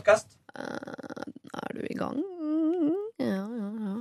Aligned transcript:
podkast. 0.00 0.38
Eh, 0.56 1.24
er 1.60 1.76
du 1.76 1.82
i 1.84 1.96
gang? 1.98 2.22
Ja, 3.20 3.44
ja, 3.44 3.68
ja. 3.84 3.96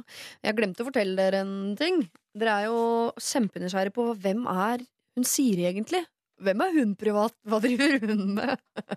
Jeg 0.47 0.55
glemte 0.55 0.85
å 0.85 0.87
fortelle 0.87 1.17
dere 1.19 1.43
en 1.43 1.75
ting. 1.79 2.05
Dere 2.39 2.55
er 2.55 2.69
jo 2.69 2.79
kjempenysgjerrige 3.19 3.95
på 3.97 4.05
hvem 4.23 4.45
er 4.47 4.85
hun 5.17 5.27
Siri 5.27 5.67
egentlig? 5.67 6.05
Hvem 6.39 6.63
er 6.63 6.77
hun 6.77 6.95
privat? 6.99 7.35
Hva 7.43 7.59
driver 7.63 7.99
hun 8.07 8.31
med? 8.37 8.55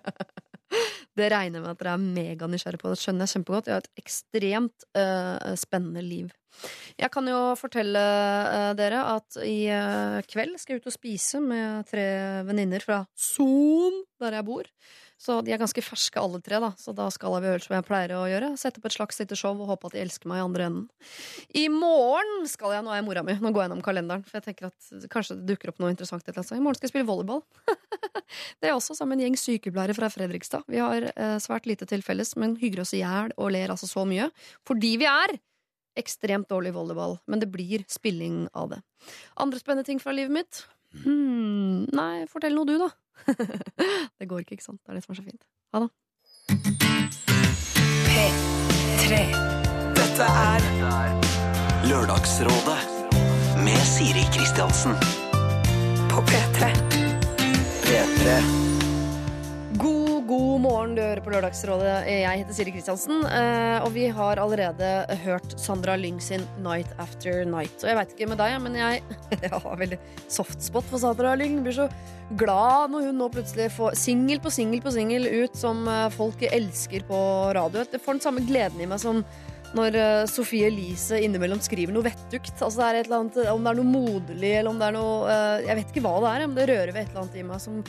Det 1.13 1.27
regner 1.29 1.59
jeg 1.59 1.61
med 1.61 1.73
at 1.75 1.81
dere 1.83 1.91
er 1.93 2.05
meganysgjerrige 2.15 2.81
på. 2.81 2.93
Det 2.93 3.01
skjønner 3.03 3.27
jeg 3.27 3.35
kjempegodt. 3.35 3.67
Jeg 3.69 3.75
har 3.75 3.83
et 3.83 4.01
ekstremt 4.01 4.85
uh, 4.97 5.51
spennende 5.59 6.01
liv. 6.01 6.31
Jeg 6.97 7.11
kan 7.13 7.27
jo 7.29 7.41
fortelle 7.59 8.01
uh, 8.01 8.71
dere 8.79 9.03
at 9.11 9.37
i 9.45 9.59
uh, 9.69 10.23
kveld 10.25 10.55
skal 10.57 10.77
jeg 10.77 10.81
ut 10.81 10.89
og 10.89 10.95
spise 10.95 11.43
med 11.43 11.85
tre 11.91 12.07
venninner 12.47 12.81
fra 12.81 13.03
Son, 13.13 14.01
der 14.23 14.39
jeg 14.39 14.47
bor. 14.49 14.71
Så 15.23 15.37
de 15.45 15.53
er 15.55 15.61
ganske 15.61 15.83
ferske 15.85 16.19
alle 16.19 16.41
tre, 16.43 16.59
da. 16.59 16.73
Så 16.79 16.91
da 16.95 17.05
skal 17.13 17.37
vi 17.37 17.47
gjøre 17.47 17.63
som 17.63 17.75
jeg 17.77 17.85
pleier 17.87 18.11
å 18.17 18.25
gjøre. 18.27 18.49
Sette 18.59 18.81
opp 18.81 18.89
et 18.89 18.95
slags 18.97 19.21
lite 19.21 19.37
show 19.39 19.55
og 19.55 19.69
håpe 19.69 19.87
at 19.87 19.95
de 19.95 20.01
elsker 20.03 20.27
meg 20.27 20.41
i 20.41 20.43
andre 20.43 20.65
enden. 20.67 20.87
I 21.55 21.69
morgen 21.71 22.43
skal 22.51 22.75
jeg, 22.75 22.83
nå 22.83 22.91
er 22.91 22.99
jeg 22.99 23.07
mora 23.07 23.23
mi, 23.23 23.37
nå 23.39 23.53
går 23.53 23.63
jeg 23.63 23.69
gjennom 23.69 23.85
kalenderen, 23.85 24.25
for 24.27 24.39
jeg 24.39 24.47
tenker 24.49 24.67
at 24.67 25.07
kanskje 25.13 25.37
det 25.39 25.53
dukker 25.53 25.71
opp 25.71 25.79
noe 25.79 25.93
interessant. 25.93 26.27
et 26.27 26.35
eller. 26.35 26.49
I 26.57 26.65
morgen 26.65 26.79
skal 26.79 26.89
jeg 26.89 26.95
spille 26.95 27.07
volleyball. 27.07 27.39
det 28.59 28.69
er 28.69 28.75
også 28.75 28.97
sammen 28.99 29.15
med 29.15 29.23
en 29.23 29.29
gjeng 29.29 29.39
sykepleiere 29.39 29.95
fra 29.95 30.11
Fredrikstad. 30.11 30.67
Vi 30.67 30.83
har 30.83 31.07
eh, 31.13 31.37
svært 31.43 31.71
lite 31.71 31.87
til 31.87 32.03
felles, 32.03 32.35
men 32.35 32.57
hygger 32.59 32.83
oss 32.83 32.91
i 32.97 32.99
hjel 32.99 33.31
og 33.37 33.53
ler 33.55 33.71
altså 33.71 33.87
så 33.87 34.03
mye. 34.09 34.27
Fordi 34.67 34.95
vi 34.99 35.07
er 35.07 35.37
ekstremt 35.99 36.49
dårlig 36.51 36.73
i 36.73 36.75
volleyball. 36.75 37.19
Men 37.31 37.39
det 37.39 37.51
blir 37.53 37.87
spilling 37.87 38.47
av 38.51 38.73
det. 38.75 38.83
Andre 39.39 39.61
spennende 39.61 39.87
ting 39.87 40.03
fra 40.03 40.11
livet 40.15 40.35
mitt? 40.35 40.65
Hmm, 41.03 41.87
nei, 41.95 42.25
fortell 42.29 42.53
noe 42.57 42.67
du, 42.69 42.75
da. 42.81 42.91
det 44.19 44.27
går 44.29 44.43
ikke, 44.43 44.57
ikke 44.57 44.63
sant? 44.63 44.81
Det 44.83 44.91
er 44.91 44.99
det 44.99 45.03
som 45.05 45.13
er 45.13 45.19
så 45.21 45.25
fint. 45.25 45.43
Ha 45.73 45.83
det. 45.83 45.89
P3. 48.09 49.21
Dette 49.97 50.29
er 50.29 50.69
Lørdagsrådet 51.89 52.79
med 53.63 53.79
Siri 53.87 54.25
Kristiansen. 54.33 54.95
på 56.13 56.21
P3. 56.21 56.69
P3. 57.83 58.82
God, 60.33 60.61
morgen, 60.63 60.93
du 60.95 61.01
hører 61.03 61.19
på 61.21 61.29
Lørdagsrådet. 61.29 62.07
Jeg 62.09 62.39
heter 62.39 62.55
Siri 62.57 62.71
Kristiansen, 62.73 63.19
eh, 63.27 63.83
og 63.83 63.91
vi 63.93 64.07
har 64.09 64.39
allerede 64.41 64.87
hørt 65.21 65.51
Sandra 65.61 65.93
Lyng 65.99 66.17
sin 66.23 66.41
Night 66.63 66.89
After 66.97 67.43
Night. 67.45 67.75
Og 67.83 67.91
jeg 67.91 67.97
veit 67.99 68.13
ikke 68.15 68.27
med 68.31 68.39
deg, 68.41 68.55
men 68.63 68.77
jeg, 68.79 69.03
jeg 69.43 69.51
har 69.53 69.77
veldig 69.77 69.99
softspot 70.33 70.87
for 70.89 71.03
Sandra 71.03 71.35
Lyng. 71.37 71.59
Blir 71.61 71.75
så 71.77 71.85
glad 72.39 72.95
når 72.95 73.11
hun 73.11 73.21
nå 73.21 73.27
plutselig 73.35 73.67
får 73.75 73.99
singel 73.99 74.41
på 74.41 74.49
singel 74.55 74.81
på 74.81 74.95
singel 74.95 75.27
ut 75.43 75.59
som 75.59 75.83
eh, 75.91 76.07
folk 76.15 76.41
elsker 76.49 77.05
på 77.11 77.19
radio. 77.59 77.83
Jeg 77.83 78.01
får 78.01 78.17
den 78.17 78.23
samme 78.25 78.45
gleden 78.47 78.81
i 78.81 78.87
meg 78.89 79.03
som 79.03 79.21
når 79.77 79.99
eh, 79.99 80.23
Sofie 80.31 80.71
Elise 80.71 81.19
innimellom 81.27 81.61
skriver 81.61 81.93
noe 81.93 82.07
vettugt. 82.07 82.55
Altså 82.55 82.79
det 82.79 82.87
er 82.87 83.03
et 83.03 83.11
eller 83.11 83.19
annet, 83.19 83.37
om 83.53 83.61
det 83.61 83.75
er 83.75 83.83
noe 83.83 83.91
moderlig, 83.91 84.55
eller 84.55 84.73
om 84.73 84.81
det 84.81 84.89
er 84.89 84.97
noe 84.97 85.37
Jeg 85.67 85.77
vet 85.77 85.93
ikke 85.93 86.05
hva 86.07 86.15
det 86.25 86.33
er, 86.33 86.47
men 86.47 86.57
det 86.57 86.67
rører 86.73 86.95
ved 86.95 87.03
et 87.03 87.13
eller 87.13 87.27
annet 87.27 87.39
i 87.43 87.45
meg 87.51 87.61
som, 87.61 87.83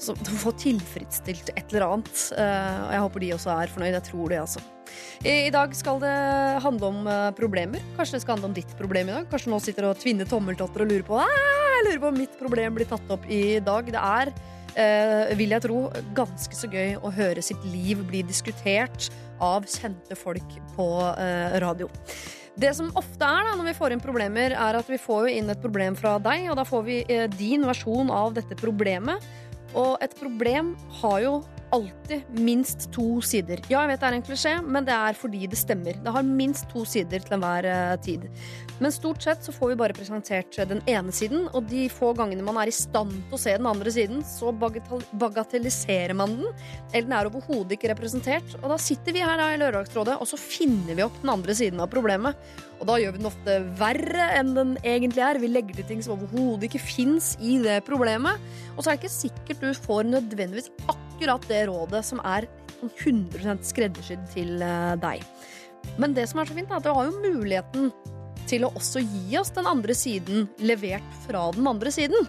som 0.00 0.18
får 0.44 0.58
tilfredsstilt 0.64 1.52
et 1.54 1.72
eller 1.72 1.86
annet. 1.86 2.26
Eh, 2.36 2.76
og 2.86 2.92
jeg 2.94 3.06
håper 3.06 3.24
de 3.24 3.32
også 3.36 3.54
er 3.54 3.74
fornøyd. 3.74 3.96
Jeg 3.98 4.06
tror 4.10 4.32
det, 4.32 4.42
altså. 4.42 4.64
I, 5.22 5.50
dag 5.54 5.74
skal 5.76 6.00
det 6.02 6.14
handle 6.64 6.90
om 6.90 7.10
eh, 7.10 7.26
problemer. 7.38 7.84
Kanskje 7.98 8.18
det 8.18 8.22
skal 8.24 8.36
handle 8.36 8.50
om 8.50 8.56
ditt 8.56 8.72
problem 8.78 9.10
i 9.10 9.18
dag. 9.18 9.28
Kanskje 9.30 9.52
nå 9.52 9.60
sitter 9.62 9.90
og 9.90 10.00
tvinner 10.00 10.28
tommeltotter 10.28 10.84
og 10.84 10.90
lurer 10.90 11.06
på 11.06 11.20
«Ah, 11.20 11.34
Jeg 11.80 11.86
lurer 11.88 12.02
på 12.02 12.10
om 12.10 12.22
mitt 12.24 12.40
problem 12.40 12.78
blir 12.78 12.88
tatt 12.88 13.12
opp 13.12 13.28
i 13.30 13.60
dag. 13.64 13.92
Det 13.92 14.00
er, 14.00 14.32
eh, 14.74 15.36
vil 15.38 15.56
jeg 15.56 15.66
tro, 15.68 15.86
ganske 16.16 16.56
så 16.56 16.70
gøy 16.70 16.98
å 17.00 17.12
høre 17.14 17.44
sitt 17.44 17.62
liv 17.68 18.02
bli 18.08 18.24
diskutert 18.26 19.10
av 19.40 19.64
kjente 19.64 20.16
folk 20.18 20.58
på 20.74 20.88
radio. 21.62 21.88
Det 22.60 22.74
som 22.76 22.90
ofte 22.98 23.24
er 23.24 23.46
da, 23.46 23.54
når 23.56 23.70
vi 23.70 23.76
får 23.78 23.94
inn 23.94 24.02
problemer, 24.04 24.52
er 24.52 24.76
at 24.76 24.88
vi 24.90 24.98
får 25.00 25.30
inn 25.32 25.48
et 25.48 25.62
problem 25.62 25.94
fra 25.96 26.18
deg, 26.20 26.50
og 26.50 26.58
da 26.58 26.66
får 26.68 26.82
vi 26.84 26.98
din 27.38 27.64
versjon 27.64 28.10
av 28.12 28.34
dette 28.36 28.58
problemet. 28.60 29.24
Og 29.74 29.98
et 30.02 30.14
problem 30.18 30.74
har 31.00 31.18
jo 31.24 31.34
alltid 31.74 32.22
minst 32.34 32.88
to 32.94 33.20
sider. 33.24 33.60
Ja, 33.70 33.84
jeg 33.84 33.92
vet 33.92 34.02
det 34.02 34.08
er 34.08 34.16
en 34.18 34.24
klisjé, 34.26 34.54
men 34.64 34.86
det 34.86 34.94
er 34.94 35.16
fordi 35.18 35.46
det 35.50 35.58
stemmer. 35.58 35.98
Det 36.02 36.14
har 36.14 36.26
minst 36.26 36.68
to 36.72 36.84
sider 36.88 37.22
til 37.22 37.36
enhver 37.36 37.68
eh, 37.70 37.96
tid. 38.02 38.26
Men 38.80 38.94
stort 38.94 39.22
sett 39.22 39.44
så 39.44 39.52
får 39.52 39.72
vi 39.72 39.78
bare 39.82 39.96
presentert 39.96 40.56
den 40.70 40.80
ene 40.88 41.12
siden, 41.14 41.46
og 41.52 41.68
de 41.70 41.84
få 41.92 42.12
gangene 42.16 42.44
man 42.46 42.58
er 42.62 42.70
i 42.70 42.74
stand 42.74 43.12
til 43.12 43.36
å 43.36 43.40
se 43.40 43.54
den 43.58 43.68
andre 43.68 43.92
siden, 43.92 44.24
så 44.26 44.54
bagatelliserer 44.54 46.16
man 46.16 46.38
den. 46.38 46.48
Eller 46.90 47.06
den 47.06 47.16
er 47.18 47.30
overhodet 47.30 47.76
ikke 47.76 47.92
representert. 47.92 48.56
Og 48.62 48.70
da 48.72 48.80
sitter 48.80 49.16
vi 49.16 49.24
her 49.24 49.38
da 49.40 49.50
i 49.52 49.60
Lørdagsrådet, 49.60 50.16
og 50.18 50.30
så 50.30 50.40
finner 50.40 50.96
vi 50.96 51.06
opp 51.06 51.20
den 51.20 51.34
andre 51.34 51.56
siden 51.56 51.84
av 51.84 51.92
problemet. 51.92 52.40
Og 52.80 52.88
da 52.88 52.96
gjør 52.96 53.12
vi 53.12 53.20
den 53.20 53.28
ofte 53.28 53.58
verre 53.76 54.30
enn 54.38 54.54
den 54.56 54.74
egentlig 54.80 55.26
er. 55.26 55.42
Vi 55.42 55.52
legger 55.52 55.76
til 55.76 55.90
ting 55.92 56.02
som 56.04 56.16
overhodet 56.16 56.70
ikke 56.70 56.82
fins 56.82 57.34
i 57.44 57.58
det 57.60 57.82
problemet. 57.88 58.40
Og 58.76 58.82
så 58.82 58.90
er 58.90 58.96
det 58.96 59.04
ikke 59.04 59.18
sikkert 59.18 59.64
du 59.68 59.84
får 59.86 60.08
nødvendigvis 60.08 60.72
akkurat 60.86 61.09
det 61.20 61.66
rådet 61.68 62.04
som 62.06 62.20
er 62.24 62.48
sånn 62.80 62.92
100 62.96 63.58
skreddersydd 63.66 64.24
til 64.32 64.62
eh, 64.64 64.94
deg. 65.00 65.24
Men 66.00 66.14
det 66.16 66.28
som 66.30 66.40
er 66.40 66.48
så 66.48 66.56
fint, 66.56 66.70
er 66.70 66.80
at 66.80 66.86
du 66.86 66.92
har 66.92 67.08
jo 67.08 67.20
muligheten 67.20 67.90
til 68.50 68.66
å 68.66 68.72
også 68.76 69.02
gi 69.04 69.38
oss 69.38 69.52
den 69.54 69.68
andre 69.68 69.94
siden 69.94 70.48
levert 70.58 71.06
fra 71.26 71.50
den 71.54 71.68
andre 71.70 71.92
siden. 71.94 72.28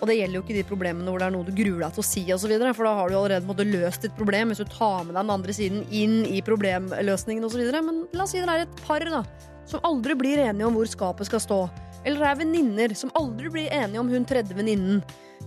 Og 0.00 0.08
det 0.10 0.18
gjelder 0.18 0.36
jo 0.36 0.42
ikke 0.44 0.56
de 0.56 0.66
problemene 0.66 1.08
hvor 1.08 1.22
det 1.22 1.28
er 1.28 1.34
noe 1.36 1.46
du 1.46 1.54
gruer 1.54 1.84
deg 1.84 1.94
til 1.94 2.02
å 2.02 2.06
si, 2.06 2.24
og 2.34 2.40
så 2.42 2.50
videre, 2.50 2.74
for 2.76 2.88
da 2.88 2.94
har 2.98 3.08
du 3.08 3.16
allerede 3.16 3.48
måttet 3.48 3.70
løst 3.70 4.04
ditt 4.04 4.16
problem 4.18 4.50
hvis 4.50 4.60
du 4.64 4.68
tar 4.68 5.04
med 5.04 5.14
deg 5.14 5.22
den 5.22 5.34
andre 5.36 5.56
siden 5.56 5.84
inn 5.94 6.22
i 6.26 6.42
problemløsningen 6.44 7.46
osv. 7.46 7.62
Men 7.78 8.04
la 8.12 8.26
oss 8.26 8.34
si 8.34 8.42
det 8.42 8.50
er 8.50 8.66
et 8.66 8.84
par 8.84 9.06
da, 9.06 9.22
som 9.70 9.84
aldri 9.86 10.18
blir 10.18 10.42
enige 10.44 10.68
om 10.68 10.76
hvor 10.76 10.90
skapet 10.90 11.30
skal 11.30 11.42
stå. 11.42 11.60
Eller 12.04 12.20
det 12.20 12.30
er 12.30 12.40
venninner 12.42 12.94
som 12.98 13.12
aldri 13.18 13.50
blir 13.52 13.72
enige 13.72 14.00
om 14.02 14.10
hun 14.12 14.26
tredje 14.28 14.56
venninnen. 14.56 15.02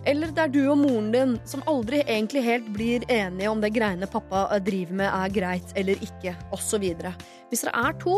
Eller 0.08 0.32
det 0.32 0.44
er 0.44 0.52
du 0.54 0.60
og 0.70 0.78
moren 0.80 1.10
din 1.12 1.34
som 1.48 1.64
aldri 1.70 2.00
egentlig 2.06 2.44
helt 2.46 2.68
blir 2.76 3.06
enige 3.12 3.50
om 3.50 3.62
det 3.64 3.74
greiene 3.76 4.08
pappa 4.10 4.46
driver 4.64 5.00
med 5.02 5.10
er 5.10 5.34
greit 5.34 5.74
eller 5.80 6.04
ikke, 6.06 6.36
osv. 6.56 6.86
Hvis 7.50 7.64
dere 7.66 7.88
er 7.90 7.98
to 8.02 8.18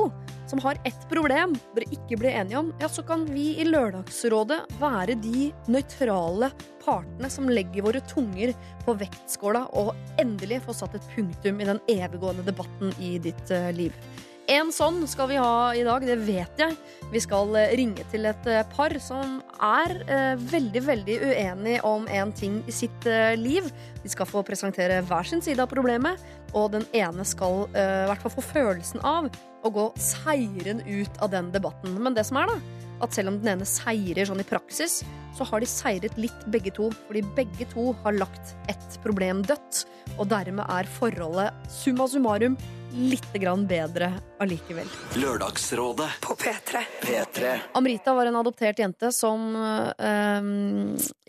som 0.50 0.62
har 0.64 0.80
ett 0.86 1.02
problem 1.10 1.56
dere 1.76 1.90
ikke 1.94 2.20
blir 2.22 2.36
enige 2.36 2.60
om, 2.62 2.72
ja, 2.82 2.90
så 2.90 3.04
kan 3.06 3.26
vi 3.30 3.52
i 3.62 3.68
Lørdagsrådet 3.68 4.60
være 4.82 5.18
de 5.24 5.50
nøytrale 5.70 6.52
partene 6.84 7.30
som 7.32 7.50
legger 7.50 7.86
våre 7.86 8.02
tunger 8.10 8.54
på 8.86 8.98
vektskåla 9.00 9.68
og 9.80 9.94
endelig 10.22 10.64
få 10.66 10.76
satt 10.78 10.98
et 10.98 11.12
punktum 11.16 11.62
i 11.62 11.70
den 11.70 11.82
eviggående 11.92 12.46
debatten 12.48 12.94
i 13.00 13.18
ditt 13.24 13.54
eh, 13.54 13.72
liv. 13.76 13.96
En 14.50 14.72
sånn 14.74 15.04
skal 15.06 15.28
vi 15.30 15.36
ha 15.38 15.76
i 15.78 15.84
dag, 15.86 16.02
det 16.02 16.16
vet 16.26 16.58
jeg. 16.58 16.74
Vi 17.14 17.20
skal 17.22 17.54
eh, 17.54 17.76
ringe 17.78 18.02
til 18.10 18.26
et 18.26 18.48
eh, 18.50 18.64
par 18.74 18.96
som 18.98 19.36
er 19.62 19.92
eh, 20.10 20.42
veldig, 20.42 20.82
veldig 20.88 21.18
uenig 21.22 21.76
om 21.86 22.08
en 22.10 22.32
ting 22.34 22.56
i 22.66 22.74
sitt 22.74 23.06
eh, 23.06 23.36
liv. 23.38 23.68
De 24.02 24.10
skal 24.10 24.26
få 24.26 24.42
presentere 24.48 25.04
hver 25.06 25.30
sin 25.30 25.44
side 25.46 25.62
av 25.62 25.70
problemet, 25.70 26.18
og 26.58 26.72
den 26.74 26.88
ene 26.98 27.26
skal 27.30 27.68
eh, 27.78 28.08
i 28.08 28.10
hvert 28.10 28.26
fall 28.26 28.34
få 28.40 28.46
følelsen 28.48 29.06
av 29.06 29.30
å 29.62 29.72
gå 29.76 29.86
seirende 30.02 30.88
ut 30.88 31.22
av 31.22 31.30
den 31.36 31.52
debatten. 31.54 32.00
Men 32.02 32.18
det 32.18 32.26
som 32.26 32.42
er, 32.42 32.50
da, 32.50 32.88
at 33.06 33.14
selv 33.14 33.30
om 33.30 33.38
den 33.44 33.52
ene 33.54 33.70
seirer 33.70 34.31
sånn 34.31 34.42
i 34.42 34.48
praksis, 34.50 35.04
så 35.38 35.46
har 35.46 35.62
de 35.62 35.70
seiret 35.70 36.18
litt 36.18 36.48
begge 36.50 36.74
to, 36.74 36.90
fordi 37.06 37.22
begge 37.38 37.70
to 37.76 37.92
har 38.02 38.18
lagt 38.18 38.58
ett 38.72 38.98
problem 39.06 39.46
dødt, 39.46 39.86
og 40.18 40.26
dermed 40.34 40.66
er 40.74 40.90
forholdet 40.98 41.70
summa 41.70 42.10
summarum 42.10 42.58
litt 42.98 43.30
bedre 43.70 44.10
allikevel. 44.40 44.88
Lørdagsrådet 45.20 46.10
På 46.24 46.36
P3. 46.40 46.84
P3. 47.02 47.54
Amrita 47.78 48.14
var 48.14 48.30
en 48.30 48.40
adoptert 48.40 48.80
jente 48.80 49.12
som 49.16 49.52
eh, 49.56 50.50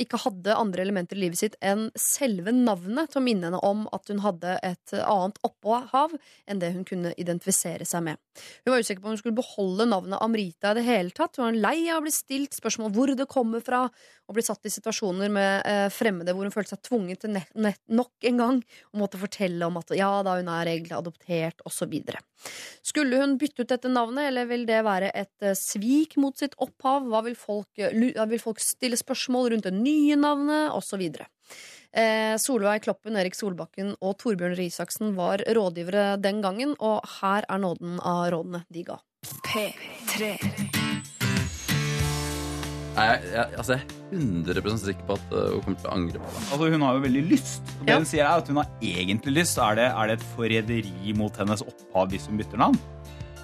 ikke 0.00 0.20
hadde 0.24 0.56
andre 0.56 0.84
elementer 0.84 1.18
i 1.18 1.24
livet 1.26 1.40
sitt 1.40 1.58
enn 1.60 1.88
selve 1.98 2.54
navnet 2.54 3.12
til 3.12 3.20
å 3.20 3.24
minne 3.24 3.50
henne 3.50 3.62
om 3.66 3.86
at 3.94 4.12
hun 4.12 4.22
hadde 4.24 4.56
et 4.66 4.94
annet 5.00 5.40
opphav 5.46 6.14
enn 6.46 6.62
det 6.62 6.72
hun 6.76 6.86
kunne 6.88 7.14
identifisere 7.20 7.86
seg 7.88 8.06
med. 8.06 8.20
Hun 8.64 8.74
var 8.74 8.84
usikker 8.84 9.02
på 9.02 9.10
om 9.10 9.16
hun 9.16 9.20
skulle 9.20 9.38
beholde 9.38 9.88
navnet 9.90 10.22
Amrita 10.22 10.72
i 10.72 10.78
det 10.78 10.86
hele 10.86 11.14
tatt. 11.14 11.36
Hun 11.36 11.48
var 11.48 11.60
lei 11.68 11.90
av 11.90 12.00
å 12.00 12.06
bli 12.06 12.14
stilt 12.14 12.56
spørsmål 12.56 12.94
hvor 12.94 13.14
det 13.16 13.28
kommer 13.30 13.64
fra, 13.64 13.86
og 14.30 14.36
bli 14.36 14.44
satt 14.46 14.66
i 14.68 14.72
situasjoner 14.72 15.32
med 15.32 15.66
eh, 15.66 15.86
fremmede 15.90 16.34
hvor 16.36 16.46
hun 16.46 16.54
følte 16.54 16.76
seg 16.76 16.84
tvunget 16.86 17.24
til 17.24 17.34
nett, 17.34 17.50
nett, 17.58 17.80
nok 17.90 18.28
en 18.30 18.42
gang 18.44 18.60
og 18.92 19.00
måtte 19.02 19.18
fortelle 19.20 19.66
om 19.66 19.80
at 19.80 19.90
ja 19.98 20.10
da, 20.26 20.36
hun 20.38 20.50
er 20.54 20.70
egentlig 20.70 20.94
adoptert, 20.98 21.64
osv. 21.66 21.96
Skulle 22.86 22.99
hun 23.08 23.36
bytte 23.40 23.64
ut 23.64 23.72
dette 23.72 23.90
navnet, 23.90 24.28
eller 24.28 24.48
vil 24.50 24.66
det 24.68 24.80
være 24.86 25.10
et 25.16 25.46
eh, 25.46 25.56
svik 25.58 26.16
mot 26.20 26.36
sitt 26.36 26.56
opphav? 26.60 27.06
Hva 27.08 27.22
vil 27.26 27.36
folk, 27.38 27.68
eh, 27.80 27.94
vil 28.30 28.42
folk 28.42 28.60
stille 28.62 28.98
spørsmål 29.00 29.52
rundt 29.54 29.68
det 29.68 29.74
nye 29.76 30.18
navnet, 30.20 30.74
osv.? 30.76 31.06
Eh, 31.90 32.34
Solveig 32.38 32.84
Kloppen, 32.84 33.16
Erik 33.18 33.34
Solbakken 33.34 33.96
og 33.98 34.18
Torbjørn 34.20 34.54
Røe 34.54 34.68
Isaksen 34.70 35.16
var 35.16 35.42
rådgivere 35.42 36.20
den 36.22 36.42
gangen, 36.44 36.76
og 36.78 37.02
her 37.20 37.48
er 37.48 37.64
nåden 37.64 37.98
av 37.98 38.28
rådene 38.36 38.64
de 38.70 38.86
ga. 38.92 39.00
P3. 39.50 40.36
Er 43.00 43.10
jeg, 43.10 43.32
jeg, 43.34 43.58
altså, 43.62 43.76
jeg 43.76 43.82
er 43.82 44.60
100 44.60 44.78
sikker 44.84 45.06
på 45.08 45.16
at 45.18 45.34
uh, 45.34 45.40
hun 45.54 45.62
kommer 45.64 45.80
til 45.80 45.90
å 45.90 45.94
angre 45.96 46.22
på 46.22 46.30
det. 46.34 46.44
Altså, 46.50 46.70
hun 46.74 46.86
har 46.86 46.96
jo 46.98 47.02
veldig 47.06 47.24
lyst. 47.30 47.74
Og 47.78 47.82
det 47.84 47.92
Ja. 47.92 47.98
hun 47.98 48.08
sier 48.12 48.24
er 48.26 48.44
at 48.44 48.48
hun 48.52 48.60
har 48.62 48.70
egentlig 48.82 49.34
lyst. 49.40 49.58
Er 49.58 49.78
det, 49.78 49.88
er 49.90 50.10
det 50.10 50.16
et 50.18 50.26
forræderi 50.36 51.14
mot 51.18 51.36
hennes 51.42 51.62
opphav 51.66 52.08
hvis 52.14 52.26
hun 52.30 52.40
bytter 52.40 52.60
navn? 52.62 52.78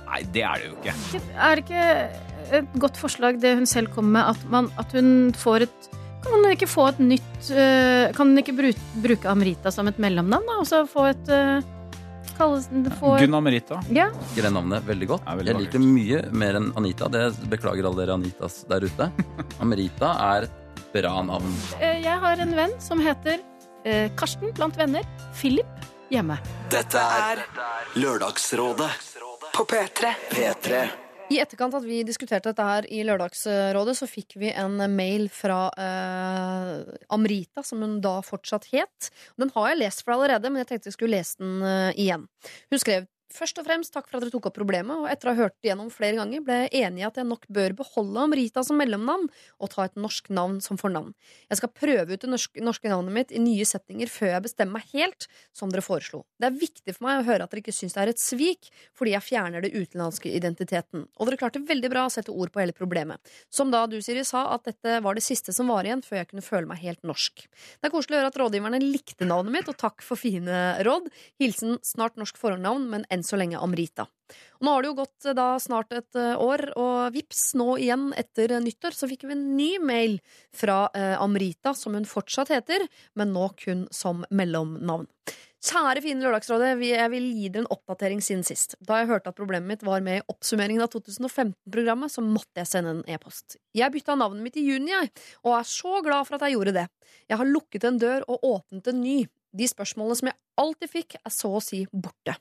Nei, 0.07 0.23
det 0.35 0.43
er 0.47 0.63
det 0.63 0.71
jo 0.71 0.77
ikke. 0.79 0.95
Er 1.35 1.59
det 1.59 1.65
ikke 1.67 1.87
et 2.61 2.75
godt 2.79 2.99
forslag 3.01 3.41
det 3.43 3.57
hun 3.59 3.67
selv 3.67 3.91
kommer 3.95 4.21
med, 4.21 4.35
at, 4.35 4.51
man, 4.53 4.69
at 4.79 4.93
hun 4.95 5.33
får 5.35 5.67
et 5.67 5.89
Kan 6.27 6.35
hun 6.35 6.51
ikke 6.51 6.67
få 6.67 6.89
et 6.91 7.01
nytt 7.03 7.51
eh, 7.55 8.13
Kan 8.17 8.33
hun 8.33 8.39
ikke 8.41 8.55
bruke, 8.57 8.81
bruke 9.03 9.31
Amrita 9.31 9.71
som 9.75 9.87
et 9.91 9.99
mellomnavn, 10.03 10.47
da? 10.47 10.57
Og 10.63 10.67
så 10.67 10.85
få 10.91 11.09
et 11.11 11.31
uh, 11.31 11.59
kalles, 12.37 12.69
få 13.01 13.15
et, 13.17 13.25
Gunna 13.25 13.41
Merita. 13.45 13.81
ja. 13.91 14.07
liker 14.13 14.47
det 14.49 14.53
navnet 14.55 14.87
veldig 14.87 15.09
godt. 15.15 15.25
Veldig 15.27 15.53
jeg 15.53 15.61
liker 15.63 15.79
det 15.79 15.91
mye 15.97 16.21
mer 16.45 16.59
enn 16.61 16.71
Anita. 16.77 17.09
Det 17.13 17.25
beklager 17.53 17.89
alle 17.89 18.05
dere 18.05 18.17
Anitas 18.19 18.61
der 18.71 18.87
ute. 18.87 19.11
Merita 19.73 20.13
er 20.37 20.49
et 20.49 20.85
bra 20.95 21.15
navn. 21.27 21.53
Eh, 21.81 22.01
Jeg 22.05 22.19
har 22.23 22.45
en 22.47 22.55
venn 22.57 22.77
som 22.81 23.01
heter 23.05 23.41
eh, 23.85 24.09
Karsten 24.17 24.53
blant 24.57 24.77
venner. 24.79 25.05
Philip 25.37 25.89
hjemme. 26.13 26.39
Dette 26.71 27.01
er 27.03 27.43
Lørdagsrådet 27.99 28.91
På 29.57 29.65
P3. 29.67 30.13
P3. 30.31 30.85
I 31.27 31.41
etterkant 31.43 31.75
at 31.75 31.83
vi 31.83 32.05
diskuterte 32.07 32.53
dette 32.53 32.65
her 32.65 32.87
i 32.87 33.01
Lørdagsrådet, 33.07 33.97
så 33.99 34.07
fikk 34.07 34.37
vi 34.39 34.53
en 34.55 34.79
mail 34.95 35.27
fra 35.35 35.65
eh, 35.75 36.95
Amrita, 37.17 37.65
som 37.67 37.83
hun 37.83 37.97
da 38.05 38.21
fortsatt 38.23 38.69
het. 38.71 39.11
Den 39.41 39.51
har 39.57 39.73
jeg 39.73 39.81
lest 39.81 40.05
for 40.05 40.15
allerede, 40.15 40.53
men 40.53 40.63
jeg 40.63 40.71
tenkte 40.71 40.93
jeg 40.93 40.99
skulle 40.99 41.19
lese 41.19 41.43
den 41.43 41.67
eh, 41.67 41.99
igjen. 42.05 42.29
Hun 42.71 42.83
skrev 42.83 43.09
Først 43.35 43.59
og 43.59 43.67
fremst 43.67 43.91
takk 43.91 44.07
for 44.07 44.19
at 44.19 44.23
dere 44.23 44.31
tok 44.31 44.47
opp 44.49 44.55
problemet, 44.55 44.95
og 45.03 45.09
etter 45.11 45.29
å 45.29 45.33
ha 45.35 45.41
hørt 45.47 45.57
det 45.59 45.73
gjennom 45.73 45.89
flere 45.91 46.15
ganger, 46.21 46.45
ble 46.47 46.59
jeg 46.63 46.85
enig 46.87 47.03
i 47.03 47.07
at 47.09 47.17
jeg 47.19 47.27
nok 47.27 47.47
bør 47.51 47.75
beholde 47.81 48.23
Amrita 48.23 48.63
som 48.65 48.79
mellomnavn 48.79 49.27
og 49.27 49.71
ta 49.73 49.87
et 49.89 49.97
norsk 49.99 50.31
navn 50.31 50.61
som 50.63 50.79
fornavn. 50.79 51.11
Jeg 51.51 51.59
skal 51.59 51.73
prøve 51.75 52.15
ut 52.15 52.23
det 52.23 52.31
norske, 52.31 52.87
navnet 52.87 53.17
mitt 53.17 53.35
i 53.35 53.43
nye 53.43 53.67
setninger 53.67 54.11
før 54.13 54.31
jeg 54.37 54.45
bestemmer 54.47 54.79
meg 54.79 54.93
helt, 54.95 55.27
som 55.57 55.73
dere 55.73 55.83
foreslo. 55.83 56.23
Det 56.39 56.49
er 56.49 56.61
viktig 56.61 56.95
for 56.95 57.09
meg 57.09 57.23
å 57.23 57.27
høre 57.27 57.49
at 57.49 57.53
dere 57.53 57.65
ikke 57.65 57.75
syns 57.75 57.97
det 57.97 58.05
er 58.05 58.13
et 58.13 58.23
svik 58.23 58.71
fordi 58.97 59.17
jeg 59.17 59.27
fjerner 59.27 59.65
det 59.65 59.73
utenlandske 59.75 60.31
identiteten. 60.31 61.09
Og 61.19 61.27
dere 61.27 61.41
klarte 61.41 61.65
veldig 61.67 61.91
bra 61.93 62.07
å 62.07 62.15
sette 62.15 62.35
ord 62.35 62.55
på 62.55 62.63
hele 62.63 62.77
problemet. 62.77 63.19
Som 63.51 63.75
da 63.75 63.83
du, 63.91 63.99
Siri, 64.05 64.23
sa 64.29 64.47
at 64.55 64.69
dette 64.71 65.01
var 65.03 65.19
det 65.19 65.27
siste 65.27 65.55
som 65.57 65.73
var 65.73 65.89
igjen 65.89 66.05
før 66.07 66.23
jeg 66.23 66.31
kunne 66.31 66.47
føle 66.47 66.71
meg 66.71 66.85
helt 66.85 67.03
norsk. 67.07 67.43
Det 67.43 67.91
er 67.91 67.95
koselig 67.95 68.19
å 68.19 68.23
høre 68.23 68.33
at 68.33 68.41
rådgiverne 68.41 68.83
likte 68.85 69.27
navnet 69.27 69.59
mitt, 69.59 69.71
og 69.73 69.79
takk 69.81 70.05
for 70.05 70.21
fine 70.21 70.63
råd. 70.87 71.11
Hilsen 71.43 71.81
snart 71.87 72.21
norsk 72.21 72.39
fornavn, 72.41 72.87
men 72.93 73.07
enn 73.17 73.27
så 73.27 73.39
lenge 73.41 73.61
Amrita. 73.63 74.07
Og 74.59 74.67
nå 74.67 74.73
har 74.73 74.83
det 74.83 74.91
jo 74.91 74.99
gått 75.01 75.29
eh, 75.29 75.37
da 75.37 75.49
snart 75.63 75.93
et 75.97 76.19
eh, 76.19 76.35
år, 76.41 76.69
og 76.81 77.15
vips, 77.15 77.49
nå 77.59 77.77
igjen 77.83 78.09
etter 78.19 78.57
eh, 78.57 78.63
nyttår 78.65 78.97
så 78.97 79.09
fikk 79.11 79.27
vi 79.29 79.37
en 79.37 79.49
ny 79.57 79.71
mail 79.83 80.19
fra 80.57 80.87
Amrita, 81.21 81.75
som 81.77 81.97
hun 81.97 82.07
fortsatt 82.09 82.53
heter, 82.55 82.87
men 83.19 83.35
nå 83.35 83.51
kun 83.61 83.85
som 83.95 84.25
mellomnavn. 84.31 85.09
Kjære 85.67 86.03
fine 86.05 86.23
Lørdagsrådet, 86.23 86.75
jeg 86.85 87.11
vil 87.11 87.25
gi 87.35 87.49
dere 87.51 87.65
en 87.65 87.71
oppdatering 87.75 88.21
siden 88.23 88.45
sist. 88.47 88.77
Da 88.79 89.01
jeg 89.01 89.09
hørte 89.11 89.33
at 89.33 89.39
problemet 89.39 89.67
mitt 89.73 89.85
var 89.87 90.05
med 90.05 90.21
i 90.21 90.25
oppsummeringen 90.31 90.85
av 90.85 90.93
2015-programmet, 90.93 92.13
så 92.13 92.23
måtte 92.23 92.63
jeg 92.63 92.71
sende 92.71 92.93
en 92.95 93.03
e-post. 93.11 93.57
Jeg 93.75 93.91
bytta 93.95 94.15
navnet 94.21 94.45
mitt 94.47 94.61
i 94.61 94.67
juni, 94.67 94.93
jeg, 94.93 95.11
og 95.43 95.57
er 95.59 95.67
så 95.67 95.99
glad 96.07 96.29
for 96.29 96.37
at 96.37 96.47
jeg 96.47 96.55
gjorde 96.55 96.77
det. 96.77 96.87
Jeg 97.27 97.41
har 97.41 97.51
lukket 97.51 97.89
en 97.89 97.99
dør 97.99 98.29
og 98.31 98.47
åpnet 98.53 98.93
en 98.93 99.03
ny. 99.03 99.19
De 99.57 99.69
spørsmålene 99.71 100.19
som 100.19 100.29
jeg 100.31 100.39
alltid 100.61 100.93
fikk, 100.93 101.17
er 101.21 101.33
så 101.33 101.51
å 101.57 101.63
si 101.65 101.83
borte. 101.93 102.37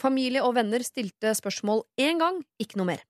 Familie 0.00 0.42
og 0.46 0.54
venner 0.58 0.82
stilte 0.86 1.32
spørsmål 1.36 1.84
én 2.02 2.20
gang, 2.22 2.40
ikke 2.62 2.78
noe 2.80 2.90
mer. 2.92 3.04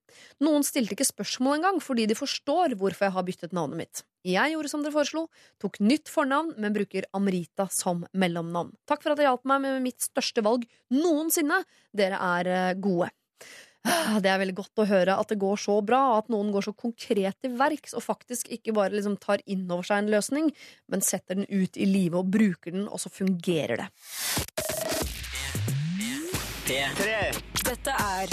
Noen 0.45 0.65
stilte 0.65 0.97
ikke 0.97 1.09
spørsmål 1.09 1.59
engang 1.59 1.81
fordi 1.85 2.07
de 2.09 2.17
forstår 2.17 2.77
hvorfor 2.81 3.09
jeg 3.09 3.17
har 3.17 3.27
byttet 3.27 3.57
navnet 3.57 3.83
mitt. 3.83 4.05
Jeg 4.27 4.55
gjorde 4.55 4.73
som 4.73 4.83
dere 4.83 4.97
foreslo, 4.97 5.27
tok 5.63 5.79
nytt 5.85 6.11
fornavn, 6.11 6.57
men 6.61 6.75
bruker 6.75 7.07
Amrita 7.17 7.69
som 7.73 8.03
mellomnavn. 8.17 8.73
Takk 8.89 9.05
for 9.05 9.13
at 9.13 9.21
dere 9.21 9.31
hjalp 9.31 9.47
meg 9.49 9.63
med 9.65 9.85
mitt 9.85 10.03
største 10.03 10.45
valg 10.47 10.67
noensinne. 10.95 11.63
Dere 11.97 12.21
er 12.35 12.53
eh, 12.53 12.75
gode. 12.81 13.13
Ah, 13.87 14.19
Det 14.21 14.31
er 14.31 14.41
veldig 14.43 14.57
godt 14.59 14.83
å 14.83 14.87
høre 14.91 15.17
at 15.21 15.31
det 15.31 15.39
går 15.39 15.61
så 15.63 15.79
bra, 15.87 16.19
at 16.19 16.31
noen 16.33 16.51
går 16.55 16.67
så 16.67 16.75
konkret 16.77 17.39
til 17.43 17.55
verks 17.59 17.95
og 17.95 18.03
faktisk 18.05 18.51
ikke 18.57 18.75
bare 18.77 18.95
liksom 18.97 19.17
tar 19.23 19.45
inn 19.47 19.67
over 19.71 19.87
seg 19.87 20.03
en 20.03 20.13
løsning, 20.17 20.51
men 20.91 21.05
setter 21.07 21.39
den 21.39 21.47
ut 21.51 21.79
i 21.79 21.87
livet 21.87 22.19
og 22.19 22.31
bruker 22.35 22.75
den, 22.75 22.89
og 22.89 22.99
så 23.03 23.13
fungerer 23.13 23.85
det. 23.85 23.89
Dette 27.67 27.93
er 27.95 28.27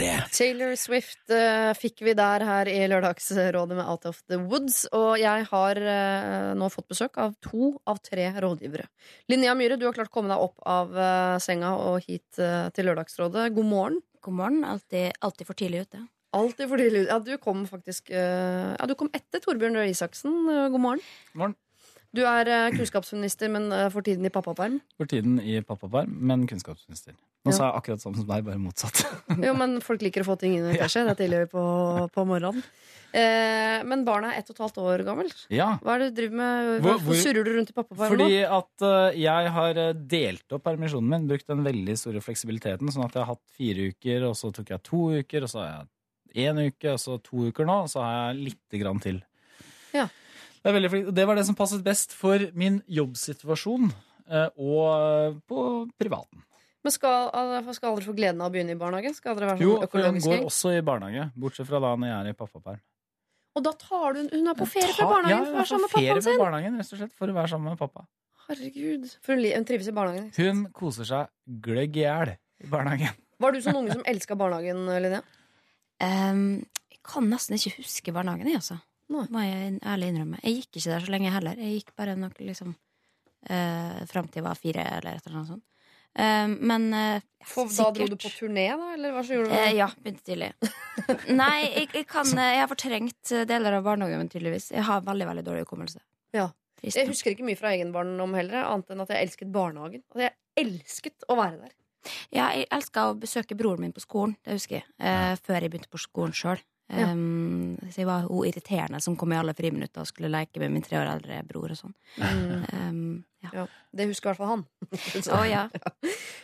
P3. 0.00 0.30
Taylor 0.32 0.76
Swift 0.80 1.32
uh, 1.32 1.70
fikk 1.76 2.00
vi 2.04 2.14
der 2.16 2.44
her 2.46 2.70
i 2.70 2.78
Lørdagsrådet 2.88 3.76
med 3.76 3.84
Out 3.84 4.06
of 4.08 4.22
the 4.30 4.38
Woods. 4.40 4.84
Og 4.96 5.18
jeg 5.20 5.46
har 5.50 5.80
uh, 5.84 6.52
nå 6.58 6.70
fått 6.72 6.88
besøk 6.92 7.18
av 7.20 7.34
to 7.44 7.74
av 7.90 8.00
tre 8.04 8.30
rådgivere. 8.40 8.88
Linnea 9.32 9.54
Myhre, 9.58 9.78
du 9.80 9.86
har 9.88 9.96
klart 9.96 10.12
å 10.12 10.16
komme 10.16 10.32
deg 10.32 10.46
opp 10.46 10.56
av 10.64 10.94
uh, 10.96 11.36
senga 11.42 11.74
og 11.76 12.06
hit 12.06 12.40
til 12.40 12.88
Lørdagsrådet. 12.88 13.50
God 13.56 13.68
morgen. 13.68 14.00
God 14.24 14.38
morgen. 14.40 14.64
Alltid, 14.68 15.16
alltid 15.20 15.48
for 15.48 15.58
tidlig 15.58 15.86
ute. 15.86 16.04
Alltid 16.36 16.70
for 16.70 16.80
tidlig. 16.80 17.04
ute. 17.04 17.10
Ja, 17.12 17.18
du 17.24 17.42
kom 17.42 17.64
faktisk 17.68 18.12
Ja, 18.14 18.86
du 18.86 18.94
kom 18.98 19.10
etter 19.16 19.42
Torbjørn 19.42 19.80
Røe 19.80 19.90
Isaksen. 19.90 20.44
God 20.46 20.80
morgen. 20.80 21.02
God 21.34 21.42
Morgen. 21.44 21.58
Du 22.16 22.24
er 22.26 22.48
eh, 22.50 22.70
kunnskapsminister, 22.74 23.50
men 23.54 23.68
eh, 23.72 23.88
for 23.94 24.02
tiden 24.02 24.26
i 24.26 24.30
pappaperm. 24.34 24.80
For 24.98 25.06
tiden 25.06 25.36
i 25.40 25.60
pappaperm, 25.62 26.10
men 26.26 26.46
kunnskapsminister. 26.50 27.14
Nå 27.46 27.52
Ja. 27.52 27.56
sa 27.56 27.66
jeg 27.70 27.76
akkurat 27.80 28.02
sånn 28.02 28.16
som 28.18 28.26
deg, 28.28 28.42
bare 28.44 28.58
motsatt. 28.60 28.98
Jo, 29.46 29.54
men 29.56 29.78
folk 29.80 30.02
liker 30.02 30.24
å 30.24 30.26
få 30.32 30.34
ting 30.40 30.56
inn 30.58 30.66
i 30.72 30.74
teskje. 30.76 31.04
Det 31.06 31.12
er 31.14 31.20
tidlig 31.22 31.44
på, 31.52 31.62
på 32.12 32.24
morgenen. 32.28 32.64
Eh, 33.14 33.80
men 33.88 34.02
barnet 34.06 34.34
er 34.34 34.42
ett 34.42 34.50
og 34.50 34.56
et 34.58 34.60
halvt 34.66 34.80
år 34.82 35.04
gammelt. 35.06 35.46
Ja, 35.54 35.70
Hva 35.82 35.94
er 35.94 36.02
det 36.04 36.08
du 36.10 36.18
driver 36.20 36.36
med? 36.42 36.68
Hvor- 36.82 36.98
Hvorfor 36.98 37.06
hvor- 37.14 37.22
surrer 37.22 37.46
du 37.48 37.52
rundt 37.56 37.70
i 37.72 37.76
pappaperm 37.78 38.12
fordi 38.12 38.28
nå? 38.42 38.58
at 38.58 38.84
uh, 38.86 39.16
jeg 39.18 39.54
har 39.56 39.80
delt 40.12 40.52
opp 40.58 40.66
permisjonen 40.68 41.08
min, 41.14 41.26
brukt 41.30 41.46
den 41.48 41.64
veldig 41.66 41.96
store 41.98 42.20
fleksibiliteten, 42.26 42.90
sånn 42.92 43.06
at 43.06 43.14
jeg 43.16 43.24
har 43.24 43.32
hatt 43.32 43.56
fire 43.56 43.88
uker, 43.94 44.28
og 44.28 44.36
så 44.38 44.52
tok 44.54 44.74
jeg 44.74 44.82
to 44.90 45.00
uker, 45.22 45.46
og 45.46 45.50
så 45.54 45.62
har 45.64 45.72
jeg 46.34 46.50
én 46.50 46.60
uke, 46.68 46.92
og 46.92 47.00
så 47.02 47.16
to 47.24 47.48
uker 47.50 47.66
nå, 47.66 47.80
og 47.86 47.90
så 47.90 48.02
har 48.04 48.14
jeg 48.34 48.50
lite 48.50 48.82
grann 48.84 49.00
til. 49.02 49.22
Ja. 49.96 50.06
Det, 50.60 50.68
er 50.68 50.76
veldig 50.76 50.90
flink- 50.92 51.10
det 51.16 51.26
var 51.28 51.38
det 51.40 51.46
som 51.48 51.56
passet 51.56 51.82
best 51.84 52.12
for 52.16 52.42
min 52.58 52.82
jobbsituasjon, 52.90 53.90
eh, 54.28 54.48
og 54.60 54.86
eh, 54.92 55.38
på 55.48 55.64
privaten. 56.00 56.44
Men 56.84 56.94
skal, 56.94 57.28
skal 57.76 57.96
dere 57.96 58.06
få 58.06 58.14
gleden 58.16 58.40
av 58.40 58.48
å 58.48 58.54
begynne 58.54 58.72
i 58.72 58.78
barnehagen? 58.80 59.12
Skal 59.16 59.36
dere 59.36 59.50
være 59.50 59.60
sånn 59.60 59.66
Jo, 59.66 59.88
for 59.92 60.06
hun 60.06 60.20
går 60.24 60.46
også 60.48 60.72
i 60.78 60.84
barnehage, 60.84 61.26
bortsett 61.36 61.68
fra 61.68 61.80
da 61.84 61.90
når 61.92 62.08
jeg 62.08 62.16
er 62.16 62.30
i 62.30 62.38
pappaperm. 62.38 62.80
Og 63.58 63.64
da 63.66 63.72
tar 63.74 64.14
du 64.16 64.20
Hun 64.30 64.46
er 64.48 64.56
på 64.56 64.66
ferie 64.70 64.94
fra 64.94 65.08
barnehagen 65.10 65.44
for 65.44 65.50
å 65.50 65.50
hun 65.50 65.58
være 65.58 65.60
er 65.60 65.66
på 65.66 65.72
sammen 65.72 65.84
med 65.84 65.92
ferie 65.92 66.08
pappaen 66.08 66.22
fra 66.22 66.30
sin! 66.30 66.40
barnehagen, 66.44 66.78
rett 66.80 66.94
og 66.94 67.00
slett, 67.02 67.14
for 67.18 67.32
å 67.32 67.36
være 67.36 67.52
sammen 67.52 67.74
med 67.74 67.80
pappa. 67.80 68.04
Herregud. 68.46 69.08
For 69.26 69.36
hun, 69.36 69.48
hun 69.58 69.66
trives 69.68 69.90
i 69.90 69.94
barnehagen. 69.96 70.30
Hun 70.38 70.62
koser 70.76 71.08
seg 71.10 71.60
gløgg 71.66 71.98
i 72.00 72.04
hjel 72.06 72.32
i 72.36 72.70
barnehagen. 72.70 73.18
Var 73.42 73.56
du 73.56 73.60
sånn 73.64 73.80
unge 73.80 73.96
som 73.96 74.06
elska 74.08 74.36
barnehagen, 74.38 74.84
Linnea? 75.04 75.20
Um, 76.00 76.44
jeg 76.92 77.02
kan 77.04 77.28
nesten 77.28 77.58
ikke 77.58 77.74
huske 77.82 78.14
barnehagen, 78.16 78.48
jeg, 78.48 78.60
altså. 78.62 78.78
Nei. 79.10 79.24
Må 79.32 79.42
jeg 79.42 79.80
ærlig 79.82 80.12
innrømme. 80.12 80.38
Jeg 80.44 80.60
gikk 80.60 80.78
ikke 80.78 80.92
der 80.92 81.06
så 81.06 81.14
lenge 81.14 81.32
heller. 81.34 81.58
Jeg 81.58 81.80
gikk 81.80 81.96
bare 81.98 82.14
nok 82.18 82.38
liksom 82.38 82.76
uh, 82.76 83.98
fram 84.10 84.30
til 84.30 84.40
jeg 84.40 84.46
var 84.46 84.60
fire, 84.60 84.86
eller 84.98 85.18
et 85.18 85.26
eller 85.26 85.40
annet 85.40 85.52
sånt. 85.56 85.66
Ehm, 86.18 86.56
men 86.66 86.94
eh, 86.94 87.22
For, 87.46 87.70
da 87.70 87.90
dro 87.94 88.06
du 88.10 88.16
på 88.18 88.30
turné, 88.34 88.66
da? 88.74 88.94
Eller 88.96 89.14
hva 89.14 89.22
så 89.26 89.36
gjorde 89.36 89.52
du? 89.52 89.56
Eh, 89.56 89.74
ja, 89.78 89.86
begynte 90.02 90.26
tidlig. 90.26 90.50
Nei, 91.40 91.58
jeg, 91.68 91.90
jeg, 91.94 92.06
kan, 92.10 92.30
eh, 92.34 92.54
jeg 92.56 92.64
har 92.64 92.70
fortrengt 92.70 93.34
eh, 93.34 93.44
deler 93.48 93.78
av 93.78 93.86
barnehagen, 93.86 94.30
tydeligvis. 94.32 94.70
Jeg 94.74 94.86
har 94.88 95.04
veldig 95.06 95.28
veldig 95.30 95.44
dårlig 95.46 95.66
hukommelse. 95.68 96.02
Ja. 96.36 96.50
Jeg 96.80 97.10
husker 97.10 97.34
ikke 97.34 97.44
mye 97.44 97.58
fra 97.60 97.74
egen 97.74 97.90
barndom 97.92 98.32
heller, 98.38 98.64
annet 98.64 98.94
enn 98.94 99.04
at 99.04 99.10
jeg 99.12 99.26
elsket 99.26 99.50
barnehagen. 99.52 100.02
Altså, 100.08 100.24
jeg 100.24 100.64
elsket 100.64 101.28
å 101.28 101.36
være 101.36 101.58
der. 101.66 101.74
Ja, 102.32 102.46
jeg 102.56 102.64
elska 102.72 103.10
å 103.10 103.16
besøke 103.20 103.56
broren 103.58 103.84
min 103.84 103.92
på 103.92 104.00
skolen, 104.00 104.32
det 104.46 104.56
husker 104.56 104.78
jeg. 104.78 104.86
Eh, 104.96 105.34
før 105.44 105.60
jeg 105.60 105.72
begynte 105.74 105.92
på 105.92 106.00
skolen 106.00 106.32
sjøl. 106.36 106.62
Ja. 106.90 107.10
så 107.86 108.02
jeg 108.02 108.08
var 108.08 108.24
hun 108.26 108.48
irriterende 108.48 108.98
som 109.04 109.14
kom 109.18 109.30
i 109.30 109.38
alle 109.38 109.54
friminutter 109.54 110.02
og 110.02 110.08
skulle 110.10 110.30
leke 110.32 110.58
med 110.62 110.72
min 110.74 110.82
tre 110.82 110.98
år 110.98 111.12
eldre 111.12 111.42
bror 111.46 111.70
og 111.70 111.78
sånn. 111.78 111.94
Um, 112.18 113.22
ja. 113.44 113.52
Ja, 113.60 113.66
det 113.94 114.08
husker 114.10 114.28
i 114.28 114.32
hvert 114.32 114.40
fall 114.40 114.52
han. 114.56 114.64
Å 115.38 115.44
ja. 115.46 115.62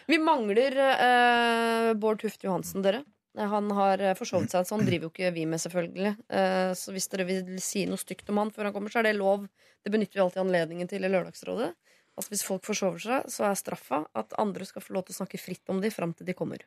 Vi 0.07 0.21
mangler 0.23 0.79
uh, 0.79 1.91
Bård 1.99 2.23
Tufte 2.23 2.47
Johansen, 2.47 2.87
dere. 2.87 3.03
Han 3.37 3.71
har 3.77 4.01
eh, 4.01 4.15
forsovet 4.17 4.53
seg, 4.53 4.65
så 4.65 4.77
han 4.79 4.87
driver 4.87 5.09
jo 5.09 5.13
ikke 5.13 5.33
vi 5.37 5.45
med, 5.49 5.61
selvfølgelig. 5.61 6.13
Eh, 6.33 6.71
så 6.79 6.93
hvis 6.95 7.09
dere 7.13 7.27
vil 7.29 7.59
si 7.61 7.85
noe 7.89 8.01
stygt 8.01 8.31
om 8.33 8.41
han 8.41 8.53
før 8.55 8.71
han 8.71 8.77
kommer, 8.77 8.93
så 8.93 9.03
er 9.03 9.11
det 9.11 9.19
lov. 9.19 9.45
Det 9.85 9.93
benytter 9.93 10.17
vi 10.17 10.23
alltid 10.25 10.43
anledningen 10.47 10.89
til 10.91 11.05
i 11.05 11.11
Lørdagsrådet. 11.13 11.75
At 12.17 12.31
hvis 12.33 12.45
folk 12.47 12.65
forsover 12.65 13.03
seg, 13.03 13.27
så 13.33 13.45
er 13.51 13.59
straffa 13.59 14.03
at 14.17 14.37
andre 14.41 14.65
skal 14.69 14.85
få 14.85 14.95
lov 14.97 15.07
til 15.07 15.17
å 15.17 15.19
snakke 15.19 15.41
fritt 15.41 15.73
om 15.73 15.83
de 15.83 15.91
fram 15.93 16.15
til 16.17 16.29
de 16.29 16.35
kommer. 16.37 16.63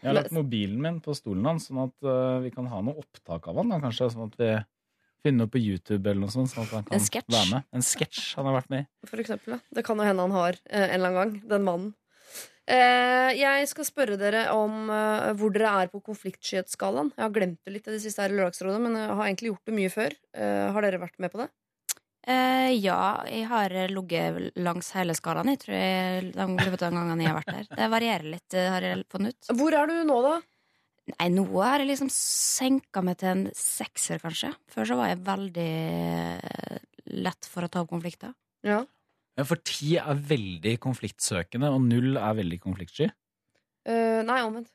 Jeg 0.00 0.08
har 0.08 0.16
lagt 0.16 0.32
mobilen 0.32 0.80
min 0.80 1.00
på 1.04 1.16
stolen 1.16 1.44
hans, 1.48 1.68
sånn 1.68 1.82
at 1.84 2.08
øh, 2.08 2.38
vi 2.44 2.52
kan 2.54 2.68
ha 2.72 2.80
noe 2.84 3.04
opptak 3.04 3.50
av 3.52 3.60
han. 3.60 3.74
Da, 3.74 3.82
kanskje, 3.84 4.08
sånn 4.14 4.30
at 4.30 4.38
vi 4.40 4.54
finner 5.24 5.44
noe 5.44 5.52
på 5.52 5.60
YouTube 5.60 6.08
eller 6.08 6.24
noe 6.24 6.32
sånt. 6.32 6.52
Sånn 6.52 6.64
at 6.64 6.72
han 6.78 6.88
kan 6.88 6.96
En 6.96 7.04
være 7.36 7.50
med. 7.52 7.68
En 7.76 7.84
sketsj 7.84 8.38
han 8.38 8.48
har 8.48 8.58
vært 8.60 8.72
med 8.72 8.86
i. 8.86 8.88
For 9.10 9.24
eksempel, 9.24 9.56
ja. 9.56 9.60
Det 9.76 9.84
kan 9.86 10.00
jo 10.00 10.08
hende 10.08 10.26
han 10.26 10.36
har 10.36 10.58
eh, 10.64 10.88
en 10.88 10.96
eller 10.96 11.12
annen 11.12 11.20
gang, 11.20 11.36
den 11.52 11.68
mannen. 11.68 11.92
Eh, 12.64 13.30
jeg 13.36 13.66
skal 13.68 13.84
spørre 13.84 14.16
dere 14.16 14.46
om 14.56 14.88
eh, 14.88 15.32
hvor 15.36 15.52
dere 15.52 15.72
er 15.82 15.90
på 15.92 16.00
konfliktskyhetsskalaen. 16.04 17.12
Jeg 17.12 17.26
har 17.26 17.34
glemt 17.34 17.60
det 17.60 17.74
litt 17.74 17.90
i 17.90 17.92
det 17.92 18.00
siste 18.04 18.24
her 18.24 18.32
i 18.32 18.38
Lørdagsrådet, 18.38 18.80
men 18.80 18.96
jeg 18.96 19.18
har 19.18 19.26
egentlig 19.26 19.52
gjort 19.52 19.68
det 19.68 19.76
mye 19.76 19.92
før. 19.92 20.16
Eh, 20.32 20.64
har 20.72 20.86
dere 20.86 21.02
vært 21.02 21.20
med 21.20 21.32
på 21.34 21.42
det? 21.42 21.50
Eh, 22.24 22.70
ja, 22.80 23.20
jeg 23.28 23.44
har 23.50 23.72
ligget 23.92 24.56
langs 24.56 24.88
hele 24.96 25.12
skalaen. 25.16 25.50
Jeg 25.52 25.60
tror 25.60 25.76
jeg, 25.76 26.30
de 26.32 26.46
løpet 26.56 26.84
av 26.86 26.94
gangene 26.96 27.24
jeg 27.26 27.30
har 27.30 27.40
vært 27.42 27.52
der. 27.52 27.66
Det 27.76 27.88
varierer 27.92 28.28
litt, 28.32 28.56
eh, 28.56 28.70
har 28.72 28.86
jeg 28.86 29.04
funnet 29.12 29.36
ut. 29.36 29.56
Hvor 29.58 29.76
er 29.76 29.90
du 29.90 29.96
nå, 30.08 30.16
da? 30.24 30.38
Nei, 31.12 31.28
nå 31.34 31.44
har 31.60 31.82
jeg 31.82 31.90
liksom 31.90 32.08
senka 32.08 33.02
meg 33.04 33.18
til 33.20 33.28
en 33.28 33.44
sekser, 33.52 34.22
kanskje. 34.22 34.54
Før 34.72 34.88
så 34.88 34.96
var 34.96 35.10
jeg 35.12 35.20
veldig 35.26 35.72
eh, 36.40 36.78
lett 37.26 37.50
for 37.50 37.66
å 37.66 37.68
ta 37.68 37.84
opp 37.84 37.92
konflikter. 37.92 38.32
Ja. 38.64 38.80
Ja, 39.36 39.44
For 39.44 39.60
ti 39.60 39.98
er 40.00 40.16
veldig 40.30 40.78
konfliktsøkende, 40.80 41.68
og 41.74 41.84
null 41.84 42.16
er 42.16 42.38
veldig 42.38 42.60
konfliktsky. 42.62 43.10
Uh, 43.84 44.22
nei, 44.24 44.38
omvendt. 44.46 44.70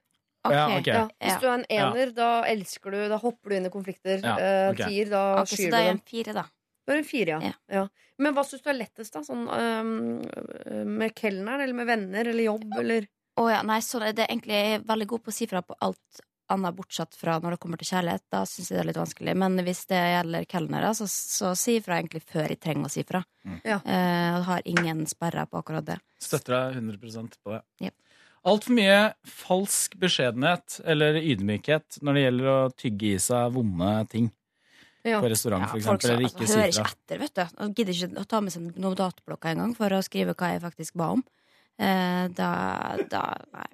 Okay. 0.46 0.56
Ja, 0.56 0.66
okay. 0.78 0.94
Ja. 0.94 1.06
Hvis 1.18 1.42
du 1.42 1.48
er 1.48 1.56
en 1.56 1.66
ener, 1.74 2.12
da 2.16 2.28
elsker 2.48 2.94
du 2.94 3.00
Da 3.12 3.18
hopper 3.20 3.52
du 3.52 3.56
inn 3.58 3.68
i 3.68 3.72
konflikter. 3.74 4.22
Ja, 4.22 4.36
okay. 4.38 4.70
ok. 4.70 4.84
Tier, 4.86 5.10
da 5.12 5.24
Ok, 5.42 5.50
så 5.50 5.58
skyr 5.58 5.74
da 5.74 5.80
er 5.80 5.82
du 5.82 5.88
jeg 5.88 5.90
dem. 5.90 5.98
en 5.98 6.06
fire, 6.14 6.36
da. 6.38 6.46
Du 6.90 6.94
har 6.96 7.04
en 7.04 7.06
fire, 7.06 7.36
ja. 7.38 7.52
Ja. 7.52 7.76
ja. 7.76 8.14
Men 8.18 8.34
hva 8.34 8.42
syns 8.42 8.64
du 8.66 8.72
er 8.72 8.80
lettest, 8.80 9.14
da? 9.14 9.22
Sånn, 9.22 9.44
eh, 9.54 10.86
med 10.90 11.14
kelneren, 11.14 11.62
eller 11.62 11.78
med 11.78 11.86
venner, 11.86 12.32
eller 12.32 12.48
jobb, 12.48 12.66
eller 12.82 13.06
Å 13.40 13.44
ja, 13.48 13.60
nei, 13.64 13.78
så 13.86 14.02
det 14.02 14.26
er 14.26 14.34
egentlig 14.34 14.58
jeg 14.58 14.72
er 14.80 14.82
veldig 14.90 15.06
god 15.14 15.22
på 15.24 15.32
å 15.32 15.36
si 15.38 15.46
fra 15.48 15.62
på 15.64 15.78
alt 15.86 16.24
annet 16.50 16.76
bortsett 16.76 17.14
fra 17.16 17.38
når 17.40 17.54
det 17.56 17.60
kommer 17.62 17.80
til 17.80 17.92
kjærlighet. 17.92 18.24
Da 18.34 18.42
syns 18.50 18.72
jeg 18.72 18.80
det 18.80 18.82
er 18.82 18.88
litt 18.90 19.00
vanskelig. 19.00 19.36
Men 19.38 19.62
hvis 19.68 19.84
det 19.94 20.00
gjelder 20.02 20.48
kelnere, 20.50 20.90
så, 20.98 21.06
så 21.14 21.54
si 21.56 21.78
fra 21.86 22.00
egentlig 22.02 22.24
før 22.26 22.50
jeg 22.50 22.60
trenger 22.66 22.90
å 22.90 22.92
si 22.92 23.06
fra. 23.08 23.22
Mm. 23.46 23.60
Ja. 23.70 23.78
Uh, 23.86 24.42
har 24.50 24.66
ingen 24.74 25.06
sperrer 25.08 25.48
på 25.48 25.62
akkurat 25.62 25.86
det. 25.88 26.00
Støtter 26.26 26.58
deg 26.58 26.82
100% 26.82 27.38
på 27.38 27.54
det. 27.54 27.62
Ja. 27.86 27.94
Altfor 28.50 28.76
mye 28.76 29.00
falsk 29.30 29.96
beskjedenhet 30.02 30.82
eller 30.90 31.22
ydmykhet 31.22 32.02
når 32.02 32.18
det 32.18 32.26
gjelder 32.26 32.52
å 32.52 32.60
tygge 32.74 33.14
i 33.14 33.24
seg 33.24 33.56
vonde 33.56 33.94
ting 34.12 34.34
Ja. 35.08 35.22
på 35.24 35.30
restaurant, 35.32 35.64
Ja, 35.64 35.68
for 35.72 35.80
eksempel, 35.80 35.90
Folk 35.90 36.04
eller 36.04 36.26
altså, 36.26 36.36
ikke 36.36 36.48
hører 36.52 36.72
ikke 36.74 36.88
etter, 36.92 37.20
vet 37.22 37.36
du. 37.36 37.44
Og 37.64 37.76
gidder 37.78 37.94
ikke 37.96 38.20
å 38.20 38.28
ta 38.28 38.42
med 38.44 38.54
seg 38.54 38.80
notatblokka 38.84 39.54
engang 39.54 39.76
for 39.78 39.96
å 39.96 40.02
skrive 40.04 40.36
hva 40.36 40.54
jeg 40.54 40.64
faktisk 40.66 40.98
ba 41.00 41.12
om. 41.16 41.24
Eh, 41.80 42.26
da, 42.36 42.50
da 43.12 43.24
Nei. 43.56 43.70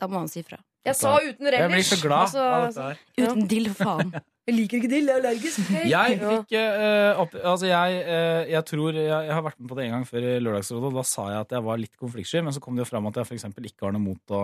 Da 0.00 0.08
må 0.10 0.18
han 0.18 0.30
si 0.32 0.42
fra. 0.42 0.58
Jeg 0.82 0.98
sa 0.98 1.14
uten 1.22 1.46
relish. 1.46 1.62
Jeg 1.62 1.70
blir 1.70 1.84
så 1.86 1.98
glad 2.02 2.24
Altså, 2.26 2.42
av 2.42 2.64
dette 2.66 2.86
her. 2.88 3.02
Uten 3.22 3.48
dill, 3.50 3.68
faen. 3.78 4.14
Jeg 4.42 4.56
liker 4.56 4.80
ikke 4.80 4.88
dill, 4.90 5.06
jeg 5.06 5.14
er 5.14 5.20
allergisk. 5.20 5.58
Hey. 5.70 5.84
Jeg 5.86 6.16
fikk 6.18 6.54
uh, 6.58 7.20
opp, 7.22 7.34
Altså, 7.38 7.68
jeg, 7.68 7.98
uh, 8.02 8.40
jeg 8.50 8.66
tror 8.66 8.96
jeg, 8.98 9.04
jeg 9.06 9.34
har 9.38 9.44
vært 9.46 9.60
med 9.60 9.70
på 9.70 9.76
det 9.78 9.84
en 9.84 9.92
gang 9.94 10.06
før 10.08 10.24
i 10.26 10.32
Lørdagsrådet, 10.42 10.88
og 10.88 10.96
da 10.98 11.04
sa 11.06 11.26
jeg 11.30 11.44
at 11.44 11.54
jeg 11.54 11.64
var 11.68 11.78
litt 11.78 11.94
konfliktsky, 11.94 12.42
men 12.42 12.56
så 12.56 12.62
kom 12.64 12.74
det 12.74 12.82
jo 12.82 12.88
fram 12.88 13.06
at 13.06 13.20
jeg 13.20 13.36
eksempel 13.36 13.68
ikke 13.70 13.86
har 13.86 13.94
noe 13.94 14.02
mot 14.02 14.34
å 14.34 14.40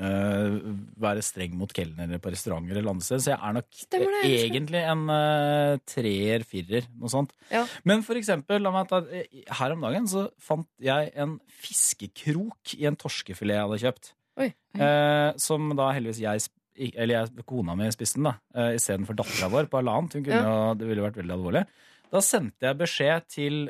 eh, 0.00 0.56
være 1.00 1.22
streng 1.24 1.54
mot 1.58 1.70
kelnere 1.74 2.18
på 2.22 2.32
restauranter 2.32 2.78
eller 2.78 2.94
andre 2.94 3.06
steder. 3.06 3.22
Så 3.24 3.32
jeg 3.32 3.38
er 3.38 3.54
nok 3.58 3.68
Stemmer 3.84 4.16
det, 4.16 4.32
egentlig 4.48 4.82
en 4.90 5.04
uh, 5.10 5.76
treer, 5.90 6.44
firer, 6.48 6.88
noe 6.98 7.12
sånt. 7.12 7.34
Ja. 7.52 7.64
Men 7.88 8.04
for 8.06 8.18
eksempel, 8.18 8.70
ta, 8.90 9.02
eh, 9.14 9.44
her 9.60 9.76
om 9.76 9.86
dagen 9.86 10.10
så 10.10 10.26
fant 10.42 10.68
jeg 10.82 11.12
en 11.20 11.38
fiskekrok 11.62 12.76
i 12.78 12.88
en 12.90 12.98
torskefilet 12.98 13.58
jeg 13.58 13.66
hadde 13.66 13.80
kjøpt. 13.86 14.12
Oi. 14.42 14.50
Eh, 14.74 15.30
som 15.38 15.74
da 15.78 15.92
heldigvis 15.94 16.22
jeg 16.24 16.50
eller 16.74 17.20
jeg, 17.20 17.42
kona 17.46 17.76
mi 17.78 17.86
spiste 17.94 18.18
den, 18.18 18.26
da, 18.26 18.32
uh, 18.58 18.72
istedenfor 18.74 19.14
dattera 19.14 19.46
vår 19.52 19.68
på 19.70 19.78
halvannet. 19.78 20.16
Hun 20.18 20.24
kunne 20.26 20.40
jo, 20.42 20.54
det 20.80 20.88
ville 20.88 21.04
vært 21.04 21.20
veldig 21.20 21.36
alvorlig. 21.36 21.68
Da 22.10 22.22
sendte 22.22 22.66
jeg 22.66 22.78
beskjed 22.78 23.28
til 23.30 23.60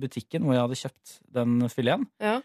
butikken 0.00 0.44
hvor 0.44 0.56
jeg 0.56 0.64
hadde 0.64 0.78
kjøpt 0.80 1.12
den 1.36 1.68
fileten. 1.72 2.08
Ja. 2.20 2.38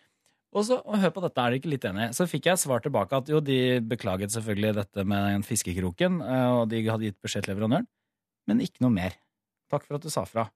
Og 0.54 0.66
så, 0.68 0.78
og 0.86 1.00
hør 1.02 1.14
på 1.16 1.24
dette, 1.24 1.42
er 1.42 1.54
dere 1.54 1.60
ikke 1.62 1.72
litt 1.72 1.86
enig? 1.90 2.10
Så 2.14 2.28
fikk 2.30 2.48
jeg 2.52 2.62
svar 2.62 2.84
tilbake 2.84 3.18
at 3.18 3.30
jo, 3.32 3.40
de 3.42 3.60
beklaget 3.90 4.36
selvfølgelig 4.36 4.76
dette 4.78 5.06
med 5.10 5.38
en 5.40 5.46
fiskekroken, 5.46 6.20
eh, 6.22 6.50
og 6.60 6.68
de 6.70 6.84
hadde 6.86 7.10
gitt 7.10 7.22
beskjed 7.26 7.48
til 7.48 7.56
leverandøren, 7.56 7.88
men 8.50 8.62
ikke 8.62 8.86
noe 8.86 8.94
mer. 8.94 9.18
Takk 9.74 9.88
for 9.88 9.98
at 9.98 10.06
du 10.06 10.14
sa 10.14 10.26
fra. 10.30 10.48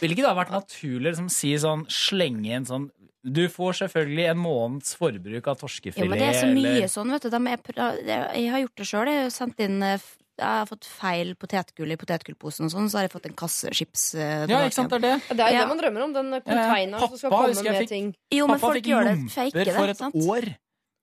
Ville 0.00 0.16
ikke 0.16 0.26
det 0.26 0.32
ha 0.32 0.36
vært 0.36 0.54
naturlig 0.54 1.06
å 1.06 1.12
liksom, 1.12 1.30
si 1.32 1.52
sånn, 1.60 1.86
slenge 1.88 2.50
inn 2.52 2.66
sånn 2.68 2.90
Du 3.24 3.46
får 3.52 3.78
selvfølgelig 3.78 4.26
en 4.32 4.40
måneds 4.40 4.92
forbruk 4.98 5.48
av 5.48 5.60
torskefilet, 5.60 6.04
Ja, 6.04 6.10
men 6.10 6.20
det 6.20 6.28
er 6.28 6.38
så 6.40 6.50
mye 6.50 6.74
eller 6.74 6.92
sånn, 6.92 7.12
vet 7.14 7.24
du. 7.24 7.30
De 7.32 7.40
er, 7.54 8.26
jeg 8.36 8.50
har 8.52 8.62
gjort 8.64 8.80
det 8.80 8.88
sjøl. 8.90 9.10
Jeg 9.12 9.22
har 9.22 9.32
sendt 9.34 9.62
inn 9.64 9.84
eh, 9.84 10.10
Jeg 10.40 10.48
har 10.60 10.66
fått 10.70 10.86
feil 10.88 11.34
potetgull 11.36 11.92
i 11.92 11.98
potetgullposen, 12.00 12.64
og 12.66 12.72
sånn, 12.72 12.88
så 12.88 12.98
har 12.98 13.04
jeg 13.06 13.12
fått 13.12 13.26
en 13.28 13.36
kasse 13.36 13.70
chips. 13.76 14.14
eh, 14.14 14.46
Ja, 14.48 14.62
ikke 14.64 14.72
sant, 14.78 14.90
det 14.90 14.98
er 15.04 15.06
det. 15.06 15.36
Det 15.36 15.40
er 15.44 15.50
jo 15.50 15.54
Ja. 15.58 15.60
det 15.60 15.68
man 15.68 15.78
drømmer 15.82 16.02
om. 16.06 16.12
Den 16.16 16.32
Ja, 16.32 16.40
containeren 16.40 17.00
som 17.08 17.18
skal 17.18 17.30
komme 17.30 17.54
jeg 17.54 17.64
med 17.64 17.82
fikk- 17.84 17.88
ting. 17.92 18.14
Jo, 18.32 18.46
men 18.46 18.56
Pappa 18.58 18.66
folk 18.72 18.76
fikk 18.80 18.88
gjør 18.90 19.04
det 19.04 19.30
fake 19.30 19.64
det, 19.64 19.74
for 19.76 19.88
et 19.92 19.96
sant? 19.98 20.14
år. 20.16 20.48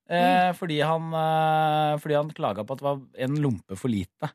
Eh, 0.09 0.51
fordi 0.53 0.79
han, 0.81 1.13
eh, 1.13 1.97
fordi 1.99 2.15
han 2.15 2.29
klaga 2.31 2.65
på 2.65 2.71
at 2.71 2.77
det 2.79 2.87
var 2.89 3.01
en 3.19 3.35
lompe 3.43 3.77
for 3.77 3.89
lite. 3.89 4.31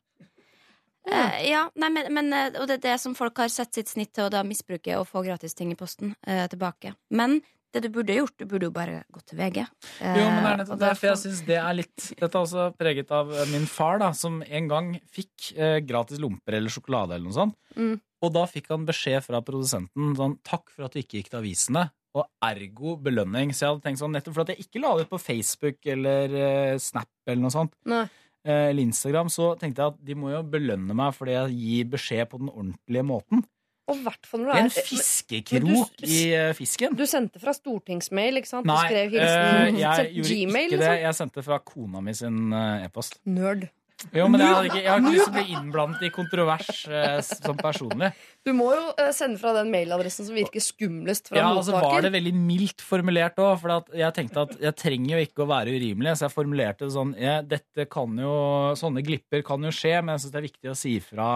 Uh, 1.10 1.42
ja, 1.42 1.68
nei, 1.74 1.88
men, 1.88 2.14
men, 2.14 2.32
eh, 2.32 2.60
og 2.60 2.68
det 2.68 2.76
er 2.78 2.92
det 2.92 3.00
som 3.00 3.12
folk 3.18 3.36
har 3.42 3.48
sett 3.48 3.74
sitt 3.74 3.88
snitt 3.90 4.12
til 4.14 4.28
å 4.28 4.30
da 4.30 4.44
misbruke 4.46 4.94
og 5.00 5.08
få 5.08 5.24
gratis 5.26 5.52
ting 5.58 5.72
i 5.72 5.74
posten 5.74 6.14
uh, 6.28 6.46
tilbake. 6.46 6.94
Men 7.10 7.40
det 7.72 7.82
du 7.86 7.88
burde 7.94 8.14
gjort, 8.18 8.34
du 8.38 8.44
burde 8.48 8.68
jo 8.68 8.72
bare 8.74 8.98
gått 9.12 9.26
til 9.32 9.38
VG. 9.40 9.62
Eh, 10.02 10.18
Jo, 10.20 10.26
men 10.28 10.42
det 10.44 10.50
er 10.52 10.60
derfor 10.62 10.76
nettopp 10.76 10.82
da 10.82 10.92
jeg 11.08 11.20
syns 11.22 11.42
det 11.48 11.56
er 11.56 11.76
litt 11.78 12.08
Dette 12.20 12.30
er 12.36 12.42
også 12.44 12.66
preget 12.76 13.10
av 13.16 13.32
min 13.52 13.64
far, 13.70 13.98
da, 14.02 14.10
som 14.16 14.42
en 14.44 14.68
gang 14.68 14.90
fikk 15.12 15.52
eh, 15.56 15.78
gratis 15.80 16.20
lomper 16.22 16.58
eller 16.58 16.72
sjokolade 16.74 17.16
eller 17.16 17.28
noe 17.30 17.38
sånt. 17.38 17.56
Mm. 17.76 17.96
Og 18.22 18.30
da 18.36 18.44
fikk 18.46 18.68
han 18.70 18.84
beskjed 18.86 19.24
fra 19.24 19.40
produsenten 19.42 20.12
sånn 20.18 20.36
Takk 20.46 20.68
for 20.70 20.86
at 20.86 20.94
du 20.94 21.00
ikke 21.00 21.18
gikk 21.22 21.32
til 21.32 21.40
avisene. 21.40 21.88
Og 22.12 22.26
ergo 22.44 22.98
belønning. 23.00 23.54
Så 23.56 23.64
jeg 23.64 23.70
hadde 23.72 23.82
tenkt 23.86 23.98
sånn, 24.02 24.12
nettopp 24.12 24.34
for 24.36 24.44
at 24.44 24.50
jeg 24.52 24.66
ikke 24.66 24.82
la 24.84 24.90
det 24.98 25.06
ut 25.06 25.14
på 25.14 25.22
Facebook 25.22 25.86
eller 25.88 26.34
eh, 26.36 26.74
Snap 26.78 27.08
eller 27.24 27.40
noe 27.40 27.54
sånt, 27.54 27.72
Nei. 27.88 28.02
eh, 28.44 28.66
eller 28.68 28.82
Instagram, 28.84 29.30
så 29.32 29.54
tenkte 29.56 29.80
jeg 29.80 29.94
at 29.94 30.02
de 30.10 30.16
må 30.20 30.28
jo 30.34 30.42
belønne 30.44 30.92
meg 30.98 31.16
fordi 31.16 31.38
jeg 31.38 31.56
gir 31.56 31.88
beskjed 31.96 32.28
på 32.28 32.42
den 32.42 32.52
ordentlige 32.52 33.06
måten. 33.08 33.46
Og 33.90 33.98
hvert 34.04 34.26
fall 34.30 34.44
når 34.44 34.52
Det 34.52 34.60
er 34.60 34.64
en 34.68 34.74
fiskekrok 34.86 35.66
du, 35.66 36.06
du- 36.06 36.06
i 36.06 36.20
eh, 36.38 36.52
fisken. 36.54 36.94
Du 36.96 37.02
sendte 37.10 37.40
fra 37.42 37.50
stortingsmail, 37.56 38.38
ikke 38.38 38.52
sant? 38.52 38.66
Nei, 38.68 38.78
du 38.78 38.88
skrev 38.92 39.14
hilsen. 39.16 39.52
Øh, 39.74 39.78
jeg 39.82 40.10
gjorde 40.16 40.28
Gmail, 40.38 40.66
ikke 40.70 40.78
det. 40.78 40.88
liksom? 40.88 41.04
Jeg 41.08 41.14
sendte 41.18 41.42
fra 41.50 41.58
kona 41.66 42.00
mi 42.06 42.14
sin 42.14 42.42
eh, 42.54 42.84
e-post. 42.86 43.18
Nerd. 43.26 43.68
Jo, 44.10 44.24
men 44.26 44.40
jeg, 44.42 44.50
hadde 44.50 44.66
ikke, 44.66 44.80
jeg 44.82 44.90
har 44.90 44.98
ikke 44.98 45.10
lyst 45.14 45.26
til 45.28 45.30
å 45.30 45.34
bli 45.36 45.52
innblandet 45.56 46.00
i 46.02 46.10
kontrovers 46.10 46.70
eh, 46.90 47.18
som 47.26 47.58
personlig. 47.60 48.08
Du 48.42 48.50
må 48.58 48.68
jo 48.74 48.88
eh, 48.98 49.10
sende 49.14 49.38
fra 49.38 49.52
den 49.54 49.70
mailadressen 49.70 50.26
som 50.26 50.34
virker 50.34 50.62
skumlest 50.64 51.30
fra 51.30 51.38
Ja, 51.38 51.44
mottaker. 51.52 51.70
Ja, 51.70 51.78
altså 51.78 51.94
var 51.94 52.06
det 52.06 52.10
veldig 52.16 52.32
mildt 52.34 52.82
formulert 52.82 53.38
òg, 53.42 53.52
for 53.62 53.76
jeg 53.98 54.16
tenkte 54.16 54.42
at 54.48 54.56
jeg 54.62 54.74
trenger 54.80 55.14
jo 55.18 55.22
ikke 55.28 55.44
å 55.44 55.48
være 55.52 55.74
urimelig, 55.76 56.16
så 56.18 56.26
jeg 56.26 56.34
formulerte 56.34 56.86
det 56.88 56.94
sånn 56.96 57.14
ja, 57.18 57.36
dette 57.46 57.86
kan 57.90 58.18
jo, 58.18 58.34
Sånne 58.78 59.04
glipper 59.06 59.42
kan 59.46 59.62
jo 59.62 59.70
skje, 59.74 59.94
men 60.02 60.16
jeg 60.16 60.24
syns 60.24 60.34
det 60.34 60.40
er 60.42 60.48
viktig 60.48 60.72
å 60.72 60.78
si 60.82 60.96
fra. 61.02 61.28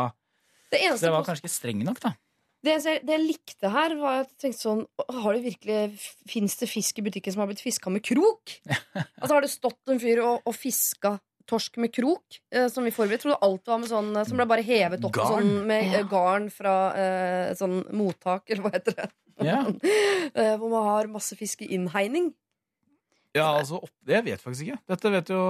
Det 0.75 0.83
det 0.99 1.11
var 1.15 1.23
kanskje 1.27 1.45
ikke 1.47 1.55
streng 1.55 1.85
nok, 1.87 2.01
da. 2.03 2.17
Det, 2.65 2.73
jeg, 2.85 3.03
det 3.07 3.13
jeg 3.17 3.25
likte 3.27 3.69
her, 3.71 3.95
var 4.01 4.23
at 4.25 4.31
jeg 4.33 4.39
tenkte 4.47 4.63
sånn 4.65 4.81
Har 5.23 5.37
det 5.37 5.43
virkelig 5.45 5.77
Fins 6.31 6.57
det 6.61 6.69
fisk 6.71 6.99
i 6.99 7.05
butikken 7.07 7.35
som 7.35 7.43
har 7.45 7.51
blitt 7.51 7.61
fiska 7.63 7.91
med 7.93 8.03
krok? 8.07 8.57
altså 9.21 9.33
Har 9.37 9.45
det 9.45 9.51
stått 9.53 9.93
en 9.93 10.01
fyr 10.03 10.23
og, 10.25 10.41
og 10.47 10.57
fiska 10.57 11.17
torsk 11.47 11.77
med 11.79 11.93
krok? 11.95 12.41
Eh, 12.51 12.67
som 12.73 12.83
vi 12.83 12.91
forberedte. 12.91 13.23
Trodde 13.29 13.39
alt 13.47 13.69
var 13.71 13.79
med 13.79 13.91
sånn 13.93 14.09
eh, 14.19 14.25
som 14.27 14.41
ble 14.41 14.49
bare 14.51 14.65
hevet 14.67 15.05
opp 15.07 15.15
Garn. 15.15 15.37
Sånn, 15.37 15.53
med 15.69 15.85
Ja. 15.93 16.01
eh, 16.01 16.09
garn 16.11 16.49
fra 16.51 16.73
eh, 16.99 17.53
sånn 17.61 17.85
mottak, 17.95 18.49
eller 18.51 18.65
hva 18.67 18.73
heter 18.75 18.97
det? 18.99 19.07
Ja, 19.47 19.61
Eh, 20.37 20.57
hvor 20.59 20.69
man 20.73 20.83
har 20.89 21.07
masse 21.13 21.37
fisk 21.39 21.63
i 21.63 21.69
innhegning. 21.77 22.33
Ja 23.37 23.47
altså, 23.61 23.81
opp, 23.85 23.93
Jeg 24.09 24.25
vet 24.27 24.43
faktisk 24.43 24.67
ikke. 24.67 24.79
Dette 24.93 25.13
vet 25.15 25.33
jo 25.33 25.41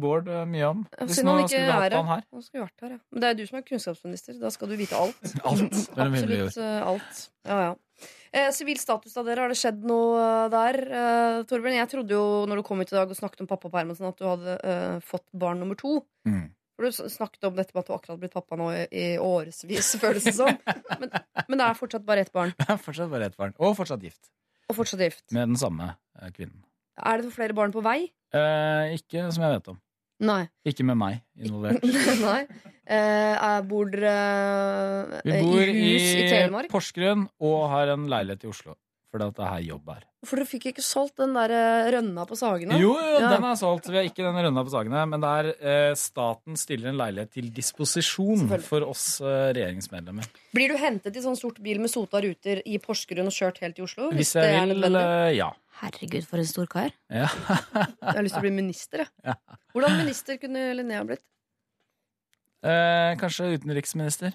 Bård 0.00 0.30
eh, 0.32 0.44
mye 0.48 0.70
om. 0.70 0.82
Hvis 1.00 1.18
siden 1.18 1.30
nå 1.30 1.36
han 1.36 1.44
ikke 1.44 1.52
skulle 1.52 1.64
vi 1.64 1.70
er 1.70 1.74
hatt 1.74 1.84
her. 1.84 1.96
han 1.98 2.12
her. 2.12 2.26
Han 2.34 2.44
skulle 2.46 2.66
vært 2.66 2.86
her, 2.86 2.94
ja. 2.96 3.00
Men 3.10 3.24
det 3.24 3.30
er 3.30 3.38
du 3.38 3.44
som 3.50 3.60
er 3.60 3.66
kunnskapsminister. 3.68 4.38
Da 4.40 4.52
skal 4.54 4.72
du 4.72 4.76
vite 4.80 4.98
alt. 4.98 5.32
Alt. 5.50 5.78
Det 5.78 6.04
er 6.06 6.14
det 6.14 6.22
Absolutt 6.22 6.60
eh, 6.64 6.90
alt. 6.92 7.24
Ja, 7.44 7.60
ja. 7.68 7.72
Eh, 8.34 8.50
Sivil 8.50 8.80
status 8.82 9.14
av 9.20 9.28
dere, 9.28 9.44
har 9.44 9.52
det 9.52 9.60
skjedd 9.60 9.84
noe 9.86 10.18
eh, 10.18 10.48
der? 10.52 10.80
Eh, 10.88 11.38
Torbjørn, 11.50 11.78
jeg 11.78 11.90
trodde 11.92 12.16
jo 12.16 12.26
når 12.50 12.60
du 12.60 12.66
kom 12.66 12.82
hit 12.82 12.90
i 12.90 12.98
dag 12.98 13.10
og 13.10 13.18
snakket 13.18 13.44
om 13.44 13.50
pappapermen, 13.50 13.94
sånn 13.98 14.10
at 14.10 14.18
du 14.18 14.26
hadde 14.26 14.58
eh, 14.58 15.00
fått 15.06 15.26
barn 15.30 15.62
nummer 15.62 15.78
to. 15.78 16.00
Mm. 16.26 16.48
For 16.74 16.88
du 16.90 17.10
snakket 17.14 17.46
om 17.46 17.54
dette 17.54 17.70
med 17.70 17.84
at 17.84 17.90
du 17.90 17.94
akkurat 17.94 18.18
blitt 18.18 18.34
pappa 18.34 18.58
nå 18.58 18.72
i, 18.74 18.82
i 18.90 19.06
årevis, 19.22 19.92
føles 20.02 20.26
det 20.26 20.34
som. 20.34 20.50
Men, 20.98 21.12
men 21.46 21.60
det 21.60 21.68
er 21.68 21.78
fortsatt 21.78 22.06
bare 22.06 22.26
ett 22.26 22.34
barn. 22.34 22.54
fortsatt 22.86 23.12
bare 23.12 23.30
ett 23.30 23.38
barn. 23.38 23.54
Og 23.62 23.76
fortsatt 23.78 24.02
gift. 24.02 24.32
Og 24.66 24.80
fortsatt 24.80 25.04
gift. 25.06 25.24
Med 25.30 25.52
den 25.52 25.60
samme 25.60 25.92
eh, 26.18 26.32
kvinnen. 26.34 26.58
Er 27.00 27.22
det 27.24 27.32
flere 27.34 27.56
barn 27.56 27.72
på 27.74 27.82
vei? 27.84 28.04
Eh, 28.34 28.94
ikke 28.98 29.26
som 29.34 29.42
jeg 29.46 29.56
vet 29.58 29.72
om. 29.74 29.80
Nei. 30.24 30.44
Ikke 30.66 30.86
med 30.86 30.96
meg 31.00 31.20
involvert. 31.42 31.82
Nei. 32.28 32.44
Eh, 32.84 33.60
bor 33.66 33.88
dere 33.90 35.20
Vi 35.24 35.32
eh, 35.32 35.42
bor 35.42 35.62
i 35.62 35.74
hus 35.74 36.08
i, 36.14 36.24
Telemark? 36.28 36.70
Porsgrunn 36.72 37.26
og 37.42 37.60
har 37.72 37.94
en 37.96 38.06
leilighet 38.12 38.44
i 38.46 38.50
Oslo. 38.52 38.76
Fordi 39.14 39.28
at 39.30 39.36
det 39.38 39.44
er 39.46 39.50
her 39.52 39.62
jobb 39.62 39.90
er. 39.94 40.00
For 40.26 40.40
du 40.42 40.46
fikk 40.48 40.64
ikke 40.72 40.82
solgt 40.82 41.20
den 41.20 41.36
der 41.36 41.52
eh, 41.54 41.88
rønna 41.94 42.24
på 42.26 42.34
Sagene? 42.38 42.78
Jo, 42.82 42.96
jo, 42.98 43.18
Ja. 43.22 43.28
den 43.36 43.44
er 43.46 43.58
solgt. 43.60 43.86
Vi 43.86 43.94
har 44.00 44.08
ikke 44.08 44.24
den 44.26 44.38
rønna 44.42 44.64
på 44.66 44.72
Sagene. 44.72 45.04
Men 45.06 45.22
det 45.22 45.30
er 45.38 45.50
eh, 45.54 45.94
staten 46.00 46.58
stiller 46.58 46.90
en 46.90 46.98
leilighet 46.98 47.30
til 47.36 47.50
disposisjon 47.54 48.48
for 48.66 48.86
oss 48.90 49.20
eh, 49.22 49.52
regjeringsmedlemmer. 49.54 50.26
Blir 50.56 50.74
du 50.74 50.80
hentet 50.82 51.14
i 51.14 51.22
sånn 51.22 51.38
sort 51.38 51.60
bil 51.62 51.78
med 51.84 51.92
sota 51.92 52.22
ruter 52.24 52.62
i 52.66 52.80
Porsgrunn 52.82 53.30
og 53.30 53.36
kjørt 53.38 53.62
helt 53.62 53.78
til 53.78 53.86
Oslo? 53.86 54.10
Hvis 54.10 54.32
hvis 54.34 54.40
jeg 54.40 54.58
er 54.64 54.72
vil, 54.74 54.98
eh, 54.98 55.30
ja. 55.38 55.52
Herregud, 55.80 56.24
for 56.28 56.38
en 56.40 56.46
stor 56.48 56.66
kar. 56.70 56.90
Ja. 57.10 57.26
Jeg 57.34 58.14
har 58.14 58.22
lyst 58.24 58.34
til 58.36 58.42
å 58.42 58.46
bli 58.46 58.54
minister, 58.54 58.98
jeg. 59.04 59.10
Ja. 59.26 59.34
Hvordan 59.74 59.92
minister 59.98 60.32
kunne 60.40 60.60
Linnea 60.78 61.02
blitt? 61.08 61.24
Eh, 62.64 63.12
kanskje 63.20 63.50
utenriksminister. 63.58 64.30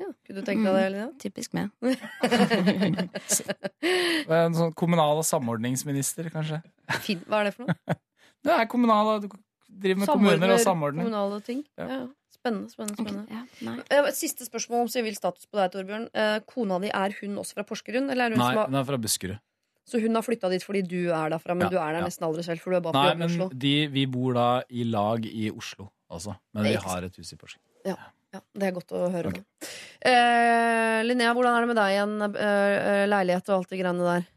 Ja, 0.00 0.06
kunne 0.24 0.40
du 0.40 0.44
tenke 0.46 0.64
deg 0.70 0.76
det, 0.78 0.84
Linnea? 0.94 1.10
Typisk 1.20 1.50
meg. 1.58 1.66
En 4.30 4.54
sånn 4.56 4.72
kommunal- 4.78 5.18
og 5.20 5.26
samordningsminister, 5.26 6.24
kanskje. 6.32 6.58
Fint. 7.04 7.24
Hva 7.28 7.36
er 7.42 7.44
det 7.50 7.54
for 7.58 7.62
noe? 7.68 7.76
Det 8.40 8.52
er 8.56 8.64
kommunal 8.72 9.04
og 9.10 9.18
du 9.26 9.28
driver 9.68 9.98
med 10.00 10.08
kommuner 10.08 10.48
og 10.54 10.60
samordning. 10.62 11.04
Kommunale 11.04 11.42
ting. 11.44 11.58
Ja. 11.76 11.84
Ja. 11.90 11.98
Spennende, 12.32 12.70
spennende. 12.72 12.96
spennende. 12.96 13.26
spennende. 13.52 13.84
ja. 13.90 13.98
Eh, 14.06 14.12
Siste 14.16 14.46
spørsmål 14.48 14.86
om 14.86 14.88
sivil 14.88 15.12
status 15.18 15.44
på 15.50 15.58
deg, 15.60 15.68
Torbjørn. 15.74 16.06
Eh, 16.16 16.38
kona 16.48 16.78
di, 16.80 16.88
er 16.88 17.12
hun 17.18 17.36
også 17.42 17.52
fra 17.58 17.64
Porsgrunn? 17.68 18.08
Eller 18.08 18.24
er 18.30 18.32
hun 18.32 18.40
Nei, 18.40 18.48
som 18.54 18.60
har, 18.62 18.70
hun 18.72 18.78
er 18.80 18.86
fra 18.88 18.96
Buskerud. 19.02 19.36
Så 19.90 20.00
hun 20.02 20.14
har 20.14 20.22
flytta 20.26 20.48
dit 20.52 20.62
fordi 20.64 20.82
du 20.86 20.98
er 21.10 21.32
derfra, 21.34 21.54
men 21.56 21.66
Ja, 21.66 21.70
du 21.74 21.78
er 21.80 21.92
der 21.92 22.00
ja. 22.00 22.06
nesten 22.06 22.26
aldri 22.28 22.44
selv, 22.46 22.62
for 22.62 22.70
du 22.72 22.78
er 22.78 22.84
bare 22.86 22.94
Nei, 23.00 23.10
i 23.12 23.18
men 23.18 23.28
Oslo? 23.30 23.48
de, 23.66 23.74
vi 23.90 24.06
bor 24.06 24.34
da 24.38 24.48
i 24.70 24.84
lag 24.86 25.26
i 25.26 25.50
Oslo 25.50 25.90
også. 26.10 26.36
Men 26.54 26.66
er 26.66 26.70
vi 26.70 26.82
har 26.86 27.02
et 27.10 27.16
hus 27.20 27.32
i 27.34 27.36
Porsgrunn. 27.40 27.66
Ja, 28.30 28.40
det 28.54 28.68
er 28.68 28.74
godt 28.76 28.92
å 28.94 29.08
høre. 29.10 29.32
Okay. 29.32 29.42
Eh, 30.06 31.00
Linnea, 31.04 31.32
hvordan 31.34 31.56
er 31.56 31.64
det 31.64 31.70
med 31.72 31.78
deg 31.80 31.94
igjen? 31.96 32.12
Eh, 32.30 33.06
leilighet 33.10 33.48
og 33.50 33.56
alt 33.60 33.72
det 33.72 33.80
greiene 33.80 34.06
der? 34.06 34.28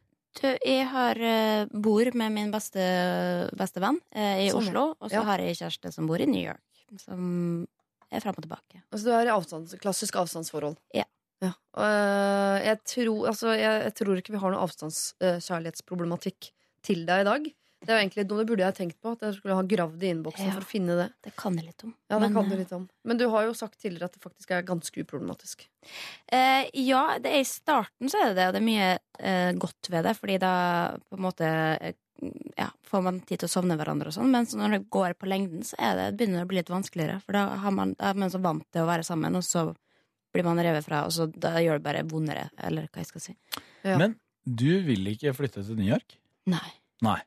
Jeg 0.65 0.87
har 0.89 1.19
eh, 1.21 1.65
bor 1.69 2.09
med 2.17 2.33
min 2.33 2.49
beste, 2.51 2.81
bestevenn 3.55 3.99
eh, 4.15 4.47
i 4.47 4.49
Sånn. 4.49 4.65
Oslo, 4.65 4.85
og 4.99 5.11
så 5.11 5.19
Ja. 5.19 5.23
har 5.29 5.43
jeg 5.45 5.59
kjæreste 5.59 5.91
som 5.93 6.07
bor 6.09 6.17
i 6.19 6.25
New 6.25 6.41
York. 6.41 6.63
Som 6.97 7.67
er 8.11 8.19
fram 8.21 8.33
og 8.37 8.43
tilbake. 8.45 8.81
Altså, 8.91 9.05
du 9.05 9.11
er 9.13 9.29
i 9.29 9.33
avstands, 9.33 9.75
klassisk 9.81 10.15
avstandsforhold? 10.15 10.77
Ja. 10.93 11.05
Ja. 11.43 11.53
Eh, 11.83 12.57
jeg, 12.69 12.77
tror, 12.87 13.27
altså, 13.33 13.47
jeg, 13.57 13.91
tror 13.99 14.19
ikke 14.19 14.35
vi 14.35 14.41
har 14.43 14.53
noe 14.53 14.63
avstandskjærlighetsproblematikk 14.67 16.53
til 16.85 17.05
deg 17.09 17.25
i 17.25 17.29
dag. 17.29 17.51
Det 17.83 17.91
er 17.91 17.97
jo 17.97 18.03
egentlig 18.05 18.23
noe 18.29 18.39
det 18.39 18.47
burde 18.47 18.63
jeg 18.63 18.75
tenkt 18.77 18.97
på, 19.03 19.11
at 19.11 19.25
jeg 19.25 19.35
skulle 19.35 19.57
ha 19.57 19.63
gravd 19.67 20.03
i 20.05 20.11
innboksen 20.13 20.47
Ja. 20.47 20.53
for 20.55 20.63
å 20.63 20.69
finne 20.69 20.95
det. 20.95 21.09
Det 21.25 21.33
kan 21.35 21.57
jeg 21.59 21.65
litt 21.67 21.83
om. 21.83 21.91
Ja, 22.07 22.15
det 22.15 22.29
Men, 22.29 22.37
kan 22.37 22.47
du 22.47 22.55
eh, 22.55 22.61
litt 22.61 22.71
om. 22.71 22.85
Men 23.03 23.19
du 23.19 23.25
har 23.33 23.43
jo 23.43 23.53
sagt 23.59 23.75
tidligere 23.81 24.07
at 24.07 24.15
det 24.15 24.23
faktisk 24.23 24.51
er 24.55 24.63
ganske 24.63 25.03
uproblematisk. 25.03 25.67
Eh, 26.31 26.69
ja, 26.79 27.19
det 27.19 27.33
er 27.33 27.43
i 27.43 27.49
starten 27.49 28.07
så 28.07 28.21
er 28.21 28.31
det 28.31 28.39
det, 28.39 28.47
og 28.47 28.55
det 28.55 28.61
er 28.61 28.69
mye 28.69 28.87
eh, 29.19 29.51
godt 29.59 29.91
ved 29.91 30.07
det, 30.07 30.15
fordi 30.15 30.39
da 30.39 30.53
på 31.09 31.19
en 31.19 31.25
måte 31.27 31.51
eh, 31.81 31.99
ja, 32.55 32.69
får 32.87 33.03
man 33.03 33.19
tid 33.27 33.41
til 33.41 33.49
å 33.49 33.51
sovne 33.51 33.75
hverandre 33.75 34.07
og 34.07 34.15
sånn, 34.15 34.31
men 34.31 34.47
så 34.47 34.59
når 34.61 34.77
det 34.77 34.83
går 34.93 35.19
på 35.19 35.27
lengden, 35.27 35.65
så 35.67 35.75
er 35.81 35.97
det, 35.99 36.09
begynner 36.15 36.39
det 36.39 36.47
å 36.47 36.51
bli 36.53 36.61
litt 36.61 36.71
vanskeligere, 36.71 37.19
for 37.19 37.35
da 37.35 37.47
har 37.65 37.75
man, 37.75 37.95
da 37.99 38.13
er 38.13 38.21
man 38.23 38.31
så 38.31 38.39
vant 38.43 38.63
til 38.71 38.85
å 38.85 38.89
være 38.89 39.03
sammen, 39.07 39.35
og 39.35 39.43
så 39.43 39.73
blir 40.33 40.45
man 40.47 40.61
revet 40.61 40.85
fra, 40.85 41.03
og 41.07 41.13
så 41.13 41.27
da 41.29 41.55
gjør 41.61 41.79
det 41.79 41.85
bare 41.85 42.05
vondere, 42.09 42.47
eller 42.65 42.87
hva 42.89 43.03
jeg 43.03 43.11
skal 43.11 43.23
si. 43.23 43.35
Ja. 43.85 43.97
Men 44.01 44.17
du 44.43 44.81
vil 44.87 45.05
ikke 45.13 45.35
flytte 45.37 45.63
til 45.65 45.77
New 45.79 45.87
York? 45.87 46.17
Nei. 46.51 46.65
Nei. 47.05 47.19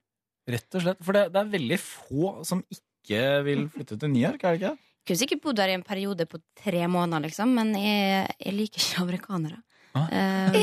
Rett 0.51 0.79
og 0.79 0.85
slett. 0.85 0.99
For 1.05 1.17
det, 1.17 1.29
det 1.35 1.41
er 1.41 1.55
veldig 1.55 1.79
få 1.83 2.33
som 2.47 2.63
ikke 2.71 3.23
vil 3.47 3.65
flytte 3.73 3.99
til 4.03 4.13
New 4.13 4.23
York, 4.23 4.43
er 4.43 4.57
det 4.57 4.61
ikke? 4.61 4.75
Jeg 4.77 5.11
kunne 5.11 5.23
sikkert 5.23 5.43
bodd 5.45 5.59
der 5.61 5.71
i 5.71 5.77
en 5.79 5.87
periode 5.87 6.27
på 6.27 6.41
tre 6.59 6.83
måneder, 6.91 7.29
liksom, 7.29 7.53
men 7.55 7.73
jeg, 7.79 8.27
jeg 8.43 8.55
liker 8.57 8.83
ikke 8.83 9.05
amerikanere. 9.05 9.61
Ah. 9.97 10.07
Eh, 10.13 10.57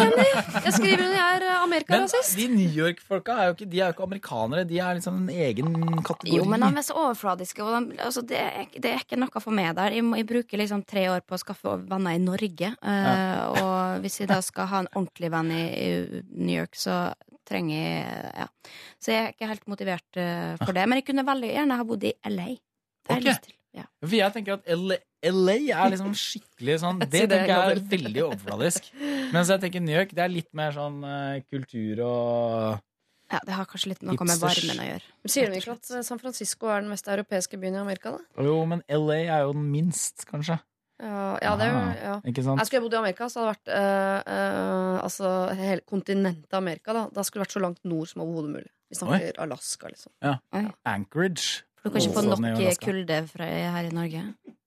Jeg 0.66 0.74
skriver 0.78 1.02
under 1.04 1.18
jeg 1.18 1.36
er 1.38 1.44
eh, 1.44 1.50
Men 1.50 1.64
amerikarasist. 1.66 2.36
de 2.38 2.48
New 2.54 2.70
York-folka 2.78 3.36
er 3.40 3.50
jo 3.50 3.56
ikke, 3.58 3.68
de 3.72 3.80
er 3.82 3.86
jo 3.90 3.96
ikke 3.96 4.06
amerikanere. 4.08 4.64
De 4.70 4.80
er 4.80 5.00
liksom 5.00 5.18
en 5.24 5.30
egen 5.34 5.74
kategori. 6.06 6.36
Jo, 6.38 6.46
men 6.50 6.62
de 6.66 6.70
er 6.82 6.86
så 6.88 6.96
overfladiske. 7.02 7.64
Og 7.66 7.74
de, 7.90 7.98
altså, 8.04 8.22
det, 8.30 8.38
er, 8.40 8.68
det 8.78 8.92
er 8.94 9.04
ikke 9.04 9.20
noe 9.22 9.42
for 9.44 9.52
meg 9.58 9.74
der. 9.80 9.96
Jeg, 9.98 10.04
må, 10.06 10.18
jeg 10.22 10.28
bruker 10.30 10.62
liksom 10.64 10.84
tre 10.86 11.08
år 11.12 11.22
på 11.26 11.36
å 11.38 11.42
skaffe 11.42 11.76
venner 11.90 12.16
i 12.18 12.22
Norge. 12.24 12.74
eh, 12.78 13.44
Og 13.64 14.02
hvis 14.06 14.20
jeg 14.22 14.30
da 14.32 14.40
skal 14.46 14.70
ha 14.72 14.84
en 14.86 14.92
ordentlig 14.96 15.32
venn 15.34 15.52
i, 15.52 15.64
i 15.88 16.24
New 16.32 16.56
York, 16.60 16.76
så 16.80 17.02
trenger 17.50 17.76
jeg 17.76 18.38
Ja. 18.44 18.48
Så 19.04 19.12
jeg 19.12 19.20
er 19.26 19.34
ikke 19.34 19.48
helt 19.50 19.66
motivert 19.68 20.16
uh, 20.22 20.56
for 20.64 20.72
det. 20.72 20.86
Men 20.88 21.02
jeg 21.02 21.06
kunne 21.10 21.26
veldig 21.28 21.50
gjerne 21.52 21.76
ha 21.76 21.84
bodd 21.84 22.04
i 22.08 22.14
LA. 22.32 22.46
Det 23.04 23.12
har 23.12 23.20
jeg 23.20 23.26
Ok. 23.26 23.28
lyst 23.34 23.44
til. 23.50 23.56
Ja. 23.74 23.88
For 24.06 24.16
jeg 24.16 24.34
tenker 24.36 24.60
at 24.60 24.68
LA, 24.70 25.00
LA 25.26 25.58
er 25.74 25.92
liksom 25.96 26.14
skikkelig 26.18 26.80
sånn 26.84 27.00
Det 27.14 27.26
tenker 27.26 27.50
jeg 27.50 27.76
er 27.76 27.84
veldig 27.94 28.26
overfladisk. 28.30 28.90
Mens 29.34 29.52
jeg 29.54 29.64
tenker 29.66 29.84
New 29.84 29.96
York, 29.96 30.14
det 30.14 30.26
er 30.26 30.34
litt 30.34 30.52
mer 30.58 30.76
sånn 30.76 31.00
uh, 31.06 31.38
kultur 31.50 32.04
og 32.08 32.82
ja, 33.34 33.40
det 33.48 33.56
har 33.56 33.66
kanskje 33.66 33.90
litt 33.94 34.04
noe 34.06 34.14
med 34.14 34.30
Hipsters. 34.30 34.60
varmen 34.62 34.82
å 34.84 34.86
gjøre. 34.86 35.08
Sier 35.32 35.50
de 35.50 35.58
ikke 35.58 35.74
at 35.74 35.88
eh, 35.90 36.04
San 36.06 36.20
Francisco 36.22 36.68
er 36.70 36.84
den 36.84 36.92
mest 36.92 37.08
europeiske 37.10 37.58
byen 37.58 37.80
i 37.80 37.82
Amerika? 37.82 38.12
da? 38.14 38.44
Jo, 38.46 38.60
men 38.70 38.84
LA 38.86 39.16
er 39.24 39.48
jo 39.48 39.56
den 39.56 39.64
minst, 39.72 40.28
kanskje. 40.30 40.60
Ja, 41.02 41.24
ja, 41.42 41.56
det 41.58 41.66
er, 41.66 41.74
jo 41.74 41.80
ja. 41.98 42.14
Ikke 42.30 42.44
sant? 42.46 42.62
Jeg 42.62 42.70
skulle 42.70 42.78
jeg 42.78 42.86
bodd 42.86 42.96
i 42.96 43.00
Amerika, 43.00 43.28
så 43.32 43.42
hadde 43.42 43.50
det 43.50 43.56
vært 43.56 43.72
øh, 43.80 44.36
øh, 44.36 45.00
Altså 45.04 45.32
hele 45.58 45.86
kontinentet 45.90 46.54
Amerika. 46.60 46.94
Da 46.94 47.08
Da 47.10 47.26
skulle 47.26 47.42
det 47.42 47.48
vært 47.48 47.58
så 47.58 47.64
langt 47.64 47.82
nord 47.84 48.12
som 48.12 48.22
overhodet 48.24 48.54
mulig. 48.54 48.72
Vi 48.94 49.00
snakker 49.00 49.42
Alaska, 49.42 49.90
liksom. 49.90 50.14
Ja. 50.22 50.38
Anchorage. 50.86 51.66
For 51.84 51.92
du 51.92 51.98
kan 51.98 52.06
ikke 52.06 52.16
få 52.16 52.22
Sånn 52.24 52.46
nok 52.48 52.84
kulde 52.84 53.16
fra 53.28 53.48
her 53.76 53.90
i 53.90 53.92
Norge. 53.92 54.22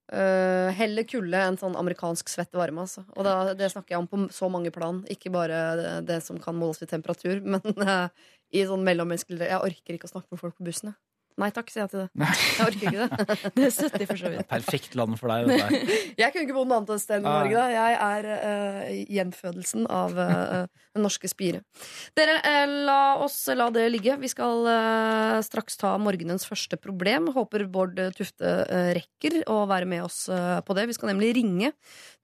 Uh, 0.07 0.69
heller 0.77 1.03
kulde 1.09 1.39
enn 1.49 1.57
sånn 1.59 1.75
amerikansk 1.81 2.29
svett 2.31 2.53
varme. 2.55 2.85
Altså. 2.85 3.07
Og 3.17 3.25
da, 3.27 3.55
det 3.59 3.73
snakker 3.73 3.97
jeg 3.97 4.03
om 4.03 4.11
på 4.11 4.21
så 4.37 4.51
mange 4.53 4.71
plan. 4.75 5.01
Ikke 5.11 5.33
bare 5.35 5.63
det, 5.81 5.95
det 6.13 6.21
som 6.27 6.39
kan 6.43 6.55
måles 6.61 6.85
i 6.85 6.91
temperatur, 6.91 7.41
men 7.57 7.65
uh, 7.81 8.13
i 8.53 8.63
sånn 8.69 8.85
mellommenneskelig 8.87 9.49
Jeg 9.49 9.65
orker 9.65 9.97
ikke 9.97 10.11
å 10.11 10.13
snakke 10.13 10.37
med 10.37 10.43
folk 10.45 10.59
på 10.61 10.69
bussen. 10.69 10.93
Jeg. 10.93 11.01
Nei 11.37 11.51
takk, 11.53 11.68
sier 11.72 11.85
jeg 11.85 11.92
til 11.92 12.03
det. 12.05 12.27
Jeg 12.27 12.64
orker 12.64 12.87
ikke 12.87 13.07
det. 13.07 13.37
Det 13.57 13.66
er 13.66 13.75
70 13.77 14.07
for 14.09 14.20
så 14.20 14.33
vidt. 14.33 14.46
Perfekt 14.49 14.96
land 14.96 15.18
for 15.20 15.33
deg, 15.33 15.51
Det. 15.53 15.81
Jeg 16.22 16.33
kunne 16.33 16.46
ikke 16.46 16.57
bodd 16.57 16.70
noe 16.70 16.81
annet 16.81 17.03
sted 17.03 17.18
enn 17.18 17.27
Norge. 17.29 17.53
Da. 17.57 17.66
Jeg 17.75 17.99
er 18.07 18.29
uh, 18.33 18.87
gjenfødelsen 19.18 19.85
av 19.92 20.16
uh, 20.16 20.64
den 20.96 21.05
norske 21.05 21.29
spire. 21.29 21.61
Dere, 22.16 22.38
uh, 22.40 22.77
la 22.88 23.01
oss 23.25 23.37
la 23.53 23.68
det 23.75 23.85
ligge. 23.92 24.16
Vi 24.20 24.31
skal 24.33 24.66
eh, 24.70 25.38
straks 25.46 25.77
ta 25.81 25.92
morgenens 26.01 26.46
første 26.49 26.79
problem. 26.81 27.31
Håper 27.37 27.66
Bård 27.70 27.99
Tufte 28.16 28.53
eh, 28.64 28.90
rekker 28.96 29.42
å 29.53 29.62
være 29.68 29.88
med 29.88 30.05
oss 30.07 30.27
eh, 30.33 30.59
på 30.66 30.77
det. 30.77 30.87
Vi 30.90 30.96
skal 30.96 31.12
nemlig 31.12 31.35
ringe 31.38 31.72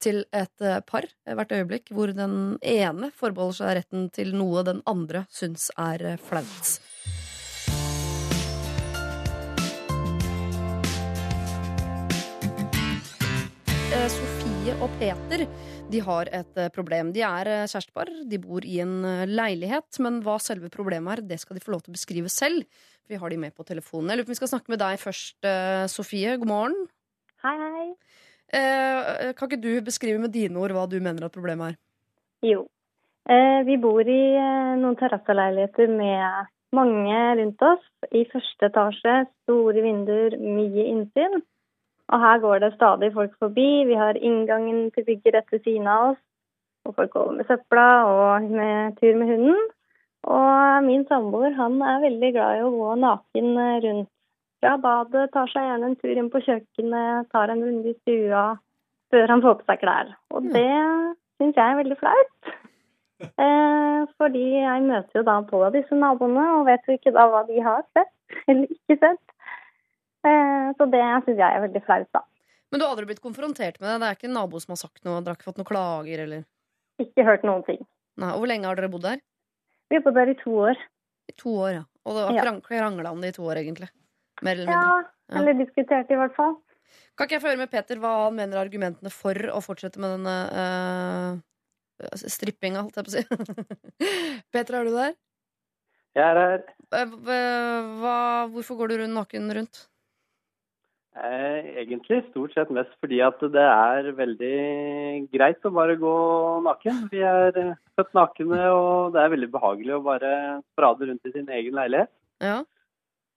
til 0.02 0.24
et 0.34 0.64
eh, 0.64 0.80
par 0.88 1.06
eh, 1.06 1.36
hvert 1.36 1.52
øyeblikk 1.54 1.92
hvor 1.94 2.12
den 2.16 2.56
ene 2.60 3.12
forbeholder 3.18 3.60
seg 3.60 3.76
retten 3.80 4.08
til 4.14 4.34
noe 4.36 4.64
den 4.66 4.82
andre 4.88 5.26
syns 5.32 5.70
er 5.78 6.06
eh, 6.14 6.20
flaut. 6.20 6.76
Sofie 13.92 14.72
og 14.80 14.88
Peter 14.96 15.42
de 15.92 16.00
har 16.00 16.28
et 16.32 16.56
eh, 16.56 16.70
problem. 16.72 17.10
De 17.12 17.20
er 17.26 17.48
eh, 17.50 17.64
kjærestepar, 17.68 18.08
de 18.30 18.38
bor 18.40 18.64
i 18.64 18.78
en 18.80 18.94
eh, 19.04 19.24
leilighet. 19.28 19.98
Men 20.04 20.22
hva 20.24 20.38
selve 20.40 20.70
problemet 20.72 21.18
er, 21.18 21.22
det 21.28 21.38
skal 21.42 21.58
de 21.58 21.62
få 21.64 21.74
lov 21.74 21.82
til 21.84 21.92
å 21.92 21.98
beskrive 21.98 22.32
selv. 22.32 22.64
Vi 23.10 23.18
har 23.20 23.32
de 23.32 23.38
med 23.42 23.52
på 23.52 23.66
telefonen. 23.68 24.08
Jeg 24.08 24.22
lurer 24.22 24.28
på 24.28 24.32
om 24.32 24.36
vi 24.36 24.40
skal 24.40 24.52
snakke 24.54 24.72
med 24.72 24.80
deg 24.80 25.00
først, 25.02 25.36
eh, 25.44 25.84
Sofie. 25.92 26.38
God 26.40 26.48
morgen. 26.48 26.78
Hei, 27.44 27.54
hei. 27.60 27.86
Eh, 28.52 29.32
Kan 29.36 29.50
ikke 29.50 29.60
du 29.60 29.70
beskrive 29.84 30.22
med 30.22 30.32
dine 30.32 30.56
ord 30.60 30.72
hva 30.76 30.88
du 30.88 30.98
mener 31.00 31.28
at 31.28 31.36
problemet 31.36 31.74
er? 31.74 31.78
Jo. 32.48 32.64
Eh, 33.28 33.60
vi 33.68 33.76
bor 33.82 34.00
i 34.00 34.22
eh, 34.40 34.74
noen 34.80 34.98
terrasseleiligheter 35.00 35.92
med 35.92 36.52
mange 36.72 37.22
rundt 37.42 37.68
oss. 37.68 37.84
I 38.08 38.24
første 38.32 38.72
etasje, 38.72 39.16
store 39.44 39.84
vinduer, 39.84 40.40
mye 40.40 40.88
innsyn. 40.96 41.42
Og 42.12 42.20
her 42.20 42.40
går 42.44 42.58
det 42.60 42.74
stadig 42.74 43.12
folk 43.12 43.32
forbi. 43.40 43.84
Vi 43.88 43.96
har 43.96 44.20
inngangen 44.20 44.90
til 44.94 45.04
bygget 45.04 45.36
rett 45.36 45.52
ved 45.52 45.62
siden 45.64 45.86
av 45.88 46.10
oss. 46.12 46.20
Og 46.84 46.96
folk 46.96 47.12
går 47.14 47.30
med 47.38 47.48
søpla 47.48 47.86
og 48.10 48.50
med 48.50 48.98
tur 49.00 49.16
med 49.16 49.30
hunden. 49.32 49.62
Og 50.22 50.84
min 50.86 51.06
samboer 51.08 51.54
han 51.58 51.80
er 51.82 52.02
veldig 52.04 52.32
glad 52.34 52.58
i 52.58 52.66
å 52.66 52.74
gå 52.74 52.90
naken 53.04 53.48
eh, 53.58 53.78
rundt 53.86 54.10
fra 54.62 54.76
badet. 54.82 55.30
Tar 55.34 55.50
seg 55.50 55.66
gjerne 55.66 55.90
en 55.90 55.96
tur 55.98 56.20
inn 56.20 56.30
på 56.30 56.42
kjøkkenet, 56.46 57.30
tar 57.32 57.50
en 57.50 57.64
runde 57.64 57.90
i 57.90 57.96
stua 58.02 58.44
før 59.12 59.34
han 59.34 59.42
får 59.44 59.58
på 59.60 59.68
seg 59.70 59.80
klær. 59.82 60.12
Og 60.32 60.46
det 60.54 60.68
syns 61.40 61.58
jeg 61.58 61.64
er 61.64 61.80
veldig 61.80 61.98
flaut. 62.00 62.52
Eh, 63.22 63.98
fordi 64.18 64.46
jeg 64.62 64.86
møter 64.86 65.20
jo 65.20 65.26
da 65.26 65.36
på 65.46 65.60
disse 65.74 65.98
naboene, 65.98 66.46
og 66.58 66.66
vet 66.70 66.86
jo 66.88 66.96
ikke 66.96 67.14
da 67.14 67.28
hva 67.30 67.44
de 67.48 67.60
har 67.62 67.84
sett 67.96 68.12
eller 68.50 68.70
ikke 68.70 68.98
sett. 69.02 69.22
Eh, 70.22 70.68
så 70.78 70.86
det 70.92 71.02
syns 71.26 71.40
jeg 71.40 71.48
er 71.56 71.64
veldig 71.66 71.82
flaut, 71.86 72.08
da. 72.14 72.22
Men 72.70 72.80
du 72.80 72.84
har 72.86 72.94
aldri 72.94 73.08
blitt 73.10 73.20
konfrontert 73.24 73.80
med 73.82 73.88
det? 73.90 73.96
Det 74.00 74.08
er 74.08 74.16
ikke 74.16 74.28
en 74.30 74.36
nabo 74.38 74.60
som 74.62 74.72
har 74.72 74.80
sagt 74.80 75.02
noe? 75.04 75.20
Dere 75.20 75.34
har 75.34 75.38
ikke 75.40 75.50
fått 75.50 75.58
noen 75.60 75.68
klager, 75.68 76.22
eller? 76.24 76.44
Ikke 77.02 77.24
hørt 77.26 77.44
noen 77.44 77.64
ting. 77.66 77.82
Nei, 78.20 78.30
og 78.32 78.40
Hvor 78.42 78.48
lenge 78.48 78.68
har 78.68 78.78
dere 78.78 78.92
bodd 78.92 79.04
der? 79.04 79.20
Vi 79.90 79.98
har 79.98 80.04
bodd 80.06 80.16
der 80.16 80.32
i 80.32 80.36
to 80.40 80.54
år. 80.68 80.80
I 81.28 81.34
to 81.36 81.52
år, 81.52 81.72
ja. 81.80 81.82
Og 82.06 82.16
det 82.16 82.22
har 82.28 82.38
krang- 82.46 82.62
krangla 82.64 83.12
om 83.12 83.20
det 83.20 83.32
i 83.32 83.36
to 83.36 83.44
år, 83.44 83.60
egentlig? 83.60 83.90
Mer 84.42 84.56
eller 84.56 84.70
mindre. 84.72 84.94
Ja, 85.32 85.38
eller 85.40 85.58
diskutert 85.58 86.10
i 86.10 86.18
hvert 86.18 86.34
fall. 86.36 86.56
Kan 87.16 87.26
ikke 87.28 87.36
jeg 87.36 87.42
få 87.44 87.50
høre 87.52 87.60
med 87.60 87.70
Peter 87.72 88.00
hva 88.00 88.12
han 88.24 88.36
mener 88.36 88.56
er 88.56 88.64
argumentene 88.66 89.12
for 89.12 89.36
å 89.52 89.60
fortsette 89.64 90.00
med 90.00 90.16
denne 90.16 90.36
uh, 90.56 92.08
strippinga, 92.16 92.82
holdt 92.82 92.98
jeg 92.98 93.06
på 93.06 93.12
å 93.12 93.16
si. 93.20 93.22
Peter, 94.52 94.78
er 94.80 94.88
du 94.88 94.96
der? 94.96 95.14
Jeg 96.16 96.24
er 96.24 96.40
her. 96.40 96.64
Eh, 96.92 97.14
hva, 98.00 98.16
hvorfor 98.52 98.80
går 98.80 98.92
du 98.92 98.96
rundt 99.02 99.16
naken 99.16 99.52
rundt? 99.60 99.86
Eh, 101.12 101.66
egentlig 101.76 102.22
stort 102.30 102.54
sett 102.56 102.70
mest 102.72 102.92
fordi 103.02 103.18
at 103.20 103.42
det 103.52 103.60
er 103.68 104.06
veldig 104.16 104.56
greit 105.34 105.66
å 105.68 105.72
bare 105.76 105.98
gå 106.00 106.14
naken. 106.64 107.02
Vi 107.12 107.20
er 107.20 107.58
eh, 107.60 107.74
født 108.00 108.16
nakne, 108.16 108.62
og 108.72 109.12
det 109.12 109.20
er 109.20 109.34
veldig 109.34 109.50
behagelig 109.52 109.98
å 109.98 110.06
bare 110.06 110.32
sprade 110.72 111.10
rundt 111.10 111.28
i 111.28 111.34
sin 111.34 111.52
egen 111.52 111.76
leilighet. 111.76 112.08
Ja. 112.40 112.62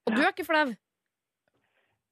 Og 0.07 0.15
du 0.15 0.21
er 0.21 0.31
ikke 0.31 0.47
flau? 0.47 0.69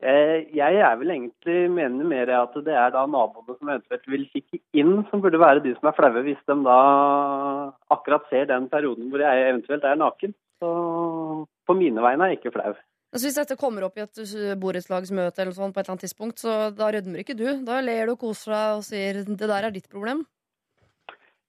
Eh, 0.03 0.51
jeg 0.51 0.83
er 0.83 0.95
vel 0.99 1.15
egentlig 1.15 1.59
mener 1.71 2.11
mer 2.11 2.35
at 2.41 2.55
det 2.65 2.75
er 2.75 2.91
da 2.91 3.05
naboene 3.07 3.55
som 3.55 3.69
eventuelt 3.71 4.09
vil 4.11 4.25
kikke 4.33 4.59
inn, 4.75 4.97
som 5.07 5.23
burde 5.23 5.39
være 5.39 5.63
de 5.63 5.77
som 5.77 5.87
er 5.87 5.95
flaue, 5.95 6.25
hvis 6.25 6.43
de 6.49 6.57
da 6.67 6.79
akkurat 7.95 8.27
ser 8.27 8.49
den 8.51 8.67
perioden 8.73 9.07
hvor 9.13 9.23
jeg 9.23 9.47
eventuelt 9.47 9.87
er 9.87 10.01
naken. 10.01 10.35
Så 10.59 10.73
på 11.63 11.75
mine 11.79 12.03
vegne 12.03 12.27
er 12.27 12.35
jeg 12.35 12.43
ikke 12.43 12.57
flau. 12.57 12.75
Altså 13.13 13.27
Hvis 13.27 13.37
dette 13.37 13.59
kommer 13.61 13.85
opp 13.85 13.99
i 13.99 14.01
et 14.01 14.21
borettslagsmøte 14.57 15.43
eller 15.43 15.53
sånn 15.53 15.73
på 15.73 15.79
et 15.79 15.85
eller 15.85 15.93
annet 15.93 16.05
tidspunkt, 16.07 16.41
så 16.41 16.71
da 16.73 16.89
rødmer 16.95 17.21
ikke 17.21 17.37
du. 17.37 17.45
Da 17.61 17.77
ler 17.85 18.09
du 18.09 18.15
og 18.15 18.23
koser 18.25 18.55
deg 18.55 18.77
og 18.79 18.87
sier 18.87 19.21
'det 19.21 19.37
der 19.37 19.67
er 19.67 19.75
ditt 19.75 19.89
problem'. 19.89 20.25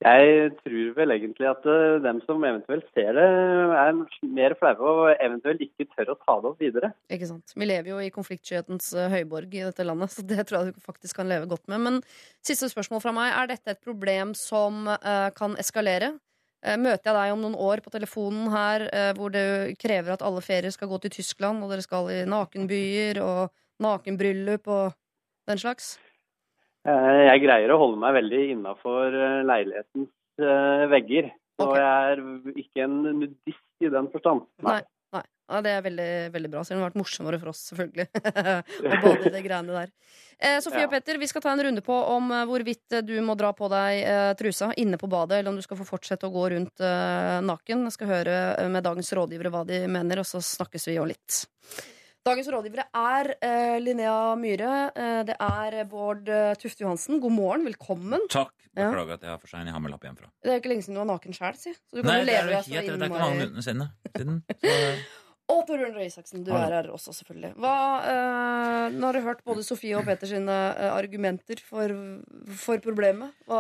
Jeg 0.05 0.51
tror 0.59 0.89
vel 0.99 1.15
egentlig 1.15 1.47
at 1.49 1.65
eh, 1.71 2.03
dem 2.05 2.19
som 2.27 2.43
eventuelt 2.45 2.85
ser 2.93 3.15
det, 3.17 3.25
er 3.25 3.95
mer 4.37 4.55
flaue 4.59 4.91
og 4.91 5.23
eventuelt 5.23 5.63
ikke 5.65 5.87
tør 5.95 6.13
å 6.13 6.19
ta 6.21 6.35
det 6.43 6.51
opp 6.51 6.61
videre. 6.61 6.91
Ikke 7.15 7.29
sant? 7.31 7.55
Vi 7.57 7.65
lever 7.65 7.89
jo 7.89 8.01
i 8.03 8.11
konfliktskyhetens 8.13 8.91
uh, 8.99 9.07
høyborg 9.09 9.55
i 9.55 9.65
dette 9.65 9.87
landet, 9.87 10.13
så 10.13 10.27
det 10.27 10.45
tror 10.45 10.59
jeg 10.59 10.75
du 10.75 10.85
faktisk 10.85 11.17
kan 11.23 11.31
leve 11.31 11.49
godt 11.49 11.65
med. 11.73 11.81
Men 11.87 12.01
siste 12.45 12.69
spørsmål 12.69 13.01
fra 13.01 13.15
meg. 13.17 13.31
Er 13.33 13.49
dette 13.55 13.73
et 13.73 13.81
problem 13.87 14.35
som 14.37 14.91
uh, 14.91 15.31
kan 15.39 15.57
eskalere? 15.63 16.13
Uh, 16.65 16.79
møter 16.81 17.11
jeg 17.11 17.17
deg 17.19 17.35
om 17.35 17.45
noen 17.45 17.59
år 17.61 17.83
på 17.85 17.93
telefonen 17.93 18.49
her 18.55 18.87
uh, 18.89 19.11
hvor 19.19 19.35
det 19.35 19.77
krever 19.81 20.15
at 20.15 20.25
alle 20.25 20.41
ferier 20.45 20.73
skal 20.73 20.89
gå 20.89 20.99
til 21.03 21.13
Tyskland, 21.19 21.63
og 21.63 21.73
dere 21.73 21.85
skal 21.85 22.09
i 22.13 22.23
nakenbyer 22.29 23.21
og 23.25 23.53
nakenbryllup 23.85 24.69
og 24.73 24.97
den 25.51 25.61
slags? 25.61 25.95
Eh, 26.85 27.23
Jeg 27.31 27.45
greier 27.45 27.73
å 27.73 27.81
holde 27.81 28.01
meg 28.01 28.17
veldig 28.19 28.43
innafor 28.55 29.15
leilighetens 29.49 30.11
eh, 30.41 30.85
vegger. 30.93 31.31
Okay. 31.55 31.69
Og 31.69 31.77
jeg 31.79 32.11
er 32.11 32.61
ikke 32.65 32.85
en 32.85 32.97
nudist 33.21 33.85
i 33.85 33.91
den 33.93 34.11
forstand. 34.13 34.45
Nei. 34.67 34.81
Nei. 34.81 34.83
Ja, 35.45 35.59
det 35.61 35.73
er 35.77 35.83
veldig, 35.85 36.07
veldig 36.33 36.49
bra. 36.55 36.63
Selv 36.65 36.79
om 36.79 36.81
det 36.81 36.85
har 36.87 36.91
vært 36.95 37.01
morsommere 37.03 37.39
for 37.43 37.51
oss, 37.53 37.59
selvfølgelig. 37.69 38.07
og 38.89 38.95
både 39.05 39.33
det 39.35 39.43
greiene 39.45 39.75
der. 39.77 39.91
Eh, 40.41 40.59
Sofie 40.65 40.81
Ja. 40.81 40.87
og 40.89 40.93
Petter, 40.95 41.19
vi 41.21 41.29
skal 41.29 41.43
ta 41.45 41.53
en 41.53 41.61
runde 41.67 41.83
på 41.85 41.95
om 42.15 42.31
eh, 42.33 42.45
hvorvidt 42.49 42.97
eh, 42.97 43.03
du 43.05 43.13
må 43.23 43.37
dra 43.37 43.51
på 43.53 43.69
deg 43.69 44.01
eh, 44.09 44.31
trusa 44.41 44.71
inne 44.81 44.97
på 45.01 45.07
badet, 45.13 45.39
eller 45.43 45.53
om 45.53 45.59
du 45.61 45.63
skal 45.67 45.77
få 45.77 45.85
fortsette 45.89 46.25
å 46.27 46.33
gå 46.33 46.47
rundt 46.55 46.81
eh, 46.81 47.41
naken. 47.45 47.85
Jeg 47.91 47.97
skal 47.99 48.09
høre 48.15 48.39
eh, 48.57 48.71
med 48.73 48.87
dagens 48.89 49.13
rådgivere 49.21 49.53
hva 49.53 49.67
de 49.69 49.83
mener, 49.87 50.25
og 50.25 50.27
så 50.33 50.41
snakkes 50.41 50.89
vi 50.89 50.97
jo 50.97 51.05
litt. 51.13 51.43
Dagens 52.25 52.49
rådgivere 52.49 52.87
er 52.97 53.35
eh, 53.45 53.77
Linnea 53.85 54.17
Myhre, 54.41 54.73
eh, 54.97 55.19
det 55.29 55.37
er 55.45 55.77
Bård 55.93 56.25
eh, 56.33 56.55
Tufte 56.57 56.87
Johansen. 56.87 57.21
God 57.21 57.35
morgen, 57.37 57.67
velkommen. 57.69 58.25
Takk. 58.33 58.55
Ja. 58.75 58.89
Beklager 58.89 59.19
at 59.21 59.27
jeg 59.29 59.35
er 59.37 59.43
for 59.45 59.53
sein. 59.53 59.69
Jeg 59.69 59.77
har 59.77 59.83
med 59.85 59.93
lapp 59.93 60.03
hjemmefra. 60.09 60.31
Det 60.43 60.51
er 60.51 60.57
jo 60.57 60.63
ikke 60.65 60.71
lenge 60.73 60.87
siden 60.89 60.97
du 60.97 61.03
var 61.05 61.11
naken 61.13 61.37
sjæl, 61.37 61.59
si. 61.61 61.75
Så 61.77 61.95
du 61.95 62.01
kan 62.01 62.09
Nei, 62.11 62.23
jo 62.23 62.25
det 62.27 62.39
er 62.41 62.49
leve 62.49 62.57
jo 62.57 62.63
så 62.65 62.73
helt, 62.73 62.73
det 62.73 62.81
er 62.81 62.97
ikke 62.97 63.05
innmari- 63.05 63.21
mange 63.21 63.39
minuttene 63.45 63.67
siden. 63.69 63.85
siden. 64.17 64.41
Så, 64.65 65.13
Og 65.53 65.61
Tor 65.69 65.77
Rune 65.77 65.93
Røe 65.93 66.07
Isaksen, 66.09 66.41
du 66.41 66.55
er 66.57 66.73
her 66.73 66.87
også, 66.89 67.13
selvfølgelig. 67.19 67.51
Hva, 67.61 67.73
eh, 68.09 68.95
nå 68.97 69.05
har 69.11 69.17
du 69.17 69.27
hørt 69.27 69.43
både 69.45 69.65
Sofie 69.67 69.93
og 69.99 70.07
Peter 70.07 70.31
sine 70.31 70.55
eh, 70.73 70.89
argumenter 70.89 71.61
for, 71.61 71.93
for 72.63 72.81
problemet. 72.85 73.35
Hva 73.45 73.59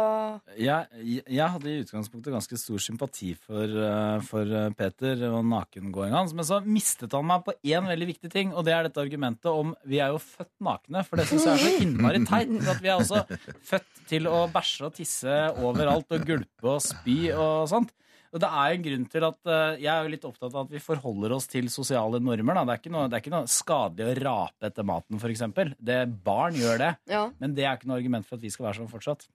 Jeg, 0.56 1.10
jeg 1.28 1.48
hadde 1.56 1.68
i 1.68 1.82
utgangspunktet 1.82 2.32
ganske 2.32 2.56
stor 2.60 2.80
sympati 2.80 3.34
for, 3.36 3.68
eh, 3.68 4.24
for 4.24 4.48
eh, 4.48 4.70
Peter 4.78 5.26
og 5.28 5.42
nakengåinga 5.50 6.22
hans, 6.22 6.32
men 6.32 6.48
så 6.48 6.62
mistet 6.64 7.12
han 7.12 7.28
meg 7.28 7.44
på 7.44 7.52
én 7.60 7.90
veldig 7.92 8.08
viktig 8.14 8.32
ting, 8.32 8.54
og 8.56 8.64
det 8.64 8.72
er 8.78 8.88
dette 8.88 9.04
argumentet 9.04 9.50
om 9.52 9.74
vi 9.84 10.00
er 10.00 10.14
jo 10.14 10.22
født 10.24 10.54
nakne, 10.64 11.04
for 11.04 11.20
det 11.20 11.28
syns 11.28 11.44
jeg 11.50 11.58
er 11.58 11.66
så 11.66 11.84
innmari 11.84 12.22
teit. 12.24 12.54
for 12.62 12.72
At 12.72 12.80
vi 12.80 12.94
er 12.94 13.04
også 13.04 13.26
født 13.74 14.02
til 14.08 14.30
å 14.32 14.46
bæsje 14.56 14.88
og 14.88 14.96
tisse 14.96 15.36
overalt 15.60 16.16
og 16.16 16.24
gulpe 16.32 16.78
og 16.78 16.80
spy 16.84 17.18
og 17.34 17.68
sånt. 17.68 17.92
Og 18.34 18.40
det 18.42 18.48
er 18.50 18.74
en 18.74 18.82
grunn 18.82 19.04
til 19.12 19.24
at 19.28 19.38
eh, 19.46 19.76
Jeg 19.84 19.90
er 19.92 20.02
jo 20.06 20.10
litt 20.10 20.24
opptatt 20.26 20.50
av 20.50 20.64
at 20.64 20.72
vi 20.74 20.82
forholder 20.82 21.36
oss 21.36 21.46
til 21.50 21.68
sosiale 21.70 22.18
normer. 22.18 22.58
Da. 22.58 22.64
Det, 22.66 22.74
er 22.74 22.82
ikke 22.82 22.94
noe, 22.96 23.06
det 23.10 23.18
er 23.18 23.22
ikke 23.22 23.34
noe 23.36 23.50
skadelig 23.50 24.08
å 24.10 24.16
rape 24.26 24.70
etter 24.70 24.88
maten, 24.90 25.20
f.eks. 25.22 25.44
Barn 26.26 26.58
gjør 26.58 26.82
det, 26.82 26.92
Ja. 27.12 27.28
men 27.38 27.54
det 27.54 27.68
er 27.68 27.78
ikke 27.78 27.90
noe 27.92 28.00
argument 28.00 28.26
for 28.26 28.36
at 28.40 28.42
vi 28.42 28.50
skal 28.50 28.66
være 28.68 28.80
sånn 28.82 28.90
fortsatt. 28.90 29.28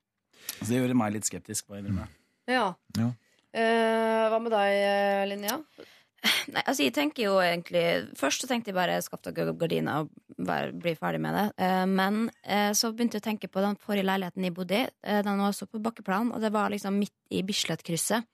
Så 0.59 0.67
det 0.67 0.81
gjorde 0.81 0.97
meg 0.99 1.15
litt 1.15 1.29
skeptisk. 1.29 1.67
på 1.67 1.79
innrømme. 1.79 2.07
Ja. 2.49 2.73
Ja. 2.97 3.11
Eh, 3.55 4.25
hva 4.29 4.37
med 4.43 4.51
deg, 4.53 4.75
Linja? 5.31 5.55
Linnea? 5.63 5.87
Nei, 6.51 6.63
altså 6.65 6.83
jeg 6.83 6.91
tenker 6.95 7.23
jo 7.23 7.35
egentlig 7.39 7.83
Først 8.19 8.43
så 8.43 8.47
tenkte 8.49 8.73
jeg 8.73 8.75
bare 8.75 8.97
skaff 9.05 9.21
deg 9.23 9.37
gardiner 9.59 10.03
og 10.03 10.09
bare 10.35 10.73
bli 10.75 10.91
ferdig 10.99 11.21
med 11.23 11.35
det. 11.37 11.45
Eh, 11.63 11.85
men 11.87 12.25
eh, 12.43 12.71
så 12.75 12.91
begynte 12.91 13.19
jeg 13.19 13.23
å 13.23 13.27
tenke 13.29 13.49
på 13.51 13.63
den 13.63 13.77
forrige 13.79 14.07
leiligheten 14.07 14.47
jeg 14.47 14.55
bodde 14.57 14.81
i. 14.81 14.89
Eh, 15.03 15.21
den 15.25 15.39
var 15.39 15.53
også 15.53 15.67
på 15.71 15.81
bakkeplan, 15.83 16.33
og 16.35 16.43
det 16.43 16.51
var 16.55 16.71
liksom 16.73 16.99
midt 16.99 17.15
i 17.35 17.41
Bislett-krysset. 17.47 18.27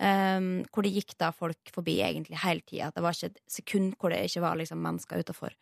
Eh, 0.00 0.40
hvor 0.72 0.86
det 0.86 0.94
gikk 0.96 1.16
da 1.20 1.30
folk 1.36 1.72
forbi 1.74 1.98
egentlig 2.06 2.40
hele 2.42 2.64
tida. 2.66 2.90
Det 2.94 3.04
var 3.04 3.16
ikke 3.16 3.32
et 3.32 3.42
sekund 3.50 3.94
hvor 4.00 4.14
det 4.14 4.22
ikke 4.26 4.44
var 4.44 4.58
liksom 4.60 4.82
mennesker 4.84 5.24
utafor. 5.24 5.56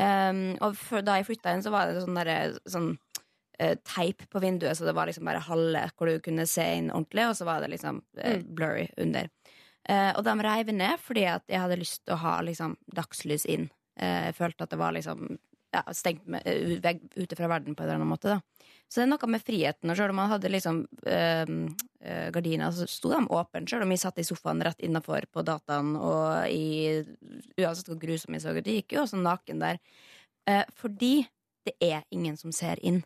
og 0.00 0.76
for, 0.78 1.02
da 1.02 1.16
jeg 1.18 1.26
flytta 1.26 1.54
inn, 1.54 1.64
så 1.64 1.72
var 1.74 1.90
det 1.90 2.04
sånn 2.04 2.18
der, 2.20 2.58
sånn 2.70 2.92
uh, 3.60 3.74
teip 3.84 4.22
på 4.30 4.40
vinduet, 4.40 4.78
så 4.78 4.86
det 4.86 4.94
var 4.96 5.10
liksom 5.10 5.26
bare 5.26 5.42
halve 5.44 5.82
hvor 5.96 6.08
du 6.08 6.20
kunne 6.24 6.46
se 6.48 6.64
inn 6.78 6.92
ordentlig, 6.94 7.26
og 7.26 7.36
så 7.36 7.48
var 7.48 7.60
det 7.60 7.72
liksom 7.74 8.02
Mm. 8.16 8.46
blurry 8.54 8.86
under. 8.96 9.28
Uh, 9.88 10.12
og 10.14 10.24
de 10.24 10.34
reiv 10.44 10.70
ned 10.72 11.00
fordi 11.02 11.24
at 11.26 11.42
jeg 11.48 11.60
hadde 11.60 11.80
lyst 11.80 12.04
til 12.04 12.14
å 12.14 12.22
ha 12.22 12.40
liksom, 12.46 12.76
dagslys 12.94 13.46
inn. 13.46 13.70
Jeg 14.00 14.32
følte 14.38 14.64
at 14.64 14.70
det 14.70 14.78
var 14.80 14.94
liksom 14.96 15.36
ja, 15.74 15.82
stengt 15.92 16.26
med, 16.30 16.42
eh, 16.46 16.78
vegg, 16.82 17.02
ute 17.16 17.36
fra 17.36 17.48
verden 17.50 17.74
på 17.74 17.82
en 17.82 17.88
eller 17.88 18.00
annen 18.00 18.10
måte. 18.10 18.36
Da. 18.36 18.40
Så 18.90 18.98
det 18.98 19.04
er 19.06 19.10
noe 19.12 19.30
med 19.30 19.42
friheten. 19.46 19.90
Og 19.92 19.98
selv 19.98 20.10
om 20.10 20.18
man 20.18 20.30
hadde 20.32 20.50
liksom 20.50 20.80
øh, 21.06 21.50
gardina, 22.02 22.30
gardiner, 22.34 22.72
så 22.74 22.88
sto 22.90 23.12
de 23.12 23.20
åpne. 23.30 23.62
Selv 23.70 23.86
om 23.86 23.92
vi 23.94 23.98
satt 24.02 24.18
i 24.18 24.26
sofaen 24.26 24.62
rett 24.66 24.82
innafor 24.82 25.28
på 25.30 25.44
dataen, 25.46 25.92
og 25.94 26.50
i, 26.50 27.04
uansett 27.60 27.90
hvor 27.90 28.00
grusom 28.02 28.34
jeg 28.34 28.42
så 28.42 28.54
ut, 28.56 28.66
gikk 28.66 28.96
jo 28.96 29.04
også 29.04 29.20
naken 29.20 29.62
der. 29.62 29.78
Eh, 30.50 30.64
fordi 30.74 31.20
det 31.68 31.76
er 31.84 32.02
ingen 32.10 32.34
som 32.40 32.50
ser 32.56 32.82
inn. 32.82 33.02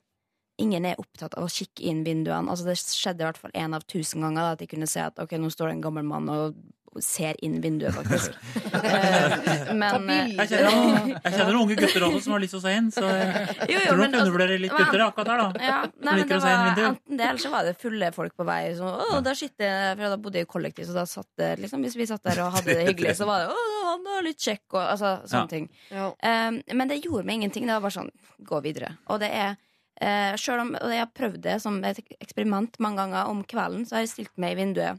Ingen 0.63 0.87
er 0.87 1.01
opptatt 1.03 1.35
av 1.37 1.45
å 1.45 1.53
kikke 1.53 1.85
inn 1.91 2.05
vinduene. 2.07 2.49
Altså 2.49 2.69
Det 2.71 2.79
skjedde 2.79 3.25
i 3.25 3.29
hvert 3.29 3.43
fall 3.43 3.57
én 3.59 3.77
av 3.77 3.85
tusen 3.91 4.25
ganger 4.25 4.41
da, 4.41 4.55
at 4.55 4.65
jeg 4.65 4.73
kunne 4.73 4.89
se 4.89 5.03
at 5.05 5.21
ok, 5.21 5.37
nå 5.37 5.51
står 5.53 5.69
det 5.69 5.77
en 5.77 5.87
gammel 5.89 6.09
mann 6.09 6.31
og 6.33 6.57
ser 7.03 7.35
inn 7.43 7.61
vinduet, 7.65 7.95
faktisk. 7.97 8.33
Eh, 8.85 9.73
men 9.75 10.09
eh, 10.11 10.31
jeg, 10.37 10.49
kjenner, 10.51 10.75
noen- 10.75 11.11
jeg 11.15 11.33
kjenner 11.35 11.53
noen 11.55 11.61
unge 11.65 11.77
gutter 11.79 12.05
også 12.07 12.21
som 12.25 12.33
har 12.35 12.41
lyst 12.43 12.53
til 12.55 12.61
å 12.61 12.63
se 12.65 12.73
inn, 12.79 12.89
så 12.93 13.05
jeg 13.07 13.71
Jo, 13.71 13.79
jo, 13.79 13.87
tror 13.87 13.97
men 13.97 14.03
nok 14.03 14.05
altså- 14.05 14.21
undervurderer 14.25 14.61
litt 14.61 14.75
gutter 14.75 15.05
akkurat 15.07 15.29
der, 15.31 15.41
da. 15.43 15.65
Ja, 15.65 15.79
nei, 16.05 16.15
men 16.19 16.29
det 16.29 16.39
var 16.45 16.81
enten 16.85 17.17
det, 17.19 17.29
eller 17.31 17.43
så 17.45 17.51
var 17.55 17.65
det 17.69 17.75
fulle 17.81 18.11
folk 18.15 18.37
på 18.37 18.47
vei. 18.49 18.61
Så, 18.79 18.85
å, 18.91 19.21
da 19.25 19.35
sitter, 19.39 19.95
for 19.97 20.15
Da 20.15 20.19
bodde 20.21 20.41
jeg 20.43 20.49
i 20.49 20.53
kollektiv, 20.55 20.89
så 20.91 20.97
da 20.97 21.05
satt 21.09 21.29
det 21.41 21.51
liksom, 21.65 21.83
hvis 21.87 21.97
vi 21.97 22.07
satt 22.11 22.23
der 22.29 22.43
og 22.45 22.53
hadde 22.59 22.75
det 22.77 22.87
hyggelig, 22.91 23.17
så 23.21 23.29
var 23.31 23.45
det 23.45 23.55
å, 23.55 23.67
han 23.91 24.09
er 24.19 24.27
litt 24.29 24.43
kjekk, 24.43 24.65
og 24.75 24.83
altså, 24.85 25.15
sånne 25.31 25.45
Ja. 25.45 25.53
ting. 25.55 25.71
Ja. 25.95 26.09
Um, 26.49 26.61
men 26.75 26.91
det 26.93 27.01
gjorde 27.05 27.25
meg 27.29 27.41
ingenting. 27.41 27.67
Det 27.71 27.79
var 27.79 27.87
bare 27.89 27.99
sånn, 28.01 28.11
gå 28.45 28.61
videre. 28.67 28.97
Og 29.09 29.23
det 29.25 29.31
er 29.33 29.57
Uh, 30.03 30.35
selv 30.35 30.59
om 30.65 30.73
og 30.75 30.91
jeg 30.91 30.99
har 30.99 31.11
prøvd 31.15 31.37
det 31.45 31.53
som 31.63 31.77
et 31.87 32.01
eksperiment 32.21 32.75
mange 32.83 32.99
ganger 32.99 33.29
om 33.31 33.45
kvelden, 33.47 33.85
så 33.87 33.95
har 33.95 34.03
jeg 34.03 34.11
stilt 34.11 34.33
meg 34.43 34.57
i 34.57 34.59
vinduet 34.59 34.99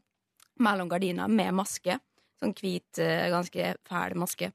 mellom 0.60 0.90
gardiner 0.90 1.28
med 1.32 1.54
maske. 1.54 2.00
Sånn 2.42 2.54
hvit, 2.58 3.00
eh, 3.00 3.30
ganske 3.32 3.76
fæl 3.88 4.16
maske. 4.20 4.52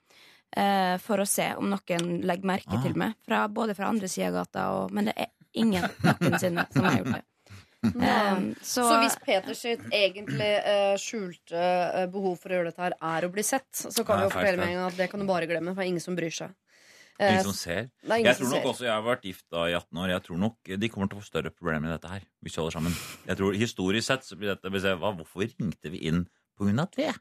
eh, 0.57 0.97
for 0.99 1.19
å 1.23 1.27
se 1.27 1.45
om 1.55 1.69
noen 1.71 2.23
legger 2.27 2.45
merke 2.45 2.75
Ah. 2.75 2.83
til 2.83 2.95
meg. 2.99 3.15
Fra, 3.25 3.47
både 3.49 3.75
fra 3.77 3.87
andre 3.87 4.09
sida 4.09 4.29
av 4.29 4.35
gata, 4.41 4.65
og, 4.75 4.91
men 4.91 5.05
det 5.07 5.15
er 5.17 5.29
ingen 5.55 5.85
noensinne 6.21 6.67
som 6.73 6.85
har 6.85 6.97
gjort 6.99 7.13
det. 7.15 7.25
Um, 7.83 8.55
så, 8.61 8.83
Så 8.83 8.97
hvis 9.01 9.15
Peter 9.25 9.55
sitt 9.55 9.81
egentlig 9.91 10.51
uh, 10.67 10.97
skjulte 11.01 11.55
uh, 11.95 12.07
behov 12.13 12.35
for 12.43 12.51
å 12.51 12.59
gjøre 12.59 12.73
dette 12.73 12.83
her 12.83 12.93
er 13.01 13.25
å 13.25 13.31
bli 13.33 13.43
sett, 13.47 13.71
så 13.73 14.05
kan 14.05 14.19
vi 14.19 14.27
jo 14.27 14.33
fortelle 14.35 14.59
med 14.59 14.69
en 14.69 14.75
gang 14.83 14.89
at 14.91 14.99
det 14.99 15.09
kan 15.11 15.21
du 15.23 15.27
bare 15.31 15.47
glemme, 15.49 15.73
for 15.73 15.81
det 15.81 15.87
er 15.87 15.93
ingen 15.95 16.05
som 16.05 16.19
bryr 16.19 16.35
seg. 16.35 16.53
Eh, 17.21 17.35
Ingen 17.35 17.45
som 17.51 17.57
ser. 17.57 17.89
det 18.01 18.11
er 18.17 18.23
Jeg 18.25 18.37
som 18.39 18.47
tror 18.47 18.55
nok 18.57 18.69
også, 18.73 18.85
jeg 18.87 18.95
har 18.97 19.03
vært 19.05 19.25
gift 19.29 19.45
da 19.53 19.65
i 19.69 19.75
18 19.77 19.99
år. 20.01 20.09
Jeg 20.15 20.23
tror 20.25 20.39
nok 20.41 20.71
de 20.81 20.89
kommer 20.89 21.11
til 21.11 21.19
å 21.19 21.21
få 21.21 21.29
større 21.29 21.51
problemer 21.53 21.85
med 21.85 21.93
dette 21.93 22.09
her. 22.09 22.23
Hvis 22.41 22.57
vi 22.57 22.63
holder 22.63 22.77
sammen. 22.79 22.95
Jeg 23.29 23.37
tror 23.37 23.59
Historisk 23.61 24.07
sett 24.09 24.25
så 24.25 24.39
blir 24.41 24.55
dette 24.55 24.73
hvis 24.73 24.87
jeg, 24.89 24.97
hva, 25.03 25.13
Hvorfor 25.19 25.45
ringte 25.45 25.93
vi 25.93 26.07
inn 26.09 26.25
av 26.81 26.89
det? 26.97 27.13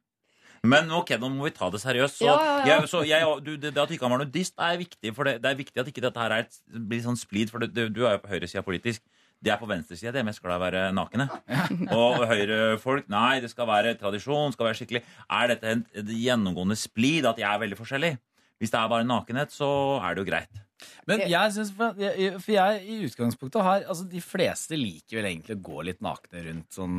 Men 0.68 0.90
ok, 0.92 1.14
nå 1.20 1.30
må 1.32 1.46
vi 1.48 1.54
ta 1.56 1.70
det 1.72 1.80
seriøst. 1.80 2.18
Så, 2.20 2.26
Ja, 2.28 2.36
ja, 2.44 2.56
ja. 2.60 2.80
Jeg, 2.80 2.90
så 2.92 3.04
jeg, 3.08 3.24
du, 3.46 3.54
det, 3.56 3.74
det 3.76 3.80
at 3.80 3.92
ikke 3.96 4.04
han 4.08 4.12
var 4.18 4.26
nudist, 4.26 4.56
er 4.60 4.76
viktig. 4.80 5.14
For 5.16 5.24
det, 5.24 5.38
det 5.44 5.52
er 5.54 5.56
viktig 5.56 5.80
at 5.80 5.88
ikke 5.88 6.04
dette 6.04 6.20
her 6.20 6.36
er 6.36 6.44
et, 6.48 6.58
blir 6.68 7.04
sånn 7.04 7.20
splid. 7.20 7.52
For 7.54 7.64
det, 7.64 7.72
du, 7.76 7.88
du 7.88 8.02
er 8.06 8.18
jo 8.18 8.24
på 8.26 8.32
høyresida 8.34 8.64
politisk. 8.66 9.04
De 9.40 9.54
er 9.54 9.60
på 9.62 9.70
venstresida. 9.70 10.12
De 10.12 10.20
er 10.20 10.28
mest 10.28 10.42
glad 10.44 10.58
i 10.58 10.60
å 10.60 10.64
være 10.66 10.82
nakne. 10.92 11.30
Og 11.96 12.26
høyrefolk 12.28 13.08
Nei, 13.08 13.40
det 13.40 13.52
skal 13.54 13.70
være 13.72 13.96
tradisjon. 14.00 14.52
skal 14.52 14.68
være 14.68 14.80
skikkelig 14.82 15.04
Er 15.32 15.54
dette 15.54 15.72
en, 15.72 15.86
gjennomgående 15.96 16.76
splid 16.76 17.30
at 17.30 17.40
de 17.40 17.48
er 17.48 17.62
veldig 17.64 17.80
forskjellige? 17.80 18.20
Hvis 18.60 18.74
det 18.74 18.80
er 18.80 18.92
bare 18.92 19.08
nakenhet, 19.08 19.54
så 19.56 19.70
er 20.04 20.16
det 20.16 20.26
jo 20.26 20.30
greit. 20.32 20.66
Men 21.10 21.24
jeg 21.28 21.54
synes, 21.56 21.72
for 21.76 21.98
jeg, 22.00 22.30
for 22.40 22.54
jeg 22.54 22.84
i 22.88 22.98
utgangspunktet 23.08 23.66
har 23.66 23.86
altså 23.92 24.06
De 24.08 24.22
fleste 24.24 24.78
liker 24.80 25.20
vel 25.20 25.28
egentlig 25.32 25.58
å 25.58 25.64
gå 25.66 25.84
litt 25.90 26.00
nakne 26.06 26.44
rundt 26.46 26.78
sånn 26.78 26.96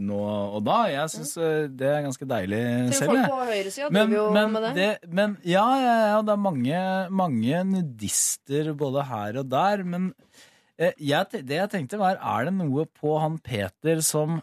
nå 0.00 0.20
og 0.58 0.60
da. 0.66 0.78
Jeg 0.92 1.12
syns 1.14 1.32
det 1.80 1.88
er 1.88 2.04
ganske 2.04 2.28
deilig 2.28 2.60
selv. 2.98 3.12
folk 3.12 3.20
jeg. 3.20 3.30
på 3.32 3.48
høyresida 3.52 3.88
Men, 3.88 4.10
driver 4.10 4.18
jo 4.18 4.26
men, 4.36 4.52
med 4.52 4.66
det. 4.66 4.72
det, 4.76 5.14
men 5.20 5.36
ja, 5.48 5.66
ja, 5.80 5.96
ja, 6.12 6.20
det 6.26 6.34
er 6.34 6.44
mange, 6.48 6.84
mange 7.22 7.64
nudister 7.70 8.72
både 8.84 9.06
her 9.08 9.40
og 9.40 9.50
der. 9.52 9.84
Men 9.94 10.12
eh, 10.76 10.92
jeg, 10.96 11.44
det 11.48 11.60
jeg 11.62 11.72
tenkte 11.76 12.00
var, 12.02 12.20
er 12.20 12.50
det 12.50 12.56
noe 12.58 12.84
på 13.00 13.16
han 13.22 13.40
Peter 13.40 14.04
som 14.04 14.42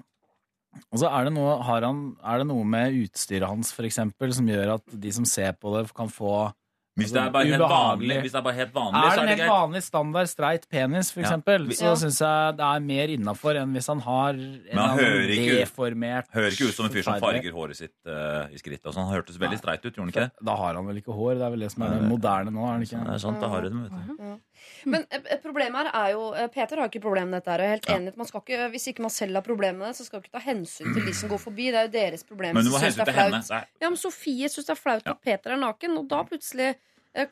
Altså, 0.93 1.07
er 1.11 1.23
det, 1.25 1.33
noe, 1.33 1.57
har 1.63 1.81
han, 1.81 2.15
er 2.23 2.37
det 2.39 2.47
noe 2.47 2.63
med 2.65 2.93
utstyret 3.03 3.47
hans 3.47 3.71
for 3.73 3.83
eksempel, 3.83 4.33
som 4.33 4.45
gjør 4.47 4.75
at 4.75 4.83
de 4.99 5.11
som 5.11 5.25
ser 5.25 5.53
på 5.53 5.73
det, 5.77 5.93
kan 5.93 6.07
få 6.09 6.53
Hvis 6.97 7.11
det 7.13 7.21
er 7.21 7.29
bare 7.29 7.45
helt 7.45 7.61
vanlig, 7.61 8.15
hvis 8.23 8.31
det 8.33 8.39
er 8.39 8.41
bare 8.41 8.55
helt 8.57 8.71
vanlig, 8.73 8.97
er 9.05 9.11
så 9.11 9.13
det 9.13 9.17
er 9.17 9.21
en 9.21 9.27
det 9.27 9.33
helt 9.37 9.41
greit. 9.43 9.51
vanlig 9.53 9.81
standard 9.85 10.27
streit 10.31 10.63
penis, 10.67 11.11
for 11.13 11.21
Ja. 11.21 11.27
eksempel, 11.29 11.67
Vi- 11.67 11.75
så 11.77 11.83
Ja. 11.91 11.93
syns 11.93 12.17
jeg 12.25 12.57
det 12.57 12.65
er 12.65 12.79
mer 12.79 13.07
innafor 13.13 13.53
enn 13.55 13.71
hvis 13.75 13.87
han 13.87 13.99
har 13.99 14.29
en 14.29 14.61
Men 14.73 14.77
han 14.77 14.97
hører 14.97 15.29
ikke, 15.29 15.59
deformert 15.61 16.25
hører 16.33 16.51
ikke 16.57 16.67
ut 16.69 16.73
som 16.73 16.85
en 16.87 16.91
fyr 16.91 17.03
som 17.03 17.19
farger 17.21 17.51
håret 17.53 17.75
sitt 17.75 17.93
uh, 18.07 18.47
i 18.49 18.57
skrittet. 18.57 18.87
og 18.87 18.93
sånn. 18.95 19.05
Han 19.05 19.13
hørtes 19.13 19.37
veldig 19.37 19.59
streit 19.61 19.85
ut, 19.85 19.93
gjorde 19.93 19.99
han 19.99 20.07
ikke 20.09 20.25
det? 20.25 20.31
Da 20.43 20.55
har 20.55 20.73
han 20.73 20.87
vel 20.87 20.95
ikke 20.97 21.13
hår. 21.13 21.33
Det 21.37 21.41
er 21.45 21.49
vel 21.51 21.59
det 21.59 21.71
som 21.71 21.83
er 21.83 21.89
det 21.99 22.09
moderne 22.09 22.49
nå, 22.49 22.65
er 22.65 22.79
det 22.79 22.89
ikke? 22.89 23.05
Det 23.05 23.13
er 23.13 23.17
sant, 23.19 23.39
da 23.41 23.47
har 23.47 23.61
du 23.61 23.69
det, 23.69 23.91
vet 23.91 24.17
du. 24.17 24.39
Ja. 24.83 24.91
Men 24.93 25.05
eh, 25.09 25.21
eh, 25.33 25.39
problemet 25.43 25.87
her 25.87 25.89
er 25.93 26.11
jo 26.13 26.27
eh, 26.33 26.49
Peter 26.53 26.81
har 26.81 26.91
ikke 26.91 27.01
problem 27.03 27.31
med 27.31 27.41
dette. 27.41 27.53
her 27.53 27.63
er 27.63 27.73
helt 27.75 27.89
enig 27.93 28.13
man 28.19 28.29
skal 28.29 28.43
ikke, 28.43 28.67
Hvis 28.73 28.87
ikke 28.91 29.05
man 29.05 29.13
selv 29.13 29.39
har 29.39 29.45
problem 29.45 29.79
med 29.81 29.91
det, 29.91 29.97
så 29.99 30.07
skal 30.07 30.19
man 30.19 30.27
ikke 30.27 30.35
ta 30.37 30.43
hensyn 30.45 30.93
til 30.93 31.07
de 31.07 31.15
som 31.15 31.31
går 31.31 31.41
forbi. 31.41 31.71
Det 31.73 31.81
er 31.81 31.89
jo 31.89 31.93
deres 31.95 32.27
problem. 32.27 32.55
Men 32.57 32.67
du 32.67 32.73
må 32.73 32.81
hensyn 32.83 33.03
til 33.05 33.19
henne. 33.19 33.41
Ja, 33.81 33.89
men 33.89 33.99
Sofie 34.01 34.51
syns 34.51 34.69
det 34.69 34.75
er 34.75 34.81
flaut 34.81 35.09
at 35.09 35.25
Peter 35.25 35.55
er 35.55 35.61
naken, 35.61 35.97
og 36.01 36.07
da 36.11 36.23
plutselig 36.27 36.75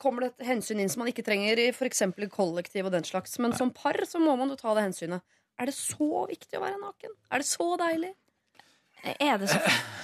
kommer 0.01 0.25
det 0.25 0.31
et 0.34 0.47
hensyn 0.47 0.79
inn 0.81 0.89
som 0.89 1.03
man 1.03 1.12
ikke 1.12 1.21
trenger 1.27 1.60
i 1.62 1.67
f.eks. 1.69 2.01
i 2.01 2.29
kollektiv 2.34 2.88
og 2.88 2.93
den 2.95 3.05
slags. 3.05 3.38
Men 3.43 3.53
som 3.53 3.69
par 3.75 3.99
så 4.10 4.21
må 4.21 4.34
man 4.39 4.49
jo 4.49 4.58
ta 4.58 4.73
det 4.73 4.88
hensynet. 4.88 5.21
Er 5.62 5.69
det 5.69 5.75
så 5.77 6.25
viktig 6.29 6.58
å 6.58 6.63
være 6.63 6.79
naken? 6.81 7.13
Er 7.31 7.43
det 7.43 7.47
så 7.47 7.67
deilig? 7.79 8.15
Er 9.19 9.38
det 9.38 9.49
så, 9.51 9.60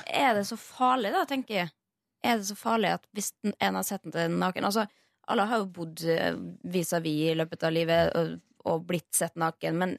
er 0.05 0.35
det 0.37 0.45
så 0.47 0.57
farlig, 0.59 1.11
da, 1.15 1.25
tenker 1.25 1.63
jeg? 1.63 1.71
Er 2.21 2.37
det 2.37 2.45
så 2.51 2.55
farlig 2.55 2.93
at 2.99 3.07
hvis 3.17 3.31
en 3.49 3.77
har 3.79 3.85
sett 3.87 4.05
den 4.13 4.37
naken 4.41 4.67
Altså, 4.67 4.85
alle 5.29 5.47
har 5.49 5.61
jo 5.61 5.69
bodd 5.75 6.03
eh, 6.09 6.33
vis-à-vis 6.73 7.31
i 7.31 7.35
løpet 7.37 7.67
av 7.67 7.75
livet 7.75 8.15
og, 8.17 8.39
og 8.67 8.87
blitt 8.87 9.11
sett 9.15 9.37
naken, 9.39 9.77
men 9.77 9.97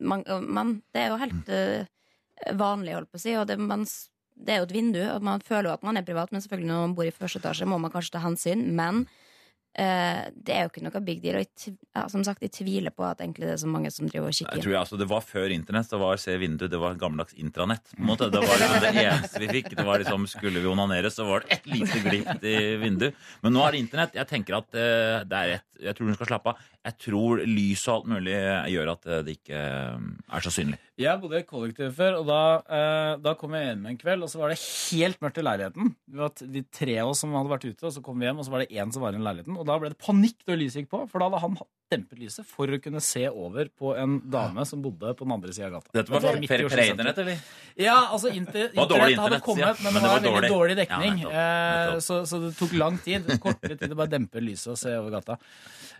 man, 0.00 0.24
man, 0.46 0.76
det 0.94 1.02
er 1.02 1.08
jo 1.10 1.18
helt 1.18 1.48
uh, 1.50 2.52
vanlig, 2.54 2.94
holdt 2.94 3.10
på 3.10 3.18
å 3.18 3.22
si, 3.22 3.32
og 3.34 3.48
det, 3.50 3.56
man, 3.58 3.82
det 4.38 4.54
er 4.54 4.60
jo 4.60 4.68
et 4.68 4.74
vindu, 4.76 5.00
og 5.10 5.24
man 5.26 5.42
føler 5.44 5.70
jo 5.70 5.74
at 5.74 5.86
man 5.86 5.98
er 5.98 6.06
privat, 6.06 6.30
men 6.30 6.44
selvfølgelig 6.44 6.70
når 6.70 6.84
man 6.84 6.94
bor 6.98 7.08
i 7.08 7.14
første 7.14 7.42
etasje, 7.42 7.66
må 7.66 7.80
man 7.82 7.90
kanskje 7.90 8.14
ta 8.14 8.22
hensyn, 8.22 8.62
men 8.78 9.06
eh, 9.78 10.22
det 10.34 10.54
er 10.54 10.66
jo 10.66 10.72
ikke 10.72 10.84
noe 10.84 11.02
big 11.06 11.20
deal, 11.22 11.38
og 11.38 11.44
jeg, 11.46 11.74
ja, 11.94 12.04
som 12.10 12.24
sagt, 12.26 12.42
jeg 12.44 12.52
tviler 12.54 12.94
på 12.94 13.06
at 13.06 13.22
egentlig 13.24 13.46
det 13.46 13.54
er 13.54 13.62
så 13.62 13.70
mange 13.70 13.92
som 13.94 14.10
driver 14.10 14.28
og 14.28 14.34
Jeg 14.34 14.42
kikker. 14.42 14.62
tror 14.64 14.74
jeg, 14.74 14.80
altså, 14.80 14.98
det 15.00 15.08
var 15.10 15.24
før 15.24 15.54
internett. 15.54 15.90
Det 15.92 16.00
var 16.02 16.22
se 16.22 16.36
vindu, 16.42 16.66
det 16.68 16.80
var 16.82 16.98
gammeldags 17.00 17.36
intranett. 17.38 17.84
På 17.94 18.02
en 18.02 18.10
måte. 18.10 18.30
Det 18.34 18.42
var 18.42 18.58
liksom 18.62 18.84
det 18.84 19.04
eneste 19.04 19.44
vi 19.44 19.50
fikk. 19.58 19.70
Det 19.78 19.86
var 19.86 20.02
liksom, 20.02 20.26
Skulle 20.28 20.62
vi 20.64 20.70
onanere, 20.70 21.10
så 21.14 21.26
var 21.28 21.44
det 21.44 21.58
et 21.58 21.70
lite 21.70 22.02
glimt 22.04 22.44
i 22.44 22.56
vinduet. 22.82 23.14
Men 23.42 23.56
nå 23.56 23.64
er 23.64 23.76
det 23.76 23.84
internett. 23.84 24.18
Jeg 24.18 24.28
tenker 24.30 24.58
at 24.58 24.68
uh, 24.74 25.22
det 25.28 25.38
er 25.44 25.54
et, 25.58 25.68
jeg 25.88 25.96
tror 25.96 26.10
hun 26.10 26.18
skal 26.18 26.32
slappe 26.32 26.52
av. 26.52 26.66
Jeg 26.88 26.96
tror 27.04 27.42
lys 27.44 27.82
og 27.88 27.94
alt 27.94 28.12
mulig 28.14 28.36
gjør 28.72 28.92
at 28.94 29.08
eh, 29.08 29.22
det 29.26 29.34
ikke 29.36 29.58
eh, 29.58 30.04
er 30.38 30.44
så 30.44 30.52
synlig. 30.54 30.78
Jeg 30.98 31.20
bodde 31.22 31.40
i 31.42 31.46
kollektiv 31.46 31.92
før, 31.94 32.16
og 32.20 32.24
da, 32.26 32.40
uh, 32.64 33.10
da 33.22 33.34
kom 33.38 33.52
jeg 33.54 33.68
hjem 33.68 33.84
en 33.90 33.98
kveld, 34.00 34.24
og 34.24 34.30
så 34.32 34.40
var 34.40 34.50
det 34.50 34.58
helt 34.58 35.20
mørkt 35.22 35.38
i 35.38 35.44
leiligheten. 35.44 35.92
Vi 36.08 36.18
var 36.18 36.32
de 36.56 36.62
tre 36.74 36.96
av 37.02 37.12
oss 37.12 37.22
som 37.22 37.36
hadde 37.36 37.52
vært 37.52 37.66
ute, 37.68 37.84
og 37.86 37.94
så 37.94 38.02
kom 38.04 38.18
vi 38.18 38.26
hjem, 38.26 38.40
og 38.40 38.48
så 38.48 38.54
var 38.54 38.64
det 38.64 38.72
én 38.74 38.94
som 38.94 39.04
var 39.04 39.14
i 39.14 39.20
leiligheten. 39.22 39.58
Og 39.60 39.67
da 39.68 39.76
ble 39.80 39.92
det 39.92 40.00
panikk 40.02 40.40
da 40.48 40.56
lyset 40.58 40.82
gikk 40.82 40.90
på, 40.94 41.02
for 41.10 41.22
da 41.22 41.28
hadde 41.30 41.42
han 41.44 41.58
dempet 41.88 42.18
lyset 42.20 42.44
for 42.44 42.68
å 42.68 42.76
kunne 42.84 43.00
se 43.00 43.22
over 43.30 43.70
på 43.72 43.94
en 43.96 44.18
dame 44.28 44.64
som 44.68 44.82
bodde 44.84 45.14
på 45.16 45.24
den 45.24 45.32
andre 45.38 45.54
sida 45.56 45.70
av 45.70 45.78
gata. 45.78 45.92
Dette 45.96 46.12
var 46.12 46.24
sånn 46.26 46.42
midt 46.42 46.52
i 46.52 46.58
Oslo 46.66 46.74
pre-internett, 46.76 47.20
eller? 47.22 47.38
Ja, 47.80 47.94
altså 48.12 48.28
inter, 48.36 48.66
internett 48.74 49.22
hadde 49.22 49.38
kommet, 49.46 49.80
men, 49.84 49.96
Men 49.96 50.04
det 50.04 50.10
var 50.12 50.20
veldig 50.26 50.50
dårlig. 50.52 50.76
dekning. 50.82 51.22
Ja, 51.24 51.30
nettopp, 51.30 51.38
eh, 51.38 51.78
nettopp. 51.86 52.04
så, 52.08 52.18
så 52.28 52.42
det 52.44 52.52
tok 52.58 52.74
lang 52.76 52.98
tid. 53.06 53.30
Kortere 53.40 53.78
tid 53.80 53.94
å 53.96 54.00
bare 54.02 54.12
dempe 54.18 54.42
lyset 54.44 54.74
og 54.74 54.80
se 54.82 54.92
over 55.00 55.16
gata. 55.16 55.38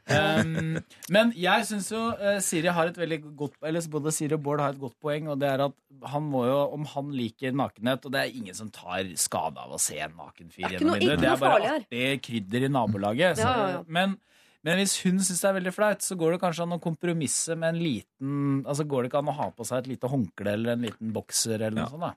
Um, 0.08 0.78
men 1.12 1.32
jeg 1.36 1.66
syns 1.68 1.90
jo 1.92 1.98
eh, 2.16 2.38
Siri 2.44 2.70
har 2.72 2.88
et 2.88 2.96
veldig 2.96 3.18
godt 3.36 3.58
Eller 3.68 3.84
både 3.92 4.12
Siri 4.16 4.36
og 4.38 4.40
Bård 4.46 4.62
har 4.64 4.72
et 4.72 4.80
godt 4.80 4.94
poeng, 5.04 5.26
og 5.28 5.36
det 5.42 5.50
er 5.50 5.64
at 5.66 5.74
han 6.08 6.24
må 6.30 6.44
jo, 6.48 6.54
om 6.78 6.86
han 6.94 7.10
liker 7.12 7.52
nakenhet 7.58 8.06
Og 8.06 8.14
det 8.14 8.22
er 8.22 8.36
ingen 8.38 8.56
som 8.56 8.70
tar 8.72 9.10
skade 9.20 9.60
av 9.60 9.74
å 9.76 9.80
se 9.82 9.98
en 10.00 10.14
naken 10.16 10.48
fyr 10.54 10.64
Det 10.64 10.78
gjennom 10.78 10.96
vinduet. 10.96 11.20
Det 11.20 11.28
er 11.28 11.42
bare 11.42 11.74
artig 11.74 12.06
krydder 12.24 12.64
i 12.68 12.70
nabolaget. 12.72 13.42
Så, 13.42 13.44
Ja, 13.44 13.52
ja, 13.58 13.66
ja. 13.76 13.82
Men, 13.98 14.14
men 14.64 14.80
hvis 14.80 14.94
hun 15.02 15.20
syns 15.20 15.42
det 15.44 15.50
er 15.50 15.58
veldig 15.58 15.74
flaut, 15.76 16.06
så 16.06 16.16
går 16.20 16.36
det 16.36 16.40
kanskje 16.46 16.64
an 16.64 16.78
å 16.78 16.80
kompromisse 16.88 17.58
med 17.58 17.74
en 17.74 17.82
liten 17.82 18.38
Altså 18.64 18.88
går 18.88 19.04
det 19.04 19.12
ikke 19.12 19.20
an 19.20 19.34
å 19.34 19.36
ha 19.42 19.50
på 19.58 19.68
seg 19.68 19.84
et 19.84 19.92
lite 19.96 20.10
håndkle 20.14 20.56
eller 20.56 20.78
en 20.78 20.88
liten 20.88 21.12
bokser 21.16 21.58
eller 21.58 21.76
noe 21.82 21.92
sånt, 21.92 22.06
da. 22.08 22.14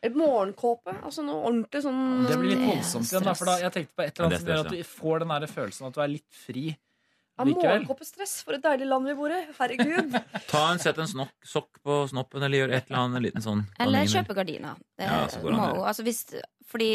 Et 0.00 0.14
morgenkåpe? 0.16 0.94
Altså 1.04 1.20
noe 1.26 1.42
ordentlig 1.44 1.82
sånn 1.84 2.04
Det 2.24 2.36
blir 2.40 2.54
litt 2.54 2.62
voldsomt 2.70 3.10
igjen, 3.10 3.26
da, 3.26 3.34
for 3.36 3.50
da 3.50 3.56
jeg 3.60 3.74
tenkte 3.74 3.96
på 3.98 4.04
et 4.06 4.14
eller 4.14 4.30
annet 4.30 4.40
som 4.40 4.52
gjør 4.54 4.62
at 4.64 4.70
du 4.72 4.94
får 4.94 5.24
den 5.24 5.34
der 5.34 5.50
følelsen 5.50 5.88
at 5.90 5.96
du 5.98 6.00
er 6.04 6.12
litt 6.14 6.38
fri 6.46 6.62
Ja, 7.48 7.56
morgenkåpestress. 7.56 8.34
For 8.46 8.56
et 8.58 8.64
deilig 8.64 8.88
land 8.90 9.08
vi 9.10 9.14
bor 9.18 9.34
i. 9.34 9.40
Herregud. 9.58 10.16
Ta 10.52 10.64
en, 10.72 10.80
Sett 10.82 10.98
en 10.98 11.10
snokk, 11.10 11.34
sokk 11.46 11.80
på 11.84 12.00
snoppen, 12.12 12.42
eller 12.46 12.62
gjør 12.64 12.74
et 12.78 12.90
eller 12.90 13.02
annet 13.04 13.20
en 13.20 13.26
liten 13.28 13.44
sånn 13.44 13.62
Eller 13.80 14.08
kjøpe 14.10 14.36
gardiner. 14.38 14.80
Det 14.98 15.08
Ja, 15.08 15.20
så 15.30 15.42
går 15.44 15.54
det 15.54 15.60
må, 15.60 15.68
å 15.80 15.86
altså 15.90 16.06
hvis, 16.06 16.24
fordi 16.70 16.90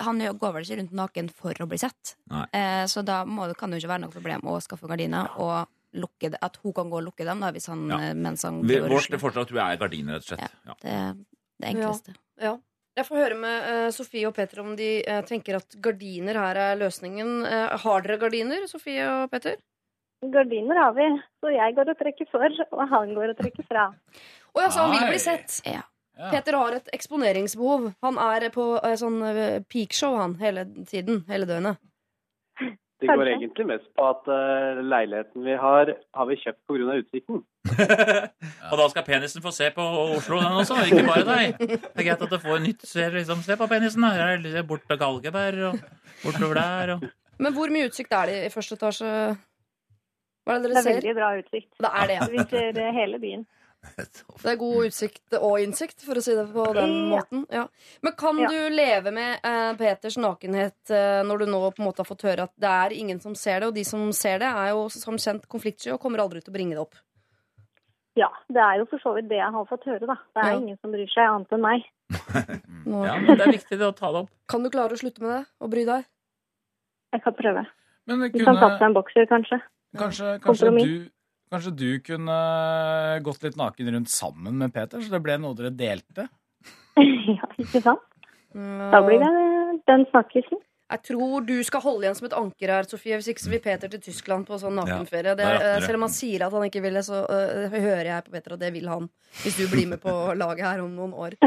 han 0.00 0.22
går 0.38 0.54
vel 0.56 0.66
ikke 0.68 0.80
rundt 0.82 0.96
naken 1.02 1.32
for 1.34 1.64
å 1.64 1.68
bli 1.70 1.80
sett. 1.80 2.16
Eh, 2.52 2.84
så 2.90 3.04
da 3.06 3.22
må, 3.28 3.48
kan 3.58 3.70
det 3.70 3.80
jo 3.80 3.86
ikke 3.86 3.94
være 3.94 4.04
noe 4.06 4.14
problem 4.14 4.48
å 4.50 4.56
skaffe 4.64 4.90
gardiner 4.90 5.36
og 5.40 5.68
lukke 6.00 6.30
det, 6.30 6.38
at 6.44 6.56
hun 6.62 6.72
kan 6.76 6.90
gå 6.90 7.00
og 7.00 7.08
lukke 7.08 7.26
dem 7.26 7.40
da, 7.42 7.50
hvis 7.50 7.66
han, 7.70 7.88
Ja. 7.90 7.98
eh, 8.10 8.14
mens 8.14 8.44
han 8.46 8.62
Vi- 8.62 8.78
Vårt 8.80 9.10
forslag 9.18 9.48
tror 9.48 9.58
jeg 9.58 9.74
er 9.74 9.80
gardiner, 9.80 10.18
rett 10.20 10.26
og 10.26 10.38
slett. 10.38 10.56
Ja. 10.66 10.74
Det 10.84 11.26
det 11.60 11.74
enkleste. 11.74 12.14
Ja. 12.40 12.56
Jeg 12.98 13.06
får 13.06 13.20
høre 13.20 13.36
med 13.38 13.66
uh, 13.70 13.90
Sofie 13.94 14.26
og 14.28 14.34
Peter 14.36 14.60
om 14.64 14.72
de 14.76 14.88
uh, 15.06 15.20
tenker 15.28 15.60
at 15.60 15.76
gardiner 15.82 16.36
her 16.40 16.58
er 16.58 16.78
løsningen. 16.80 17.44
Uh, 17.46 17.76
har 17.84 18.02
dere 18.04 18.18
gardiner, 18.20 18.66
Sofie 18.70 19.04
og 19.06 19.30
Peter? 19.32 19.60
Gardiner 20.20 20.76
har 20.76 20.92
vi, 20.92 21.06
så 21.40 21.52
jeg 21.54 21.74
går 21.76 21.94
og 21.94 22.00
trekker 22.00 22.28
for, 22.28 22.58
og 22.76 22.82
han 22.90 23.14
går 23.16 23.32
og 23.32 23.38
trekker 23.38 23.64
fra. 23.68 23.86
Å 24.52 24.64
ja, 24.64 24.68
så 24.68 24.84
han 24.84 24.92
vil 24.92 25.08
bli 25.08 25.20
sett. 25.22 25.60
Ja. 25.64 25.86
Peter 26.28 26.58
har 26.60 26.76
et 26.76 26.90
eksponeringsbehov. 26.92 27.92
Han 28.04 28.18
er 28.20 28.50
på 28.52 28.66
uh, 28.76 28.96
sånn 29.00 29.22
uh, 29.24 29.60
peakshow 29.72 30.18
han 30.20 30.36
hele 30.42 30.66
tiden. 30.90 31.22
Hele 31.30 31.48
døgnet. 31.48 31.80
Det 33.00 33.08
går 33.08 33.16
Kanskje. 33.16 33.32
egentlig 33.38 33.64
mest 33.70 33.86
på 33.96 34.04
at 34.04 34.26
uh, 34.28 34.82
leiligheten 34.84 35.46
vi 35.46 35.54
har, 35.56 35.94
har 36.12 36.26
vi 36.28 36.36
kjøpt 36.42 36.60
pga. 36.68 36.96
utsikten. 37.00 37.40
Og 38.70 38.76
da 38.76 38.88
skal 38.92 39.06
penisen 39.06 39.40
få 39.40 39.54
se 39.56 39.70
på 39.72 39.86
Oslo, 40.18 40.42
den 40.42 40.58
også, 40.60 40.76
ikke 40.84 41.06
bare 41.08 41.24
deg. 41.24 41.62
Det 41.62 41.80
er 41.94 42.08
greit 42.10 42.26
at 42.26 42.34
du 42.34 42.36
får 42.42 42.60
nytt. 42.66 42.84
ser, 42.84 43.16
liksom, 43.16 43.40
se 43.46 43.56
på 43.56 43.70
penisen, 43.72 44.04
da. 44.04 44.64
Bort 44.68 44.84
til 44.84 45.00
Galgeberg 45.00 45.70
og 45.70 45.80
bortover 46.26 46.60
der. 46.60 46.94
Og. 46.98 47.08
Men 47.40 47.56
hvor 47.56 47.72
mye 47.72 47.88
utsikt 47.88 48.12
er 48.12 48.28
det 48.28 48.42
i 48.44 48.52
første 48.52 48.76
etasje? 48.76 49.14
Hva 50.50 50.56
er 50.58 50.62
det 50.66 50.70
Det 50.74 50.76
er 50.80 50.82
ser? 50.82 50.98
veldig 50.98 51.14
bra 51.14 51.30
utsikt. 51.38 51.72
Det 51.78 51.90
er 51.94 52.06
det, 52.10 52.14
ja. 52.18 52.26
Vi 52.34 52.44
ser 52.50 52.78
eh, 52.82 52.92
hele 52.96 53.18
byen. 53.22 53.46
Det 54.42 54.44
er 54.50 54.56
god 54.60 54.86
utsikt 54.90 55.36
og 55.38 55.54
innsikt, 55.62 56.02
for 56.04 56.18
å 56.18 56.22
si 56.24 56.34
det 56.36 56.42
på 56.52 56.64
den 56.76 56.90
Ja. 56.90 57.06
måten. 57.14 57.46
Ja. 57.48 57.62
Men 58.04 58.12
kan 58.18 58.36
Ja. 58.42 58.48
du 58.52 58.74
leve 58.74 59.10
med 59.14 59.38
uh, 59.46 59.72
Peters 59.78 60.18
nakenhet 60.20 60.76
uh, 60.92 61.22
når 61.24 61.38
du 61.38 61.46
nå 61.48 61.60
på 61.72 61.80
en 61.80 61.86
måte 61.88 62.02
har 62.02 62.08
fått 62.10 62.26
høre 62.28 62.44
at 62.44 62.52
det 62.60 62.68
er 62.68 62.92
ingen 62.98 63.20
som 63.22 63.34
ser 63.34 63.60
det, 63.60 63.68
og 63.70 63.74
de 63.78 63.84
som 63.88 64.10
ser 64.12 64.38
det, 64.42 64.50
er 64.52 64.74
jo 64.74 64.88
som 64.92 65.16
kjent 65.16 65.46
konfliktsky 65.48 65.94
og 65.94 66.00
kommer 66.02 66.20
aldri 66.20 66.42
til 66.44 66.52
å 66.52 66.56
bringe 66.58 66.76
det 66.76 66.82
opp? 66.84 66.94
Ja, 68.18 68.28
det 68.52 68.60
er 68.60 68.82
jo 68.82 68.86
for 68.90 68.98
så 69.00 69.14
vidt 69.16 69.28
det 69.30 69.38
jeg 69.38 69.52
har 69.54 69.64
fått 69.70 69.84
høre, 69.88 70.04
da. 70.04 70.16
Det 70.34 70.42
er 70.44 70.50
Ja. 70.52 70.58
ingen 70.60 70.76
som 70.82 70.90
bryr 70.92 71.08
seg 71.08 71.24
annet 71.30 71.52
enn 71.56 71.62
meg. 71.64 71.84
Ja, 72.90 73.16
men 73.20 73.36
det 73.38 73.46
er 73.46 73.52
viktig 73.54 73.78
det 73.78 73.86
å 73.86 73.94
ta 73.96 74.10
det 74.12 74.24
opp. 74.24 74.30
Kan 74.50 74.62
du 74.64 74.68
klare 74.68 74.92
å 74.92 74.98
slutte 75.00 75.22
med 75.22 75.30
det 75.30 75.46
og 75.62 75.70
bry 75.70 75.84
deg? 75.86 76.04
Jeg 77.14 77.22
kan 77.22 77.34
prøve. 77.34 77.66
Men 78.08 78.20
det 78.24 78.32
Vi 78.34 78.44
kan 78.44 78.56
ta 78.56 78.68
på 78.68 78.78
kunne, 78.78 78.86
en 78.90 78.94
bokser, 78.96 79.26
kanskje. 79.30 79.60
Kanskje, 79.98 80.36
kanskje, 80.44 80.70
du, 80.76 81.08
kanskje 81.52 81.72
du 81.74 81.88
kunne 82.06 82.38
gått 83.26 83.46
litt 83.46 83.58
naken 83.58 83.92
rundt 83.96 84.12
sammen 84.12 84.58
med 84.60 84.74
Peter, 84.74 85.02
så 85.02 85.16
det 85.16 85.22
ble 85.24 85.38
noe 85.42 85.56
dere 85.58 85.72
delte? 85.74 86.28
ja, 87.36 87.50
ikke 87.58 87.82
sant? 87.82 88.06
Da 88.50 89.00
blir 89.06 89.22
det 89.22 89.30
den 89.86 90.06
snakkisen. 90.10 90.58
Jeg 90.90 91.02
tror 91.06 91.44
du 91.46 91.54
skal 91.66 91.82
holde 91.84 92.06
igjen 92.06 92.16
som 92.18 92.26
et 92.26 92.34
anker 92.34 92.72
her, 92.74 92.86
Sofie. 92.88 93.18
Hvis 93.20 93.28
ikke 93.30 93.44
så 93.44 93.52
vil 93.52 93.62
Peter 93.62 93.90
til 93.92 94.02
Tyskland 94.02 94.46
på 94.48 94.58
sånn 94.58 94.74
nakenferie. 94.80 95.36
Det, 95.38 95.46
eh, 95.46 95.76
selv 95.84 96.00
om 96.00 96.06
han 96.08 96.14
sier 96.14 96.42
at 96.46 96.56
han 96.56 96.66
ikke 96.66 96.82
vil 96.82 96.98
det, 96.98 97.04
så 97.06 97.22
uh, 97.30 97.70
hører 97.70 98.08
jeg 98.08 98.26
på 98.26 98.34
Peter 98.34 98.56
at 98.56 98.62
det 98.64 98.72
vil 98.74 98.90
han. 98.90 99.06
Hvis 99.44 99.60
du 99.60 99.68
blir 99.70 99.86
med 99.92 100.02
på 100.02 100.14
laget 100.42 100.66
her 100.66 100.82
om 100.82 100.90
noen 100.96 101.14
år. 101.14 101.38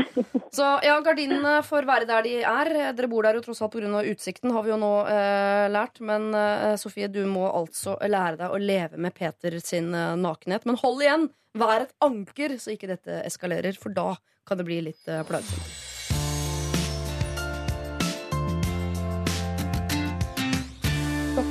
Så 0.53 0.69
ja, 0.85 0.95
gardinene 1.03 1.57
får 1.67 1.89
være 1.89 2.07
der 2.07 2.23
de 2.27 2.35
er. 2.39 2.73
Dere 2.95 3.11
bor 3.11 3.27
der 3.27 3.39
jo 3.39 3.43
tross 3.43 3.63
alt 3.65 3.75
pga. 3.75 4.03
utsikten, 4.13 4.53
har 4.55 4.63
vi 4.63 4.71
jo 4.71 4.79
nå 4.79 4.93
uh, 5.11 5.67
lært. 5.75 5.99
Men 5.99 6.31
uh, 6.31 6.73
Sofie, 6.79 7.11
du 7.11 7.25
må 7.27 7.49
altså 7.51 7.97
lære 7.99 8.39
deg 8.45 8.53
å 8.53 8.61
leve 8.63 9.01
med 9.01 9.15
Peter 9.17 9.59
sin 9.59 9.91
nakenhet. 9.91 10.69
Men 10.69 10.79
hold 10.79 11.03
igjen! 11.03 11.31
Vær 11.53 11.83
et 11.83 11.91
anker, 12.01 12.55
så 12.57 12.73
ikke 12.73 12.89
dette 12.95 13.19
eskalerer, 13.27 13.77
for 13.77 13.93
da 13.93 14.15
kan 14.47 14.57
det 14.57 14.65
bli 14.65 14.79
litt 14.87 15.11
plagsomt. 15.27 15.92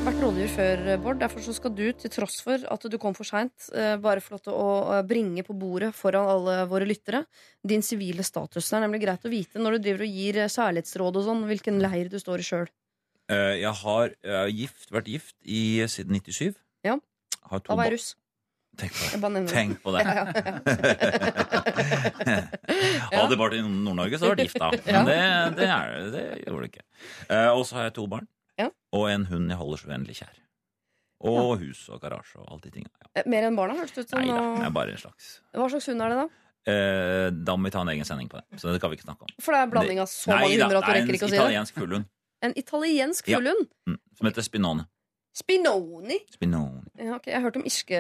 Hvert 0.03 0.19
rådgiver 0.19 0.51
før, 0.51 0.81
Bård. 0.99 1.19
Derfor 1.21 1.43
så 1.45 1.53
skal 1.55 1.71
du, 1.79 1.85
til 1.95 2.11
tross 2.11 2.41
for 2.43 2.59
at 2.75 2.87
du 2.91 2.97
kom 2.99 3.15
for 3.15 3.27
seint, 3.29 3.69
eh, 3.71 3.95
bare 4.03 4.23
få 4.23 4.35
lov 4.35 4.41
til 4.43 4.55
å 4.59 4.71
eh, 4.97 5.03
bringe 5.07 5.45
på 5.47 5.55
bordet 5.55 5.93
foran 5.95 6.27
alle 6.33 6.57
våre 6.71 6.89
lyttere 6.89 7.21
din 7.63 7.85
sivile 7.87 8.25
status. 8.27 8.67
Det 8.67 8.79
er 8.81 8.83
nemlig 8.89 9.03
greit 9.05 9.23
å 9.29 9.31
vite 9.31 9.63
når 9.63 9.77
du 9.77 9.85
driver 9.87 10.03
og 10.09 10.17
gir 10.19 10.41
eh, 10.43 10.51
særlighetsråd 10.51 11.21
og 11.21 11.27
sånn, 11.29 11.45
hvilken 11.51 11.79
leir 11.85 12.11
du 12.11 12.19
står 12.19 12.43
i 12.43 12.49
sjøl. 12.49 12.67
Eh, 13.31 13.55
Jeg 13.63 13.75
har 13.85 14.17
eh, 14.27 14.49
gift, 14.51 14.91
vært 14.91 15.13
gift 15.15 15.37
i, 15.47 15.63
siden 15.87 16.19
97. 16.19 16.59
Ja. 16.89 16.99
Har 17.53 17.63
to 17.63 17.71
Da 17.71 17.79
var 17.79 17.91
jeg 17.93 18.01
russ. 18.01 18.09
Tenk 18.83 18.95
på 18.97 19.29
det. 19.37 19.45
Tenk 19.53 19.83
på 19.85 19.95
det. 19.95 20.03
Ja, 20.09 20.13
ja, 20.17 20.25
ja. 20.35 20.53
Hadde 23.13 23.31
det 23.35 23.39
vært 23.39 23.55
i 23.59 23.63
Nord-Norge, 23.63 24.19
så 24.19 24.31
hadde 24.33 24.47
jeg 24.47 24.49
vært 24.49 24.49
gift, 24.49 24.63
da. 24.63 24.69
Men 24.97 25.07
det, 25.07 25.17
det, 25.59 25.67
er, 25.69 26.07
det 26.15 26.23
gjorde 26.47 26.63
det 26.65 26.71
ikke. 26.73 26.85
Eh, 27.29 27.51
og 27.53 27.67
så 27.69 27.77
har 27.79 27.91
jeg 27.91 27.95
to 28.01 28.07
barn. 28.11 28.27
Ja. 28.93 28.99
Og 28.99 29.09
en 29.11 29.25
hund 29.27 29.49
jeg 29.49 29.57
holder 29.59 29.79
så 29.81 29.89
vennlig 29.89 30.17
kjær. 30.21 30.39
Og 31.23 31.59
hus 31.63 31.89
og 31.89 32.01
garasje 32.03 32.41
og 32.43 32.49
alle 32.51 32.61
de 32.65 32.71
tinga. 32.75 32.91
Ja. 33.01 33.09
Eh, 33.23 33.29
Mer 33.31 33.45
enn 33.47 33.57
barna, 33.57 33.75
hørtes 33.79 33.95
det 33.95 34.05
ut 34.05 34.11
som. 34.11 34.19
Nei 34.21 34.29
da, 34.35 34.41
det 34.59 34.67
er 34.67 34.73
bare 34.75 34.91
en 34.91 34.99
slags 34.99 35.29
Hva 35.55 35.69
slags 35.71 35.87
hund 35.87 36.03
er 36.03 36.09
det, 36.11 36.17
da? 36.19 36.25
eh, 36.73 37.29
Da 37.47 37.55
må 37.57 37.65
vi 37.69 37.71
ta 37.71 37.81
en 37.85 37.89
egen 37.95 38.05
sending 38.09 38.29
på 38.29 38.41
det. 38.41 38.59
Så 38.61 38.73
det 38.75 38.81
kan 38.83 38.91
vi 38.91 38.97
ikke 38.99 39.07
snakke 39.07 39.23
om. 39.23 39.35
For 39.41 39.53
det 39.55 39.61
er 39.61 39.69
en 39.69 39.71
blanding 39.71 40.01
av 40.03 40.11
så 40.11 40.33
det, 40.33 40.41
mange 40.41 40.59
hunder 40.59 40.77
at 40.81 40.85
du 40.85 40.91
er 40.91 40.99
rekker 40.99 41.15
ikke 41.15 41.29
å 41.29 41.31
si 41.31 41.37
det. 41.37 41.41
italiensk 41.41 41.75
fullhund. 41.79 42.05
En 42.43 42.53
italiensk 42.59 43.25
fullhund? 43.31 43.69
Ja. 43.87 43.93
Mm, 43.93 43.99
som 44.19 44.27
heter 44.27 44.43
Spinone. 44.43 44.87
Spinoni. 45.33 46.19
Spinoni. 46.35 46.83
Ja, 47.01 47.15
okay. 47.17 47.33
Jeg 47.33 47.39
har 47.41 47.45
hørt 47.47 47.57
om 47.57 47.65
irske 47.65 47.99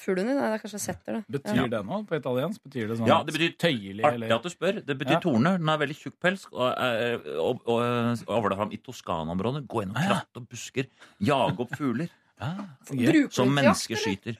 fuglehunder. 0.00 0.38
Det 0.40 0.46
er 0.56 0.62
kanskje 0.62 0.80
setter 0.80 1.18
det. 1.18 1.22
Betyr 1.36 1.56
Ja. 1.60 1.66
det 1.74 1.80
noe 1.86 2.04
på 2.08 2.16
italiensk? 2.16 2.62
Betyr 2.64 2.88
det 2.88 2.96
sånn 2.98 3.06
Ja, 3.10 3.18
det 3.22 3.34
betyr 3.36 3.52
tøyelig? 3.60 4.04
Artig 4.04 4.14
Eller? 4.14 4.34
at 4.36 4.42
du 4.42 4.48
spør. 4.48 4.80
Det 4.86 4.96
betyr 4.98 5.12
Ja. 5.18 5.20
torne. 5.20 5.58
Den 5.58 5.68
har 5.68 5.78
veldig 5.78 5.96
tjukk 5.98 6.16
pels 6.20 6.46
og, 6.52 6.72
eh, 6.78 7.18
og, 7.36 7.60
og, 7.66 7.80
og 8.26 8.32
avler 8.38 8.56
fram 8.56 8.72
i 8.72 8.78
Toskana-området. 8.78 9.66
Gå 9.68 9.82
gjennom 9.84 9.94
kratt 10.00 10.36
og 10.36 10.48
busker. 10.48 10.86
Jage 11.20 11.58
opp 11.60 11.76
fugler. 11.76 12.08
Bruker 12.88 13.30
Som 13.30 13.52
mennesker 13.54 13.94
jakt, 13.96 14.06
skyter. 14.24 14.36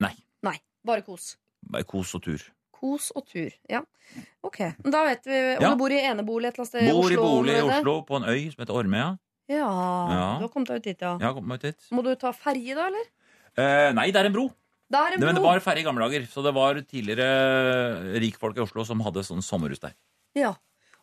Nei. 0.00 0.12
Nei, 0.42 0.58
bare 0.84 1.00
kos. 1.02 1.36
Bare 1.64 1.84
kos 1.84 2.14
og 2.14 2.22
tur. 2.22 2.42
Kos 2.72 3.12
og 3.16 3.24
tur. 3.26 3.50
Ja. 3.70 3.80
Ok, 4.44 4.58
men 4.82 4.90
Da 4.92 5.04
vet 5.06 5.24
vi 5.24 5.56
om 5.56 5.62
Ja. 5.62 5.70
du 5.70 5.76
bor 5.76 5.88
i 5.90 6.00
enebolig 6.02 6.48
et 6.48 6.58
eller 6.58 6.66
annet 6.66 6.68
sted 6.68 6.82
i 6.82 6.92
Bor 6.92 7.10
i 7.10 7.16
bolig 7.16 7.54
i. 7.56 7.60
Oslo, 7.62 8.02
på 8.04 8.16
en 8.16 8.24
øy 8.28 8.50
som 8.52 8.60
heter 8.66 8.74
Ormøya. 8.74 9.18
Ja, 9.52 9.68
Ja. 10.12 10.24
Du 10.40 10.46
har 10.46 10.52
kommet 10.54 10.68
deg 10.72 10.80
ut 10.82 10.88
dit, 10.90 11.00
ja. 11.04 11.14
Ja, 11.20 11.32
kom 11.36 11.46
meg 11.48 11.60
ut 11.62 11.68
hit. 11.70 11.86
Må 11.92 12.02
du 12.06 12.14
ta 12.16 12.32
ferje, 12.32 12.74
da, 12.78 12.88
eller? 12.88 13.06
Eh, 13.56 13.92
nei, 13.92 14.08
det 14.10 14.16
er 14.22 14.26
en 14.30 14.32
bro. 14.36 14.48
Det 14.92 14.98
er 15.00 15.14
en 15.16 15.20
bro? 15.20 15.26
men 15.26 15.34
det 15.36 15.40
bro. 15.42 15.50
var 15.50 15.60
ferdig 15.64 15.84
i 15.84 15.88
gamle 15.88 16.04
dager. 16.08 16.26
Så 16.28 16.42
det 16.44 16.52
var 16.56 16.74
tidligere 16.84 18.18
rikfolk 18.20 18.56
i 18.58 18.64
Oslo 18.64 18.84
som 18.88 19.00
hadde 19.04 19.24
sånn 19.24 19.42
sommerhus 19.44 19.80
der. 19.80 19.94
Ja. 20.36 20.54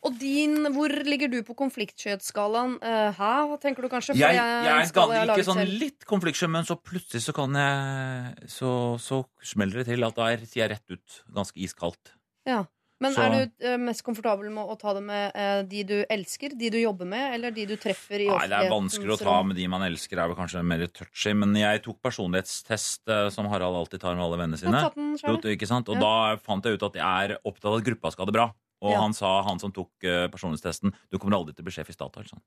Og 0.01 0.13
din, 0.17 0.63
hvor 0.71 0.87
ligger 1.03 1.27
du 1.27 1.41
på 1.43 1.53
konfliktskjøtskalaen? 1.59 2.77
Uh, 2.79 3.11
hæ, 3.17 3.31
tenker 3.59 3.83
du 3.83 3.89
kanskje? 3.91 4.13
For 4.15 4.21
Jeg, 4.21 4.35
jeg- 4.37 4.63
jeg 4.65 4.75
er 4.81 4.85
skala 4.87 5.13
jeg 5.13 5.27
har 5.27 5.35
ikke 5.37 5.47
sånn 5.49 5.59
selv. 5.65 5.79
litt 5.81 6.05
konfliktsky, 6.07 6.47
men 6.49 6.63
så 6.63 6.77
plutselig 6.81 7.21
så 7.25 7.33
kan 7.35 7.51
jeg 7.53 8.47
Så, 8.47 8.95
så 8.99 9.25
smeller 9.43 9.83
det 9.83 9.87
til 9.87 10.03
at 10.07 10.15
der 10.15 10.37
er- 10.37 10.45
sier 10.45 10.67
jeg 10.67 10.71
rett 10.71 10.89
ut 10.91 11.23
ganske 11.35 11.57
iskaldt. 11.59 12.13
Ja. 12.47 12.63
Men 12.99 13.13
Så- 13.13 13.21
er 13.23 13.29
du 13.47 13.65
eh, 13.65 13.77
mest 13.77 14.03
komfortabel 14.03 14.49
med 14.51 14.67
å 14.67 14.77
ta 14.77 14.93
det 14.93 15.03
med 15.03 15.31
eh, 15.33 15.61
de 15.63 15.83
du 15.87 16.05
elsker, 16.11 16.51
de 16.57 16.69
du 16.69 16.77
jobber 16.81 17.07
med, 17.07 17.33
eller 17.33 17.51
de 17.55 17.65
du 17.65 17.75
treffer 17.77 18.19
i 18.19 18.27
Nei, 18.27 18.47
det 18.51 18.57
er 18.59 18.69
vanskelig 18.69 19.15
å 19.15 19.19
ta 19.23 19.41
med 19.43 19.55
de 19.55 19.67
man 19.71 19.81
elsker, 19.87 20.19
er 20.19 20.27
vel 20.27 20.35
kanskje 20.35 20.63
mer 20.65 20.83
touchy. 20.87 21.33
Men 21.33 21.55
jeg 21.55 21.83
tok 21.85 22.01
personlighetstest, 22.03 23.07
eh, 23.07 23.29
som 23.29 23.47
Harald 23.47 23.75
alltid 23.75 24.01
tar 24.01 24.15
med 24.15 24.25
alle 24.25 24.37
vennene 24.41 24.59
sine. 24.59 24.83
Jo, 25.23 25.37
ikke 25.55 25.67
sant? 25.67 25.87
Og 25.87 25.95
Ja. 25.95 26.01
da 26.01 26.35
fant 26.43 26.63
jeg 26.63 26.73
ut 26.75 26.83
at 26.83 26.93
jeg 26.93 27.31
er 27.31 27.37
opptatt 27.45 27.65
av 27.71 27.77
at 27.79 27.83
gruppa 27.85 28.11
skal 28.11 28.25
ha 28.25 28.31
det 28.31 28.35
bra. 28.35 28.53
Og 28.79 28.93
Ja. 28.93 29.01
han 29.01 29.13
sa, 29.13 29.41
han 29.43 29.59
som 29.59 29.73
tok 29.75 29.91
uh, 30.07 30.27
personlighetstesten, 30.31 30.93
du 31.11 31.17
kommer 31.19 31.35
aldri 31.35 31.51
til 31.55 31.65
å 31.65 31.67
bli 31.67 31.73
sjef 31.75 31.89
i 31.91 31.95
Statoil. 31.95 32.29
Sånn. 32.29 32.39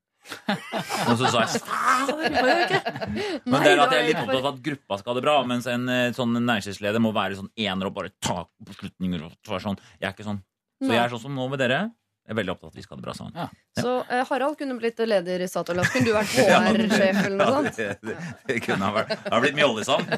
Og 1.12 1.18
så 1.20 1.28
sa 1.28 1.42
jeg. 1.44 1.60
Men 3.50 3.58
det 3.60 3.74
er 3.74 3.82
at 3.82 3.92
jeg 3.92 4.00
er 4.00 4.08
litt 4.08 4.20
opptatt 4.22 4.38
av 4.38 4.50
at 4.54 4.62
gruppa 4.64 4.98
skal 5.00 5.12
ha 5.12 5.18
det 5.18 5.24
bra, 5.26 5.34
mens 5.48 5.68
en 5.68 5.84
eh, 5.92 6.12
sånn 6.16 6.32
næringslivsleder 6.38 7.02
må 7.04 7.12
være 7.12 7.36
sånn 7.40 7.50
ener 7.60 7.90
og 7.90 7.96
bare 7.98 8.14
ta 8.22 8.46
beslutninger. 8.64 9.26
Og 9.28 9.60
sånn. 9.60 9.80
Jeg 10.00 10.08
er 10.08 10.14
ikke 10.16 10.28
sånn. 10.30 10.40
Så 10.82 10.90
jeg 10.90 11.02
er 11.02 11.12
sånn 11.12 11.24
som 11.26 11.36
nå 11.36 11.44
med 11.52 11.60
dere. 11.62 11.82
Jeg 12.22 12.36
er 12.36 12.38
veldig 12.38 12.52
opptatt 12.52 12.68
av 12.68 12.70
at 12.70 12.78
vi 12.78 12.82
skal 12.84 12.94
ha 12.94 13.00
det 13.00 13.06
bra 13.08 13.14
sammen. 13.18 13.56
Så 13.82 13.92
eh, 14.06 14.20
Harald 14.28 14.54
kunne 14.60 14.76
blitt 14.78 15.00
leder 15.02 15.42
i 15.42 15.48
Statoil. 15.50 15.80
Kunne 15.90 16.06
du 16.06 16.12
vært 16.14 16.34
HR-sjef 16.38 17.18
eller 17.24 17.34
noe 17.34 17.46
Ja, 17.48 17.56
sånt. 17.56 17.80
det, 17.80 17.88
det, 18.06 18.14
det 18.46 18.58
kunne 18.62 18.86
ha 18.86 18.92
vært 19.00 19.14
Det 19.16 19.32
har 19.34 19.42
blitt 19.42 19.58
mye 19.58 19.70
oljesand. 19.72 20.12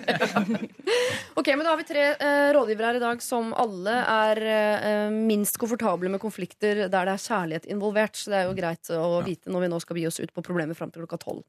Ok, 1.35 1.49
men 1.51 1.65
Da 1.67 1.73
har 1.73 1.79
vi 1.81 1.87
tre 1.89 2.03
eh, 2.13 2.49
rådgivere 2.55 2.87
her 2.93 2.99
i 3.01 3.03
dag 3.03 3.23
som 3.25 3.49
alle 3.59 3.95
er 4.07 4.41
eh, 4.47 5.15
minst 5.15 5.57
komfortable 5.59 6.11
med 6.13 6.21
konflikter 6.23 6.85
der 6.85 7.09
det 7.09 7.15
er 7.17 7.23
kjærlighet 7.25 7.67
involvert. 7.75 8.15
Så 8.21 8.31
det 8.31 8.39
er 8.39 8.47
jo 8.47 8.55
greit 8.59 8.91
å 8.95 9.09
vite 9.27 9.51
når 9.51 9.65
vi 9.65 9.71
nå 9.73 9.81
skal 9.83 9.99
gi 9.99 10.07
oss 10.11 10.21
ut 10.23 10.31
på 10.37 10.45
problemet 10.47 10.79
fram 10.79 10.93
til 10.95 11.03
klokka 11.03 11.19
tolv. 11.25 11.43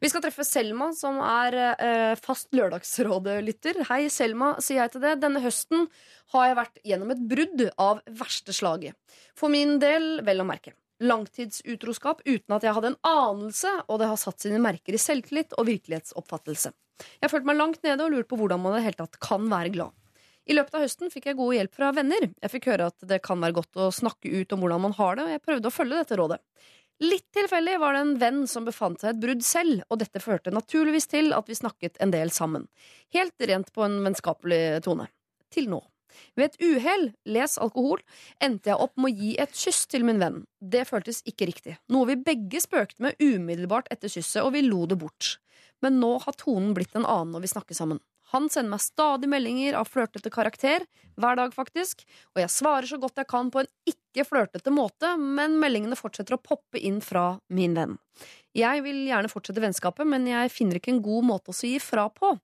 Vi 0.00 0.08
skal 0.08 0.24
treffe 0.24 0.46
Selma, 0.48 0.88
som 0.96 1.20
er 1.20 1.58
eh, 1.74 2.14
fast 2.22 2.48
Lørdagsrådet-lytter. 2.56 3.82
Hei, 3.90 4.06
Selma, 4.12 4.54
sier 4.64 4.84
jeg 4.86 4.94
til 4.96 5.04
det. 5.04 5.16
Denne 5.26 5.42
høsten 5.44 5.84
har 6.34 6.48
jeg 6.48 6.58
vært 6.58 6.80
gjennom 6.86 7.12
et 7.14 7.22
brudd 7.30 7.62
av 7.82 8.02
verste 8.18 8.54
slaget. 8.56 8.96
For 9.38 9.52
min 9.52 9.78
del, 9.82 10.24
vel 10.26 10.42
å 10.42 10.48
merke. 10.48 10.74
Langtidsutroskap 11.04 12.22
uten 12.24 12.56
at 12.56 12.64
jeg 12.64 12.72
hadde 12.76 12.94
en 12.94 13.02
anelse, 13.06 13.72
og 13.86 14.00
det 14.00 14.08
har 14.10 14.18
satt 14.20 14.42
sine 14.42 14.60
merker 14.62 14.96
i 14.96 15.00
selvtillit 15.00 15.54
og 15.60 15.68
virkelighetsoppfattelse. 15.68 16.72
Jeg 17.20 17.30
følte 17.30 17.50
meg 17.50 17.60
langt 17.60 17.82
nede 17.84 18.04
og 18.04 18.14
lurte 18.14 18.30
på 18.30 18.38
hvordan 18.40 18.62
man 18.62 18.74
i 18.74 18.80
det 18.80 18.86
hele 18.88 19.02
tatt 19.02 19.18
kan 19.20 19.44
være 19.50 19.74
glad. 19.74 19.92
I 20.46 20.54
løpet 20.54 20.76
av 20.78 20.84
høsten 20.84 21.10
fikk 21.10 21.26
jeg 21.26 21.38
god 21.40 21.56
hjelp 21.56 21.74
fra 21.74 21.90
venner. 21.92 22.28
Jeg 22.30 22.52
fikk 22.52 22.68
høre 22.70 22.86
at 22.92 23.06
det 23.10 23.18
kan 23.24 23.40
være 23.42 23.56
godt 23.58 23.80
å 23.82 23.90
snakke 23.92 24.30
ut 24.30 24.54
om 24.54 24.62
hvordan 24.62 24.84
man 24.84 24.94
har 24.96 25.18
det, 25.18 25.26
og 25.26 25.34
jeg 25.34 25.42
prøvde 25.42 25.68
å 25.68 25.74
følge 25.74 25.98
dette 25.98 26.18
rådet. 26.20 26.38
Litt 27.02 27.26
tilfeldig 27.36 27.74
var 27.82 27.92
det 27.92 28.04
en 28.04 28.14
venn 28.22 28.38
som 28.48 28.64
befant 28.64 29.02
seg 29.02 29.12
et 29.12 29.20
brudd 29.20 29.42
selv, 29.44 29.82
og 29.90 30.00
dette 30.00 30.22
førte 30.22 30.54
naturligvis 30.54 31.10
til 31.12 31.34
at 31.36 31.50
vi 31.50 31.58
snakket 31.58 31.98
en 32.00 32.14
del 32.14 32.32
sammen. 32.32 32.70
Helt 33.12 33.48
rent 33.50 33.74
på 33.74 33.84
en 33.84 33.98
vennskapelig 34.06 34.62
tone. 34.86 35.10
Til 35.52 35.68
nå. 35.68 35.82
Ved 36.36 36.50
et 36.50 36.58
uhell, 36.64 37.08
les 37.28 37.56
alkohol, 37.62 38.02
endte 38.42 38.72
jeg 38.72 38.80
opp 38.82 38.96
med 38.96 39.12
å 39.12 39.24
gi 39.24 39.32
et 39.42 39.56
kyss 39.56 39.86
til 39.90 40.06
min 40.08 40.20
venn. 40.22 40.42
Det 40.60 40.86
føltes 40.88 41.22
ikke 41.28 41.48
riktig, 41.50 41.78
noe 41.92 42.10
vi 42.10 42.18
begge 42.28 42.62
spøkte 42.62 43.04
med 43.06 43.20
umiddelbart 43.22 43.90
etter 43.92 44.12
kysset, 44.12 44.42
og 44.44 44.54
vi 44.56 44.64
lo 44.66 44.84
det 44.90 45.00
bort. 45.00 45.36
Men 45.84 46.00
nå 46.00 46.16
har 46.24 46.38
tonen 46.40 46.74
blitt 46.76 46.96
en 46.96 47.06
annen 47.06 47.36
når 47.36 47.44
vi 47.44 47.52
snakker 47.52 47.76
sammen. 47.76 48.00
Han 48.32 48.48
sender 48.50 48.72
meg 48.72 48.82
stadig 48.82 49.28
meldinger 49.30 49.76
av 49.78 49.86
flørtete 49.86 50.32
karakter, 50.34 50.82
hver 51.16 51.36
dag 51.38 51.52
faktisk, 51.54 52.02
og 52.34 52.42
jeg 52.42 52.52
svarer 52.52 52.88
så 52.90 52.98
godt 53.00 53.20
jeg 53.20 53.28
kan 53.30 53.52
på 53.54 53.62
en 53.62 53.70
ikke 53.86 54.26
flørtete 54.26 54.72
måte, 54.74 55.12
men 55.20 55.60
meldingene 55.62 55.98
fortsetter 55.98 56.34
å 56.34 56.42
poppe 56.42 56.80
inn 56.82 56.98
fra 57.04 57.36
min 57.54 57.76
venn. 57.78 57.94
Jeg 58.56 58.82
vil 58.82 59.04
gjerne 59.06 59.30
fortsette 59.30 59.62
vennskapet, 59.62 60.08
men 60.08 60.26
jeg 60.26 60.50
finner 60.52 60.80
ikke 60.80 60.96
en 60.96 61.04
god 61.04 61.28
måte 61.28 61.52
å 61.52 61.56
si 61.56 61.76
ifra 61.78 62.08
på. 62.10 62.34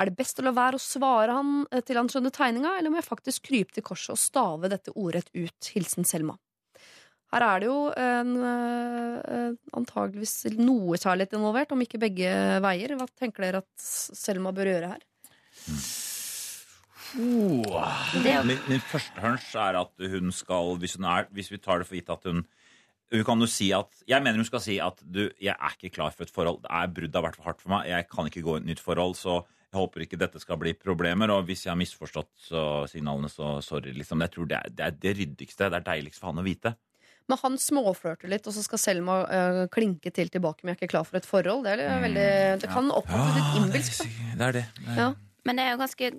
Er 0.00 0.08
det 0.08 0.16
best 0.16 0.38
å 0.40 0.44
la 0.46 0.52
være 0.56 0.78
å 0.78 0.82
svare 0.82 1.34
han 1.36 1.66
eh, 1.68 1.82
til 1.84 1.98
han 2.00 2.08
skjønner 2.08 2.32
tegninga, 2.32 2.78
eller 2.78 2.92
må 2.92 3.00
jeg 3.00 3.10
faktisk 3.10 3.50
krype 3.50 3.76
til 3.76 3.84
korset 3.84 4.14
og 4.14 4.22
stave 4.22 4.70
dette 4.72 4.94
ordrett 4.96 5.28
ut? 5.36 5.72
Hilsen 5.74 6.08
Selma. 6.08 6.38
Her 7.30 7.44
er 7.46 7.60
det 7.62 7.68
jo 7.68 7.80
en, 7.94 8.30
eh, 8.42 9.50
antageligvis 9.76 10.56
noe 10.58 10.98
kjærlighet 10.98 11.36
involvert, 11.36 11.74
om 11.76 11.84
ikke 11.84 12.00
begge 12.02 12.32
veier. 12.64 12.96
Hva 12.98 13.06
tenker 13.12 13.46
dere 13.46 13.60
at 13.62 13.84
Selma 13.84 14.54
bør 14.56 14.72
gjøre 14.72 14.94
her? 14.94 15.04
Er 17.20 18.44
min, 18.46 18.58
min 18.70 18.82
første 18.86 19.22
hunch 19.22 19.52
er 19.58 19.78
at 19.82 20.10
hun 20.12 20.32
skal 20.34 20.76
hvis, 20.80 20.96
hun 20.98 21.06
er, 21.10 21.28
hvis 21.34 21.50
vi 21.52 21.58
tar 21.62 21.82
det 21.82 21.88
for 21.90 21.98
gitt 21.98 22.10
at 22.14 22.26
hun 22.26 22.44
hun 23.10 23.24
kan 23.26 23.40
jo 23.42 23.48
si 23.50 23.70
at, 23.74 23.90
Jeg 24.06 24.22
mener 24.22 24.38
hun 24.38 24.46
skal 24.46 24.62
si 24.62 24.76
at 24.82 25.00
du, 25.02 25.24
jeg 25.42 25.54
er 25.54 25.72
ikke 25.76 25.94
klar 25.96 26.12
for 26.14 26.26
et 26.26 26.34
forhold. 26.34 26.60
Det 26.62 26.70
er 26.70 26.92
Bruddet 26.94 27.18
har 27.18 27.26
vært 27.26 27.38
for 27.38 27.48
hardt 27.50 27.62
for 27.62 27.72
meg. 27.74 27.88
Jeg 27.90 28.06
kan 28.10 28.28
ikke 28.30 28.44
gå 28.46 28.56
i 28.56 28.60
et 28.62 28.68
nytt 28.68 28.82
forhold. 28.82 29.16
Så 29.18 29.40
jeg 29.70 29.78
håper 29.78 30.04
ikke 30.04 30.18
dette 30.20 30.42
skal 30.42 30.60
bli 30.60 30.74
problemer. 30.78 31.32
Og 31.34 31.48
hvis 31.48 31.64
jeg 31.66 31.72
har 31.72 31.80
misforstått 31.80 32.30
så 32.50 32.62
signalene, 32.90 33.30
så 33.30 33.56
sorry. 33.64 33.94
liksom. 33.96 34.22
Jeg 34.26 34.34
tror 34.36 34.50
det 34.50 34.60
er 34.60 34.70
det, 34.70 34.86
er 34.86 35.02
det 35.06 35.16
ryddigste. 35.18 35.70
Det 35.70 35.80
er 35.80 35.88
deiligst 35.90 36.22
for 36.22 36.30
han 36.30 36.42
å 36.42 36.46
vite. 36.46 36.74
Men 37.30 37.38
han 37.42 37.58
småflørter 37.62 38.30
litt, 38.30 38.46
og 38.50 38.54
så 38.56 38.62
skal 38.64 38.80
Selma 38.82 39.16
eh, 39.30 39.64
klinke 39.70 40.10
til 40.10 40.30
tilbake 40.32 40.64
med 40.64 40.74
'jeg 40.74 40.82
er 40.82 40.86
ikke 40.86 40.94
klar 40.94 41.04
for 41.06 41.16
et 41.18 41.26
forhold'. 41.26 41.62
Det, 41.62 41.78
er 41.78 42.00
veldig, 42.02 42.30
det 42.62 42.70
kan 42.70 42.90
oppfattes 42.90 43.36
litt 43.36 43.58
innbilsk. 43.60 43.98
da. 43.98 44.06
Det 44.38 44.46
er 44.48 44.52
det. 44.52 44.66
det 44.78 44.88
er, 44.88 44.96
Ja. 45.02 45.10
Men 45.44 45.56
det 45.56 45.64
er 45.64 45.70
jo 45.72 45.80
ganske 45.80 46.10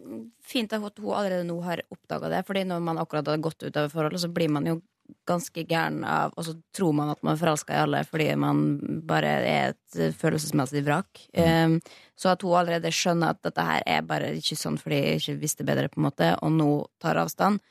fint 0.42 0.74
at 0.74 0.82
hun 0.82 1.14
allerede 1.14 1.46
nå 1.46 1.62
har 1.62 1.84
oppdaga 1.94 2.30
det. 2.30 2.46
Fordi 2.48 2.64
når 2.66 2.80
man 2.82 2.98
akkurat 2.98 3.28
har 3.28 3.38
gått 3.38 3.64
ut 3.64 3.78
av 3.78 3.92
forholdet, 3.92 4.20
så 4.24 4.32
blir 4.34 4.50
man 4.50 4.66
jo 4.66 4.82
ganske 5.28 5.64
gæren 5.68 6.04
av 6.08 6.34
Og 6.38 6.46
så 6.48 6.56
tror 6.76 6.94
man 6.98 7.12
at 7.14 7.22
man 7.24 7.36
er 7.36 7.42
forelska 7.42 7.76
i 7.76 7.82
alle 7.84 8.04
fordi 8.08 8.30
man 8.40 8.64
bare 9.08 9.34
er 9.48 9.74
et 9.74 10.16
følelsesmessig 10.18 10.84
vrak. 10.86 11.26
Um, 11.38 11.80
så 12.16 12.34
at 12.34 12.46
hun 12.46 12.58
allerede 12.60 12.94
skjønner 12.94 13.34
at 13.34 13.42
dette 13.46 13.66
her 13.66 13.84
er 13.86 14.08
bare 14.08 14.32
ikke 14.38 14.58
sånn 14.60 14.80
fordi 14.82 15.02
jeg 15.02 15.22
ikke 15.22 15.38
visste 15.42 15.68
bedre, 15.68 15.90
på 15.92 16.02
en 16.02 16.08
måte, 16.08 16.32
og 16.42 16.54
nå 16.56 16.70
tar 17.02 17.20
avstand, 17.22 17.62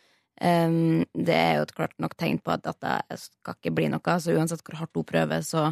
um, 0.41 1.05
det 1.15 1.37
er 1.37 1.55
jo 1.59 1.69
et 1.69 1.77
klart 1.77 1.97
nok 2.03 2.17
tegn 2.19 2.41
på 2.43 2.55
at 2.55 2.67
dette 2.67 2.99
skal 3.23 3.59
ikke 3.59 3.75
bli 3.79 3.89
noe. 3.93 4.19
Så 4.21 4.35
uansett 4.37 4.65
hvor 4.67 4.81
hardt 4.83 4.99
hun 4.99 5.09
prøver, 5.09 5.47
så 5.47 5.71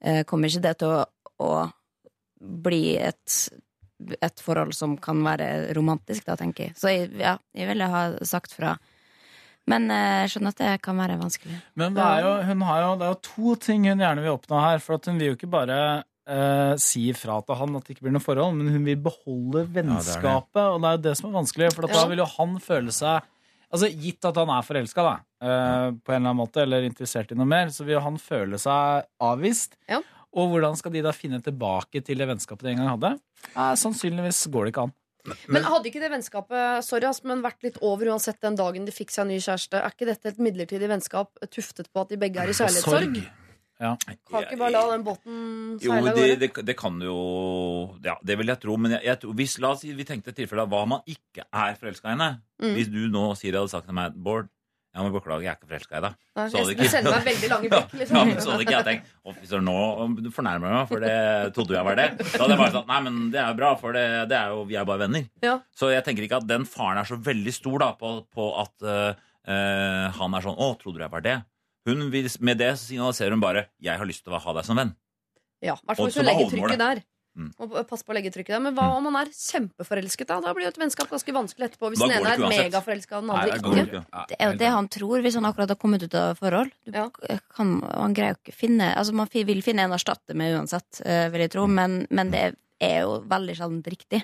eh, 0.00 0.24
kommer 0.28 0.50
ikke 0.50 0.64
det 0.68 0.74
til 0.80 0.96
å, 0.96 1.04
å 1.44 1.52
bli 2.66 2.96
et 2.98 3.46
et 4.20 4.42
forhold 4.44 4.74
som 4.76 4.96
kan 5.00 5.22
være 5.24 5.72
romantisk, 5.76 6.26
da, 6.26 6.36
tenker 6.36 6.68
jeg. 6.68 6.76
Så 6.76 6.92
jeg, 6.92 7.10
ja, 7.20 7.36
jeg 7.56 7.70
ville 7.70 7.88
ha 7.90 8.02
sagt 8.28 8.52
fra. 8.56 8.76
Men 9.66 9.88
eh, 9.90 10.24
jeg 10.24 10.34
skjønner 10.36 10.54
at 10.54 10.60
det 10.62 10.72
kan 10.84 10.98
være 11.00 11.16
vanskelig. 11.20 11.56
Men 11.74 11.94
det 11.96 12.02
er, 12.04 12.20
jo, 12.22 12.34
hun 12.52 12.60
har 12.68 12.82
jo, 12.84 12.90
det 13.00 13.06
er 13.08 13.14
jo 13.14 13.22
to 13.26 13.54
ting 13.66 13.88
hun 13.90 13.98
gjerne 14.04 14.22
vil 14.22 14.36
oppnå 14.36 14.60
her. 14.62 14.78
For 14.84 14.98
at 15.00 15.08
hun 15.10 15.18
vil 15.18 15.32
jo 15.32 15.36
ikke 15.38 15.50
bare 15.50 15.78
eh, 16.26 16.74
si 16.82 17.08
fra 17.18 17.40
til 17.46 17.58
han 17.58 17.78
at 17.78 17.86
det 17.86 17.96
ikke 17.96 18.06
blir 18.06 18.14
noe 18.14 18.22
forhold, 18.24 18.54
men 18.58 18.70
hun 18.74 18.84
vil 18.86 19.00
beholde 19.02 19.64
vennskapet. 19.66 19.80
Ja, 19.82 19.96
det. 19.96 20.20
vennskapet, 20.22 20.62
og 20.70 20.78
det 20.84 20.90
er 20.92 20.98
jo 20.98 21.04
det 21.08 21.16
som 21.18 21.30
er 21.30 21.38
vanskelig, 21.40 21.72
for 21.74 21.88
at 21.88 21.94
Ja. 21.96 22.02
da 22.02 22.12
vil 22.12 22.22
jo 22.22 22.28
han 22.36 22.60
føle 22.62 22.94
seg 22.94 23.32
Altså, 23.66 23.88
Gitt 23.90 24.22
at 24.24 24.36
han 24.38 24.48
er 24.54 24.62
forelska, 24.62 25.02
da, 25.02 25.14
eh, 25.42 25.90
på 26.06 26.12
en 26.14 26.20
eller 26.20 26.30
annen 26.30 26.38
måte, 26.38 26.62
eller 26.62 26.84
interessert 26.86 27.32
i 27.34 27.34
noe 27.34 27.48
mer, 27.50 27.66
så 27.74 27.82
vil 27.84 27.96
jo 27.96 28.00
han 28.04 28.14
føle 28.16 28.60
seg 28.62 29.02
avvist. 29.20 29.74
Ja. 29.90 29.98
Og 30.38 30.52
hvordan 30.52 30.76
skal 30.78 30.92
de 30.94 31.02
da 31.02 31.10
finne 31.10 31.40
tilbake 31.42 31.98
til 32.06 32.16
det 32.22 32.28
vennskapet 32.30 32.62
de 32.62 32.70
en 32.70 32.78
gang 32.84 32.92
hadde? 32.94 33.10
Eh, 33.56 33.74
sannsynligvis 33.74 34.44
går 34.54 34.68
det 34.68 34.72
ikke 34.72 34.84
an. 34.86 34.94
Men 35.52 35.66
hadde 35.66 35.90
ikke 35.90 36.02
det 36.02 36.12
vennskapet 36.12 36.84
sorry, 36.86 37.10
men 37.28 37.42
vært 37.44 37.66
litt 37.66 37.80
over 37.84 38.12
uansett 38.12 38.38
den 38.44 38.58
dagen 38.58 38.86
de 38.86 38.94
fikk 38.94 39.14
seg 39.14 39.26
en 39.26 39.34
ny 39.34 39.40
kjæreste? 39.40 39.80
Er 39.80 39.96
ikke 39.96 40.08
dette 40.08 40.32
et 40.32 40.38
midlertidig 40.42 40.90
vennskap 40.92 41.34
tuftet 41.50 41.90
på 41.92 42.04
at 42.04 42.14
de 42.14 42.20
begge 42.20 42.42
er 42.42 42.52
i 42.52 42.56
kjærlighetssorg? 42.60 43.20
Ja. 43.76 43.90
Kan 44.00 44.46
ikke 44.46 44.56
bare 44.56 44.72
la 44.72 44.82
den 44.94 45.02
båten 45.04 45.40
Jo, 45.84 45.90
seile 45.92 45.98
av 46.00 46.16
det, 46.16 46.22
gårde? 46.24 46.36
det, 46.40 46.64
det 46.64 46.76
kan 46.80 46.94
jo 47.04 47.16
Ja, 48.04 48.14
det 48.24 48.38
vil 48.40 48.48
jeg 48.48 48.60
tro. 48.62 48.76
Men 48.80 48.96
jeg, 48.96 49.04
jeg, 49.04 49.34
hvis, 49.36 49.58
la 49.60 49.74
oss 49.74 49.82
si 49.84 49.92
vi 49.92 50.06
tenkte 50.08 50.32
et 50.32 50.38
tilfelle 50.40 50.64
av 50.64 50.72
hva 50.72 50.86
man 50.88 51.04
ikke 51.10 51.44
er 51.44 51.76
forelska 51.76 52.08
i 52.08 52.14
henne. 52.14 52.30
Mm. 52.62 52.72
Hvis 52.78 52.88
du 52.92 53.02
nå 53.12 53.26
Siri 53.36 53.58
hadde 53.58 53.72
sagt 53.74 53.90
til 53.90 53.98
meg 53.98 54.16
Bård, 54.16 54.48
ja, 54.96 55.02
men 55.04 55.12
beklager, 55.12 55.42
jeg 55.44 55.50
er 55.52 55.56
ikke 55.58 55.68
forelska 55.68 55.98
i 55.98 56.02
deg. 56.06 56.14
Så 56.36 56.56
hadde 56.56 56.72
jeg- 56.72 56.78
Du 56.80 56.88
sender 56.88 57.12
meg 57.12 57.26
veldig 57.26 57.48
lange 57.52 57.68
blikk, 57.68 57.90
Ja, 57.92 57.98
liksom. 58.00 58.28
men 58.30 58.38
så 58.40 58.50
hadde 58.54 58.64
ikke 58.64 58.76
jeg 58.76 58.86
tenkt 58.86 59.10
Å, 59.26 59.34
fy 59.36 59.48
søren, 59.50 59.66
nå 59.68 59.74
fornærmer 59.76 60.32
fornærmer 60.38 60.72
meg, 60.72 60.88
for 60.88 61.04
det 61.04 61.54
trodde 61.56 61.76
jeg 61.76 61.84
var 61.84 61.98
det. 62.00 62.06
Da 62.22 62.38
hadde 62.40 62.54
jeg 62.54 62.60
bare 62.62 62.74
sagt 62.78 62.88
nei, 62.88 63.00
men 63.04 63.18
det 63.34 63.40
er 63.42 63.50
jo 63.50 63.58
bra, 63.60 63.70
for 63.82 63.92
det, 63.98 64.06
det 64.32 64.38
er 64.38 64.54
jo, 64.54 64.62
vi 64.70 64.78
er 64.80 64.88
bare 64.88 65.02
venner. 65.04 65.26
Ja. 65.44 65.58
Så 65.76 65.90
jeg 65.92 66.06
tenker 66.06 66.24
ikke 66.24 66.40
at 66.40 66.48
den 66.48 66.64
faren 66.64 67.02
er 67.02 67.04
så 67.04 67.20
veldig 67.20 67.52
stor 67.52 67.78
da, 67.84 67.90
på, 68.00 68.14
på 68.32 68.48
at 68.62 68.88
uh, 68.88 69.12
han 70.16 70.38
er 70.38 70.46
sånn 70.48 70.56
Å, 70.56 70.70
trodde 70.80 70.96
du 71.02 71.04
jeg 71.04 71.12
var 71.12 71.26
det? 71.28 71.36
Hun 71.86 72.08
vil, 72.10 72.30
med 72.40 72.58
det 72.58 72.72
signaliserer 72.80 73.36
hun 73.36 73.44
bare 73.44 73.68
Jeg 73.78 74.00
har 74.00 74.08
lyst 74.08 74.24
til 74.26 74.34
å 74.34 74.40
ha 74.42 74.56
deg 74.56 74.64
som 74.66 74.80
venn. 74.80 74.96
Ja, 75.62 75.76
i 75.76 75.86
hvert 75.86 76.00
fall 76.00 76.08
hvis 76.08 76.16
hun 76.18 76.24
er 76.24 76.32
legger 76.32 76.50
trykket 76.52 76.82
der. 76.82 77.02
Mm. 77.36 77.50
Og 77.60 77.74
pass 77.88 78.02
på 78.02 78.12
å 78.12 78.16
legge 78.16 78.30
trykket 78.32 78.54
der 78.56 78.60
Men 78.64 78.74
hva 78.74 78.86
om 78.96 79.04
man 79.04 79.16
er 79.20 79.28
kjempeforelsket? 79.28 80.26
Da 80.30 80.38
Da 80.40 80.54
blir 80.56 80.64
jo 80.64 80.68
et 80.72 80.78
vennskap 80.80 81.10
ganske 81.10 81.34
vanskelig 81.36 81.66
etterpå. 81.68 81.90
Hvis 81.92 82.00
Da 82.00 82.06
den 82.08 82.22
går 82.22 82.24
det 82.24 82.32
ene 82.32 82.32
er 82.32 82.36
ikke 82.36 82.46
uansett. 82.46 82.64
megaforelska 82.72 83.16
og 83.18 83.22
den 83.22 83.28
Nei, 83.28 83.36
andre 83.36 83.52
det 83.52 83.86
ikke. 83.86 84.00
ikke. 84.00 84.26
Det 84.30 84.36
er 84.40 84.50
jo 84.52 84.58
det 84.62 84.70
han 84.72 84.88
tror 84.88 85.20
hvis 85.26 85.34
han 85.36 85.44
akkurat 85.50 85.68
har 85.74 85.76
kommet 85.82 86.02
ut 86.06 86.14
av 86.14 86.38
forhold. 86.40 86.70
Du 86.86 86.92
kan, 87.56 87.74
han 87.82 88.14
greier 88.14 88.32
jo 88.36 88.38
ikke 88.44 88.54
finne 88.56 88.88
Altså 88.96 89.12
Man 89.14 89.26
fi- 89.28 89.44
vil 89.44 89.60
finne 89.62 89.84
en 89.84 89.90
å 89.92 89.98
erstatte 90.00 90.34
med 90.34 90.56
uansett, 90.56 91.02
eh, 91.04 91.28
vil 91.28 91.40
jeg 91.44 91.50
tro, 91.52 91.66
men, 91.66 92.06
men 92.10 92.30
det 92.30 92.56
er 92.80 93.02
jo 93.02 93.20
veldig 93.28 93.56
sjelden 93.56 93.82
riktig. 93.84 94.22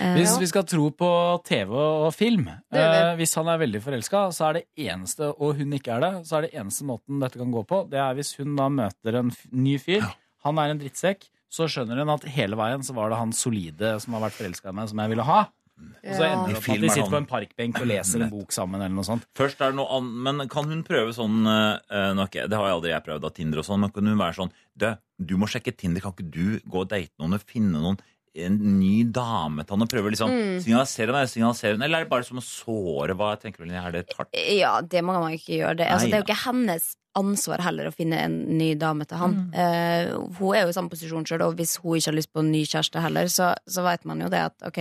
Eh, 0.00 0.14
Hvis 0.16 0.38
vi 0.40 0.46
skal 0.48 0.64
tro 0.64 0.86
på 0.90 1.08
TV 1.44 1.70
og 1.76 2.14
film 2.16 2.46
Det 2.72 2.80
gjør 2.80 2.94
eh, 3.10 3.16
Hvis 3.18 3.34
han 3.36 3.46
er 3.52 3.58
veldig 3.60 3.82
forelska, 3.84 4.22
så 4.32 4.46
er 4.48 4.52
det 4.54 4.64
eneste, 4.88 5.28
og 5.38 5.58
hun 5.58 5.70
ikke 5.76 5.92
er 5.98 6.00
det, 6.00 6.12
så 6.26 6.38
er 6.38 6.46
det 6.48 6.54
eneste 6.56 6.82
måten 6.88 7.20
dette 7.20 7.36
kan 7.38 7.52
gå 7.52 7.62
på, 7.68 7.82
det 7.90 8.00
er 8.00 8.14
hvis 8.16 8.34
hun 8.40 8.56
da 8.56 8.68
møter 8.72 9.18
en 9.20 9.28
f- 9.30 9.46
ny 9.52 9.76
fyr. 9.78 10.02
Han 10.44 10.58
er 10.58 10.70
en 10.72 10.78
drittsekk. 10.80 11.28
Så 11.54 11.68
skjønner 11.70 12.00
hun 12.02 12.14
at 12.16 12.24
hele 12.34 12.58
veien 12.58 12.82
så 12.82 12.96
var 12.96 13.12
det 13.12 13.20
han 13.20 13.34
solide 13.36 13.94
som 14.02 14.16
har 14.16 14.26
vært 14.26 14.38
forelska 14.40 14.72
i 14.72 14.78
meg, 14.80 14.90
som 14.90 15.02
jeg 15.04 15.12
ville 15.12 15.26
ha. 15.28 15.44
Og 15.74 16.12
så 16.14 16.26
ender 16.26 16.52
det 16.52 16.58
opp 16.60 16.68
at 16.70 16.82
de 16.82 16.86
er 16.86 16.92
sitter 16.94 17.10
på 17.10 17.18
en 17.18 17.26
parkbenk 17.26 17.78
og 17.80 17.88
leser 17.90 18.22
en 18.22 18.30
bok 18.30 18.52
sammen. 18.54 18.78
eller 18.78 18.94
noe 18.94 19.06
sånt 19.06 19.24
Først 19.34 19.58
er 19.58 19.72
det 19.72 19.78
noe 19.80 19.90
annet, 19.96 20.20
men 20.26 20.48
kan 20.52 20.68
hun 20.70 20.84
prøve 20.86 21.14
sånn 21.16 21.40
er 21.50 22.14
Det 22.14 22.54
har 22.54 22.68
jeg 22.68 22.76
aldri 22.76 22.92
jeg 22.92 23.06
prøvd 23.08 23.26
av 23.26 23.34
Tinder 23.34 23.62
og 23.62 23.66
sånn, 23.66 23.82
men 23.82 23.94
kan 23.94 24.06
hun 24.06 24.20
være 24.20 24.38
sånn 24.38 24.52
du, 24.78 24.86
du 25.18 25.34
må 25.40 25.48
sjekke 25.50 25.74
Tinder, 25.74 26.04
kan 26.04 26.14
ikke 26.14 26.30
du 26.30 26.60
gå 26.62 26.84
og 26.84 26.90
date 26.92 27.10
noen 27.18 27.38
og 27.38 27.46
finne 27.50 27.82
noen 27.82 27.98
en 28.34 28.56
ny 28.80 29.04
dame 29.14 29.62
til 29.64 29.76
han 29.76 29.84
og 29.86 29.90
prøver 29.92 30.10
liksom 30.14 30.30
Mm. 30.30 30.58
signalisere 30.64 31.12
henne, 31.12 31.28
signalisere 31.30 31.78
eller 31.78 32.00
er 32.00 32.04
det 32.04 32.10
bare 32.10 32.26
som 32.26 32.40
å 32.40 32.42
såre? 32.42 33.14
Hva 33.14 33.36
tenker 33.38 33.62
du, 33.62 33.68
Linje? 33.68 33.84
Er 33.86 33.92
det 33.92 34.08
tart? 34.10 34.28
Ja, 34.34 34.80
det 34.82 35.04
må 35.06 35.14
man 35.20 35.32
ikke 35.36 35.54
gjøre. 35.60 35.76
Det, 35.78 35.86
altså, 35.86 36.08
Nei, 36.08 36.10
det 36.10 36.18
er 36.18 36.24
jo 36.24 36.28
ikke 36.32 36.44
hennes 36.50 36.88
ansvar 37.14 37.62
heller 37.62 37.86
å 37.86 37.94
finne 37.94 38.18
en 38.18 38.34
ny 38.58 38.72
dame 38.74 39.06
til 39.06 39.20
han. 39.20 39.36
Eh, 39.54 40.10
hun 40.40 40.54
er 40.56 40.64
jo 40.64 40.72
i 40.72 40.74
samme 40.74 40.90
posisjon 40.90 41.24
sjøl, 41.24 41.44
og 41.46 41.54
hvis 41.60 41.76
hun 41.78 41.94
ikke 42.00 42.10
har 42.10 42.18
lyst 42.18 42.32
på 42.34 42.42
en 42.42 42.50
ny 42.50 42.64
kjæreste 42.66 43.00
heller, 43.04 43.30
så, 43.30 43.52
så 43.70 43.84
vet 43.86 44.04
man 44.04 44.20
jo 44.24 44.28
det 44.32 44.40
at 44.48 44.66
ok, 44.66 44.80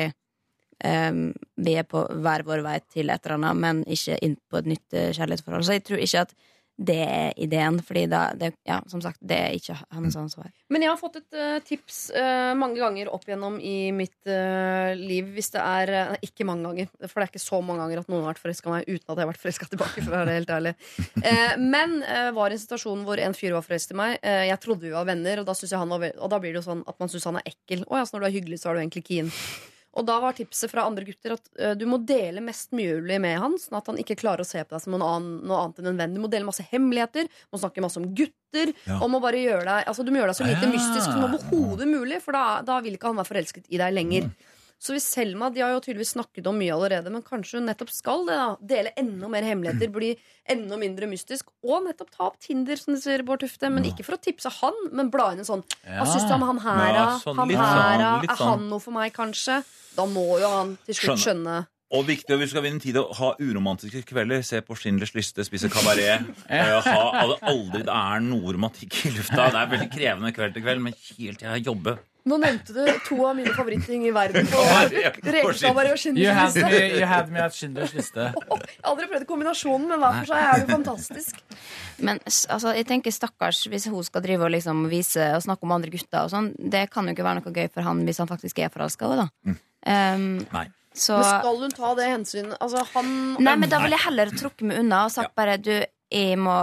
um, 0.84 1.34
vi 1.62 1.76
er 1.78 1.86
på 1.88 2.02
hver 2.24 2.44
vår 2.48 2.64
vei 2.66 2.80
til 2.90 3.10
et 3.14 3.22
eller 3.26 3.38
annet, 3.38 3.60
men 3.62 3.84
ikke 3.86 4.18
inn 4.26 4.36
på 4.50 4.58
et 4.64 4.66
nytt 4.74 4.98
eh, 4.98 5.12
kjærlighetsforhold. 5.14 5.68
Så 5.68 5.78
jeg 5.78 5.86
tror 5.86 6.02
ikke 6.02 6.26
at 6.26 6.34
det 6.76 7.02
er 7.06 7.36
ideen, 7.38 7.78
fordi 7.86 8.08
da, 8.10 8.24
det, 8.38 8.54
ja, 8.66 8.80
som 8.90 9.02
sagt, 9.04 9.20
det 9.22 9.38
er 9.38 9.54
ikke 9.54 9.76
hennes 9.94 10.16
ansvar. 10.18 10.50
Men 10.74 10.82
jeg 10.82 10.90
har 10.90 10.98
fått 10.98 11.20
et 11.20 11.38
uh, 11.38 11.58
tips 11.66 12.00
uh, 12.16 12.54
mange 12.58 12.80
ganger 12.82 13.12
opp 13.14 13.28
igjennom 13.28 13.60
i 13.62 13.92
mitt 13.94 14.18
uh, 14.26 14.90
liv. 14.98 15.30
Hvis 15.36 15.52
det 15.54 15.62
er 15.62 16.18
Ikke 16.26 16.48
mange 16.48 16.66
ganger, 16.66 16.90
for 17.06 17.22
det 17.22 17.28
er 17.28 17.32
ikke 17.32 17.44
så 17.44 17.60
mange 17.62 17.84
ganger 17.84 18.02
at 18.02 18.10
noen 18.10 18.24
har 18.24 18.34
vært 18.34 18.42
forelska 18.42 18.74
meg 18.74 18.88
uten 18.88 19.06
at 19.06 19.14
jeg 19.14 19.22
har 19.22 19.30
vært 19.30 19.44
forelska 19.44 19.70
tilbake. 19.70 20.02
For 20.02 20.10
å 20.16 20.22
være 20.24 20.38
helt 20.40 20.54
ærlig 20.54 20.74
Men 21.62 22.00
var 22.36 22.54
i 22.54 22.58
en 22.58 22.64
situasjon 22.64 23.04
hvor 23.06 23.22
en 23.22 23.38
fyr 23.38 23.54
var 23.56 23.66
forelsket 23.66 23.94
i 23.94 24.00
meg. 24.00 24.16
Jeg 24.24 24.62
trodde 24.64 24.88
vi 24.88 24.96
var 24.96 25.08
venner, 25.08 25.44
og 25.44 25.50
da, 25.50 25.54
og 25.54 26.34
da 26.34 26.42
blir 26.42 26.56
det 26.56 26.62
jo 26.62 26.66
sånn 26.66 26.84
at 26.90 26.98
man 27.00 27.12
syns 27.12 27.30
han 27.30 27.40
er 27.40 27.54
ekkel. 27.54 27.86
Å 27.86 28.02
ja, 28.02 28.08
så 28.08 28.18
når 28.18 28.26
du 28.26 28.30
er 28.32 28.36
hyggelig, 28.40 28.62
så 28.64 28.72
er 28.72 28.80
du 28.80 28.84
egentlig 28.84 29.06
keen. 29.08 29.32
Og 29.94 30.06
da 30.08 30.16
var 30.24 30.34
tipset 30.34 30.72
fra 30.72 30.88
andre 30.90 31.06
gutter 31.06 31.36
at 31.36 31.50
uh, 31.62 31.74
du 31.78 31.84
må 31.90 32.00
dele 32.02 32.42
mest 32.42 32.72
mulig 32.74 33.20
med 33.22 33.38
han, 33.40 33.58
sånn 33.62 33.78
at 33.78 33.92
han 33.92 34.00
ikke 34.02 34.18
klarer 34.18 34.42
å 34.42 34.48
se 34.48 34.64
på 34.64 34.74
deg 34.74 34.82
som 34.82 34.96
noe, 34.96 35.06
annen, 35.06 35.36
noe 35.46 35.60
annet 35.62 35.82
enn 35.84 35.92
en 35.92 36.00
venn. 36.02 36.16
Du 36.18 36.22
må 36.24 36.32
dele 36.34 36.48
masse 36.48 36.66
hemmeligheter, 36.72 37.30
må 37.54 37.62
snakke 37.62 37.84
masse 37.86 38.02
om 38.02 38.08
gutter. 38.18 38.74
Ja. 38.88 38.98
Og 39.04 39.12
må 39.14 39.22
bare 39.22 39.42
gjøre 39.42 39.68
deg, 39.68 39.86
altså, 39.92 40.06
du 40.06 40.10
må 40.14 40.22
gjøre 40.22 40.34
deg 40.34 40.40
så 40.42 40.50
lite 40.50 40.66
Ja. 40.66 40.72
mystisk 40.74 41.06
som 41.12 41.28
overhodet 41.28 41.88
mulig, 41.90 42.22
for 42.26 42.34
da, 42.38 42.62
da 42.66 42.80
vil 42.86 42.98
ikke 42.98 43.12
han 43.12 43.22
være 43.22 43.32
forelsket 43.32 43.70
i 43.70 43.82
deg 43.82 43.94
lenger. 43.94 44.32
Så 44.84 44.92
hvis 44.92 45.06
Selma 45.08 45.48
de 45.54 45.62
har 45.64 45.72
jo 45.72 45.80
tydeligvis 45.80 46.12
snakket 46.18 46.48
om 46.50 46.58
mye 46.60 46.74
allerede, 46.76 47.12
men 47.14 47.24
kanskje 47.24 47.62
hun 47.62 47.70
nettopp 47.70 47.92
skal 47.96 48.26
det 48.28 48.36
da 48.36 48.48
dele 48.74 48.92
enda 49.00 49.30
mer 49.32 49.46
hemmeligheter, 49.48 49.92
bli 49.94 50.10
enda 50.52 50.76
mindre 50.80 51.08
mystisk, 51.08 51.54
og 51.64 51.86
nettopp 51.86 52.12
ta 52.12 52.26
opp 52.28 52.40
Tinder, 52.44 52.76
som 52.80 52.92
de 52.92 53.00
sier, 53.00 53.24
Bård 53.24 53.46
Tufte. 53.46 53.72
Men 53.72 53.88
ikke 53.88 54.04
for 54.04 54.18
å 54.18 54.20
tipse 54.20 54.52
han, 54.60 54.82
men 54.92 55.12
bla 55.14 55.30
inn 55.32 55.40
en 55.40 55.48
sånn 55.48 55.64
Hva 55.86 56.04
syns 56.10 56.28
du 56.28 56.36
om 56.36 56.44
han 56.50 56.60
her, 56.66 56.84
Ja, 56.84 56.94
da? 56.98 57.06
sånn, 57.24 57.40
han 57.40 57.54
her, 57.54 57.64
sånn, 57.64 58.04
da? 58.04 58.12
Er 58.28 58.36
sånn. 58.36 58.50
han 58.50 58.68
noe 58.74 58.84
for 58.84 59.00
meg, 59.00 59.16
kanskje? 59.16 59.62
Da 59.96 60.10
må 60.10 60.28
jo 60.42 60.52
han 60.52 60.76
til 60.84 61.00
slutt 61.00 61.24
skjønne. 61.24 61.62
Og 61.94 62.08
viktig, 62.08 62.34
og 62.34 62.42
vi 62.42 62.48
skal 62.50 62.64
vinne 62.66 62.82
tid 62.82 62.98
å 62.98 63.06
ha 63.20 63.36
uromantiske 63.38 64.02
kvelder. 64.10 64.42
Se 64.44 64.64
på 64.66 64.76
Schindlers 64.76 65.14
liste, 65.16 65.46
spise 65.46 65.70
kabaret. 65.72 66.26
eh, 66.50 66.72
ha, 66.88 67.04
aldri 67.46 67.84
det 67.86 67.94
er 67.94 68.24
noe 68.26 68.56
romantikk 68.58 68.98
i 69.06 69.12
lufta. 69.14 69.46
Det 69.54 69.62
er 69.62 69.70
veldig 69.78 69.92
krevende 69.94 70.34
kveld 70.36 70.58
til 70.58 70.66
kveld, 70.66 70.84
men 70.90 70.98
helt 70.98 71.40
til 71.40 71.54
jeg 71.54 71.70
jobber. 71.70 72.02
Nå 72.24 72.38
nevnte 72.40 72.72
du 72.72 72.86
to 73.04 73.18
av 73.28 73.34
mine 73.36 73.52
favorittting 73.52 74.06
i 74.08 74.12
verden. 74.16 74.48
På 74.48 74.62
Kabaret 75.60 75.92
og 75.92 76.00
Schindlers 76.00 76.56
me, 76.56 76.62
liste. 76.64 77.00
you 77.00 77.08
had 77.10 77.32
me 77.34 77.42
at 77.44 77.56
Schindlers 77.58 77.92
liste. 77.98 78.30
Jeg 78.32 78.80
har 78.80 78.92
aldri 78.94 79.10
prøvd 79.12 79.26
kombinasjonen, 79.28 79.90
men 79.92 80.00
hver 80.00 80.22
for 80.22 80.32
seg 80.32 80.46
er 80.48 80.62
det 80.64 80.70
fantastisk. 80.72 81.42
Men 82.04 82.22
altså, 82.24 82.72
jeg 82.78 82.88
tenker 82.88 83.14
stakkars 83.14 83.66
hvis 83.72 83.90
hun 83.92 84.08
skal 84.08 84.24
drive 84.24 84.48
og 84.48 84.54
liksom 84.56 84.86
vise 84.92 85.26
og 85.36 85.44
snakke 85.44 85.68
om 85.68 85.76
andre 85.76 85.92
gutter 85.94 86.24
og 86.24 86.32
sånn. 86.32 86.50
Det 86.58 86.86
kan 86.94 87.08
jo 87.08 87.16
ikke 87.16 87.28
være 87.28 87.42
noe 87.42 87.54
gøy 87.60 87.68
for 87.74 87.88
han 87.88 88.06
hvis 88.08 88.24
han 88.24 88.32
faktisk 88.32 88.64
er 88.64 88.72
forelska 88.74 89.12
da. 89.20 89.28
Um, 89.44 90.26
Nei. 90.54 90.68
så 90.96 91.20
Men 91.20 91.28
skal 91.28 91.60
hun 91.66 91.76
ta 91.76 91.92
det 92.00 92.08
hensynet? 92.08 92.56
Altså, 92.64 92.86
han 92.96 93.12
Nei, 93.44 93.58
men 93.60 93.72
da 93.72 93.84
ville 93.84 94.00
jeg 94.00 94.08
heller 94.08 94.32
trukket 94.32 94.70
meg 94.70 94.80
unna 94.86 95.04
og 95.10 95.16
sagt 95.16 95.36
bare 95.36 95.60
du, 95.60 95.76
jeg 96.14 96.40
må 96.40 96.56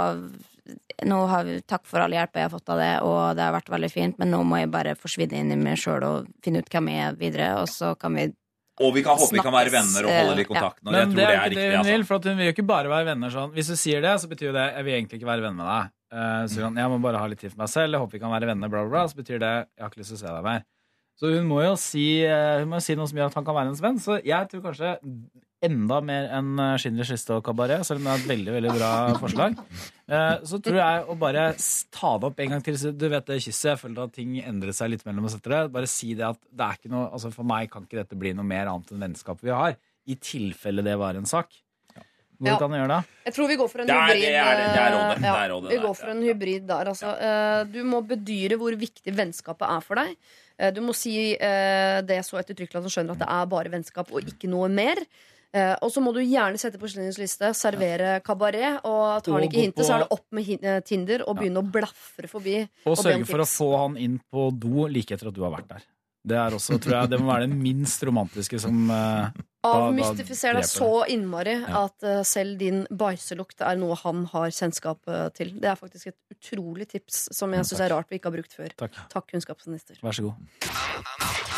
nå 1.07 1.27
har 1.29 1.45
vi, 1.45 1.61
Takk 1.63 1.85
for 1.87 2.01
all 2.01 2.13
hjelpa 2.13 2.41
jeg 2.43 2.49
har 2.49 2.53
fått 2.59 2.69
av 2.75 2.79
det, 2.79 2.91
og 3.07 3.37
det 3.37 3.43
har 3.47 3.53
vært 3.55 3.71
veldig 3.73 3.91
fint, 3.93 4.19
men 4.19 4.31
nå 4.31 4.43
må 4.45 4.59
jeg 4.61 4.71
bare 4.71 4.95
forsvinne 4.99 5.33
inn 5.41 5.53
i 5.53 5.57
meg 5.57 5.79
sjøl 5.79 6.03
og 6.05 6.27
finne 6.45 6.61
ut 6.61 6.69
hvem 6.71 6.89
jeg 6.93 7.07
er 7.09 7.17
videre, 7.21 7.49
og 7.63 7.69
så 7.69 7.95
kan 7.99 8.15
vi 8.15 8.27
Og 8.81 8.95
vi 8.95 9.03
kan 9.05 9.17
håpe 9.21 9.35
vi 9.37 9.43
kan 9.45 9.53
være 9.53 9.71
venner 9.75 10.07
og 10.09 10.11
holde 10.11 10.37
litt 10.39 10.49
kontakt. 10.49 10.81
kontakten. 10.81 10.89
Og 10.89 10.93
Men 10.93 11.01
jeg 11.01 11.09
tror 11.11 11.17
det 11.17 11.25
er 11.25 11.31
det 11.31 11.37
er 11.37 11.41
ikke 11.41 11.51
det 11.51 11.57
riktig. 11.61 11.71
hun 11.71 11.79
Altså. 11.81 11.93
vil, 11.93 12.05
for 12.09 12.15
at 12.17 12.25
hun 12.25 12.37
vil 12.39 12.47
jo 12.47 12.53
ikke 12.55 12.67
bare 12.67 12.89
være 12.89 13.05
venner 13.11 13.31
sånn. 13.31 13.51
Hvis 13.53 13.67
du 13.69 13.77
sier 13.77 14.01
det, 14.01 14.15
så 14.21 14.29
betyr 14.31 14.47
jo 14.49 14.53
det 14.57 14.67
jeg 14.75 14.85
vil 14.85 14.95
egentlig 14.95 15.17
ikke 15.21 15.29
være 15.33 15.43
venn 15.45 15.57
med 15.57 15.67
deg. 15.69 15.91
Eh, 16.13 16.47
Så 16.49 16.65
hun, 16.65 16.77
jeg 16.81 16.89
må 16.89 17.01
bare 17.03 17.19
ha 17.21 17.27
litt 17.29 17.39
tid 17.41 17.53
for 17.53 17.59
meg 17.61 17.69
selv, 17.69 17.93
jeg 17.93 18.01
håper 18.01 18.13
vi 18.13 18.23
kan 18.25 18.31
være 18.33 18.47
venner, 18.49 18.69
bla, 18.73 18.81
bla, 18.87 18.91
bla. 18.91 19.03
Så 19.09 19.17
betyr 19.21 19.39
det 19.39 19.53
jeg 19.77 19.83
har 19.85 19.91
ikke 19.91 20.01
lyst 20.01 20.11
til 20.15 20.17
å 20.17 20.23
se 20.25 20.33
deg 20.33 20.43
mer. 20.49 20.65
Så 21.21 21.29
hun 21.37 21.45
må 21.47 21.61
jo 21.63 21.75
si, 21.77 22.25
eh, 22.25 22.59
hun 22.65 22.69
må 22.73 22.81
si 22.81 22.95
noe 22.97 23.07
som 23.07 23.19
gjør 23.21 23.27
at 23.29 23.35
han 23.35 23.45
kan 23.45 23.55
være 23.55 23.69
hennes 23.69 23.83
venn. 23.85 23.99
Så 24.01 24.17
jeg 24.25 24.49
tror 24.49 24.63
kanskje 24.65 24.97
enda 25.63 26.01
mer 26.03 26.29
enn 26.33 26.55
eh, 26.59 26.77
Schindlers 26.81 27.11
liste 27.13 27.35
og 27.37 27.43
kabaret, 27.45 27.85
selv 27.85 28.01
om 28.01 28.07
det 28.09 28.13
er 28.15 28.23
et 28.23 28.31
veldig 28.31 28.53
veldig 28.57 28.73
bra 28.79 28.91
forslag. 29.23 29.59
Eh, 30.09 30.37
Så 30.49 30.61
tror 30.65 30.79
jeg 30.81 31.05
å 31.13 31.17
bare 31.21 31.47
ta 31.93 32.13
det 32.19 32.31
opp 32.31 32.41
en 32.41 32.51
gang 32.57 32.63
til. 32.65 32.79
så 32.81 32.93
Du 32.97 33.09
vet 33.13 33.27
det 33.29 33.41
kysset, 33.45 33.71
jeg 33.75 33.83
føler 33.85 34.05
at 34.09 34.13
ting 34.17 34.39
endret 34.43 34.75
seg 34.79 34.91
litt 34.95 35.05
mellom 35.07 35.27
oss 35.29 35.37
etter 35.37 35.51
det. 35.57 35.63
Bare 35.73 35.87
si 35.91 36.15
det 36.15 36.25
at 36.33 36.41
det 36.51 36.65
er 36.67 36.79
ikke 36.81 36.91
noe 36.95 37.11
Altså 37.13 37.33
for 37.35 37.45
meg 37.45 37.71
kan 37.71 37.85
ikke 37.85 38.01
dette 38.01 38.17
bli 38.19 38.33
noe 38.33 38.47
mer 38.49 38.67
annet 38.73 38.91
enn 38.93 39.05
vennskapet 39.05 39.45
vi 39.51 39.53
har. 39.55 39.77
I 40.09 40.17
tilfelle 40.17 40.83
det 40.83 40.97
var 40.99 41.15
en 41.21 41.29
sak. 41.29 41.53
Hvordan 42.41 42.55
Ja. 42.55 42.59
kan 42.59 42.71
du 42.73 42.77
gjøre 42.79 42.89
det? 42.89 43.05
Jeg 43.27 43.35
tror 43.37 43.49
vi 43.53 43.57
går 43.61 43.69
for 43.69 43.81
en 43.83 43.87
Det 43.87 43.95
er- 43.95 44.07
hybrid. 44.09 44.23
det 44.23 44.35
er 44.41 44.57
det. 44.57 44.69
Det 44.73 44.81
er 44.81 44.93
rådet. 44.97 45.17
Ja, 45.21 45.21
Det 45.21 45.41
er 45.45 45.51
rådet 45.53 45.71
vi 45.71 45.77
går 45.85 45.97
for 45.99 46.09
en 46.09 46.23
hybrid 46.25 46.67
der, 46.67 46.85
altså. 46.89 47.09
Ja. 47.21 47.65
Du 47.65 47.85
må 47.85 48.01
bedyre 48.01 48.57
hvor 48.57 48.73
viktig 48.81 49.13
vennskapet 49.15 49.69
er 49.77 49.81
for 49.85 49.95
deg. 50.01 50.17
Eh, 50.59 50.71
Du 50.73 50.81
må 50.81 50.95
si 50.95 51.37
det 51.37 52.07
det 52.09 52.25
så 52.25 52.41
ettertrykkelig 52.41 52.77
at 52.81 52.83
du 52.83 52.89
skjønner 52.89 53.13
at 53.13 53.19
det 53.19 53.29
er 53.29 53.45
bare 53.47 53.69
vennskap 53.69 54.11
og 54.11 54.25
ikke 54.25 54.49
noe 54.49 54.69
mer. 54.73 54.97
Eh, 55.51 55.73
og 55.83 55.91
så 55.91 56.03
må 56.03 56.13
du 56.15 56.21
gjerne 56.23 56.59
sette 56.63 56.79
på 56.79 56.87
Schindlers 56.91 57.19
liste, 57.19 57.51
servere 57.59 58.19
kabaret. 58.27 58.85
Og 58.87 59.23
tar 59.27 59.35
han 59.35 59.47
ikke 59.49 59.65
hintet, 59.65 59.87
så 59.87 59.97
er 59.97 60.05
det 60.05 60.11
opp 60.15 60.27
med 60.37 60.51
eh, 60.63 60.83
Tinder 60.87 61.25
og 61.27 61.41
begynne 61.41 61.63
å 61.63 61.67
blafre 61.67 62.31
forbi. 62.31 62.61
Og 62.87 62.95
og 62.95 63.01
sørge 63.03 63.27
for 63.29 63.43
å 63.43 63.49
få 63.51 63.71
han 63.83 63.97
inn 64.01 64.21
på 64.31 64.51
do 64.55 64.87
like 64.91 65.17
etter 65.17 65.33
at 65.33 65.37
du 65.37 65.43
har 65.47 65.55
vært 65.57 65.73
der. 65.73 65.89
Det 66.31 66.37
er 66.37 66.53
også, 66.53 66.77
tror 66.77 66.99
jeg, 66.99 67.11
det 67.15 67.19
må 67.23 67.31
være 67.31 67.47
det 67.49 67.57
minst 67.57 68.03
romantiske 68.05 68.59
som 68.61 68.83
da 68.91 69.31
Avmystifiser 69.65 70.57
deg 70.57 70.67
så 70.69 71.07
innmari 71.09 71.55
Ja. 71.63 71.87
at 71.87 72.05
uh, 72.05 72.21
selv 72.29 72.59
din 72.61 72.83
bæsjelukt 72.93 73.65
er 73.65 73.81
noe 73.81 73.97
han 74.03 74.27
har 74.29 74.53
kjennskap 74.53 75.09
til. 75.37 75.55
Det 75.61 75.73
er 75.73 75.81
faktisk 75.81 76.13
et 76.13 76.19
utrolig 76.37 76.91
tips 76.93 77.27
som 77.37 77.57
jeg 77.57 77.69
syns 77.69 77.85
er 77.89 77.95
rart 77.97 78.13
vi 78.13 78.21
ikke 78.21 78.29
har 78.29 78.37
brukt 78.37 78.57
før. 78.57 78.77
Takk. 78.85 79.01
Takk, 79.13 79.31
kunnskapsminister. 79.33 80.01
Vær 80.05 80.17
så 80.17 80.29
god. 80.29 81.50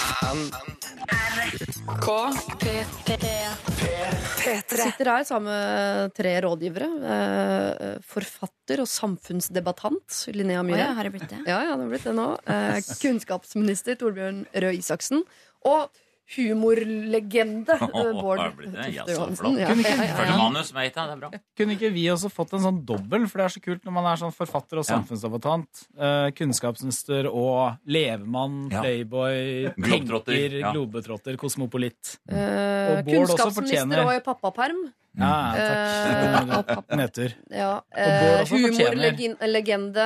Sitter 4.83 5.11
her 5.11 5.25
sammen 5.27 5.49
med 5.53 6.15
tre 6.17 6.33
rådgivere. 6.45 6.89
eh, 7.15 7.99
Forfatter 8.07 8.83
og 8.83 8.89
samfunnsdebattant 8.91 10.23
Linnea 10.35 10.63
Myhre. 10.67 10.79
ja, 10.83 10.93
har 10.97 11.05
det 11.09 11.13
blitt 11.17 11.29
det? 11.31 11.43
Ja, 11.47 11.61
ja, 11.67 11.77
det 11.77 11.85
har 11.85 11.93
blitt 11.93 12.07
det 12.09 12.15
nå. 12.17 12.29
Eh, 12.47 12.79
kunnskapsminister 13.03 13.99
Torbjørn 14.01 14.45
Røe 14.55 14.75
Isaksen. 14.79 15.23
Og 15.65 15.91
humorlegende 16.37 17.75
eh, 17.77 18.13
Bård 18.23 18.41
Tufte 18.73 19.15
Johansen. 19.17 19.59
Ja, 19.59 19.67
Kunne 19.69 19.83
ikke- 19.83 20.07
ja, 20.07 20.25
ja. 20.25 21.41
Kunne 21.57 21.77
vi 21.93 22.05
også 22.13 22.31
fått 22.33 22.53
en 22.55 22.61
sånn 22.61 22.85
dobbel, 22.85 23.27
for 23.29 23.39
det 23.39 23.45
er 23.45 23.55
så 23.61 23.63
kult 23.65 23.85
når 23.85 23.93
man 23.93 24.05
er 24.13 24.17
sånn 24.23 24.33
forfatter 24.35 24.79
og 24.79 24.85
samfunnsdebattant. 24.89 25.83
Eh, 25.99 26.31
kunnskapsminister 26.39 27.29
og 27.33 27.79
levemann, 27.87 28.71
playboy, 28.71 29.75
Globetrotter, 29.77 30.33
tenker, 30.61 30.73
globetrotter, 30.73 31.37
kosmopolitt. 31.37 32.19
Eh, 32.29 32.99
Og 32.99 33.05
Bård 33.05 33.29
også 33.29 33.37
kunnskapsminister 33.37 34.05
og 34.07 34.13
i 34.17 34.21
pappaperm. 34.21 34.93
Ja, 35.13 35.55
Eh, 35.55 36.63
takk. 36.65 36.87
Nedtur. 36.97 37.35
Ja, 37.53 37.83
eh, 37.93 38.45
Humorlegende, 38.49 40.05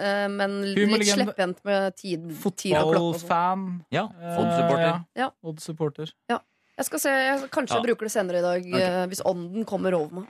eh, 0.00 0.28
men, 0.28 0.62
eh, 0.64 0.86
litt 0.88 1.06
slepphendt 1.06 1.60
med 1.64 1.96
tid, 1.96 2.24
tid 2.56 2.76
og 2.78 2.94
klokke. 2.94 3.20
Fotballfan. 3.20 3.66
Ja, 3.92 4.06
Eh, 4.08 4.38
Odd-supporter. 4.40 5.04
Ja. 5.16 5.30
Odd-supporter. 5.44 6.12
Jeg 6.30 6.84
skal 6.88 6.98
se, 6.98 7.10
jeg, 7.10 7.50
Kanskje 7.50 7.76
jeg 7.76 7.82
Ja. 7.82 7.86
bruker 7.94 8.08
det 8.08 8.12
senere 8.12 8.38
i 8.38 8.40
dag, 8.42 8.60
okay. 8.66 9.06
hvis 9.08 9.20
ånden 9.24 9.64
kommer 9.66 9.92
over 9.94 10.10
meg. 10.22 10.28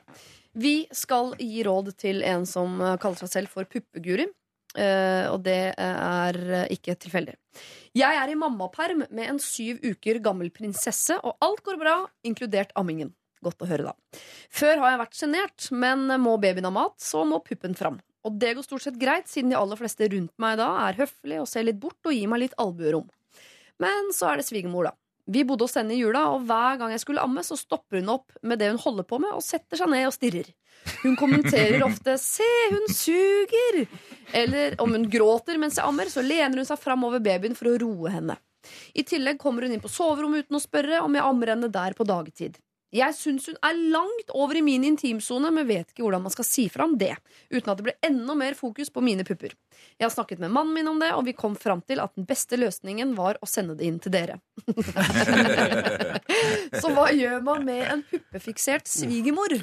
Vi 0.55 0.87
skal 0.93 1.33
gi 1.39 1.63
råd 1.65 1.97
til 1.97 2.23
en 2.25 2.45
som 2.45 2.81
eh, 2.81 2.97
kaller 2.99 3.17
seg 3.17 3.29
selv 3.31 3.49
for 3.49 3.65
Puppeguri. 3.65 4.27
eh, 4.75 5.29
og 5.31 5.43
det 5.45 5.75
er 5.79 6.35
eh, 6.35 6.67
ikke 6.71 6.97
tilfeldig. 6.99 7.35
Jeg 7.95 8.17
er 8.17 8.29
i 8.31 8.35
mammaperm 8.35 9.07
med 9.11 9.29
en 9.29 9.39
syv 9.39 9.79
uker 9.85 10.19
gammel 10.21 10.51
prinsesse, 10.51 11.19
og 11.23 11.37
alt 11.43 11.63
går 11.63 11.79
bra, 11.79 12.07
inkludert 12.25 12.71
ammingen. 12.75 13.13
Godt 13.43 13.65
å 13.65 13.69
høre, 13.69 13.91
da. 13.91 14.23
Før 14.53 14.79
har 14.83 14.93
jeg 14.93 15.03
vært 15.03 15.19
sjenert, 15.19 15.69
men 15.75 16.07
må 16.23 16.37
babyen 16.43 16.69
ha 16.69 16.75
mat, 16.75 16.97
så 17.03 17.25
må 17.27 17.43
puppen 17.43 17.75
fram. 17.79 17.99
Og 18.23 18.39
det 18.39 18.55
går 18.55 18.67
stort 18.67 18.85
sett 18.85 19.01
greit, 19.01 19.27
siden 19.31 19.51
de 19.51 19.59
aller 19.59 19.79
fleste 19.79 20.07
rundt 20.13 20.35
meg 20.43 20.61
da 20.61 20.69
er 20.85 21.01
høflige 21.01 21.43
og 21.43 21.51
ser 21.51 21.67
litt 21.67 21.81
bort 21.83 21.99
og 22.07 22.15
gir 22.15 22.31
meg 22.31 22.45
litt 22.45 22.59
albuerom. 22.63 23.09
Men 23.83 24.13
så 24.15 24.31
er 24.31 24.39
det 24.39 24.47
svigermor, 24.47 24.93
da. 24.93 24.97
Vi 25.33 25.45
bodde 25.47 25.67
hos 25.67 25.77
henne 25.79 25.95
i 25.95 26.01
jula, 26.01 26.25
og 26.35 26.47
hver 26.49 26.79
gang 26.81 26.93
jeg 26.95 27.03
skulle 27.03 27.23
amme, 27.23 27.45
så 27.47 27.59
stopper 27.59 28.01
hun 28.01 28.11
opp 28.15 28.35
med 28.43 28.59
det 28.59 28.73
hun 28.73 28.81
holder 28.83 29.07
på 29.07 29.21
med, 29.23 29.35
og 29.37 29.45
setter 29.47 29.79
seg 29.79 29.91
ned 29.91 30.09
og 30.09 30.15
stirrer. 30.17 30.49
Hun 31.05 31.15
kommenterer 31.19 31.83
ofte 31.87 32.17
'se, 32.19 32.49
hun 32.71 32.89
suger', 32.91 33.87
eller 34.35 34.75
om 34.83 34.91
hun 34.91 35.07
gråter 35.11 35.59
mens 35.59 35.79
jeg 35.79 35.87
ammer, 35.87 36.11
så 36.11 36.27
lener 36.27 36.59
hun 36.59 36.67
seg 36.67 36.79
fram 36.79 37.05
over 37.05 37.23
babyen 37.23 37.55
for 37.55 37.71
å 37.71 37.79
roe 37.79 38.11
henne. 38.11 38.37
I 38.95 39.03
tillegg 39.03 39.39
kommer 39.39 39.63
hun 39.63 39.73
inn 39.73 39.83
på 39.83 39.91
soverommet 39.91 40.47
uten 40.47 40.59
å 40.59 40.63
spørre 40.63 41.03
om 41.03 41.15
jeg 41.15 41.27
ammer 41.27 41.55
henne 41.55 41.71
der 41.71 41.95
på 41.95 42.07
dagtid. 42.07 42.59
Jeg 42.93 43.17
syns 43.17 43.47
hun 43.49 43.57
er 43.65 43.79
langt 43.95 44.33
over 44.37 44.59
i 44.59 44.63
min 44.65 44.85
intimsone, 44.85 45.49
men 45.55 45.69
vet 45.69 45.93
ikke 45.93 46.05
hvordan 46.05 46.27
man 46.27 46.35
skal 46.35 46.45
si 46.45 46.67
fra 46.73 46.85
om 46.85 46.99
det, 47.01 47.15
uten 47.49 47.73
at 47.73 47.79
det 47.79 47.87
blir 47.87 47.97
enda 48.05 48.37
mer 48.37 48.57
fokus 48.59 48.93
på 48.93 49.01
mine 49.05 49.25
pupper. 49.25 49.55
Jeg 49.97 50.05
har 50.05 50.13
snakket 50.13 50.43
med 50.43 50.53
mannen 50.53 50.77
min 50.77 50.91
om 50.91 51.01
det, 51.01 51.09
og 51.17 51.25
vi 51.25 51.33
kom 51.37 51.57
fram 51.57 51.81
til 51.89 52.03
at 52.05 52.13
den 52.19 52.29
beste 52.29 52.59
løsningen 52.61 53.15
var 53.17 53.41
å 53.41 53.49
sende 53.49 53.79
det 53.79 53.89
inn 53.89 53.97
til 54.03 54.13
dere. 54.13 54.37
Så 56.83 56.93
hva 56.93 57.09
gjør 57.17 57.41
man 57.49 57.65
med 57.69 57.87
en 57.89 58.05
puppefiksert 58.11 58.91
svigermor? 58.91 59.57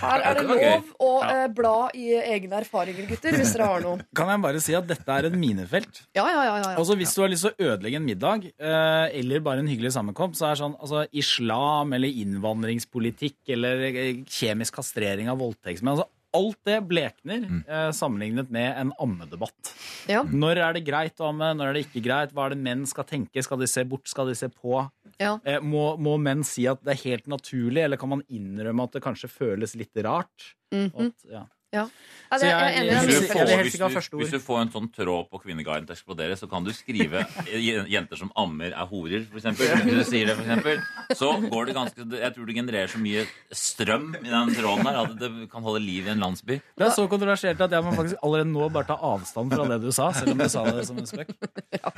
Her 0.00 0.24
er 0.28 0.38
det 0.38 0.44
lov 0.48 0.90
å 1.02 1.10
eh, 1.26 1.44
bla 1.54 1.76
i 1.96 2.10
egne 2.18 2.60
erfaringer, 2.62 3.06
gutter, 3.08 3.36
hvis 3.38 3.54
dere 3.56 3.68
har 3.70 3.84
noe. 3.84 4.06
Kan 4.18 4.30
jeg 4.32 4.42
bare 4.44 4.62
si 4.62 4.76
at 4.78 4.88
dette 4.88 5.18
er 5.18 5.28
et 5.30 5.36
minefelt? 5.38 6.02
Ja, 6.16 6.26
ja, 6.28 6.40
ja, 6.40 6.42
ja, 6.48 6.58
ja. 6.62 6.74
Altså 6.78 6.96
Hvis 6.98 7.14
du 7.16 7.22
har 7.24 7.32
lyst 7.32 7.48
til 7.48 7.54
å 7.54 7.70
ødelegge 7.72 8.00
en 8.00 8.08
middag, 8.08 8.48
eh, 8.54 9.06
eller 9.20 9.44
bare 9.44 9.64
en 9.64 9.70
hyggelig 9.70 9.94
sammenkomst, 9.96 10.40
så 10.40 10.50
er 10.50 10.60
sånn 10.60 10.76
altså, 10.78 11.04
islam 11.16 11.94
eller 11.96 12.20
innvandringspolitikk 12.24 13.54
eller 13.56 13.88
eh, 13.90 14.20
kjemisk 14.28 14.80
kastrering 14.80 15.30
av 15.32 15.40
voldtektsmenn 15.42 15.96
altså, 15.96 16.10
Alt 16.34 16.66
det 16.66 16.80
blekner 16.90 17.44
eh, 17.46 17.90
sammenlignet 17.94 18.48
med 18.50 18.72
en 18.80 18.88
ammedebatt. 18.98 19.70
Ja. 20.10 20.24
Når 20.26 20.58
er 20.64 20.74
det 20.74 20.82
greit 20.88 21.22
å 21.22 21.28
amme, 21.28 21.52
når 21.54 21.70
er 21.70 21.76
det 21.76 21.84
ikke 21.84 22.02
greit? 22.02 22.32
Hva 22.34 22.48
er 22.48 22.56
det 22.56 22.64
menn 22.64 22.82
skal 22.90 23.06
tenke? 23.06 23.44
Skal 23.46 23.60
de 23.62 23.68
se 23.70 23.84
bort, 23.86 24.08
skal 24.10 24.26
de 24.26 24.34
se 24.34 24.48
på? 24.50 24.80
Ja. 25.20 25.36
Eh, 25.46 25.60
må, 25.62 25.94
må 26.00 26.16
menn 26.20 26.42
si 26.46 26.66
at 26.70 26.82
det 26.84 26.96
er 26.96 27.02
helt 27.04 27.28
naturlig, 27.30 27.84
eller 27.84 28.00
kan 28.00 28.10
man 28.16 28.24
innrømme 28.28 28.86
at 28.88 28.96
det 28.96 29.04
kanskje 29.04 29.30
føles 29.32 29.76
litt 29.78 29.96
rart? 30.06 30.54
Mhm. 30.74 31.10
At, 31.10 31.28
ja. 31.30 31.44
Ja. 31.74 31.88
Ja, 32.32 32.38
Så 32.38 32.46
det, 32.46 32.48
jeg, 32.50 32.74
jeg- 32.74 32.86
jeg 32.88 33.04
Hvis 33.04 33.14
du, 33.20 33.26
får, 33.30 33.44
hvis, 33.62 34.08
du, 34.10 34.16
hvis 34.18 34.30
du 34.32 34.38
får 34.42 34.60
en 34.64 34.70
sånn 34.72 34.86
tråd 34.90 35.26
på 35.30 35.38
Kvinneguiden 35.42 35.84
til 35.86 35.92
å 35.92 35.94
eksplodere, 35.94 36.34
så 36.40 36.48
kan 36.50 36.64
du 36.66 36.70
skrive 36.74 37.20
'jenter 37.92 38.18
som 38.18 38.30
ammer 38.34 38.72
er 38.72 38.86
horer', 38.90 39.26
for 39.28 39.38
eksempel. 39.38 39.68
Hvis 39.84 39.98
du 40.00 40.04
sier 40.08 40.26
det, 40.30 40.34
for 40.38 40.42
eksempel. 40.42 40.80
Så 41.14 41.28
går 41.52 41.66
det 41.68 41.74
ganske 41.76 42.06
Jeg 42.18 42.34
tror 42.34 42.46
det 42.48 42.56
genererer 42.56 42.88
så 42.90 42.98
mye 42.98 43.26
strøm 43.54 44.08
i 44.18 44.30
den 44.32 44.54
tråden 44.56 44.88
her 44.88 44.98
at 45.04 45.14
det 45.20 45.30
kan 45.52 45.62
holde 45.62 45.82
liv 45.84 46.08
i 46.08 46.10
en 46.14 46.24
landsby. 46.24 46.56
Det 46.74 46.86
er 46.88 46.94
så 46.96 47.04
kontroversielt 47.12 47.60
at 47.60 47.70
jeg 47.76 47.84
må 47.86 47.92
faktisk 47.94 48.16
allerede 48.24 48.50
nå 48.50 48.68
bare 48.72 48.88
ta 48.88 48.96
avstand 49.12 49.52
fra 49.54 49.68
det 49.70 49.78
du 49.84 49.92
sa, 49.92 50.10
selv 50.16 50.32
om 50.34 50.38
du 50.42 50.48
sa 50.48 50.64
det 50.72 50.86
som 50.88 50.98
en 50.98 51.06
spøk. 51.06 51.30
Ja. 51.76 51.92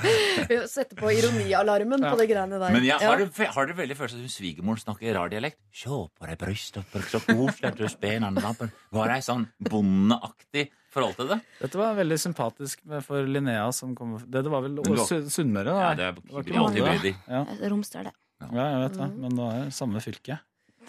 Sette 0.67 0.99
på 0.99 1.15
ironialarmen 1.17 2.03
på 2.03 2.17
de 2.19 2.27
greiene 2.35 2.59
der. 2.61 2.73
Men 2.77 2.85
jeg 2.85 2.99
har, 3.01 3.17
det, 3.25 3.49
har 3.57 3.67
det 3.73 3.79
veldig 3.79 3.97
følelse 3.97 4.19
at 4.21 4.27
hun 4.27 4.35
svigermoren 4.37 4.83
snakker 4.85 5.15
rar 5.17 5.33
dialekt. 5.33 5.63
Se 5.73 5.89
på 5.89 6.29
deg 6.29 6.37
brystet, 6.43 6.85
så 7.09 7.23
koselig 7.25 7.71
at 7.73 7.79
du 7.81 7.87
spenner 7.89 8.35
den 8.35 8.43
lampen. 8.45 8.73
Var 8.93 9.15
det 9.15 9.23
sånn 9.25 9.47
bondeaktig 9.73 10.67
forhold 10.97 11.17
til 11.19 11.29
det? 11.35 11.39
Dette 11.61 11.81
var 11.81 11.97
veldig 11.99 12.19
sympatisk 12.23 12.83
for 13.05 13.27
Linnea 13.29 13.67
som 13.77 13.95
kom 13.99 14.17
Det, 14.23 14.43
det 14.47 14.53
var 14.53 14.65
vel 14.65 14.79
Su- 15.03 15.29
Sunnmøre? 15.33 15.73
da? 15.75 15.81
Ja, 15.83 15.95
det 15.99 16.09
er 16.09 16.19
var 16.23 17.01
ikke. 17.03 17.15
Ja. 17.29 17.45
Romsdal, 17.73 18.11
det. 18.11 18.15
ja, 18.47 18.65
jeg 18.73 18.83
vet 18.87 18.99
det, 19.03 19.11
men 19.27 19.37
det 19.41 19.53
er 19.59 19.71
samme 19.77 20.01
fylke. 20.05 20.41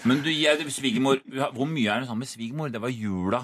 Men 0.06 0.20
du, 0.22 0.30
jeg, 0.30 0.66
svigermor, 0.72 1.22
hvor 1.56 1.66
mye 1.70 1.90
er 1.90 2.04
det 2.04 2.08
sammen 2.12 2.22
med 2.26 2.30
svigermor? 2.30 2.70
Det 2.72 2.82
var 2.84 2.92
jula. 2.94 3.40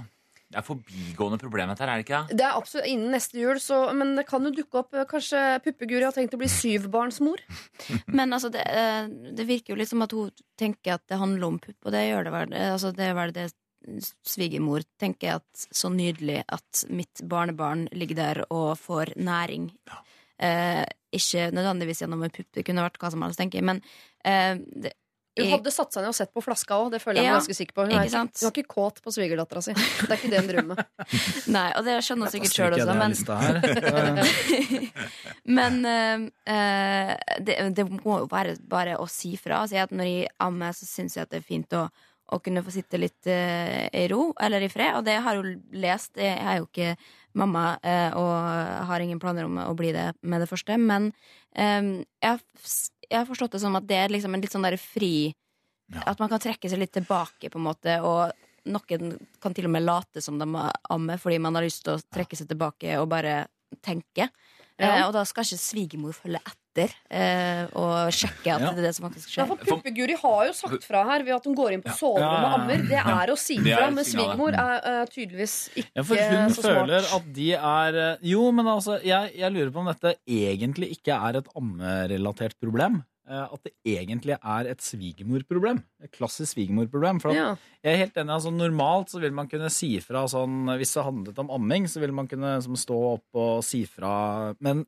Det 0.53 0.59
er 0.59 0.65
forbigående 0.67 1.39
problem 1.41 1.71
dette 1.71 1.81
her, 1.81 1.89
er 1.89 1.97
det 1.97 2.03
ikke? 2.05 2.17
det? 2.29 2.35
Det 2.37 2.45
er 2.45 2.57
absolutt 2.59 2.85
innen 2.91 3.09
neste 3.15 3.39
jul, 3.41 3.57
så, 3.57 3.79
men 3.97 4.11
det 4.19 4.27
kan 4.29 4.43
jo 4.45 4.51
dukke 4.53 4.83
opp 4.83 4.93
eh, 4.93 5.07
Kanskje 5.09 5.39
Puppeguri 5.65 6.05
har 6.05 6.13
tenkt 6.13 6.35
å 6.35 6.37
bli 6.37 6.45
syvbarnsmor? 6.53 7.41
Men 8.19 8.35
altså, 8.37 8.51
det, 8.53 8.61
eh, 8.69 9.07
det 9.33 9.47
virker 9.49 9.73
jo 9.73 9.79
litt 9.79 9.89
som 9.89 10.03
at 10.05 10.13
hun 10.13 10.29
tenker 10.61 10.93
at 10.99 11.07
det 11.09 11.17
handler 11.17 11.47
om 11.47 11.57
pupp, 11.63 11.79
og 11.89 11.95
det 11.95 12.03
gjør 12.05 12.27
det 12.29 12.33
vel. 12.37 12.53
Eh, 12.53 12.69
Altså, 12.75 12.91
det 12.93 13.07
er 13.09 13.17
vel 13.17 13.33
det 13.33 13.47
svigermor 14.25 14.83
tenker 14.99 15.37
at 15.39 15.67
så 15.71 15.91
nydelig 15.93 16.41
at 16.47 16.85
mitt 16.89 17.23
barnebarn 17.29 17.87
ligger 17.91 18.19
der 18.19 18.41
og 18.49 18.73
får 18.81 19.15
næring. 19.19 19.71
Eh, 20.43 20.83
ikke 21.13 21.51
nødvendigvis 21.53 22.03
gjennom 22.03 22.25
en 22.25 22.33
pupp, 22.33 22.49
det 22.55 22.65
kunne 22.67 22.83
vært 22.85 22.99
hva 23.01 23.13
som 23.13 23.23
helst, 23.25 23.39
tenker 23.39 23.61
jeg, 23.61 23.67
men 23.69 23.81
eh, 24.25 24.57
det, 24.57 24.95
Hun 25.37 25.49
hadde 25.55 25.71
satt 25.73 25.93
seg 25.93 26.03
ned 26.03 26.11
og 26.11 26.17
sett 26.17 26.33
på 26.33 26.41
flaska 26.45 26.77
òg, 26.77 26.91
det 26.93 26.99
føler 27.01 27.21
jeg 27.21 27.25
Ja, 27.25 27.33
meg 27.33 27.39
ganske 27.41 27.55
sikker 27.57 27.73
på. 27.77 27.85
Hun 27.85 27.93
er 27.93 28.03
ikke 28.03 28.09
ikke, 28.09 28.17
sant? 28.17 28.35
hun 28.37 28.45
var 28.45 28.53
ikke 28.53 28.73
kåt 28.73 28.99
på 29.01 29.13
svigerdattera 29.15 29.63
si. 29.65 29.73
Det 29.73 30.09
er 30.09 30.19
ikke 30.19 30.31
det 30.33 30.41
hun 30.41 30.49
driver 30.51 30.67
med. 30.69 30.81
Nei, 31.55 31.65
og 31.77 31.87
det 31.87 31.95
skjønner 32.05 32.29
hun 32.29 32.33
sikkert 32.35 32.57
sjøl 32.57 32.75
også, 32.77 32.89
det 32.89 32.97
men. 33.01 33.11
Men 35.57 35.79
eh, 35.89 36.27
eh, 36.53 37.13
det, 37.45 37.57
det 37.77 37.87
må 37.89 38.19
jo 38.23 38.29
være 38.29 38.57
bare 38.69 38.97
å 39.01 39.09
si 39.09 39.33
fra. 39.41 39.63
Si 39.69 39.77
at 39.81 39.93
når 39.93 40.11
jeg 40.11 40.33
ammer, 40.45 40.77
så 40.77 40.89
syns 40.89 41.17
jeg 41.17 41.25
at 41.25 41.33
det 41.33 41.41
er 41.41 41.47
fint 41.47 41.77
å, 41.77 41.87
å 42.31 42.39
kunne 42.43 42.63
få 42.63 42.71
sitte 42.73 42.99
litt 43.01 43.27
uh, 43.27 43.89
i 43.91 44.07
ro 44.11 44.31
eller 44.41 44.63
i 44.63 44.71
fred. 44.71 44.95
Og 44.97 45.05
det 45.07 45.19
har 45.25 45.39
hun 45.39 45.59
lest. 45.75 46.15
Jeg 46.17 46.39
er 46.39 46.59
jo 46.59 46.67
ikke 46.69 46.95
mamma 47.39 47.73
uh, 47.83 48.15
og 48.19 48.87
har 48.89 49.03
ingen 49.03 49.21
planer 49.21 49.49
om 49.49 49.59
å 49.65 49.73
bli 49.77 49.91
det 49.95 50.11
med 50.21 50.43
det 50.43 50.49
første. 50.49 50.77
Men 50.79 51.11
um, 51.11 51.93
jeg, 52.23 52.29
har 52.29 52.39
jeg 53.09 53.19
har 53.19 53.29
forstått 53.29 53.57
det 53.57 53.63
som 53.63 53.77
at 53.79 53.87
det 53.89 53.99
er 53.99 54.13
liksom 54.13 54.35
en 54.35 54.43
litt 54.43 54.55
sånn 54.55 54.65
der 54.65 54.79
fri 54.81 55.33
At 56.07 56.17
man 56.21 56.31
kan 56.31 56.41
trekke 56.41 56.69
seg 56.71 56.79
litt 56.79 56.93
tilbake, 56.95 57.51
på 57.51 57.59
en 57.59 57.67
måte. 57.67 57.99
Og 58.01 58.31
noen 58.71 59.17
kan 59.43 59.53
til 59.53 59.67
og 59.67 59.75
med 59.75 59.83
late 59.83 60.23
som 60.23 60.39
de 60.39 60.47
ammer 60.95 61.19
fordi 61.21 61.41
man 61.43 61.59
har 61.59 61.65
lyst 61.65 61.83
til 61.85 61.97
å 61.97 62.03
trekke 62.15 62.39
seg 62.39 62.49
tilbake 62.49 62.95
og 63.01 63.11
bare 63.11 63.43
tenke. 63.83 64.29
Ja. 64.79 64.89
Uh, 64.89 65.07
og 65.09 65.13
da 65.17 65.25
skal 65.27 65.45
ikke 65.45 65.61
svigermor 65.61 66.15
følge 66.17 66.41
etter 66.41 66.62
eh, 66.81 67.67
og 67.77 68.09
sjekke 68.11 68.55
at 68.55 68.61
Ja. 68.61 68.71
det 68.71 68.79
er 68.79 68.87
det 68.87 68.95
som 68.95 69.05
faktisk 69.09 69.29
Ja, 69.37 69.45
skjer. 69.45 69.47
for 69.47 69.57
Puppeguri 69.57 70.15
har 70.17 70.45
jo 70.47 70.53
sagt 70.53 70.83
fra 70.83 71.03
her 71.05 71.23
ved 71.23 71.35
at 71.35 71.45
hun 71.45 71.55
går 71.55 71.73
inn 71.73 71.81
på 71.85 71.93
soverommet 71.93 72.17
og 72.17 72.21
Ja, 72.21 72.41
ja, 72.41 72.49
ja. 72.49 72.63
ammer. 72.63 72.87
Det 72.89 72.99
er 73.03 73.33
å 73.33 73.37
si 73.37 73.57
fra, 73.59 73.89
men 73.91 74.03
svigermor 74.03 74.53
er 74.53 75.01
uh, 75.01 75.05
tydeligvis 75.05 75.69
ikke 75.75 75.91
Ja, 75.95 76.03
for 76.03 76.15
hun 76.15 76.49
så 76.49 76.61
smart. 76.61 76.87
føler 76.87 77.15
at 77.15 77.33
de 77.33 77.49
er 77.53 77.95
eh, 78.13 78.17
Jo, 78.23 78.51
men 78.51 78.65
altså, 78.65 78.99
jeg, 79.03 79.31
jeg 79.37 79.51
lurer 79.53 79.71
på 79.71 79.79
om 79.79 79.85
dette 79.93 80.15
egentlig 80.27 80.91
ikke 80.97 81.13
er 81.29 81.37
et 81.37 81.47
ammerelatert 81.55 82.55
problem. 82.61 83.03
Eh, 83.29 83.47
At 83.53 83.63
det 83.63 83.71
egentlig 83.87 84.35
er 84.35 84.67
et 84.67 84.81
svigermorproblem. 84.83 85.77
Et 86.03 86.11
klassisk 86.11 86.55
svigermorproblem. 86.57 87.21
For 87.21 87.29
at 87.31 87.35
Ja. 87.37 87.55
jeg 87.83 87.93
er 87.93 87.97
helt 88.05 88.13
enig, 88.17 88.33
altså 88.35 88.51
Normalt 88.51 89.07
så 89.13 89.21
vil 89.21 89.31
man 89.31 89.47
kunne 89.47 89.69
si 89.71 89.99
fra 90.01 90.25
sånn 90.27 90.65
Hvis 90.77 90.93
det 90.93 91.03
handlet 91.05 91.39
om 91.39 91.49
amming, 91.49 91.85
så 91.87 92.01
vil 92.01 92.11
man 92.11 92.27
kunne 92.27 92.61
som, 92.61 92.73
stå 92.75 92.97
opp 93.13 93.23
og 93.33 93.63
si 93.63 93.85
fra. 93.85 94.53
Men 94.59 94.85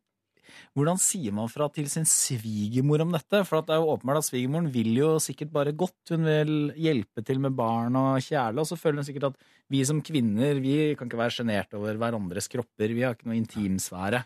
hvordan 0.75 0.99
sier 0.99 1.31
man 1.31 1.47
fra 1.47 1.69
til 1.71 1.87
sin 1.87 2.03
svigermor 2.09 3.05
om 3.05 3.13
dette? 3.15 3.41
For 3.47 3.63
det 3.63 3.71
er 3.71 3.79
jo 3.79 3.93
åpenbart 3.93 4.19
at 4.19 4.27
svigermoren 4.27 4.67
vil 4.73 4.91
jo 4.99 5.13
sikkert 5.23 5.53
bare 5.55 5.71
godt. 5.71 6.11
Hun 6.11 6.27
vil 6.27 6.55
hjelpe 6.75 7.23
til 7.23 7.39
med 7.43 7.55
barn 7.55 7.95
og 7.95 8.19
kjæle, 8.25 8.59
og 8.59 8.67
så 8.67 8.75
føler 8.79 8.99
hun 8.99 9.07
sikkert 9.07 9.29
at 9.31 9.45
vi 9.71 9.85
som 9.87 10.01
kvinner 10.03 10.59
vi 10.59 10.93
kan 10.99 11.07
ikke 11.07 11.21
være 11.21 11.37
sjenert 11.37 11.77
over 11.79 11.95
hverandres 12.01 12.51
kropper. 12.51 12.91
Vi 12.91 13.05
har 13.05 13.15
ikke 13.15 13.29
noe 13.29 13.39
intimsfære. 13.39 14.25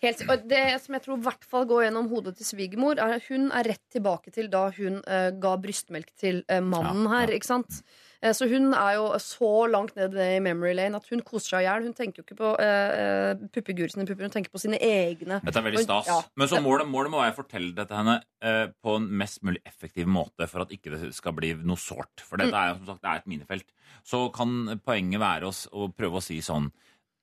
Helt, 0.00 0.20
og 0.30 0.44
det 0.48 0.64
som 0.80 0.94
jeg 0.94 1.04
tror 1.04 1.18
i 1.18 1.26
hvert 1.26 1.46
fall 1.50 1.64
går 1.68 1.88
gjennom 1.88 2.08
hodet 2.12 2.36
til 2.38 2.46
svigermor, 2.46 3.00
er 3.02 3.16
at 3.18 3.28
hun 3.28 3.48
er 3.50 3.66
rett 3.66 3.84
tilbake 3.92 4.32
til 4.32 4.48
da 4.52 4.68
hun 4.76 5.00
uh, 5.02 5.30
ga 5.42 5.56
brystmelk 5.60 6.12
til 6.16 6.44
uh, 6.46 6.62
mannen 6.62 7.10
her. 7.10 7.34
ikke 7.34 7.50
sant? 7.50 7.82
Eh, 8.18 8.32
så 8.34 8.48
hun 8.50 8.72
er 8.74 8.96
jo 8.96 9.04
så 9.22 9.50
langt 9.70 9.94
ned 9.94 10.16
i 10.18 10.40
memory 10.42 10.72
lane 10.74 10.98
at 10.98 11.06
hun 11.12 11.20
koser 11.22 11.54
seg 11.54 11.62
i 11.62 11.68
hjel. 11.68 11.84
Hun 11.86 11.94
tenker 11.94 12.18
jo 12.20 12.24
ikke 12.26 12.38
på 12.40 12.50
uh, 12.58 13.44
puppeguri 13.54 13.92
sine 13.94 14.06
pupper, 14.08 14.26
hun 14.26 14.34
tenker 14.34 14.50
på 14.54 14.62
sine 14.62 14.80
egne. 14.82 15.38
Dette 15.44 15.60
er 15.62 15.66
veldig 15.68 15.84
stas. 15.84 16.10
ja. 16.10 16.18
Men 16.38 16.50
så 16.50 16.58
målet, 16.64 16.90
målet 16.90 17.12
må 17.14 17.20
være 17.22 17.36
å 17.36 17.38
fortelle 17.38 17.70
det 17.76 17.86
til 17.90 18.00
henne 18.00 18.16
uh, 18.42 18.66
på 18.82 18.96
en 18.98 19.06
mest 19.22 19.44
mulig 19.46 19.62
effektiv 19.68 20.10
måte 20.10 20.48
for 20.50 20.64
at 20.66 20.74
ikke 20.74 20.96
det 20.96 21.12
skal 21.14 21.36
bli 21.38 21.52
noe 21.62 21.78
sårt. 21.78 22.24
For 22.26 22.40
dette 22.42 22.50
Mm. 22.50 22.58
er 22.58 22.68
jo 22.72 22.76
som 22.80 22.86
sagt 22.94 23.02
det 23.04 23.10
er 23.12 23.22
et 23.22 23.30
minefelt. 23.30 23.70
Så 24.08 24.24
kan 24.34 24.80
poenget 24.82 25.20
være 25.22 25.46
oss 25.52 25.66
å 25.70 25.86
prøve 25.94 26.18
å 26.18 26.24
si 26.24 26.40
sånn 26.42 26.72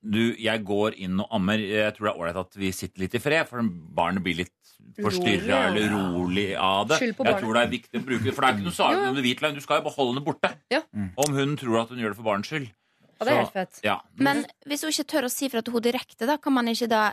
Du, 0.06 0.20
jeg 0.38 0.62
går 0.64 0.94
inn 1.02 1.18
og 1.20 1.28
ammer. 1.34 1.58
Jeg 1.58 1.94
tror 1.96 2.06
det 2.06 2.12
er 2.14 2.20
ålreit 2.22 2.36
at 2.44 2.54
vi 2.60 2.70
sitter 2.72 3.00
litt 3.02 3.14
i 3.18 3.18
fred, 3.22 3.48
for 3.48 3.62
barnet 3.66 4.22
blir 4.22 4.36
litt 4.44 4.52
forstyrra 5.02 5.64
eller 5.70 5.90
rolig 5.90 6.48
av 6.56 6.86
det. 6.88 6.98
Skyld 7.00 7.16
på 7.18 7.24
Jeg 7.24 7.32
barnet. 7.32 7.42
tror 7.42 7.54
det 7.58 7.62
er 7.64 7.70
viktig 7.72 8.00
å 8.00 8.04
bruke 8.06 8.32
For 8.32 8.40
det 8.44 8.48
er 8.48 8.56
ikke 8.56 8.66
noe 8.68 8.76
jo. 8.94 9.08
om 9.10 9.14
du 9.18 9.22
hvitløgn. 9.24 9.54
Du 9.58 9.60
skal 9.64 9.80
jo 9.80 9.86
beholde 9.88 10.14
henne 10.14 10.24
borte. 10.28 10.50
Ja. 10.70 10.82
Om 11.26 11.34
hun 11.34 11.56
tror 11.60 11.80
at 11.82 11.88
hun 11.90 11.98
gjør 11.98 12.14
det 12.14 12.16
for 12.20 12.28
barnets 12.30 12.48
skyld. 12.52 12.68
Og 13.18 13.26
det 13.26 13.32
er 13.32 13.36
Så- 13.36 13.42
helt 13.42 13.52
fett. 13.52 13.80
Ja. 13.84 14.00
Men 14.16 14.44
hvis 14.68 14.82
hun 14.82 14.90
ikke 14.92 15.08
tør 15.08 15.24
å 15.24 15.30
si 15.32 15.48
fra 15.48 15.62
til 15.62 15.72
henne 15.72 15.82
direkte, 15.90 16.26
da 16.26 16.36
kan 16.36 16.52
man 16.52 16.66
ikke 16.68 16.88
da 16.88 17.12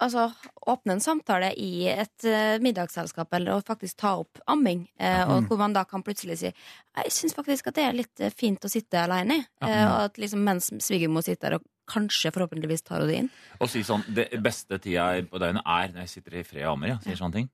Altså 0.00 0.30
åpne 0.70 0.96
en 0.96 1.02
samtale 1.04 1.50
i 1.60 1.84
et 1.92 2.24
uh, 2.24 2.56
middagsselskap 2.62 3.34
eller 3.36 3.58
og 3.58 3.66
faktisk 3.68 3.98
ta 4.00 4.14
opp 4.22 4.40
amming. 4.48 4.86
eh, 4.98 5.22
og 5.28 5.48
hvor 5.48 5.60
man 5.60 5.74
da 5.76 5.84
kan 5.84 6.02
plutselig 6.02 6.38
si 6.40 6.48
Jeg 6.50 7.12
syns 7.12 7.36
faktisk 7.36 7.68
at 7.68 7.76
det 7.76 7.84
er 7.84 7.98
litt 7.98 8.20
eh, 8.20 8.32
fint 8.32 8.64
å 8.64 8.70
sitte 8.72 9.02
alene. 9.02 9.44
eh, 9.62 9.84
og 9.84 10.08
at 10.08 10.18
liksom 10.18 10.42
mens 10.44 10.70
svigermor 10.80 11.22
sitter 11.26 11.50
der 11.50 11.58
og 11.60 11.66
kanskje 11.90 12.32
forhåpentligvis 12.32 12.82
tar 12.86 13.00
hun 13.02 13.08
det 13.10 13.16
inn. 13.18 13.30
Og 13.60 13.68
si 13.68 13.82
sånn 13.82 14.04
Det 14.08 14.28
beste 14.42 14.78
tida 14.78 15.12
på 15.26 15.40
døgnet 15.42 15.66
er 15.66 15.92
når 15.92 16.06
jeg 16.06 16.12
sitter 16.14 16.38
i 16.40 16.44
fred 16.46 16.64
og 16.64 16.76
ammer. 16.76 16.94
Ja, 16.94 16.98
sier 17.04 17.18
sånne 17.18 17.40
ting. 17.40 17.50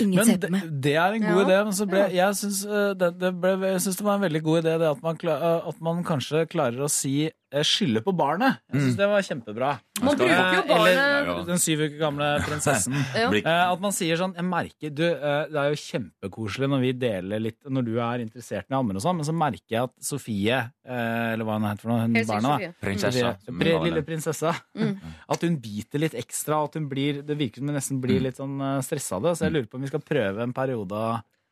Ingen 0.00 0.16
Men 0.16 0.26
ser 0.26 0.38
det, 0.40 0.48
på 0.48 0.52
meg. 0.56 0.80
det 0.82 0.94
er 0.96 1.12
en 1.18 1.22
god 1.28 1.40
Ja. 1.40 1.46
idé. 1.46 1.58
Men 1.64 1.72
så 1.76 1.86
ble, 1.90 2.02
jeg 2.16 2.34
syns 2.40 2.64
eh, 2.66 2.94
det, 2.98 3.10
det, 3.20 3.32
ble, 3.40 3.54
jeg 3.74 3.80
syns 3.84 3.96
det 4.00 4.04
var 4.06 4.14
en 4.18 4.24
veldig 4.26 4.42
god 4.42 4.62
idé 4.64 4.78
det 4.80 4.90
at 4.90 5.02
man, 5.04 5.18
eh, 5.22 5.68
at 5.68 5.80
man 5.80 6.04
kanskje 6.04 6.46
klarer 6.48 6.80
å 6.86 6.88
si 6.90 7.26
eh, 7.28 7.62
skylde 7.62 8.00
på 8.02 8.14
barnet. 8.16 8.58
Jeg 8.72 8.80
syns 8.80 8.94
Mm. 8.94 8.98
det 8.98 9.08
var 9.12 9.22
kjempebra. 9.28 9.72
Man 10.02 10.16
bruker 10.18 10.54
jo 10.56 10.62
barnet 10.66 10.96
Eller 10.98 11.44
den 11.46 11.58
syv 11.62 11.78
uker 11.84 11.98
gamle 12.00 12.30
prinsessen. 12.42 12.94
Ja. 13.14 13.70
At 13.70 13.80
man 13.80 13.92
sier 13.94 14.16
sånn 14.18 14.32
Jeg 14.34 14.42
merker 14.44 14.90
du, 14.90 15.04
Det 15.06 15.54
er 15.54 15.68
jo 15.70 15.78
kjempekoselig 15.78 16.66
når 16.68 16.80
vi 16.82 16.90
deler 16.98 17.38
litt 17.44 17.60
Når 17.70 17.84
du 17.86 17.92
er 18.02 18.24
interessert 18.24 18.66
i 18.68 18.74
ammer 18.74 18.98
og 18.98 19.04
sånn, 19.04 19.20
men 19.20 19.24
så 19.28 19.34
merker 19.36 19.70
jeg 19.76 19.82
at 19.86 19.92
Sofie, 20.02 20.58
eller 20.84 21.44
hva 21.46 21.54
hun 21.60 21.68
heter 21.68 21.84
for 21.86 21.92
noe, 21.92 22.00
hun 22.08 22.18
barna 22.26 22.56
da, 22.58 22.72
Prinsessa. 22.82 23.36
Lille 23.84 24.02
prinsessa. 24.02 24.52
Mm. 24.76 24.96
At 25.34 25.46
hun 25.46 25.56
biter 25.62 26.02
litt 26.02 26.14
ekstra, 26.18 26.58
at 26.66 26.74
hun 26.74 26.88
blir 26.90 27.22
Det 27.22 27.36
virker 27.38 27.62
som 27.62 27.70
hun 27.70 27.78
nesten 27.78 28.00
blir 28.02 28.20
litt 28.26 28.36
sånn 28.40 28.58
stressa 28.84 29.16
av 29.20 29.28
det. 29.28 29.36
Så 29.38 29.46
jeg 29.46 29.54
lurer 29.54 29.70
på 29.74 29.80
om 29.82 29.86
vi 29.86 29.90
skal 29.92 30.04
prøve 30.06 30.44
en 30.46 30.54
periode 30.56 31.04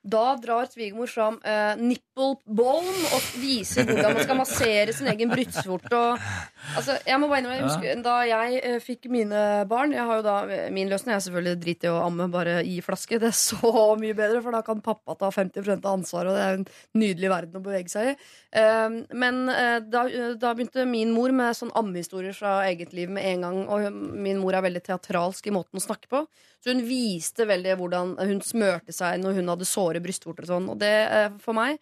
Da 0.03 0.33
drar 0.43 0.67
svigermor 0.67 1.07
fram 1.07 1.37
eh, 1.47 1.77
nipple 1.79 2.33
bone 2.59 2.95
og 3.15 3.27
viser 3.39 3.87
hvordan 3.87 4.17
man 4.17 4.25
skal 4.27 4.39
massere 4.41 4.95
sin 4.97 5.07
egen 5.13 5.31
brystvorte. 5.31 6.01
Altså, 6.75 6.97
jeg 7.07 7.21
må 7.23 7.29
bare 7.31 7.39
innrømme, 7.45 7.69
husker, 7.69 8.03
Da 8.03 8.17
jeg 8.27 8.59
eh, 8.67 8.81
fikk 8.83 9.07
mine 9.15 9.63
barn 9.71 9.95
jeg 9.95 10.03
har 10.09 10.19
jo 10.19 10.25
da, 10.27 10.35
Min 10.75 10.91
løsning 10.91 11.15
er 11.15 11.23
selvfølgelig 11.23 11.61
drit 11.63 11.87
i 11.87 11.93
å 11.93 12.01
amme, 12.03 12.27
bare 12.35 12.59
i 12.67 12.81
flaske. 12.83 13.21
Det 13.23 13.31
er 13.31 13.39
så 13.39 13.73
mye 14.03 14.17
bedre, 14.19 14.43
for 14.43 14.51
da 14.59 14.65
kan 14.67 14.83
pappa 14.83 15.15
ta 15.23 15.31
50 15.31 15.71
av 15.79 15.91
ansvaret, 15.95 16.33
og 16.33 16.39
det 16.41 16.47
er 16.49 16.59
en 16.59 16.67
nydelig 16.99 17.31
verden 17.37 17.63
å 17.63 17.65
bevege 17.71 17.95
seg 17.95 18.11
i. 18.11 18.17
Eh, 18.59 19.01
men 19.23 19.43
da, 19.87 20.07
da 20.35 20.53
begynte 20.59 20.83
min 20.91 21.15
mor 21.15 21.31
med 21.31 21.55
sånn 21.59 21.71
ammehistorier 21.79 22.35
fra 22.35 22.59
eget 22.67 22.91
liv 22.99 23.11
med 23.11 23.23
en 23.37 23.47
gang. 23.47 23.63
Og 23.69 23.87
hun- 23.87 24.03
min 24.27 24.43
mor 24.43 24.59
er 24.59 24.67
veldig 24.67 24.83
teatralsk 24.91 25.47
i 25.47 25.55
måten 25.55 25.79
å 25.79 25.87
snakke 25.87 26.11
på. 26.11 26.27
Så 26.63 26.71
hun 26.71 26.85
viste 26.87 27.47
veldig 27.49 27.79
hvordan 27.81 28.15
hun 28.23 28.43
smørte 28.47 28.95
seg 28.95 29.19
når 29.23 29.41
hun 29.41 29.51
hadde 29.51 29.67
såre 29.67 30.03
brystvorter 30.03 30.47
og 30.47 30.53
sånn. 30.53 30.69
Og 30.71 30.79
det 30.79 30.93
eh, 31.09 31.33
for 31.43 31.59
meg 31.59 31.81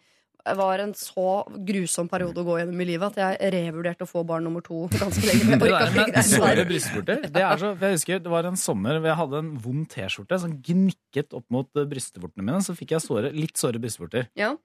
var 0.57 0.81
en 0.81 0.93
så 0.97 1.43
grusom 1.67 2.07
periode 2.09 2.41
å 2.41 2.45
gå 2.47 2.55
gjennom 2.57 2.79
i 2.81 2.87
livet 2.89 3.13
at 3.13 3.19
jeg 3.21 3.51
revurderte 3.53 4.07
å 4.07 4.09
få 4.09 4.23
barn 4.25 4.47
nummer 4.47 4.63
to 4.65 4.87
ganske 4.89 5.21
lenge. 5.27 5.57
Det 5.61 5.69
er 5.69 5.93
der 5.93 6.09
med 6.09 6.25
såre 6.25 6.65
brystvorter 6.65 7.27
det 7.27 7.43
er 7.45 7.61
så, 7.61 7.71
Jeg 7.77 7.99
husker 7.99 8.23
det 8.25 8.31
var 8.33 8.47
en 8.49 8.57
sommer 8.57 8.97
hvor 8.97 9.11
jeg 9.11 9.19
hadde 9.21 9.41
en 9.43 9.51
vond 9.61 9.85
T-skjorte 9.91 10.41
som 10.41 10.57
gnikket 10.65 11.37
opp 11.37 11.45
mot 11.53 11.69
eh, 11.77 11.87
brystvortene 11.89 12.47
mine. 12.47 12.61
Så 12.65 12.75
fikk 12.77 12.95
jeg 12.95 13.05
såre, 13.05 13.31
litt 13.35 13.61
såre 13.61 13.81
brystvorter. 13.81 14.31
Ja. 14.39 14.55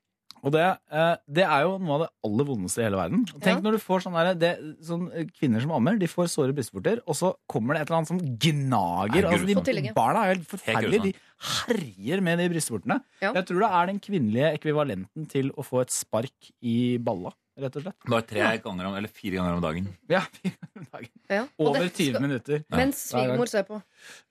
Og 0.44 0.52
det, 0.52 0.62
eh, 0.92 1.16
det 1.32 1.44
er 1.44 1.62
jo 1.64 1.78
noe 1.78 1.94
av 1.96 2.00
det 2.04 2.08
aller 2.28 2.44
vondeste 2.44 2.78
i 2.78 2.84
hele 2.84 2.96
verden. 3.00 3.24
Tenk 3.40 3.56
Ja. 3.56 3.60
når 3.64 3.72
du 3.72 3.78
får 3.82 4.02
sånn 4.04 4.12
der, 4.14 4.34
det, 4.34 4.50
sånn, 4.84 5.06
eh, 5.12 5.24
Kvinner 5.38 5.60
som 5.60 5.72
ammer 5.72 5.98
de 5.98 6.06
får 6.06 6.28
såre 6.30 6.52
brystvorter, 6.54 7.00
og 7.06 7.14
så 7.16 7.34
kommer 7.48 7.74
det 7.74 7.82
et 7.82 7.90
eller 7.90 7.98
annet 8.02 8.08
som 8.08 8.20
gnager. 8.20 9.24
Altså, 9.26 9.46
de, 9.46 9.92
barna 9.96 10.22
er 10.26 10.34
helt 10.34 10.46
forferdelige. 10.46 11.02
De 11.02 11.14
herjer 11.66 12.22
med 12.22 12.38
de 12.38 12.48
brystvortene. 12.52 13.00
Ja. 13.20 13.32
Jeg 13.32 13.46
tror 13.46 13.60
det 13.64 13.70
er 13.80 13.86
den 13.86 13.98
kvinnelige 14.00 14.52
ekvivalenten 14.60 15.28
til 15.28 15.50
å 15.56 15.64
få 15.66 15.80
et 15.82 15.90
spark 15.90 16.52
i 16.62 16.96
balla, 16.98 17.32
rett 17.58 17.76
og 17.76 17.82
slett. 17.82 17.96
Bare 18.06 18.22
tre 18.22 18.58
ganger 18.62 18.86
om, 18.86 18.94
eller 19.00 19.08
fire 19.08 19.36
ganger 19.40 19.56
om 19.56 19.62
dagen. 19.64 19.88
Ja, 20.08 20.20
fire 20.20 20.54
ganger 20.60 20.84
om 20.84 20.86
dagen. 20.92 21.10
Ja. 21.30 21.46
Over 21.58 21.80
dette 21.80 21.96
20 21.96 22.12
skal- 22.14 22.22
minutter. 22.28 22.64
Mens 22.70 23.02
svigermor 23.10 23.48
ser 23.48 23.64
på. 23.64 23.82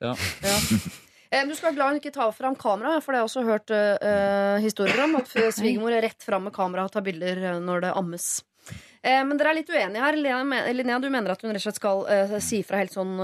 Ja. 0.01 0.15
Ja. 0.43 0.59
Eh, 1.35 1.45
Du 1.47 1.55
skal 1.55 1.71
være 1.71 1.75
glad 1.75 1.93
hun 1.93 2.01
ikke 2.01 2.15
tar 2.15 2.33
fram 2.35 2.55
kamera, 2.55 2.97
for 3.03 3.11
det 3.11 3.19
har 3.19 3.25
jeg 3.25 3.31
også 3.31 3.45
hørt 3.49 3.73
uh, 3.75 4.57
historier 4.63 5.03
om. 5.03 5.17
At 5.19 5.31
svigermor 5.57 5.95
er 5.95 6.05
rett 6.07 6.23
fram 6.23 6.47
med 6.47 6.55
kamera 6.55 6.85
og 6.87 6.93
tar 6.93 7.03
bilder 7.05 7.59
når 7.63 7.87
det 7.87 7.95
ammes. 7.99 8.29
Uh, 9.05 9.21
men 9.27 9.35
dere 9.37 9.51
er 9.51 9.59
litt 9.59 9.71
uenige 9.73 10.05
her. 10.05 10.19
Linnea, 10.71 10.99
du 11.03 11.09
mener 11.11 11.35
at 11.35 11.43
hun 11.43 11.51
rett 11.51 11.61
og 11.61 11.67
slett 11.67 11.81
skal 11.81 12.05
uh, 12.07 12.35
si 12.43 12.61
fra 12.65 12.79
helt 12.81 12.95
sånn 12.95 13.17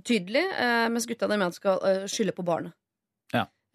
tydelig, 0.00 0.46
mens 0.94 1.08
gutta 1.08 1.28
mener 1.30 1.50
at 1.50 1.58
hun 1.58 1.60
skal 1.60 2.08
skylde 2.10 2.36
på 2.36 2.46
barnet. 2.46 2.76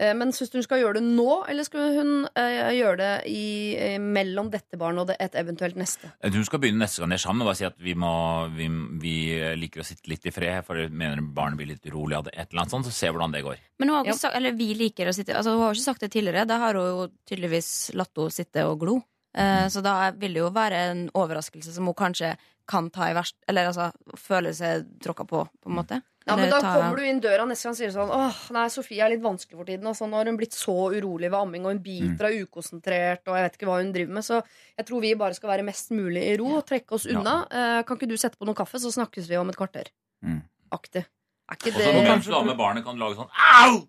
Eh, 0.01 0.13
men 0.17 0.33
syns 0.33 0.49
du 0.49 0.57
hun 0.57 0.65
skal 0.65 0.81
gjøre 0.81 0.97
det 0.97 1.03
nå, 1.05 1.43
eller 1.49 1.67
skal 1.67 1.97
hun 1.97 2.11
eh, 2.39 2.71
gjøre 2.79 2.97
det 2.97 3.11
i, 3.29 3.45
eh, 3.77 3.97
mellom 4.01 4.49
dette 4.53 4.79
barnet 4.81 5.03
og 5.03 5.11
det, 5.11 5.19
et 5.21 5.37
eventuelt 5.37 5.77
neste? 5.77 6.09
Hun 6.23 6.47
skal 6.47 6.63
begynne 6.63 6.81
neste 6.81 7.03
gang 7.03 7.13
de 7.13 7.19
er 7.19 7.23
sammen. 7.23 7.45
Bare 7.45 7.59
si 7.59 7.67
at 7.67 7.77
vi, 7.77 7.93
må, 7.99 8.13
vi, 8.57 8.69
vi 9.03 9.15
liker 9.59 9.83
å 9.83 9.87
sitte 9.87 10.09
litt 10.11 10.25
i 10.29 10.33
fred, 10.33 10.65
for 10.65 10.81
vi 10.81 10.89
mener 10.89 11.21
barnet 11.21 11.59
blir 11.61 11.69
litt 11.75 11.85
urolig 11.91 12.17
av 12.17 12.27
det. 12.27 12.35
Et 12.37 12.47
eller 12.47 12.65
annet 12.65 12.75
sånt, 12.75 12.89
så 12.89 12.95
se 12.95 13.13
hvordan 13.13 13.35
det 13.35 13.45
går. 13.45 13.61
Men 13.81 13.91
hun 13.91 13.99
har 13.99 14.09
ikke 14.09 14.23
sagt, 14.25 14.37
eller 14.39 14.57
vi 14.57 14.71
liker 14.79 15.09
å 15.09 15.15
sitte 15.15 15.35
altså 15.37 15.55
Hun 15.55 15.65
har 15.67 15.77
ikke 15.77 15.89
sagt 15.91 16.05
det 16.05 16.13
tidligere. 16.15 16.47
Da 16.49 16.59
har 16.61 16.79
hun 16.79 16.89
jo 16.89 17.09
tydeligvis 17.29 17.73
latt 17.97 18.17
henne 18.17 18.33
sitte 18.33 18.65
og 18.69 18.79
glo. 18.81 19.01
Eh, 19.37 19.67
så 19.69 19.81
da 19.81 20.11
vil 20.17 20.35
det 20.35 20.43
jo 20.43 20.49
være 20.53 20.81
en 20.91 21.05
overraskelse 21.17 21.73
som 21.73 21.87
hun 21.89 21.97
kanskje 21.97 22.35
kan 22.69 22.91
ta 22.93 23.07
i 23.09 23.15
verst 23.17 23.33
Eller 23.49 23.65
altså 23.65 23.87
føle 24.19 24.51
seg 24.53 24.85
tråkka 25.01 25.25
på, 25.25 25.41
på 25.41 25.71
en 25.71 25.77
måte. 25.79 25.99
Ja, 26.25 26.35
men 26.39 26.49
Da 26.49 26.59
kommer 26.61 26.95
du 26.95 27.03
inn 27.03 27.19
døra 27.19 27.43
neste 27.45 27.67
gang 27.67 27.73
og 27.73 27.79
sier 27.81 27.91
sånn 27.91 28.11
Åh, 28.15 28.37
nei, 28.55 28.67
Sofie 28.71 29.03
er 29.03 29.09
litt 29.11 29.23
vanskelig 29.23 29.57
for 29.59 29.67
tiden. 29.67 29.89
Sånn, 29.97 30.09
nå 30.13 30.21
har 30.21 30.29
hun 30.31 30.37
blitt 30.39 30.55
så 30.55 30.75
urolig 30.95 31.27
ved 31.29 31.39
amming, 31.39 31.65
og 31.65 31.73
hun 31.75 31.81
biter 31.83 32.25
og 32.25 32.31
er 32.31 32.45
ukonsentrert. 32.45 33.27
Og 33.27 33.35
jeg 33.35 33.43
vet 33.49 33.57
ikke 33.59 33.67
hva 33.67 33.79
hun 33.81 33.91
driver 33.95 34.13
med 34.13 34.23
Så 34.23 34.39
jeg 34.77 34.85
tror 34.87 35.01
vi 35.03 35.13
bare 35.19 35.33
skal 35.35 35.49
være 35.49 35.65
mest 35.67 35.91
mulig 35.91 36.23
i 36.31 36.37
ro 36.39 36.47
og 36.59 36.65
trekke 36.69 36.95
oss 36.95 37.05
Ja. 37.05 37.19
unna. 37.19 37.35
Eh, 37.51 37.83
kan 37.83 37.97
ikke 37.97 38.07
du 38.09 38.15
sette 38.17 38.37
på 38.39 38.45
noe 38.47 38.55
kaffe, 38.55 38.79
så 38.79 38.91
snakkes 38.91 39.27
vi 39.27 39.35
om 39.37 39.49
et 39.49 39.57
kvarter? 39.59 39.91
Mm. 40.23 40.41
Aktig. 40.71 41.03
Er 41.51 41.55
ikke 41.59 41.75
Og 41.75 41.81
så 41.81 41.91
det 41.91 42.07
mens 42.07 42.25
du 42.25 42.31
damer 42.31 42.45
med 42.45 42.57
barnet, 42.57 42.83
kan 42.85 42.95
du 42.95 43.03
lage 43.03 43.15
sånn 43.19 43.29
Au! 43.35 43.87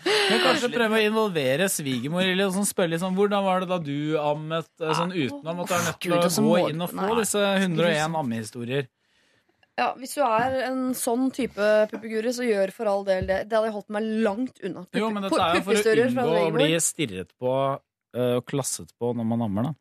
Men 0.00 0.40
kanskje 0.44 0.70
prøve 0.72 0.98
å 0.98 1.02
involvere 1.04 1.66
svigermor 1.72 2.24
i 2.26 2.36
litt 2.38 2.54
sånn 2.54 2.68
spørre 2.68 2.94
litt 2.94 3.02
sånn 3.02 3.16
Hvordan 3.18 3.44
var 3.46 3.64
det 3.64 3.68
da 3.72 3.78
du 3.82 4.16
ammet? 4.20 4.68
eh, 4.80 4.94
Sånn 4.96 5.12
uten 5.12 5.50
at 5.50 5.56
du 5.60 5.74
er 5.76 5.84
nødt 5.88 6.00
til 6.00 6.14
å 6.16 6.46
gå 6.46 6.56
inn 6.70 6.84
og 6.86 6.94
få 6.94 7.10
disse 7.20 7.42
101 7.60 8.16
ammehistorier. 8.22 8.88
Ja, 9.80 9.94
Hvis 9.96 10.12
du 10.18 10.20
er 10.26 10.56
en 10.66 10.80
sånn 10.98 11.30
type 11.32 11.66
puppeguri, 11.90 12.32
så 12.36 12.44
gjør 12.44 12.72
for 12.76 12.90
all 12.90 13.04
del 13.06 13.28
det. 13.30 13.38
Det 13.48 13.56
hadde 13.56 13.70
jeg 13.70 13.76
holdt 13.78 13.92
meg 13.96 14.08
langt 14.26 14.58
unna. 14.66 14.82
Jo, 14.92 15.08
men 15.14 15.24
dette 15.24 15.40
er 15.40 15.54
jo 15.56 15.62
for 15.68 15.72
å 15.80 15.94
unngå 16.04 16.40
å 16.42 16.50
bli 16.58 16.72
stirret 16.84 17.30
på 17.40 17.54
eh, 18.12 18.34
og 18.36 18.44
klasset 18.50 18.90
på 19.00 19.14
når 19.16 19.24
man 19.30 19.46
ammer, 19.46 19.70
da. 19.70 19.72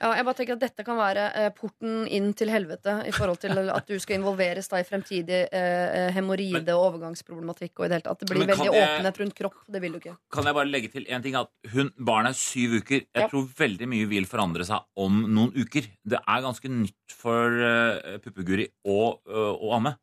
Ja, 0.00 0.14
jeg 0.16 0.24
bare 0.24 0.36
tenker 0.38 0.56
at 0.56 0.62
Dette 0.62 0.84
kan 0.86 0.96
være 0.96 1.24
eh, 1.36 1.48
porten 1.52 2.06
inn 2.08 2.30
til 2.32 2.48
helvete 2.48 2.94
i 3.04 3.12
forhold 3.12 3.36
til 3.42 3.52
at 3.76 3.86
du 3.90 3.98
skal 4.00 4.16
involveres 4.16 4.70
da 4.72 4.78
i 4.80 4.86
fremtidig 4.88 5.42
eh, 5.52 5.88
eh, 6.06 6.06
hemoroide 6.16 6.72
og 6.72 6.86
overgangsproblematikk. 6.94 7.74
og 7.76 7.84
i 7.84 7.90
det 7.92 7.98
hele 7.98 8.06
tatt. 8.06 8.16
At 8.16 8.24
det 8.24 8.30
blir 8.30 8.40
Men 8.46 8.48
kan 8.54 8.62
veldig 8.62 8.78
jeg- 8.78 8.88
åpenhet 8.88 9.20
rundt 9.20 9.36
kropp. 9.42 9.58
Det 9.68 9.82
vil 9.84 9.92
du 9.92 9.98
ikke. 10.00 10.14
Kan 10.32 10.48
jeg 10.48 10.56
bare 10.56 10.70
legge 10.72 10.92
til 10.94 11.04
en 11.12 11.22
ting? 11.26 11.36
At 11.36 11.52
hun, 11.74 11.92
Barnet 12.00 12.32
er 12.32 12.40
syv 12.40 12.78
uker. 12.80 13.04
Jeg 13.04 13.24
Ja. 13.26 13.28
tror 13.28 13.44
veldig 13.60 13.88
mye 13.92 14.08
vil 14.08 14.24
forandre 14.30 14.64
seg 14.64 14.80
om 14.96 15.20
noen 15.28 15.52
uker. 15.52 15.84
Det 16.06 16.18
er 16.26 16.40
ganske 16.48 16.68
nytt 16.72 17.12
for 17.20 17.60
uh, 17.60 18.16
puppeguri 18.24 18.70
å, 18.88 19.18
å 19.28 19.74
amme. 19.76 19.98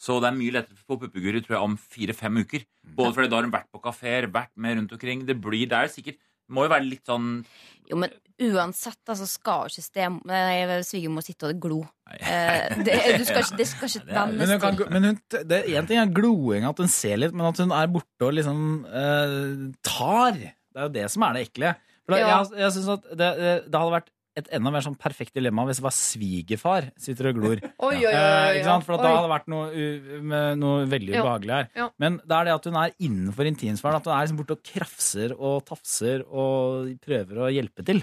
Så 0.00 0.16
det 0.20 0.28
er 0.32 0.36
mye 0.40 0.52
lettere 0.56 0.76
for 0.88 0.96
puppeguri 1.00 1.40
tror 1.44 1.54
jeg, 1.58 1.62
om 1.68 1.76
fire-fem 1.76 2.40
uker. 2.44 2.64
Både 2.96 3.14
fordi 3.14 3.28
da 3.30 3.36
har 3.38 3.44
hun 3.46 3.52
vært 3.54 3.70
på 3.72 3.80
kafeer, 3.84 4.26
vært 4.32 4.52
med 4.56 4.76
rundt 4.80 4.92
omkring. 4.96 5.22
Det, 5.28 5.36
blir, 5.40 5.68
det 5.68 5.76
er 5.78 5.92
sikkert 5.92 6.18
må 6.52 6.66
jo 6.66 6.72
være 6.74 6.84
litt 6.88 7.06
sånn 7.08 7.44
Jo, 7.90 7.96
men 8.00 8.12
uansett, 8.40 8.98
altså, 9.06 9.26
skal 9.30 9.68
jo 9.68 9.72
ikke 9.72 9.84
stem- 9.84 10.20
svigermor 10.88 11.22
sitte 11.22 11.46
og 11.52 11.60
glo. 11.62 11.76
Eh, 12.18 12.74
det, 12.82 12.96
du 13.20 13.24
skal 13.28 13.44
ikke, 13.44 13.58
det 13.60 13.66
skal 13.70 13.88
ikke 13.88 14.04
Men, 14.10 14.32
vennes 14.34 14.50
hun 14.56 14.60
kan, 14.64 14.76
til. 14.80 14.90
men 14.90 15.04
hun, 15.10 15.18
det 15.52 15.58
er 15.60 15.78
en 15.78 15.86
ting 15.90 16.00
er 16.02 16.10
gloing, 16.16 16.66
at 16.66 16.80
hun 16.82 16.90
ser 16.90 17.20
litt, 17.22 17.32
men 17.36 17.46
at 17.46 17.60
hun 17.62 17.70
er 17.76 17.92
borte 17.94 18.26
og 18.26 18.34
liksom 18.34 18.58
eh, 18.90 19.68
tar. 19.86 20.40
Det 20.40 20.80
er 20.82 20.88
jo 20.88 20.94
det 20.98 21.06
som 21.14 21.22
er 21.28 21.36
det 21.38 21.44
ekle. 21.48 21.74
For 22.04 22.16
da, 22.16 22.18
Ja. 22.20 22.32
Jeg, 22.42 22.58
jeg 22.64 22.72
synes 22.74 22.90
at 22.98 23.06
det, 23.16 23.30
det 23.70 23.80
hadde 23.80 23.94
vært 23.94 24.10
et 24.36 24.48
enda 24.56 24.70
mer 24.74 24.82
sånn 24.82 24.96
perfekt 24.98 25.34
dilemma 25.36 25.64
hvis 25.68 25.78
det 25.78 25.84
var 25.86 25.94
svigerfar 25.94 26.88
sitter 26.98 27.28
og 27.30 27.36
glor. 27.38 27.60
Oi, 27.88 27.94
oi, 27.94 28.06
oi, 28.06 28.14
Eh, 28.14 28.46
oi, 28.48 28.56
ikke 28.58 28.64
sant? 28.70 28.86
For 28.88 28.96
at 28.96 29.04
da 29.04 29.12
hadde 29.12 29.26
det 29.28 29.34
vært 29.34 29.52
noe, 29.54 29.84
med 30.32 30.58
noe 30.62 30.86
veldig 30.90 31.14
Ja. 31.14 31.22
ubehagelig 31.22 31.54
her. 31.58 31.68
Ja. 31.76 31.88
Men 32.02 32.18
det 32.24 32.38
er 32.40 32.44
det 32.50 32.56
at 32.58 32.64
hun 32.70 32.80
er 32.82 32.96
innenfor 32.98 33.46
intimsfæren. 33.52 34.00
At 34.00 34.08
hun 34.10 34.16
er 34.16 34.26
liksom 34.26 34.40
borte 34.42 34.58
og 34.58 34.64
krafser 34.66 35.36
og 35.38 35.62
tafser 35.70 36.26
og 36.26 36.90
prøver 37.04 37.44
å 37.46 37.52
hjelpe 37.54 37.84
til. 37.86 38.02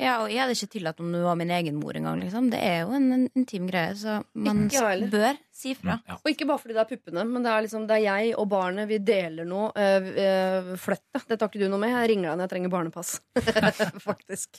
Ja, 0.00 0.16
og 0.24 0.30
jeg 0.32 0.40
hadde 0.40 0.54
ikke 0.56 0.72
tillatt 0.72 0.98
om 1.04 1.12
du 1.12 1.18
var 1.22 1.36
min 1.38 1.50
egen 1.52 1.76
mor 1.78 1.94
engang. 1.94 2.18
Liksom. 2.24 2.48
Det 2.50 2.58
er 2.64 2.80
jo 2.80 2.94
en, 2.96 3.04
en 3.12 3.26
intim 3.38 3.68
greie, 3.68 3.92
så 3.94 4.16
man 4.34 4.64
Ikke 4.66 5.10
bør 5.12 5.36
si 5.54 5.74
fra. 5.78 5.98
Og 6.16 6.30
ikke 6.32 6.46
bare 6.48 6.58
fordi 6.58 6.74
det 6.74 6.80
er 6.82 6.88
puppene, 6.90 7.22
men 7.28 7.44
det 7.44 7.52
er 7.52 7.62
liksom 7.68 7.84
det 7.86 7.98
er 8.00 8.04
jeg 8.08 8.32
og 8.40 8.48
barnet. 8.50 8.88
Vi 8.90 8.98
deler 8.98 9.46
noe. 9.46 9.68
Øh, 9.76 10.08
øh, 10.24 10.72
Flytt 10.80 11.04
deg. 11.12 11.28
det 11.28 11.38
tar 11.38 11.52
ikke 11.52 11.62
du 11.62 11.68
noe 11.70 11.78
med. 11.84 11.92
Jeg 11.94 12.10
ringer 12.14 12.30
deg 12.32 12.40
når 12.40 12.48
jeg 12.48 12.54
trenger 12.56 12.72
barnepass. 12.72 13.12
Faktisk. 14.08 14.58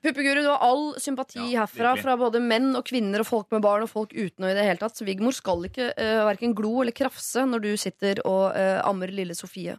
Puppeguru, 0.00 0.40
du 0.40 0.48
har 0.48 0.62
all 0.64 0.94
sympati 0.96 1.38
herfra 1.38 1.90
virkelig. 1.90 2.02
fra 2.06 2.14
både 2.16 2.40
menn 2.40 2.70
og 2.78 2.86
kvinner 2.88 3.20
og 3.20 3.26
folk 3.28 3.50
med 3.52 3.60
barn 3.60 3.82
og 3.84 3.90
folk 3.90 4.14
uten 4.16 4.46
og 4.46 4.48
i 4.48 4.54
det 4.56 4.62
hele 4.64 4.80
tatt. 4.80 4.96
Svigermor 4.96 5.34
skal 5.36 5.66
ikke 5.68 5.90
uh, 5.92 6.22
verken 6.24 6.54
glo 6.56 6.78
eller 6.80 6.94
krafse 6.96 7.44
når 7.44 7.64
du 7.66 7.68
sitter 7.80 8.22
og 8.24 8.54
uh, 8.56 8.80
ammer 8.88 9.12
lille 9.12 9.36
Sofie. 9.36 9.74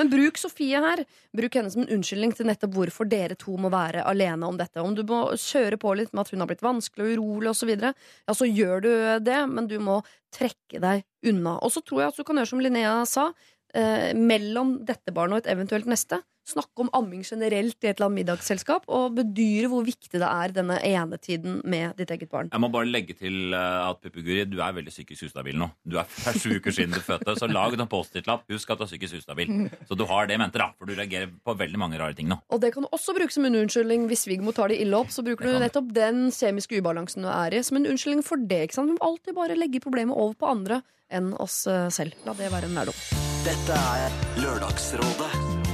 Men 0.00 0.08
bruk 0.12 0.40
Sofie 0.40 0.80
her. 0.80 1.02
Bruk 1.36 1.58
henne 1.60 1.72
som 1.74 1.84
en 1.84 1.92
unnskyldning 1.98 2.32
til 2.38 2.48
nettopp 2.48 2.72
hvorfor 2.72 3.10
dere 3.10 3.36
to 3.36 3.58
må 3.60 3.68
være 3.72 4.06
alene 4.08 4.48
om 4.48 4.56
dette. 4.56 4.80
Om 4.80 4.96
du 4.96 5.04
må 5.10 5.20
kjøre 5.36 5.76
på 5.82 5.92
litt 6.00 6.16
med 6.16 6.24
at 6.24 6.32
hun 6.32 6.44
har 6.44 6.48
blitt 6.48 6.64
vanskelig 6.64 7.04
og 7.04 7.12
urolig 7.18 7.52
osv., 7.52 7.74
ja, 7.76 7.92
så 8.32 8.48
gjør 8.48 8.80
du 8.80 8.90
det, 9.26 9.42
men 9.50 9.68
du 9.68 9.76
må 9.82 9.98
trekke 10.32 10.80
deg 10.80 11.04
unna. 11.28 11.58
Og 11.60 11.74
så 11.74 11.84
tror 11.84 12.00
jeg 12.00 12.14
at 12.14 12.22
du 12.22 12.24
kan 12.24 12.40
gjøre 12.40 12.52
som 12.54 12.64
Linnea 12.64 12.96
sa, 13.04 13.28
uh, 13.28 14.08
mellom 14.16 14.78
dette 14.88 15.12
barnet 15.12 15.36
og 15.36 15.44
et 15.44 15.52
eventuelt 15.52 15.92
neste. 15.92 16.22
Snakke 16.46 16.84
om 16.84 16.92
amming 16.94 17.24
generelt 17.26 17.76
i 17.82 17.90
et 17.90 17.96
eller 17.96 18.06
annet 18.06 18.20
middagsselskap, 18.22 18.86
og 18.86 19.16
bedyre 19.18 19.70
hvor 19.72 19.82
viktig 19.86 20.14
det 20.14 20.26
er 20.30 20.54
denne 20.54 20.78
enetiden 20.86 21.60
med 21.66 21.96
ditt 21.98 22.12
eget 22.14 22.30
barn. 22.30 22.52
Jeg 22.52 22.62
må 22.62 22.70
bare 22.70 22.86
legge 22.90 23.16
til 23.18 23.50
at 23.56 23.96
at 23.96 24.02
Puppeguri, 24.04 24.44
du 24.48 24.58
er 24.60 24.74
veldig 24.76 24.92
psykisk 24.92 25.28
ustabil 25.28 25.56
nå. 25.58 25.68
Du 25.86 25.96
er 26.00 26.06
er 26.26 26.38
sju 26.38 26.56
uker 26.58 26.74
siden 26.74 26.94
du 26.94 27.02
fødte, 27.04 27.36
så 27.38 27.48
lag 27.50 27.74
en 27.74 27.88
Post-It-lapp. 27.90 28.46
Husk 28.52 28.70
at 28.72 28.80
du 28.80 28.84
er 28.86 28.90
psykisk 28.90 29.20
ustabil. 29.20 29.52
Så 29.88 29.98
du 29.98 30.04
har 30.08 30.26
det 30.28 30.36
i 30.36 30.40
mente, 30.40 30.60
da. 30.60 30.70
For 30.78 30.88
du 30.88 30.94
reagerer 30.96 31.30
på 31.44 31.56
veldig 31.58 31.80
mange 31.80 32.00
rare 32.00 32.16
ting 32.18 32.30
nå. 32.30 32.38
Og 32.52 32.62
det 32.62 32.72
kan 32.74 32.86
du 32.86 32.90
også 32.92 33.16
bruke 33.16 33.34
som 33.34 33.46
en 33.48 33.58
unnskyldning 33.62 34.06
hvis 34.10 34.26
Vigmo 34.30 34.54
tar 34.56 34.72
det 34.72 34.80
ille 34.82 34.98
opp. 34.98 35.12
Så 35.14 35.24
bruker 35.26 35.48
du 35.48 35.60
nettopp 35.62 35.92
den 35.96 36.26
kjemiske 36.34 36.80
ubalansen 36.80 37.26
du 37.26 37.30
er 37.32 37.56
i, 37.56 37.62
som 37.66 37.80
en 37.80 37.88
unnskyldning 37.92 38.24
for 38.26 38.40
det. 38.40 38.66
ikke 38.68 38.80
sant? 38.80 38.92
Du 38.92 38.98
må 38.98 39.10
alltid 39.12 39.36
bare 39.36 39.58
legge 39.58 39.82
problemet 39.84 40.16
over 40.16 40.36
på 40.38 40.50
andre 40.50 40.82
enn 41.12 41.32
oss 41.38 41.64
eh, 41.70 41.86
selv. 41.94 42.16
La 42.26 42.34
det 42.34 42.50
være 42.52 42.70
en 42.70 42.80
lærdom. 42.80 43.04
Dette 43.46 43.78
er 43.78 44.18
Lørdagsrådet 44.42 45.65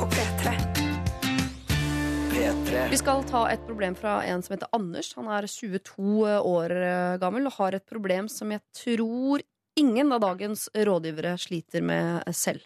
På 0.00 0.06
P3. 0.06 0.50
P3. 2.32 2.88
Vi 2.90 2.96
skal 2.96 3.24
ta 3.28 3.42
et 3.50 3.66
problem 3.66 3.94
fra 3.94 4.22
en 4.24 4.40
som 4.42 4.54
heter 4.54 4.70
Anders. 4.72 5.10
Han 5.18 5.28
er 5.28 5.44
22 5.44 6.22
år 6.38 6.72
eh, 6.72 7.16
gammel 7.20 7.50
og 7.50 7.58
har 7.58 7.76
et 7.76 7.84
problem 7.84 8.30
som 8.32 8.54
jeg 8.54 8.62
tror 8.72 9.44
ingen 9.76 10.14
av 10.16 10.22
dagens 10.24 10.70
rådgivere 10.72 11.34
sliter 11.36 11.84
med 11.84 12.32
selv. 12.32 12.64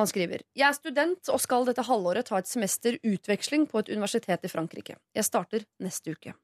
Han 0.00 0.10
skriver 0.10 0.44
Jeg 0.56 0.68
er 0.68 0.76
student 0.76 1.32
og 1.32 1.40
skal 1.42 1.68
dette 1.68 1.86
halvåret 1.86 2.28
ta 2.28 2.40
et 2.40 2.50
semester 2.50 2.98
utveksling 3.02 3.68
på 3.70 3.82
et 3.82 3.92
universitet 3.94 4.44
i 4.44 4.52
Frankrike. 4.52 4.98
Jeg 5.16 5.26
starter 5.26 5.66
neste 5.82 6.14
uke. 6.14 6.34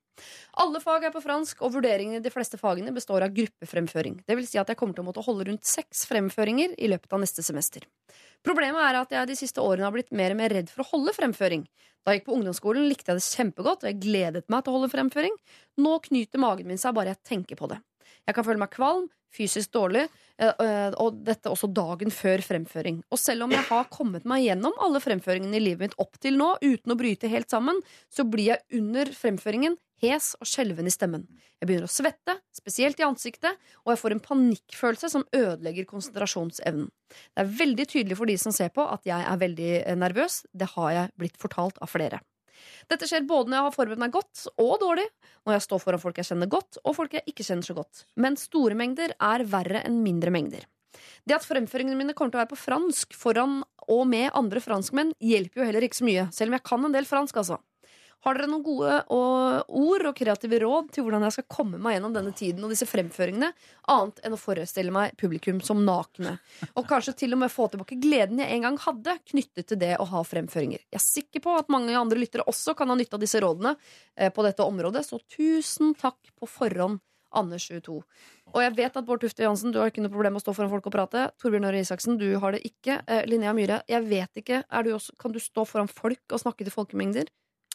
Alle 0.62 0.78
fag 0.82 1.08
er 1.08 1.12
på 1.14 1.22
fransk, 1.22 1.62
og 1.66 1.72
vurderingene 1.74 2.20
i 2.20 2.24
de 2.24 2.30
fleste 2.30 2.58
fagene 2.60 2.92
består 2.94 3.24
av 3.26 3.32
gruppefremføring. 3.34 4.20
Det 4.28 4.36
vil 4.38 4.46
si 4.46 4.60
at 4.60 4.70
jeg 4.70 4.78
kommer 4.78 4.94
til 4.94 5.02
å 5.02 5.08
måtte 5.08 5.24
holde 5.26 5.48
rundt 5.48 5.66
seks 5.66 6.04
fremføringer 6.10 6.76
i 6.78 6.90
løpet 6.92 7.16
av 7.16 7.22
neste 7.24 7.42
semester. 7.46 7.86
Problemet 8.46 8.82
er 8.84 9.00
at 9.00 9.14
jeg 9.16 9.30
de 9.30 9.38
siste 9.38 9.62
årene 9.62 9.88
har 9.88 9.94
blitt 9.94 10.14
mer 10.14 10.34
og 10.34 10.38
mer 10.38 10.54
redd 10.54 10.70
for 10.70 10.84
å 10.84 10.90
holde 10.92 11.16
fremføring. 11.16 11.66
Da 12.04 12.12
jeg 12.12 12.20
gikk 12.20 12.28
på 12.28 12.36
ungdomsskolen, 12.36 12.86
likte 12.90 13.10
jeg 13.10 13.20
det 13.20 13.32
kjempegodt, 13.32 13.82
og 13.84 13.90
jeg 13.90 14.02
gledet 14.04 14.44
meg 14.52 14.62
til 14.62 14.74
å 14.74 14.78
holde 14.78 14.92
fremføring. 14.92 15.38
Nå 15.80 15.96
knyter 16.04 16.42
magen 16.42 16.70
min 16.70 16.80
seg 16.80 16.94
bare 16.96 17.14
jeg 17.14 17.24
tenker 17.32 17.58
på 17.58 17.70
det. 17.72 17.80
Jeg 18.26 18.36
kan 18.36 18.46
føle 18.46 18.60
meg 18.62 18.72
kvalm, 18.74 19.08
fysisk 19.34 19.72
dårlig, 19.74 20.04
eh, 20.38 20.52
eh, 20.52 20.94
og 21.02 21.22
dette 21.26 21.50
også 21.50 21.70
dagen 21.74 22.12
før 22.14 22.42
fremføring. 22.44 23.02
Og 23.10 23.18
selv 23.18 23.46
om 23.46 23.54
jeg 23.54 23.66
har 23.68 23.88
kommet 23.92 24.26
meg 24.28 24.44
gjennom 24.46 24.76
alle 24.82 25.02
fremføringene 25.02 25.58
i 25.58 25.64
livet 25.64 25.88
mitt 25.88 25.98
opp 26.02 26.18
til 26.22 26.38
nå, 26.38 26.54
uten 26.62 26.94
å 26.94 26.98
bryte 26.98 27.30
helt 27.30 27.50
sammen, 27.50 27.80
så 28.12 28.26
blir 28.28 28.54
jeg 28.54 28.80
under 28.80 29.10
fremføringen 29.14 29.78
hes 30.04 30.34
og 30.40 30.48
skjelven 30.48 30.88
i 30.88 30.92
stemmen. 30.92 31.24
Jeg 31.60 31.68
begynner 31.68 31.88
å 31.88 31.92
svette, 31.92 32.36
spesielt 32.54 33.00
i 33.00 33.06
ansiktet, 33.06 33.56
og 33.84 33.94
jeg 33.94 34.02
får 34.02 34.14
en 34.14 34.24
panikkfølelse 34.26 35.10
som 35.12 35.26
ødelegger 35.34 35.88
konsentrasjonsevnen. 35.88 36.90
Det 37.08 37.44
er 37.44 37.56
veldig 37.60 37.88
tydelig 37.88 38.18
for 38.18 38.30
de 38.30 38.36
som 38.40 38.54
ser 38.54 38.72
på 38.74 38.84
at 38.84 39.06
jeg 39.08 39.22
er 39.22 39.40
veldig 39.40 39.72
eh, 39.80 39.98
nervøs. 39.98 40.42
Det 40.52 40.70
har 40.74 40.94
jeg 40.98 41.14
blitt 41.20 41.40
fortalt 41.40 41.80
av 41.82 41.92
flere. 41.94 42.20
Dette 42.90 43.08
skjer 43.08 43.26
både 43.28 43.50
når 43.50 43.58
jeg 43.58 43.66
har 43.68 43.76
forberedt 43.76 44.02
meg 44.04 44.14
godt 44.14 44.44
og 44.54 44.74
dårlig, 44.82 45.06
når 45.44 45.56
jeg 45.56 45.66
står 45.66 45.82
foran 45.82 46.02
folk 46.02 46.20
jeg 46.20 46.30
kjenner 46.30 46.50
godt, 46.52 46.78
og 46.84 46.96
folk 46.96 47.16
jeg 47.16 47.26
ikke 47.30 47.46
kjenner 47.46 47.66
så 47.66 47.76
godt. 47.76 48.04
Men 48.20 48.38
store 48.40 48.78
mengder 48.78 49.16
er 49.18 49.46
verre 49.48 49.84
enn 49.84 50.00
mindre 50.04 50.32
mengder. 50.34 50.64
Det 51.26 51.36
at 51.36 51.46
fremføringene 51.46 51.98
mine 51.98 52.14
kommer 52.16 52.32
til 52.32 52.38
å 52.38 52.44
være 52.44 52.52
på 52.52 52.60
fransk 52.60 53.14
foran 53.18 53.62
og 53.90 54.04
med 54.08 54.30
andre 54.36 54.62
franskmenn, 54.64 55.12
hjelper 55.20 55.60
jo 55.60 55.68
heller 55.68 55.86
ikke 55.86 56.00
så 56.00 56.08
mye, 56.08 56.26
selv 56.32 56.52
om 56.52 56.58
jeg 56.58 56.66
kan 56.70 56.86
en 56.86 56.94
del 56.94 57.08
fransk, 57.08 57.40
altså. 57.42 57.58
Har 58.24 58.38
dere 58.38 58.48
noen 58.48 58.64
gode 58.64 58.92
ord 59.12 60.06
og 60.08 60.16
kreative 60.16 60.56
råd 60.62 60.86
til 60.94 61.04
hvordan 61.04 61.26
jeg 61.26 61.34
skal 61.36 61.46
komme 61.52 61.80
meg 61.82 61.98
gjennom 61.98 62.14
denne 62.14 62.32
tiden 62.36 62.64
og 62.64 62.72
disse 62.72 62.88
fremføringene, 62.88 63.50
annet 63.92 64.22
enn 64.24 64.36
å 64.36 64.40
forestille 64.40 64.94
meg 64.94 65.12
publikum 65.20 65.60
som 65.64 65.82
nakne? 65.84 66.38
Og 66.72 66.88
kanskje 66.88 67.12
til 67.20 67.36
og 67.36 67.42
med 67.42 67.52
få 67.52 67.68
tilbake 67.68 68.00
gleden 68.00 68.40
jeg 68.40 68.56
en 68.56 68.64
gang 68.64 68.80
hadde 68.86 69.18
knyttet 69.28 69.68
til 69.68 69.80
det 69.82 69.92
å 70.00 70.08
ha 70.08 70.24
fremføringer. 70.24 70.86
Jeg 70.88 71.00
er 71.02 71.04
sikker 71.04 71.44
på 71.44 71.58
at 71.58 71.72
mange 71.72 71.92
andre 71.98 72.22
lyttere 72.22 72.48
også 72.48 72.72
kan 72.78 72.88
ha 72.88 72.96
nytte 72.96 73.18
av 73.18 73.24
disse 73.26 73.44
rådene 73.44 73.74
eh, 74.16 74.32
på 74.32 74.46
dette 74.48 74.64
området, 74.64 75.04
så 75.04 75.20
tusen 75.36 75.92
takk 76.00 76.32
på 76.32 76.48
forhånd. 76.48 77.02
Anders 77.34 77.64
22. 77.66 78.00
Og 78.54 78.60
jeg 78.62 78.74
vet 78.76 78.96
at 78.96 79.06
Bård 79.06 79.24
Tufte 79.24 79.42
Johansen, 79.42 79.72
du 79.74 79.80
har 79.80 79.90
ikke 79.90 80.04
noe 80.04 80.12
problem 80.12 80.36
med 80.36 80.42
å 80.42 80.44
stå 80.44 80.54
foran 80.54 80.70
folk 80.70 80.84
og 80.86 80.94
prate. 80.94 81.24
Torbjørn 81.42 81.66
Øre 81.66 81.80
Isaksen, 81.82 82.14
du 82.20 82.28
har 82.38 82.54
det 82.54 82.60
ikke. 82.62 83.00
Eh, 83.10 83.24
Linnea 83.26 83.52
Myhre, 83.56 83.80
jeg 83.90 84.06
vet 84.06 84.44
ikke. 84.44 84.60
Du 84.86 84.92
også, 84.94 85.16
kan 85.18 85.34
du 85.34 85.40
stå 85.42 85.66
foran 85.66 85.90
folk 85.90 86.22
og 86.30 86.44
snakke 86.44 86.62
til 86.62 86.74
folkemengder? 86.74 87.32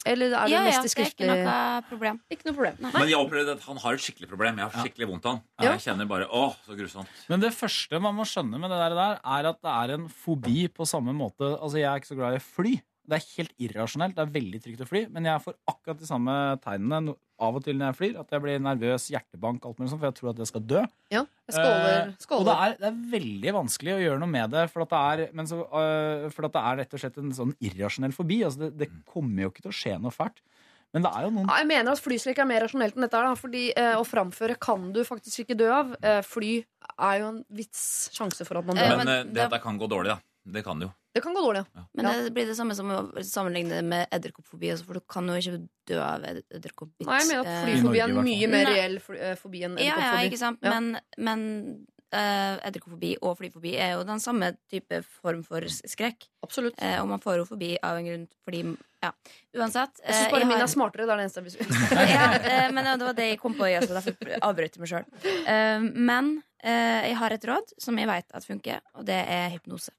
Eller 0.07 0.31
er 0.31 0.47
det 0.47 0.51
Ja, 0.53 0.59
ja, 0.63 0.67
mest 0.69 0.79
i 0.79 0.81
det 0.81 0.89
er 0.89 0.93
skriftlig 0.93 1.27
ikke 1.27 1.43
noe 1.43 1.81
problem. 1.89 2.19
Ikke 2.31 2.47
noe 2.47 2.55
problem. 2.55 2.77
Men 2.95 3.09
jeg 3.09 3.19
opplevde 3.19 3.55
at 3.57 3.65
han 3.67 3.81
har 3.83 3.97
et 3.97 4.03
skikkelig 4.05 4.29
problem. 4.31 4.61
Jeg 4.61 4.71
har 4.71 4.85
skikkelig 4.85 5.07
vondt 5.09 5.25
av 5.27 5.33
han. 5.35 5.41
Ja. 5.59 5.73
Jeg 5.73 5.83
kjenner 5.89 6.07
bare 6.07 6.27
åh, 6.31 6.55
så 6.65 6.77
grusomt. 6.79 7.07
Men 7.27 7.43
det 7.43 7.51
første 7.57 7.99
man 7.99 8.15
må 8.15 8.23
skjønne 8.29 8.61
med 8.61 8.71
det 8.71 8.79
der, 8.79 8.95
der, 8.95 9.19
er 9.19 9.49
at 9.51 9.59
det 9.59 9.73
er 9.75 9.95
en 9.97 10.07
fobi 10.07 10.69
på 10.71 10.87
samme 10.87 11.11
måte. 11.15 11.51
Altså, 11.59 11.81
Jeg 11.81 11.91
er 11.91 11.99
ikke 11.99 12.13
så 12.13 12.19
glad 12.21 12.39
i 12.39 12.43
fly. 12.43 12.73
Det 13.09 13.17
er 13.17 13.25
helt 13.37 13.53
irrasjonelt. 13.65 14.13
Det 14.15 14.23
er 14.27 14.33
veldig 14.35 14.59
trygt 14.63 14.83
å 14.85 14.87
fly. 14.89 15.01
Men 15.15 15.25
jeg 15.25 15.41
får 15.43 15.55
akkurat 15.71 15.99
de 15.99 16.07
samme 16.09 16.35
tegnene 16.63 16.99
no- 17.09 17.17
av 17.39 17.55
og 17.55 17.63
til 17.63 17.77
når 17.79 17.89
jeg 17.93 17.97
flyr. 17.99 18.19
At 18.21 18.33
jeg 18.35 18.43
blir 18.43 18.59
nervøs, 18.61 19.07
hjertebank, 19.13 19.65
alt 19.65 19.77
mulig 19.79 19.89
sånt, 19.93 20.01
for 20.03 20.09
jeg 20.11 20.17
tror 20.19 20.29
at 20.33 20.41
jeg 20.43 20.49
skal 20.51 20.65
dø. 20.69 20.81
Ja, 21.15 21.23
jeg 21.49 21.55
skåler. 21.57 22.13
Uh, 22.13 22.37
og 22.39 22.45
det 22.49 22.55
er, 22.67 22.77
det 22.83 22.87
er 22.91 22.97
veldig 23.17 23.53
vanskelig 23.57 23.95
å 23.95 24.01
gjøre 24.03 24.19
noe 24.23 24.33
med 24.35 24.51
det, 24.55 24.65
for 24.73 24.85
at 24.85 24.93
det 24.93 25.01
er, 25.09 25.33
men 25.39 25.47
så, 25.49 25.61
uh, 25.65 26.29
for 26.35 26.45
at 26.49 26.53
det 26.57 26.63
er 26.71 26.81
rett 26.83 26.93
og 26.93 27.03
slett 27.05 27.17
en 27.23 27.31
sånn 27.41 27.55
irrasjonell 27.59 28.13
fobi. 28.15 28.41
Altså 28.45 28.65
det, 28.67 28.71
det 28.83 28.89
kommer 29.09 29.47
jo 29.47 29.53
ikke 29.53 29.65
til 29.65 29.73
å 29.73 29.77
skje 29.81 29.97
noe 30.03 30.11
fælt. 30.13 30.43
Men 30.89 31.03
det 31.05 31.09
er 31.13 31.25
jo 31.27 31.29
noen 31.35 31.45
Ja, 31.51 31.57
jeg 31.61 31.67
mener 31.69 31.91
at 31.93 31.99
flyskrekk 32.01 32.39
er 32.41 32.47
mer 32.49 32.63
rasjonelt 32.65 32.95
enn 32.97 33.03
dette. 33.05 33.19
da, 33.21 33.35
Fordi 33.37 33.59
eh, 33.77 33.91
Å 33.93 34.05
framføre 34.09 34.55
kan 34.57 34.87
du 34.95 35.03
faktisk 35.05 35.43
ikke 35.43 35.57
dø 35.59 35.67
av. 35.69 35.91
Eh, 36.01 36.21
fly 36.25 36.53
er 36.97 37.19
jo 37.21 37.27
en 37.29 37.43
vits 37.53 38.09
sjanse 38.15 38.41
for 38.47 38.57
at 38.57 38.65
man 38.65 38.75
dør. 38.79 38.87
Eh, 38.87 38.97
Men, 38.97 39.05
men 39.05 39.11
eh, 39.19 39.23
det- 39.29 39.35
dette 39.43 39.59
kan 39.61 39.77
gå 39.77 39.85
dårlig, 39.87 40.15
da. 40.15 40.17
Det 40.51 40.63
kan 40.65 40.79
det 40.79 40.87
jo. 40.87 40.93
det 41.15 41.23
kan 41.25 41.33
gå 41.35 41.41
dårlig. 41.43 41.65
Ja. 41.75 41.83
Men 41.93 42.05
Ja. 42.05 42.11
det 42.23 42.33
blir 42.33 42.45
det 42.47 42.55
samme 42.57 42.75
som 42.75 42.89
å 42.93 42.99
sammenligne 43.25 43.69
det 43.79 43.83
med 43.83 44.07
edderkoppfobi. 44.11 44.71
altså, 44.71 44.85
For 44.85 44.93
du 44.93 45.01
kan 45.01 45.27
jo 45.27 45.33
ikke 45.33 45.67
dø 45.87 45.99
av 46.01 46.23
ed- 46.23 46.43
edderkoppbitt. 46.53 47.07
Nei, 47.07 47.19
jeg 47.19 47.27
mener 47.27 47.39
at 47.41 47.47
Eh, 47.47 47.63
flyfobi 47.65 47.99
er 47.99 48.09
en 48.09 48.23
mye 48.23 48.47
mer 48.49 48.65
reell 48.73 48.95
eh, 49.19 49.35
fobi 49.35 49.63
enn 49.65 49.77
Ja, 49.79 49.95
ja, 49.99 50.13
ikke 50.29 50.37
sant? 50.37 50.59
Ja. 50.63 50.69
Men, 50.79 50.99
men 51.17 51.87
uh, 52.13 52.57
edderkoppfobi 52.65 53.17
og 53.21 53.35
flyfobi 53.37 53.75
er 53.77 53.91
jo 53.93 54.03
den 54.03 54.19
samme 54.19 54.55
type 54.71 55.03
form 55.21 55.43
for 55.45 55.61
skrekk. 55.61 56.25
Absolutt. 56.43 56.79
Uh, 56.81 57.01
og 57.03 57.07
man 57.11 57.19
får 57.19 57.37
jo 57.37 57.45
fobi 57.45 57.75
av 57.83 57.97
en 57.97 58.05
grunn 58.05 58.27
fordi 58.47 58.63
Ja, 59.03 59.11
uansett. 59.55 59.99
Jeg 60.03 60.11
syns 60.15 60.31
bare 60.31 60.39
jeg 60.41 60.47
min 60.47 60.57
har- 60.57 60.63
er 60.63 60.67
smartere. 60.67 61.05
Det 61.05 61.13
er 61.13 61.17
det 61.17 61.25
eneste 61.25 61.39
jeg 61.39 61.45
vil 61.45 61.53
si. 61.55 61.95
ja, 62.13 62.69
men 62.71 62.83
det 62.99 63.05
var 63.05 63.13
det 63.13 63.29
jeg 63.29 63.39
kom 63.39 63.53
på, 63.55 63.63
jeg, 63.69 63.83
så 63.87 63.95
derfor 63.95 64.39
avbrøt 64.41 64.75
jeg 64.75 64.81
meg 64.83 64.89
sjøl. 64.91 65.93
men 65.95 66.43
eh, 66.63 67.07
jeg 67.07 67.15
har 67.15 67.31
et 67.31 67.45
råd 67.47 67.73
som 67.79 67.97
jeg 67.97 68.07
veit 68.09 68.25
at 68.33 68.43
funker, 68.45 68.81
og 68.95 69.05
det 69.05 69.21
er 69.27 69.49
hypnose. 69.53 69.91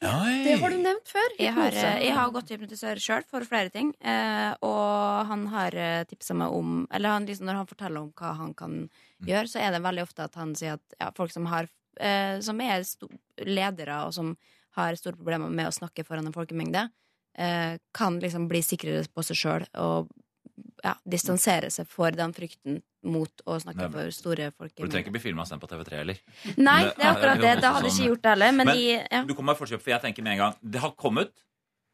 Det 0.00 0.54
har 0.62 0.72
du 0.72 0.78
nevnt 0.80 1.10
før. 1.12 1.34
Jeg 1.36 1.52
har, 1.52 1.74
eh, 1.76 1.98
jeg 2.06 2.14
har 2.16 2.30
gått 2.32 2.46
til 2.48 2.56
hypnotisør 2.56 3.00
sjøl 3.04 3.26
for 3.28 3.44
flere 3.44 3.68
ting, 3.72 3.90
eh, 4.00 4.54
og 4.64 5.26
han 5.28 5.46
har 5.52 5.76
tipsa 6.08 6.34
meg 6.34 6.54
om 6.56 6.86
Eller 6.90 7.12
han, 7.12 7.26
liksom, 7.26 7.44
når 7.46 7.60
han 7.60 7.68
forteller 7.68 8.00
om 8.00 8.12
hva 8.16 8.34
han 8.38 8.54
kan 8.54 8.78
gjøre, 9.26 9.48
så 9.48 9.60
er 9.60 9.72
det 9.72 9.82
veldig 9.84 10.02
ofte 10.02 10.24
at 10.24 10.34
han 10.40 10.54
sier 10.56 10.78
at 10.78 10.96
ja, 10.98 11.10
folk 11.16 11.32
som, 11.32 11.46
har, 11.46 11.68
eh, 12.00 12.40
som 12.40 12.60
er 12.60 12.84
ledere, 13.44 14.06
og 14.06 14.14
som 14.14 14.36
har 14.78 14.96
store 14.96 15.18
problemer 15.18 15.50
med 15.50 15.68
å 15.68 15.74
snakke 15.74 16.06
foran 16.06 16.26
en 16.26 16.32
folkemengde, 16.36 16.88
eh, 17.34 17.76
kan 17.92 18.20
liksom 18.20 18.48
bli 18.48 18.62
sikrere 18.62 19.06
på 19.12 19.24
seg 19.26 19.36
sjøl 19.36 19.66
og 19.82 20.08
ja, 20.84 20.94
distansere 21.04 21.70
seg 21.70 21.88
for 21.90 22.10
den 22.10 22.32
frykten 22.32 22.80
mot 23.02 23.42
å 23.48 23.56
snakke 23.62 23.86
Nei, 23.86 23.90
for 23.94 24.10
store 24.12 24.50
folk. 24.52 24.72
du 24.76 24.82
trenger 24.86 25.04
ikke 25.06 25.12
bli 25.14 25.20
filma 25.22 25.44
sendt 25.48 25.62
på 25.62 25.68
TV3 25.70 26.00
heller. 26.02 26.18
Nei, 26.58 26.82
det 26.84 27.04
er 27.04 27.12
akkurat 27.14 27.40
det. 27.40 27.54
Da 27.62 27.72
hadde 27.72 27.88
jeg 27.88 27.92
Sånn- 27.94 28.00
ikke 28.04 28.08
gjort 28.10 28.22
det 28.22 28.30
heller. 28.34 28.52
Men, 28.52 28.66
Men 28.66 28.76
i, 28.76 28.88
ja. 29.10 29.22
du 29.24 29.34
kommer 29.34 29.54
med 29.54 29.60
forkjøp, 29.62 29.80
for 29.80 29.90
jeg 29.94 30.02
tenker 30.02 30.22
med 30.22 30.32
en 30.32 30.38
gang 30.38 30.54
Det 30.62 30.80
har 30.80 30.92
kommet, 30.92 31.30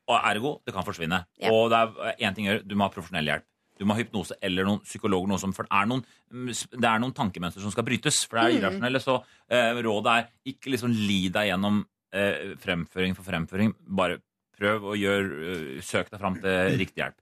og 0.09 0.21
ergo, 0.23 0.61
det 0.67 0.75
kan 0.75 0.85
forsvinne. 0.87 1.25
Ja. 1.39 1.51
Og 1.53 1.71
det 1.71 1.79
er 1.83 2.17
én 2.29 2.35
ting 2.35 2.47
å 2.47 2.53
gjøre, 2.57 2.67
du 2.69 2.75
må 2.75 2.85
ha 2.87 2.91
profesjonell 2.95 3.27
hjelp. 3.31 3.45
Du 3.79 3.85
må 3.85 3.93
ha 3.93 4.01
hypnose 4.01 4.33
eller 4.41 4.65
noen 4.65 4.81
psykologer, 4.87 5.29
noe 5.29 5.39
som, 5.39 5.53
for 5.53 5.65
det 5.69 5.73
er 5.77 5.87
noen, 5.91 6.05
mm, 6.33 6.47
det 6.81 6.89
er 6.89 6.99
noen 7.03 7.13
tankemønster 7.13 7.61
som 7.61 7.71
skal 7.75 7.85
brytes. 7.85 8.25
For 8.27 8.39
det 8.39 8.45
er 8.45 8.53
Mm. 8.55 8.63
irrasjonelle. 8.63 9.01
Så 9.03 9.17
eh, 9.51 9.83
rådet 9.85 10.13
er 10.15 10.29
ikke 10.55 10.71
liksom 10.73 10.91
li 10.95 11.29
deg 11.29 11.51
gjennom 11.51 11.85
eh, 12.13 12.55
fremføring 12.57 13.15
for 13.15 13.23
fremføring. 13.23 13.75
Bare 13.87 14.19
prøv 14.57 14.81
å 14.81 14.97
gjøre 14.97 15.77
eh, 15.77 15.81
Søk 15.83 16.09
deg 16.11 16.19
fram 16.23 16.39
til 16.41 16.79
riktig 16.81 17.03
hjelp. 17.03 17.19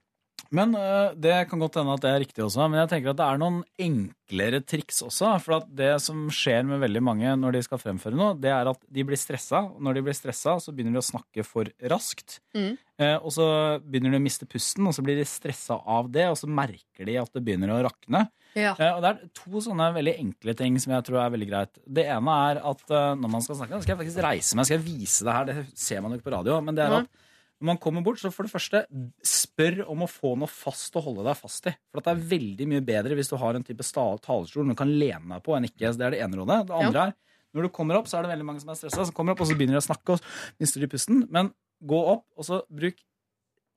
Men 0.55 0.75
øh, 0.79 1.15
Det 1.19 1.35
kan 1.49 1.61
godt 1.61 1.79
hende 1.79 1.95
at 1.95 2.03
det 2.05 2.11
er 2.11 2.21
riktig 2.23 2.45
også, 2.45 2.67
men 2.69 2.79
jeg 2.83 2.91
tenker 2.93 3.11
at 3.11 3.19
det 3.19 3.27
er 3.27 3.41
noen 3.41 3.59
enklere 3.81 4.61
triks 4.63 5.01
også. 5.05 5.33
For 5.43 5.59
at 5.59 5.67
det 5.81 5.91
som 6.03 6.25
skjer 6.33 6.65
med 6.67 6.81
veldig 6.83 7.03
mange 7.03 7.35
når 7.41 7.57
de 7.57 7.63
skal 7.67 7.81
fremføre 7.81 8.17
noe, 8.17 8.33
det 8.39 8.53
er 8.53 8.71
at 8.71 8.81
de 8.87 9.05
blir 9.07 9.19
stressa. 9.19 9.65
Og 9.75 9.83
når 9.83 9.97
de 9.99 10.05
blir 10.07 10.17
stressa, 10.17 10.57
så 10.61 10.73
begynner 10.75 10.97
de 10.97 11.03
å 11.03 11.09
snakke 11.09 11.45
for 11.47 11.69
raskt. 11.91 12.39
Mm. 12.55 12.73
Eh, 13.01 13.17
og 13.17 13.33
så 13.35 13.45
begynner 13.83 14.15
de 14.15 14.21
å 14.21 14.23
miste 14.23 14.47
pusten, 14.47 14.87
og 14.87 14.95
så 14.95 15.03
blir 15.03 15.19
de 15.19 15.27
stressa 15.27 15.77
av 15.81 16.07
det, 16.13 16.29
og 16.31 16.39
så 16.39 16.47
merker 16.47 17.09
de 17.09 17.19
at 17.19 17.31
det 17.35 17.43
begynner 17.43 17.73
å 17.75 17.81
rakne. 17.89 18.25
Ja. 18.55 18.71
Eh, 18.79 18.93
og 18.93 19.03
det 19.03 19.11
er 19.11 19.33
to 19.35 19.59
sånne 19.63 19.89
veldig 19.97 20.15
enkle 20.21 20.55
ting 20.55 20.79
som 20.79 20.95
jeg 20.95 21.07
tror 21.09 21.19
er 21.25 21.33
veldig 21.33 21.49
greit. 21.49 21.83
Det 21.83 22.07
ene 22.07 22.39
er 22.47 22.61
at 22.71 22.85
eh, 22.87 23.11
når 23.19 23.33
man 23.33 23.43
skal 23.43 23.59
snakke, 23.59 23.81
skal 23.83 23.95
jeg 23.95 24.01
faktisk 24.05 24.23
reise 24.23 24.55
meg, 24.55 24.69
skal 24.69 24.79
jeg 24.79 24.87
vise 24.87 25.27
det 25.27 25.35
her, 25.35 25.49
det 25.49 25.65
ser 25.75 26.03
man 26.03 26.15
jo 26.15 26.21
ikke 26.21 26.29
på 26.29 26.37
radio, 26.37 26.61
men 26.63 26.77
det 26.77 26.85
er 26.85 26.99
at 27.01 27.24
når 27.65 27.71
man 27.73 27.79
kommer 27.81 28.03
bort, 28.05 28.19
så 28.21 28.29
for 28.29 28.45
det 28.45 28.53
første, 28.53 28.83
spør 29.25 29.79
om 29.89 30.03
å 30.05 30.07
få 30.09 30.35
noe 30.37 30.49
fast 30.51 30.93
å 30.99 31.01
holde 31.01 31.23
deg 31.25 31.37
fast 31.39 31.65
i. 31.65 31.73
For 31.89 31.97
at 32.01 32.05
det 32.05 32.13
er 32.13 32.27
veldig 32.35 32.67
mye 32.69 32.83
bedre 32.85 33.17
hvis 33.17 33.31
du 33.31 33.35
har 33.41 33.57
en 33.57 33.65
type 33.65 33.81
talerstol 33.89 34.69
du 34.69 34.75
kan 34.77 34.91
lene 34.93 35.25
deg 35.33 35.41
på 35.45 35.55
enn 35.57 35.65
ikke. 35.65 35.89
Det 35.97 36.05
er 36.05 36.13
det 36.13 36.21
ene 36.21 36.37
rådet. 36.37 36.59
Det 36.69 36.77
andre 36.77 37.07
er, 37.09 37.15
når 37.57 37.65
du 37.65 37.71
kommer 37.73 37.97
opp, 37.97 38.07
så 38.11 38.19
er 38.19 38.27
det 38.27 38.33
veldig 38.35 38.45
mange 38.51 38.61
som 38.61 38.69
er 38.69 38.77
stressa, 38.77 39.07
som 39.09 39.15
kommer 39.17 39.33
opp, 39.33 39.41
og 39.41 39.49
så 39.49 39.57
begynner 39.57 39.79
de 39.79 39.81
å 39.81 39.87
snakke, 39.87 40.17
og 40.19 40.61
mister 40.61 40.83
de 40.85 40.91
pusten. 40.91 41.25
Men 41.33 41.49
gå 41.81 41.99
opp, 42.13 42.25
og 42.37 42.45
så 42.45 42.61
bruk 42.69 43.01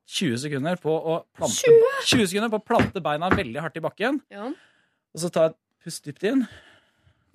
20 0.08 0.38
sekunder 0.44 0.78
på 0.80 0.92
å 0.92 1.18
plante, 1.36 1.72
20 2.08 2.28
sekunder 2.30 2.52
på 2.52 2.60
å 2.60 2.64
plante 2.68 3.02
beina 3.04 3.28
veldig 3.32 3.60
hardt 3.64 3.76
i 3.80 3.84
bakken, 3.84 4.20
Ja. 4.32 4.48
og 4.52 5.20
så 5.22 5.30
ta 5.32 5.46
et 5.50 5.56
pust 5.84 6.04
dypt 6.04 6.24
inn. 6.28 6.46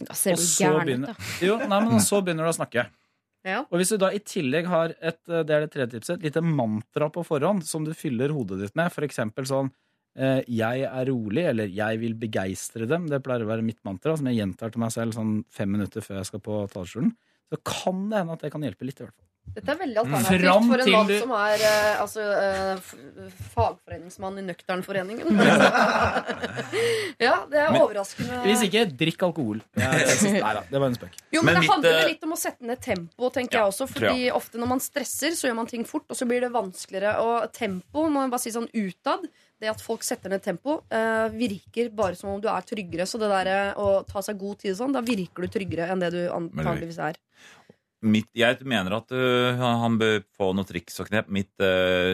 Da 0.03 0.13
ser 0.17 0.35
du 0.35 0.41
gæren 0.41 1.05
ut, 1.05 1.07
da. 1.13 1.15
jo, 1.45 1.57
nei, 1.69 1.79
men 1.85 2.01
så 2.01 2.21
begynner 2.25 2.45
du 2.45 2.51
å 2.53 2.57
snakke. 2.57 2.87
Ja. 3.43 3.63
Og 3.67 3.79
hvis 3.79 3.91
du 3.91 3.97
da 3.99 4.09
i 4.15 4.21
tillegg 4.23 4.67
har 4.71 4.93
et, 5.03 5.19
det 5.27 5.51
er 5.51 5.65
det 5.65 5.71
tredje 5.73 5.97
tipset, 5.97 6.19
et 6.19 6.29
lite 6.29 6.43
mantra 6.43 7.09
på 7.11 7.25
forhånd 7.27 7.65
som 7.67 7.83
du 7.83 7.91
fyller 7.97 8.31
hodet 8.35 8.61
ditt 8.61 8.77
med, 8.79 8.91
for 8.93 9.03
eksempel 9.03 9.47
sånn 9.49 9.71
eh, 10.15 10.41
'jeg 10.47 10.87
er 10.87 11.09
rolig', 11.11 11.49
eller 11.51 11.67
'jeg 11.67 11.99
vil 11.99 12.15
begeistre 12.15 12.87
dem', 12.87 13.09
det 13.09 13.23
pleier 13.23 13.43
å 13.43 13.51
være 13.51 13.65
mitt 13.65 13.83
mantra, 13.83 14.15
som 14.15 14.27
jeg 14.27 14.39
gjentar 14.39 14.71
til 14.71 14.79
meg 14.79 14.91
selv 14.95 15.13
sånn 15.13 15.43
fem 15.49 15.69
minutter 15.69 16.01
før 16.01 16.21
jeg 16.21 16.31
skal 16.31 16.39
på 16.39 16.63
talerstolen, 16.71 17.15
så 17.51 17.59
kan 17.63 18.09
det 18.09 18.17
hende 18.17 18.33
at 18.33 18.41
det 18.41 18.51
kan 18.51 18.61
hjelpe 18.61 18.87
litt, 18.87 19.01
i 19.01 19.03
hvert 19.03 19.15
fall. 19.15 19.32
Dette 19.53 19.69
er 19.69 19.77
veldig 19.77 19.99
alternativt 20.01 20.41
Fram 20.41 20.69
for 20.71 20.81
en 20.81 20.91
mann 20.95 21.09
du- 21.11 21.19
som 21.19 21.31
er 21.37 21.63
eh, 21.67 22.01
altså, 22.01 22.23
eh, 22.25 23.27
fagforeningsmann 23.53 24.39
i 24.41 24.45
Nøkternforeningen. 24.47 25.29
ja, 27.21 27.35
det 27.51 27.59
er 27.61 27.71
Men- 27.71 27.81
overraskende. 27.83 28.39
Hvis 28.47 28.63
ikke, 28.65 28.85
drikk 28.97 29.25
alkohol. 29.27 29.61
Det 29.77 29.83
er, 29.85 29.99
det 30.09 30.31
nei 30.39 30.53
da, 30.57 30.63
det 30.71 30.81
var 30.81 30.87
en 30.89 30.97
spøk. 30.97 31.19
Jo, 31.35 31.43
men, 31.43 31.45
Men 31.45 31.53
det 31.53 31.61
mitt, 31.65 31.71
handler 31.73 31.99
eh, 31.99 32.07
litt 32.13 32.25
om 32.25 32.33
å 32.33 32.39
sette 32.39 32.65
ned 32.65 32.81
tempo, 32.81 33.29
tenker 33.35 33.59
jeg 33.59 33.69
også. 33.73 33.87
Fordi 33.93 34.27
ofte 34.33 34.61
når 34.61 34.71
man 34.73 34.81
stresser, 34.83 35.35
så 35.37 35.49
gjør 35.49 35.59
man 35.61 35.69
ting 35.69 35.85
fort, 35.85 36.07
og 36.09 36.17
så 36.17 36.27
blir 36.29 36.41
det 36.47 36.51
vanskeligere. 36.55 37.13
Og 37.21 37.51
tempo, 37.53 38.07
må 38.09 38.25
jeg 38.25 38.33
bare 38.33 38.45
si 38.47 38.55
sånn 38.55 38.69
utad, 38.73 39.27
det 39.61 39.69
at 39.71 39.83
folk 39.85 40.03
setter 40.03 40.33
ned 40.33 40.41
tempo, 40.43 40.79
eh, 40.91 41.27
virker 41.37 41.91
bare 41.95 42.17
som 42.19 42.33
om 42.33 42.41
du 42.43 42.49
er 42.51 42.65
tryggere. 42.67 43.05
Så 43.07 43.21
det 43.21 43.29
der 43.31 43.51
eh, 43.53 43.77
å 43.79 44.01
ta 44.07 44.23
seg 44.25 44.39
god 44.41 44.63
tid 44.63 44.73
og 44.73 44.81
sånn, 44.81 44.97
da 44.97 45.05
virker 45.05 45.45
du 45.45 45.53
tryggere 45.59 45.91
enn 45.93 46.01
det 46.01 46.09
du 46.17 46.23
antageligvis 46.33 46.99
er. 47.11 47.21
Mitt, 48.03 48.27
jeg 48.35 48.59
mener 48.67 48.97
at 48.97 49.11
uh, 49.15 49.59
han 49.83 49.97
bør 50.01 50.21
få 50.35 50.51
noen 50.55 50.67
triks 50.67 50.99
og 50.99 51.07
knep. 51.07 51.29
Mitt 51.31 51.51
uh, 51.63 52.13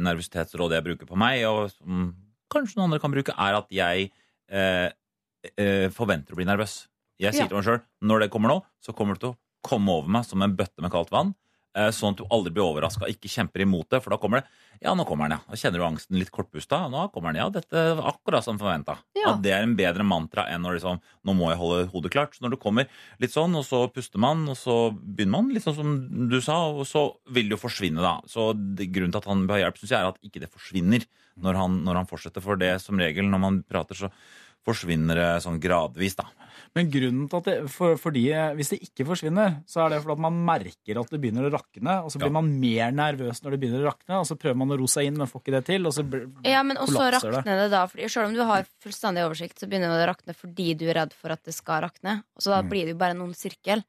nervøsitetsråd 0.00 0.72
jeg 0.76 0.86
bruker 0.86 1.08
på 1.08 1.18
meg, 1.20 1.42
og 1.48 1.68
som 1.74 2.14
kanskje 2.52 2.78
noen 2.78 2.88
andre 2.88 3.00
kan 3.02 3.12
bruke, 3.12 3.34
er 3.36 3.58
at 3.58 3.72
jeg 3.74 4.08
uh, 4.48 4.88
forventer 5.94 6.32
å 6.34 6.38
bli 6.40 6.46
nervøs. 6.48 6.86
Jeg 7.20 7.32
sier 7.36 7.46
Ja. 7.46 7.48
til 7.48 7.58
meg 7.60 7.66
sjøl 7.68 7.82
når 8.04 8.24
det 8.24 8.30
kommer 8.32 8.52
nå, 8.52 8.60
så 8.82 8.92
kommer 8.96 9.16
det 9.16 9.24
til 9.24 9.34
å 9.34 9.38
komme 9.66 9.92
over 9.92 10.08
meg 10.18 10.24
som 10.28 10.42
en 10.44 10.56
bøtte 10.56 10.82
med 10.84 10.92
kaldt 10.92 11.12
vann. 11.14 11.34
Øh, 11.76 11.90
Sånn 11.94 12.14
at 12.16 12.20
du 12.20 12.26
aldri 12.32 12.52
blir 12.56 12.64
overraska, 12.64 13.08
ikke 13.12 13.30
kjemper 13.30 13.64
imot 13.64 13.90
det. 13.92 14.00
For 14.04 14.14
da 14.14 14.18
kommer 14.22 14.42
det 14.42 14.48
Ja, 14.84 14.92
nå 14.96 15.06
kommer 15.08 15.28
den, 15.28 15.38
ja. 15.38 15.52
Da 15.52 15.58
kjenner 15.60 15.80
du 15.80 15.86
angsten 15.86 16.18
litt 16.20 16.32
kortpusta. 16.34 16.82
Nå 16.92 17.06
kommer 17.14 17.32
den, 17.32 17.40
ja. 17.40 17.48
Dette 17.52 17.82
er 17.92 18.02
akkurat 18.10 18.44
som 18.44 18.58
forventa. 18.60 18.98
Ja. 19.16 19.32
At 19.32 19.42
det 19.44 19.54
er 19.56 19.64
en 19.64 19.76
bedre 19.78 20.04
mantra 20.04 20.46
enn 20.52 20.64
når 20.66 20.78
liksom 20.78 21.00
Nå 21.26 21.36
må 21.36 21.50
jeg 21.52 21.60
holde 21.60 21.90
hodet 21.92 22.12
klart. 22.12 22.36
Så 22.36 22.44
når 22.44 22.56
du 22.56 22.60
kommer 22.62 22.90
litt 23.22 23.34
sånn, 23.34 23.56
og 23.56 23.64
så 23.66 23.86
puster 23.92 24.20
man, 24.22 24.44
og 24.52 24.58
så 24.60 24.76
begynner 24.94 25.36
man, 25.38 25.52
litt 25.54 25.64
sånn 25.64 25.78
som 25.78 25.94
du 26.30 26.40
sa, 26.44 26.58
og 26.70 26.84
så 26.88 27.08
vil 27.32 27.48
det 27.48 27.56
jo 27.56 27.64
forsvinne, 27.64 28.04
da. 28.04 28.18
Så 28.30 28.50
grunnen 28.54 29.14
til 29.14 29.22
at 29.22 29.30
han 29.30 29.46
bør 29.48 29.58
ha 29.58 29.64
hjelp, 29.64 29.80
syns 29.80 29.94
jeg 29.94 30.00
er 30.00 30.12
at 30.12 30.20
ikke 30.26 30.44
det 30.44 30.52
forsvinner 30.52 31.06
når 31.42 31.58
han, 31.60 31.80
når 31.84 32.02
han 32.02 32.10
fortsetter. 32.10 32.44
For 32.44 32.60
det 32.60 32.76
som 32.84 33.00
regel, 33.00 33.28
når 33.32 33.42
man 33.42 33.62
prater, 33.68 33.98
så 33.98 34.12
forsvinner 34.66 35.14
det 35.18 35.28
sånn 35.44 35.60
gradvis, 35.62 36.16
da. 36.18 36.26
Men 36.76 36.90
grunnen 36.92 37.28
til 37.30 37.38
at 37.40 37.46
det, 37.48 37.54
for, 37.72 37.96
fordi, 37.96 38.26
hvis 38.58 38.68
det 38.74 38.78
ikke 38.84 39.06
forsvinner, 39.08 39.62
så 39.70 39.84
er 39.86 39.94
det 39.94 40.00
fordi 40.02 40.12
at 40.18 40.24
man 40.26 40.34
merker 40.44 40.98
at 41.00 41.08
det 41.14 41.20
begynner 41.22 41.46
å 41.48 41.52
rakne, 41.54 41.94
og 42.04 42.10
så 42.12 42.18
blir 42.20 42.28
Ja. 42.28 42.34
man 42.36 42.50
mer 42.60 42.90
nervøs 42.92 43.40
når 43.40 43.54
det 43.54 43.60
begynner 43.62 43.80
å 43.80 43.88
rakne, 43.94 44.18
og 44.20 44.26
så 44.28 44.36
prøver 44.36 44.56
man 44.60 44.68
å 44.74 44.78
ro 44.82 44.86
seg 44.90 45.06
inn, 45.08 45.16
men 45.16 45.26
får 45.30 45.40
ikke 45.40 45.54
det 45.56 45.64
til, 45.70 45.86
og 45.86 45.94
så 45.96 46.04
blir- 46.04 46.28
Ja, 46.44 46.62
men 46.62 46.76
også 46.76 47.06
rakner 47.16 47.42
det. 47.42 47.44
det 47.64 47.70
da. 47.70 47.86
Fordi 47.86 48.10
selv 48.10 48.26
om 48.28 48.34
du 48.34 48.42
har 48.44 48.66
fullstendig 48.84 49.24
oversikt, 49.24 49.56
så 49.58 49.66
begynner 49.70 49.88
det 49.96 50.04
å 50.04 50.12
rakne 50.12 50.34
fordi 50.36 50.76
du 50.76 50.84
er 50.90 50.94
redd 51.00 51.12
for 51.14 51.32
at 51.32 51.42
det 51.44 51.54
skal 51.54 51.82
rakne. 51.82 52.24
Og 52.36 52.42
så 52.42 52.50
da 52.50 52.62
Mm. 52.62 52.68
blir 52.68 52.84
det 52.84 52.92
jo 52.92 52.98
bare 52.98 53.14
noen 53.14 53.32
sirkel. 53.34 53.82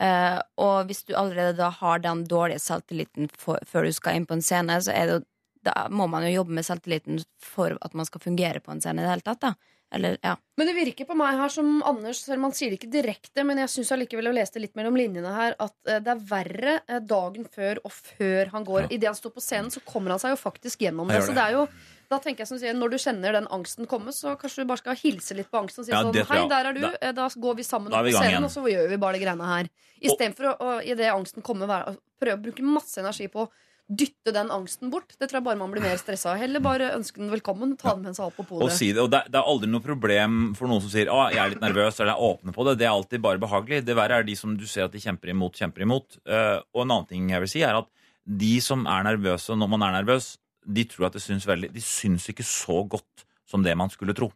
Uh, 0.00 0.40
og 0.56 0.86
hvis 0.86 1.04
du 1.04 1.14
allerede 1.14 1.56
da 1.56 1.68
har 1.70 1.98
den 1.98 2.24
dårlige 2.24 2.60
selvtilliten 2.60 3.28
for, 3.36 3.58
før 3.66 3.84
du 3.84 3.92
skal 3.92 4.14
inn 4.14 4.24
på 4.26 4.32
en 4.32 4.40
scene, 4.40 4.70
så 4.80 4.94
er 4.94 5.06
det 5.06 5.12
jo 5.20 5.24
da 5.62 5.88
må 5.90 6.08
man 6.08 6.22
jo 6.22 6.42
jobbe 6.42 6.50
med 6.56 6.64
selvtilliten 6.64 7.22
for 7.38 7.76
at 7.82 7.92
man 7.92 8.06
skal 8.06 8.20
fungere 8.20 8.60
på 8.62 8.70
en 8.72 8.80
scene 8.80 9.00
i 9.00 9.02
det 9.02 9.10
hele 9.10 9.20
tatt. 9.20 9.40
da 9.40 9.54
Eller, 9.92 10.18
ja. 10.22 10.36
Men 10.56 10.68
det 10.68 10.74
virker 10.76 11.06
på 11.08 11.16
meg 11.18 11.38
her 11.40 11.50
som 11.50 11.80
Anders, 11.86 12.20
selv 12.22 12.38
om 12.38 12.48
han 12.48 12.54
sier 12.54 12.70
det 12.70 12.78
ikke 12.78 12.92
direkte, 12.92 13.42
men 13.46 13.58
jeg 13.58 13.72
syns 13.72 13.90
allikevel 13.96 14.30
jeg 14.30 14.52
det 14.54 14.62
litt 14.62 14.76
mellom 14.78 14.98
linjene 14.98 15.32
her, 15.34 15.56
at 15.58 15.74
eh, 15.90 15.98
det 16.04 16.12
er 16.14 16.20
verre 16.30 16.74
eh, 16.86 17.00
dagen 17.02 17.48
før 17.50 17.80
og 17.82 17.94
før 17.94 18.52
han 18.52 18.66
går. 18.68 18.86
Idet 18.94 19.10
han 19.10 19.18
står 19.18 19.34
på 19.34 19.42
scenen, 19.42 19.72
så 19.74 19.82
kommer 19.86 20.14
han 20.14 20.22
seg 20.22 20.36
jo 20.36 20.38
faktisk 20.38 20.84
gjennom 20.86 21.10
det. 21.10 21.18
det. 21.18 21.24
Så 21.26 21.34
det. 21.34 21.40
det 21.40 21.46
er 21.48 21.58
jo 21.58 21.64
da 22.10 22.18
tenker 22.18 22.42
jeg 22.42 22.50
som 22.50 22.58
sier, 22.58 22.74
Når 22.74 22.90
du 22.90 22.96
kjenner 22.98 23.36
den 23.38 23.46
angsten 23.54 23.86
komme, 23.86 24.10
så 24.10 24.32
kanskje 24.38 24.64
du 24.64 24.70
bare 24.70 24.82
skal 24.82 24.98
hilse 24.98 25.34
litt 25.38 25.50
på 25.50 25.60
angsten 25.60 25.84
og 25.84 25.86
si 25.86 25.92
Ja, 25.94 26.00
sånn 26.02 26.16
Hei, 26.26 26.40
der 26.50 26.68
er 26.70 26.74
du. 26.74 26.80
Da- 26.82 26.96
eh, 27.00 27.12
Da 27.14 27.28
går 27.30 27.58
vi 27.60 27.66
sammen 27.66 27.92
opp 27.92 28.02
på 28.02 28.10
scenen, 28.10 28.30
igjen. 28.34 28.46
og 28.48 28.50
så 28.50 28.64
gjør 28.66 28.88
vi 28.90 28.98
bare 28.98 29.18
de 29.18 29.24
greiene 29.24 29.46
her. 29.46 29.70
Istedenfor 30.02 30.50
å, 30.50 30.54
å 30.58 30.82
idet 30.82 31.10
angsten 31.12 31.42
kommer, 31.46 31.70
prøve 32.18 32.38
å 32.38 32.42
bruke 32.42 32.66
masse 32.66 32.98
energi 32.98 33.28
på 33.30 33.46
å 33.46 33.50
dytte 33.90 34.32
den 34.34 34.50
angsten 34.54 34.90
bort. 34.92 35.16
Det 35.18 35.26
tror 35.26 35.40
jeg 35.40 35.46
bare 35.48 35.58
man 35.58 35.72
blir 35.72 35.82
mer 35.82 35.98
stressa 35.98 36.32
av. 36.32 36.40
Heller 36.40 36.62
bare 36.62 36.92
ønske 36.94 37.18
den 37.18 37.32
velkommen, 37.32 37.72
ta 37.78 37.96
den 37.96 38.06
med 38.06 38.18
seg 38.18 38.28
opp 38.28 38.38
på 38.46 38.60
Og 38.62 38.70
si 38.74 38.92
det, 38.94 39.02
og 39.02 39.10
det, 39.10 39.24
det 39.32 39.40
er 39.40 39.50
aldri 39.50 39.70
noe 39.70 39.84
problem 39.84 40.36
for 40.58 40.70
noen 40.70 40.84
som 40.84 40.92
sier 40.92 41.10
å, 41.10 41.24
jeg 41.34 41.42
er 41.42 41.54
litt 41.54 41.64
nervøs, 41.64 41.98
eller 41.98 42.14
er 42.14 42.26
åpne 42.30 42.54
på 42.54 42.66
det. 42.68 42.76
Det 42.80 42.86
er 42.86 42.92
alltid 42.92 43.24
bare 43.24 43.42
behagelig. 43.42 43.82
Det 43.88 43.96
verre 43.98 44.20
er 44.20 44.28
de 44.28 44.36
som 44.38 44.54
du 44.58 44.66
ser 44.70 44.86
at 44.86 44.94
de 44.94 45.02
kjemper 45.02 45.34
imot, 45.34 45.58
kjemper 45.58 45.86
imot. 45.86 46.20
Uh, 46.22 46.60
og 46.76 46.84
en 46.84 46.94
annen 46.94 47.10
ting 47.10 47.32
jeg 47.34 47.44
vil 47.46 47.52
si, 47.52 47.64
er 47.66 47.80
at 47.80 47.90
de 48.30 48.52
som 48.62 48.86
er 48.86 49.08
nervøse 49.08 49.56
når 49.58 49.72
man 49.74 49.88
er 49.88 49.98
nervøs, 49.98 50.36
de 50.60 50.84
tror 50.86 51.08
at 51.08 51.16
det 51.16 51.22
syns 51.24 51.46
veldig 51.48 51.70
De 51.72 51.80
syns 51.82 52.26
ikke 52.28 52.44
så 52.44 52.82
godt 52.84 53.24
som 53.48 53.64
det 53.64 53.72
man 53.80 53.90
skulle 53.90 54.14
tro. 54.14 54.28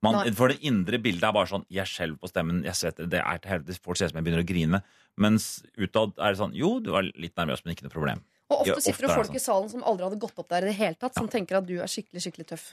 Man, 0.00 0.22
for 0.32 0.48
det 0.48 0.62
indre 0.64 0.96
bildet 1.02 1.26
er 1.28 1.34
bare 1.36 1.50
sånn 1.50 1.66
Jeg 1.68 1.84
skjelver 1.90 2.22
på 2.22 2.30
stemmen, 2.30 2.62
jeg 2.64 2.78
svetter, 2.78 3.08
det 3.10 3.20
er 3.20 3.40
til 3.42 3.52
helvete, 3.52 3.76
folk 3.84 3.98
ser 4.00 4.08
ut 4.08 4.14
som 4.14 4.20
jeg 4.20 4.26
begynner 4.28 4.44
å 4.44 4.48
grine. 4.48 4.80
Mens 5.20 5.48
utad 5.76 6.14
er 6.16 6.32
det 6.32 6.40
sånn 6.40 6.56
Jo, 6.56 6.78
du 6.80 6.92
var 6.94 7.04
litt 7.04 7.36
nervøs, 7.36 7.60
men 7.64 7.74
ikke 7.74 7.84
noe 7.84 7.92
problem. 7.92 8.22
Og 8.50 8.64
ofte 8.64 8.72
Ja, 8.74 8.80
sitter 8.82 9.06
det 9.06 9.10
ofte 9.10 9.14
det 9.14 9.18
folk 9.20 9.36
i 9.38 9.44
salen 9.46 9.68
som 9.70 9.84
aldri 9.86 10.08
hadde 10.08 10.18
gått 10.22 10.38
opp 10.42 10.48
der 10.50 10.66
i 10.66 10.72
det 10.72 10.78
hele 10.80 10.98
tatt, 10.98 11.14
som 11.14 11.28
tenker 11.30 11.60
at 11.60 11.66
du 11.68 11.76
er 11.78 11.86
skikkelig 11.90 12.24
skikkelig 12.26 12.48
tøff. 12.50 12.72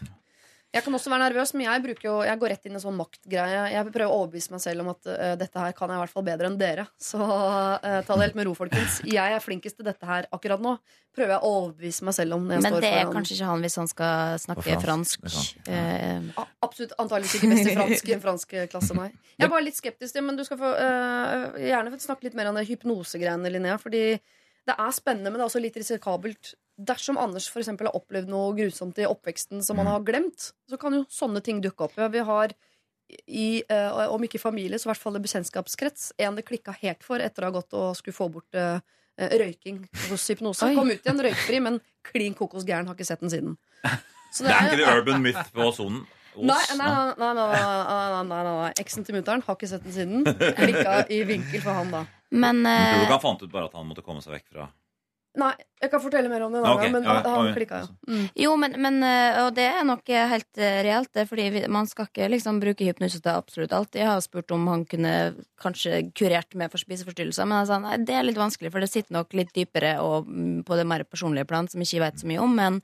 Jeg 0.75 0.83
kan 0.83 0.91
også 0.97 1.07
være 1.07 1.29
nervøs, 1.29 1.53
men 1.55 1.63
jeg, 1.63 1.95
jo, 2.03 2.13
jeg 2.27 2.39
går 2.41 2.49
rett 2.51 2.65
inn 2.67 2.73
i 2.73 2.75
en 2.75 2.81
sånn 2.83 2.97
maktgreie. 2.97 3.59
Jeg 3.71 3.85
prøver 3.87 4.09
å 4.11 4.17
overbevise 4.17 4.51
meg 4.51 4.59
selv 4.59 4.83
om 4.83 4.89
at 4.91 5.07
uh, 5.07 5.35
dette 5.39 5.61
her 5.63 5.71
kan 5.77 5.93
jeg 5.93 5.95
i 5.95 6.01
hvert 6.01 6.11
fall 6.11 6.25
bedre 6.27 6.49
enn 6.49 6.57
dere. 6.59 6.83
Så 6.99 7.21
uh, 7.23 7.77
ta 8.03 8.03
det 8.03 8.25
helt 8.25 8.35
med 8.35 8.49
ro, 8.49 8.55
folkens. 8.57 8.97
Jeg 9.07 9.37
er 9.37 9.39
flinkest 9.39 9.77
til 9.79 9.87
dette 9.87 10.09
her 10.09 10.27
akkurat 10.35 10.59
nå. 10.59 10.73
Prøver 11.15 11.37
jeg 11.37 11.39
å 11.47 11.51
overbevise 11.61 12.03
meg 12.09 12.17
selv 12.19 12.35
om 12.35 12.43
når 12.49 12.57
jeg 12.57 12.65
Men 12.67 12.75
står 12.75 12.83
det 12.83 12.91
er 12.97 13.13
kanskje 13.15 13.37
ikke 13.37 13.47
han 13.53 13.63
hvis 13.63 13.79
han 13.79 13.87
skal 13.93 14.35
snakke 14.43 14.75
fransk, 14.83 15.23
fransk. 15.23 15.63
det 15.69 15.79
A- 16.43 16.47
Absolutt 16.67 16.97
antakeligvis 16.99 17.37
ikke 17.39 17.53
best 17.53 17.71
i 17.71 17.77
fransk 17.79 18.11
i 18.11 18.17
en 18.17 18.25
fransk 18.27 18.57
klasse, 18.75 18.97
nei. 18.99 19.07
Jeg 19.37 19.47
er 19.47 19.53
bare 19.55 19.65
litt 19.69 19.79
skeptisk 19.79 20.19
til, 20.19 20.27
men 20.27 20.35
du 20.35 20.43
skal 20.45 20.59
få, 20.59 20.73
gjerne 21.63 21.95
få 21.95 22.03
snakke 22.03 22.27
litt 22.27 22.35
mer 22.37 22.51
om 22.51 22.59
det 22.59 22.67
hypnosegreiene, 22.67 23.55
Linnea. 23.55 23.79
Fordi 23.81 24.03
det 24.67 24.75
er 24.75 24.95
spennende, 24.95 25.31
men 25.31 25.39
det 25.39 25.45
er 25.45 25.49
også 25.51 25.63
litt 25.63 25.77
risikabelt. 25.79 26.53
Dersom 26.77 27.17
Anders 27.17 27.47
for 27.49 27.63
eksempel 27.63 27.89
har 27.89 27.95
opplevd 27.97 28.29
noe 28.29 28.51
grusomt 28.57 28.99
i 29.01 29.07
oppveksten 29.07 29.63
som 29.65 29.79
han 29.81 29.89
har 29.89 30.03
glemt, 30.05 30.51
så 30.69 30.79
kan 30.81 30.93
jo 30.93 31.05
sånne 31.11 31.41
ting 31.45 31.61
dukke 31.63 31.87
opp. 31.87 31.95
Ja, 31.97 32.09
vi 32.13 32.25
har 32.27 32.53
i, 33.25 33.63
øh, 33.63 34.11
om 34.11 34.23
ikke 34.27 34.41
familie, 34.41 34.77
så 34.77 34.89
i 34.89 34.91
hvert 34.91 35.01
fall 35.01 35.17
i 35.17 35.23
bekjentskapskrets, 35.23 36.11
en 36.19 36.35
det 36.37 36.45
klikka 36.49 36.75
helt 36.81 37.05
for 37.07 37.23
etter 37.23 37.45
å 37.45 37.49
ha 37.49 37.55
gått 37.55 37.75
og 37.79 37.95
skulle 37.95 38.17
få 38.17 38.27
bort 38.33 38.59
eh, 38.59 38.83
røyking 39.17 39.85
hos 40.09 40.27
hypnose. 40.29 40.67
Kom 40.75 40.91
ut 40.91 40.99
igjen 40.99 41.23
røykfri, 41.23 41.61
men 41.63 41.79
klin 42.05 42.35
kokos 42.37 42.67
gæren. 42.67 42.89
Har 42.89 42.97
ikke 42.97 43.07
sett 43.07 43.23
den 43.23 43.33
siden. 43.33 43.57
Så 44.35 44.43
Det 44.43 44.51
er 44.51 44.67
ikke 44.67 44.81
det 44.83 44.91
urban 44.91 45.23
myth 45.23 45.53
på 45.55 45.71
sonen. 45.73 46.03
Nei, 46.37 46.63
nei, 46.79 46.89
nei, 47.17 47.31
nei, 47.37 48.41
nei, 48.47 48.71
Eksen 48.81 49.07
til 49.07 49.17
mutter'n 49.17 49.45
har 49.45 49.57
ikke 49.57 49.69
sett 49.69 49.85
den 49.87 49.95
siden. 49.95 50.27
Klikka 50.57 50.99
i 51.13 51.23
vinkel 51.27 51.63
for 51.63 51.77
han 51.77 51.93
da. 51.93 52.03
Men 52.29 52.65
uh... 52.67 53.07
han 53.07 53.23
fant 53.23 53.41
ut 53.41 53.51
bare 53.51 53.69
at 53.69 53.77
han 53.77 53.87
måtte 53.87 54.05
komme 54.05 54.21
seg 54.23 54.35
vekk 54.35 54.51
fra 54.51 54.67
Nei, 55.37 55.51
jeg 55.77 55.91
kan 55.91 56.01
fortelle 56.01 56.29
mer 56.31 56.41
om 56.47 56.53
det 56.53 56.63
en 56.63 56.67
okay, 56.71 56.89
men 56.89 57.03
ja, 57.05 57.19
han 57.21 57.51
klikka 57.53 57.83
jo. 57.83 57.89
Ja. 57.91 58.09
Mm. 58.09 58.23
Jo, 58.41 58.53
men, 58.57 58.75
men, 58.81 58.95
eh, 59.05 59.35
og 59.43 59.51
det 59.53 59.67
er 59.69 59.83
nok 59.85 60.09
eh, 60.09 60.29
helt 60.31 60.61
reelt, 60.87 61.11
det, 61.13 61.27
fordi 61.29 61.61
man 61.69 61.85
skal 61.89 62.07
ikke 62.09 62.29
liksom 62.33 62.57
bruke 62.63 62.87
hypnose 62.87 63.21
til 63.21 63.37
absolutt 63.37 63.75
alt. 63.77 63.99
Jeg 63.99 64.09
har 64.09 64.23
spurt 64.25 64.55
om 64.55 64.65
han 64.71 64.87
kunne 64.89 65.11
kanskje 65.61 66.07
kurert 66.17 66.57
meg 66.57 66.73
for 66.73 66.81
spiseforstyrrelser, 66.81 67.45
men 67.45 67.59
han 67.59 67.69
sa 67.69 67.77
nei, 67.83 67.99
det 68.07 68.17
er 68.17 68.25
litt 68.25 68.41
vanskelig, 68.41 68.73
for 68.73 68.81
det 68.81 68.89
sitter 68.89 69.13
nok 69.13 69.37
litt 69.37 69.53
dypere 69.53 69.99
og 70.01 70.25
mm, 70.25 70.63
på 70.65 70.79
det 70.79 70.87
mer 70.89 71.05
personlige 71.05 71.45
plan 71.49 71.69
som 71.69 71.85
jeg 71.85 71.91
ikke 71.91 72.07
vet 72.07 72.23
så 72.23 72.31
mye 72.33 72.41
om. 72.41 72.57
men 72.57 72.81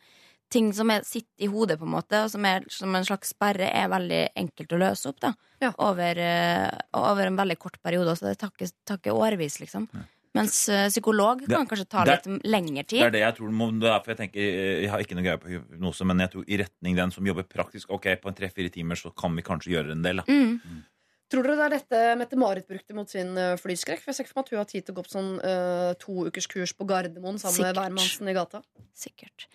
ting 0.54 0.70
som 0.78 0.92
er, 0.94 1.04
sitter 1.08 1.48
i 1.48 1.50
hodet, 1.52 1.80
på 1.82 1.88
en 1.88 1.96
måte, 1.96 2.24
og 2.26 2.32
som 2.32 2.46
er 2.46 2.64
som 2.72 2.94
en 2.96 3.06
slags 3.08 3.34
sperre, 3.34 3.68
er 3.74 3.90
veldig 3.92 4.22
enkelt 4.40 4.76
å 4.78 4.82
løse 4.86 5.10
opp 5.10 5.20
da. 5.26 5.34
Over, 5.82 6.18
eh, 6.20 6.70
over 7.00 7.30
en 7.30 7.38
veldig 7.40 7.56
kort 7.60 7.78
periode. 7.84 8.14
Så 8.20 8.28
det 8.30 8.38
tar 8.42 8.52
ikke, 8.54 8.70
tar 8.86 9.00
ikke 9.02 9.16
årevis, 9.16 9.60
liksom. 9.64 9.88
Mens 10.34 10.56
eh, 10.74 10.88
psykolog 10.90 11.44
kan 11.46 11.68
kanskje 11.70 11.86
ta 11.90 12.04
det- 12.06 12.26
litt 12.26 12.46
lengre 12.50 12.82
Det 12.82 12.98
er 12.98 13.04
tid. 13.06 13.12
det 13.14 13.20
jeg 13.22 13.36
tror 13.38 13.52
må, 13.54 13.68
det 13.80 13.90
er 13.92 14.00
for 14.02 14.12
jeg 14.16 14.18
tenker 14.24 14.42
eh, 14.42 14.82
Jeg 14.82 14.90
har 14.90 15.00
ikke 15.04 15.16
noe 15.20 15.24
greie 15.28 15.38
på 15.38 15.52
hypnose, 15.52 16.06
men 16.10 16.24
jeg 16.24 16.32
tror 16.34 16.44
i 16.50 16.58
retning 16.58 16.96
den 16.98 17.12
som 17.12 17.26
jobber 17.30 17.44
praktisk. 17.44 17.92
Ok, 17.94 18.08
på 18.20 18.28
en 18.32 18.34
tre-fire 18.40 18.72
timer 18.74 18.96
så 18.98 19.14
kan 19.16 19.36
vi 19.38 19.44
kanskje 19.46 19.76
gjøre 19.76 19.92
en 19.94 20.02
del. 20.02 20.24
Da. 20.24 20.26
Mm. 20.28 20.82
Tror 21.30 21.44
dere 21.48 21.56
det 21.58 21.66
er 21.66 21.76
dette 21.78 22.02
Mette-Marit 22.18 22.68
brukte 22.68 22.94
mot 22.94 23.10
sin 23.10 23.32
flyskrekk? 23.62 24.02
For 24.02 24.10
jeg 24.12 24.16
ser 24.18 24.26
ikke 24.26 24.34
for 24.34 24.42
meg 24.42 24.46
at 24.46 24.52
hun 24.52 24.60
har 24.60 24.72
tid 24.74 24.86
til 24.86 24.94
å 24.94 24.98
gå 25.00 25.06
på 25.06 25.14
sånn 25.14 25.32
uh, 25.42 25.94
to 26.02 26.26
ukers 26.28 26.48
kurs 26.52 26.74
på 26.78 26.86
Gardermoen 26.86 27.40
sammen 27.42 27.58
med 27.62 27.70
Sikkert. 27.72 27.80
hvermannsen 27.80 28.30
i 28.30 28.36
gata. 28.38 28.62
Sikkert. 28.94 29.48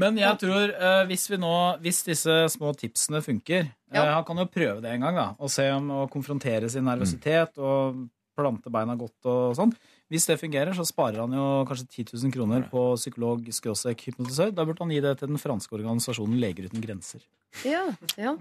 Men 0.00 0.16
jeg 0.20 0.38
tror 0.40 0.72
eh, 0.72 1.02
hvis 1.10 1.26
vi 1.28 1.38
nå 1.40 1.52
Hvis 1.84 1.98
disse 2.06 2.36
små 2.54 2.72
tipsene 2.78 3.20
funker 3.24 3.66
eh, 3.66 3.98
Han 4.00 4.24
kan 4.24 4.40
jo 4.40 4.48
prøve 4.48 4.80
det 4.80 4.94
en 4.94 5.04
gang, 5.04 5.18
da. 5.18 5.26
Og 5.38 5.52
se 5.52 5.66
om 5.74 5.90
å 5.92 6.06
konfrontere 6.12 6.70
sin 6.72 6.86
nervøsitet 6.88 7.60
og 7.60 8.06
plante 8.38 8.72
beina 8.72 8.96
godt 8.96 9.28
og 9.28 9.56
sånn. 9.58 9.74
Hvis 10.12 10.26
det 10.28 10.38
fungerer, 10.40 10.72
så 10.76 10.86
sparer 10.88 11.20
han 11.20 11.36
jo 11.36 11.46
kanskje 11.68 12.04
10 12.04 12.16
000 12.16 12.32
kroner 12.32 12.64
på 12.68 12.84
psykolog-hypnotisør. 12.96 14.52
Da 14.56 14.64
burde 14.64 14.84
han 14.84 14.92
gi 14.92 15.00
det 15.04 15.14
til 15.20 15.30
den 15.32 15.40
franske 15.40 15.76
organisasjonen 15.76 16.40
Leger 16.40 16.68
uten 16.68 16.84
grenser. 16.84 17.20
Ja, 17.64 17.82
ja. 18.16 18.32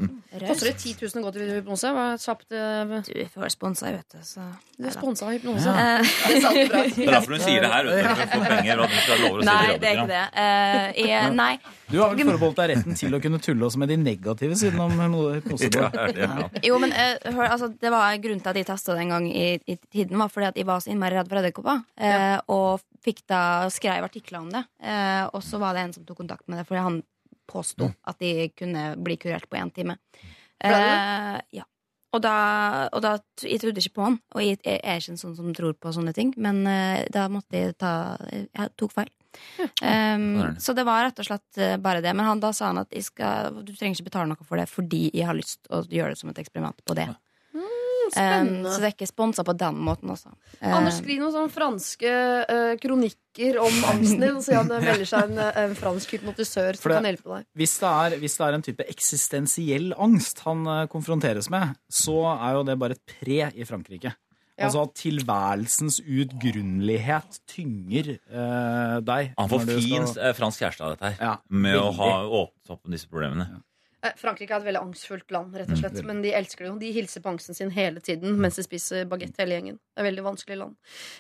Koster 0.47 0.71
det 0.71 0.77
10 0.79 0.95
000 1.01 1.19
å 1.19 1.25
gå 1.25 1.31
til 1.35 1.49
hypnose? 1.57 1.89
Hva 1.93 2.05
er 2.13 2.21
kjapt 2.21 2.55
eh, 2.55 2.93
Du 3.05 3.19
får 3.33 3.51
sponsa, 3.53 3.91
vet 3.91 4.15
du. 4.15 4.21
Så. 4.25 4.43
Du 4.77 4.87
er 4.87 4.95
sponsa 4.95 5.27
av 5.27 5.35
hypnose. 5.35 5.67
Ja. 5.67 5.97
Det 6.31 6.37
er 6.37 6.45
sant 6.45 6.59
bra. 6.71 6.83
Det 6.95 7.05
er 7.05 7.11
derfor 7.17 7.35
hun 7.35 7.43
sier 7.43 7.65
det 7.65 7.71
her. 7.73 7.89
du, 7.89 8.23
får 8.31 8.45
penger, 8.47 8.79
og 8.79 8.85
at 8.87 8.95
hun 8.95 9.03
skal 9.03 9.21
love 9.25 9.41
å 9.41 9.43
si 9.43 9.49
Nei, 9.49 9.75
det 9.81 9.89
er 9.89 9.99
ikke 9.99 10.07
det. 10.11 10.23
Eh, 10.43 11.01
jeg, 11.09 11.33
nei. 11.37 11.51
Du 11.91 11.97
har 11.99 12.15
vel 12.15 12.31
forbeholdt 12.31 12.61
deg 12.61 12.71
retten 12.71 12.99
til 13.01 13.17
å 13.17 13.21
kunne 13.23 13.41
tulle 13.43 13.67
også 13.67 13.81
med 13.83 13.91
de 13.91 13.99
negative 13.99 14.57
sidene 14.63 14.87
om 14.87 15.17
hypnose. 15.35 15.69
Ja, 15.75 15.91
det 15.91 16.15
er 16.15 16.35
bra. 16.37 16.47
Jo, 16.71 16.79
men 16.81 16.95
eh, 16.95 17.13
hør, 17.27 17.49
altså, 17.49 17.71
det 17.81 17.91
var 17.93 18.15
Grunnen 18.21 18.41
til 18.43 18.53
at 18.53 18.61
jeg 18.61 18.69
testa 18.71 18.95
det 18.95 19.05
en 19.05 19.15
gang 19.17 19.27
i, 19.27 19.47
i 19.59 19.77
tiden, 19.91 20.17
var 20.21 20.31
fordi 20.31 20.49
at 20.53 20.61
jeg 20.61 20.69
var 20.71 20.81
så 20.83 20.93
innmari 20.93 21.19
redd 21.19 21.29
for 21.29 21.41
edderkopper. 21.41 21.83
Eh, 21.99 22.37
og 22.53 22.81
fikk 23.03 23.23
da 23.29 23.43
skrev 23.73 24.05
artikler 24.05 24.41
om 24.41 24.51
det. 24.53 24.63
Eh, 24.81 25.25
og 25.29 25.43
så 25.45 25.59
var 25.61 25.75
det 25.75 25.85
en 25.85 25.95
som 25.97 26.05
tok 26.07 26.21
kontakt 26.23 26.47
med 26.47 26.61
det, 26.61 26.67
fordi 26.69 26.85
han 26.85 27.01
påsto 27.51 27.91
at 28.07 28.21
de 28.23 28.49
kunne 28.55 28.93
bli 29.03 29.19
kurert 29.21 29.49
på 29.51 29.59
én 29.59 29.73
time. 29.75 29.99
Ble 30.61 30.77
det 30.77 30.95
Eh, 30.95 31.41
ja. 31.61 31.67
Og 32.11 32.19
da, 32.19 32.35
og 32.91 32.99
da 33.03 33.13
Jeg 33.39 33.61
trodde 33.61 33.79
ikke 33.79 33.95
på 33.95 34.03
han, 34.03 34.17
og 34.35 34.43
jeg, 34.43 34.59
jeg 34.65 34.81
er 34.83 34.99
ikke 34.99 35.13
en 35.13 35.21
sånn 35.21 35.35
som 35.37 35.53
tror 35.55 35.77
på 35.79 35.93
sånne 35.95 36.11
ting, 36.13 36.33
men 36.37 36.65
eh, 36.67 37.05
da 37.11 37.27
måtte 37.31 37.57
jeg 37.57 37.77
ta 37.79 38.17
Jeg 38.27 38.73
tok 38.79 38.93
feil. 38.97 39.11
Um, 39.79 40.57
så 40.59 40.75
det 40.75 40.83
var 40.83 41.05
rett 41.05 41.19
og 41.23 41.27
slett 41.29 41.59
eh, 41.61 41.77
bare 41.79 42.01
det. 42.03 42.11
Men 42.11 42.27
han, 42.27 42.41
da 42.43 42.51
sa 42.51 42.67
han 42.67 42.81
at 42.81 42.91
skal, 43.05 43.61
du 43.63 43.71
trenger 43.71 43.95
ikke 43.95 44.09
betale 44.09 44.27
noe 44.33 44.47
for 44.47 44.59
det 44.59 44.67
fordi 44.67 45.05
jeg 45.07 45.23
har 45.23 45.37
lyst 45.37 45.71
å 45.71 45.85
gjøre 45.87 46.11
det 46.11 46.19
som 46.19 46.33
et 46.33 46.41
eksperiment 46.43 46.83
på 46.83 46.97
det. 46.99 47.07
Spennende. 48.13 48.67
Um, 48.67 48.71
så 48.73 48.79
det 48.83 48.87
er 48.89 48.95
ikke 48.95 49.07
sponsa 49.09 49.43
på 49.47 49.55
den 49.57 49.77
måten 49.87 50.11
også. 50.13 50.31
Um, 50.61 50.73
Anders, 50.79 50.97
skriv 51.01 51.19
noen 51.23 51.33
sånne 51.35 51.53
franske 51.53 52.13
uh, 52.51 52.73
kronikker 52.81 53.59
om 53.63 53.77
angsten 53.93 54.21
din, 54.25 54.35
og 54.39 54.43
si 54.45 54.55
at 54.57 54.67
det 54.69 54.81
velger 54.85 55.07
seg 55.11 55.29
en, 55.31 55.43
en 55.65 55.75
fransk 55.79 56.15
hypnotisør 56.17 56.75
som 56.79 56.91
det- 56.91 56.97
kan 56.99 57.09
hjelpe 57.11 57.29
deg. 57.37 57.45
Hvis 57.61 57.77
det, 57.81 57.91
er, 58.05 58.17
hvis 58.23 58.35
det 58.37 58.47
er 58.49 58.57
en 58.59 58.65
type 58.69 58.89
eksistensiell 58.95 59.93
angst 59.97 60.43
han 60.47 60.65
eh, 60.67 60.83
konfronteres 60.91 61.47
med, 61.53 61.77
så 61.91 62.17
er 62.37 62.57
jo 62.59 62.65
det 62.67 62.77
bare 62.81 62.97
et 62.99 63.15
pre 63.19 63.39
i 63.55 63.65
Frankrike. 63.69 64.11
Ja. 64.59 64.67
Altså 64.67 64.83
at 64.83 64.91
tilværelsens 64.99 66.01
utgrunnelighet 66.55 67.39
tynger 67.49 68.11
eh, 68.17 68.95
deg. 69.07 69.31
Han 69.39 69.49
får 69.49 69.65
fin 69.71 70.07
skal- 70.07 70.23
eh, 70.27 70.33
fransk 70.37 70.61
kjæreste 70.61 70.83
av 70.85 70.95
dette 70.95 71.11
her. 71.17 71.37
med 71.49 71.75
å 71.79 71.91
ha 71.97 72.09
åpnet 72.27 72.69
opp 72.75 72.85
om 72.85 72.91
disse 72.91 73.07
problemene. 73.09 73.47
Eh, 73.47 73.59
Frankrike 74.17 74.55
er 74.55 74.63
et 74.63 74.65
veldig 74.65 74.81
angstfullt 74.81 75.29
land, 75.33 75.53
rett 75.55 75.69
og 75.69 75.77
slett. 75.77 75.99
Mm. 76.01 76.07
Men 76.09 76.21
de 76.23 76.31
elsker 76.33 76.65
det 76.65 76.69
jo. 76.71 76.77
De 76.81 76.91
hilser 76.95 77.21
på 77.21 77.29
angsten 77.29 77.57
sin 77.57 77.69
hele 77.75 78.01
tiden 78.01 78.39
mens 78.41 78.57
de 78.57 78.65
spiser 78.65 79.05
bagett 79.09 79.37
hele 79.37 79.57
gjengen. 79.59 79.77
Det 79.77 80.01
er 80.01 80.05
et 80.05 80.09
veldig 80.09 80.25
vanskelig 80.25 80.57
land. 80.57 80.75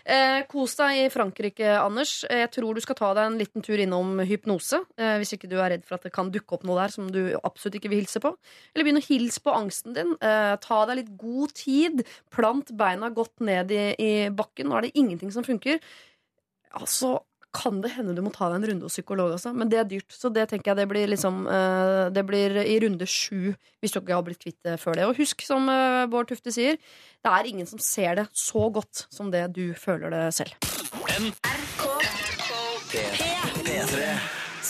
Eh, 0.05 0.39
kos 0.49 0.73
deg 0.79 1.03
i 1.03 1.09
Frankrike, 1.13 1.69
Anders. 1.77 2.15
Eh, 2.29 2.41
Jeg 2.41 2.51
tror 2.57 2.73
du 2.73 2.81
skal 2.81 2.97
ta 2.97 3.13
deg 3.13 3.29
en 3.29 3.37
liten 3.37 3.61
tur 3.65 3.77
innom 3.77 4.19
hypnose. 4.25 4.81
Eh, 4.97 5.15
hvis 5.21 5.35
ikke 5.37 5.49
du 5.51 5.57
er 5.61 5.75
redd 5.75 5.85
for 5.85 5.99
at 5.99 6.09
det 6.09 6.13
kan 6.15 6.31
dukke 6.33 6.57
opp 6.57 6.65
noe 6.65 6.81
der 6.81 6.93
som 6.97 7.09
du 7.13 7.21
absolutt 7.43 7.77
ikke 7.77 7.91
vil 7.93 8.01
hilse 8.01 8.23
på. 8.23 8.33
Eller 8.73 8.87
begynn 8.89 9.01
å 9.01 9.07
hilse 9.07 9.45
på 9.45 9.53
angsten 9.53 9.93
din. 9.97 10.15
Eh, 10.17 10.55
ta 10.65 10.85
deg 10.89 11.03
litt 11.03 11.17
god 11.21 11.53
tid. 11.53 12.05
Plant 12.33 12.73
beina 12.77 13.11
godt 13.13 13.45
ned 13.45 13.71
i, 13.71 13.83
i 14.01 14.13
bakken. 14.33 14.71
Nå 14.71 14.79
er 14.79 14.87
det 14.89 14.95
ingenting 14.97 15.31
som 15.31 15.45
funker. 15.45 15.77
Altså, 16.73 17.19
kan 17.55 17.81
det 17.83 17.93
hende 17.95 18.15
du 18.15 18.21
må 18.23 18.31
ta 18.33 18.49
deg 18.49 18.61
en 18.61 18.67
runde 18.71 18.87
hos 18.87 18.95
psykolog 18.97 19.35
også, 19.35 19.53
men 19.55 19.71
det 19.71 19.79
er 19.81 19.87
dyrt. 19.89 20.09
Så 20.15 20.31
det 20.33 20.47
tenker 20.51 20.71
jeg 20.71 20.81
det 20.81 20.87
blir 20.91 21.11
liksom 21.11 21.43
eh, 21.51 22.07
Det 22.15 22.23
blir 22.27 22.61
i 22.63 22.79
runde 22.83 23.07
sju, 23.07 23.53
hvis 23.81 23.93
du 23.93 24.01
ikke 24.01 24.15
har 24.15 24.25
blitt 24.27 24.41
kvitt 24.41 24.59
det 24.67 24.77
før 24.81 24.99
det. 24.99 25.07
Og 25.09 25.19
husk, 25.19 25.43
som 25.45 25.69
eh, 25.71 26.05
Bård 26.11 26.31
Tufte 26.31 26.53
sier, 26.53 26.79
det 27.21 27.31
er 27.31 27.51
ingen 27.51 27.69
som 27.69 27.81
ser 27.81 28.21
det 28.21 28.29
så 28.33 28.69
godt 28.73 29.05
som 29.11 29.31
det 29.33 29.47
du 29.55 29.71
føler 29.77 30.13
det 30.13 30.27
selv. 30.37 30.55
P3. 31.11 32.00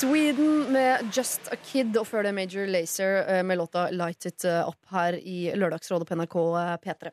Sweden 0.02 0.72
med 0.72 1.10
Just 1.14 1.42
a 1.54 1.56
Kid, 1.62 1.94
og 2.00 2.08
før 2.10 2.26
det 2.26 2.32
Major 2.34 2.66
Lazer 2.66 3.20
eh, 3.22 3.44
med 3.46 3.60
låta 3.60 3.84
Light 3.94 4.26
It 4.26 4.46
eh, 4.50 4.64
Up 4.66 4.90
her 4.90 5.14
i 5.14 5.52
Lørdagsrådet 5.54 6.08
på 6.10 6.16
NRK 6.18 6.38
eh, 6.58 6.72
P3. 6.82 7.12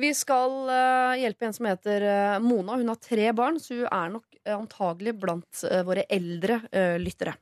Vi 0.00 0.12
skal 0.16 0.54
eh, 0.72 1.18
hjelpe 1.20 1.44
en 1.44 1.52
som 1.52 1.68
heter 1.68 2.06
eh, 2.08 2.38
Mona. 2.40 2.78
Hun 2.80 2.88
har 2.88 3.00
tre 3.04 3.26
barn, 3.36 3.60
så 3.60 3.82
hun 3.82 3.84
er 3.84 4.14
nok 4.14 4.38
eh, 4.46 4.54
antagelig 4.56 5.12
blant 5.20 5.60
eh, 5.68 5.84
våre 5.84 6.06
eldre 6.08 6.62
eh, 6.72 6.96
lyttere. 7.02 7.36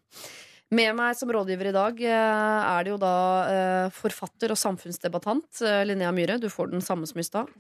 Med 0.75 0.99
meg 0.99 1.15
som 1.21 1.31
rådgiver 1.39 1.71
i 1.71 1.77
dag 1.79 2.03
eh, 2.11 2.67
er 2.75 2.83
det 2.83 2.95
jo 2.97 2.99
da 3.07 3.15
eh, 3.47 3.95
forfatter 3.95 4.57
og 4.57 4.59
samfunnsdebattant 4.59 5.63
eh, 5.71 5.85
Linnea 5.87 6.11
Myhre. 6.19 6.41
Du 6.43 6.51
får 6.51 6.75
den 6.75 6.83
samme 6.83 7.07
som 7.07 7.23
i 7.23 7.29
stad. 7.31 7.55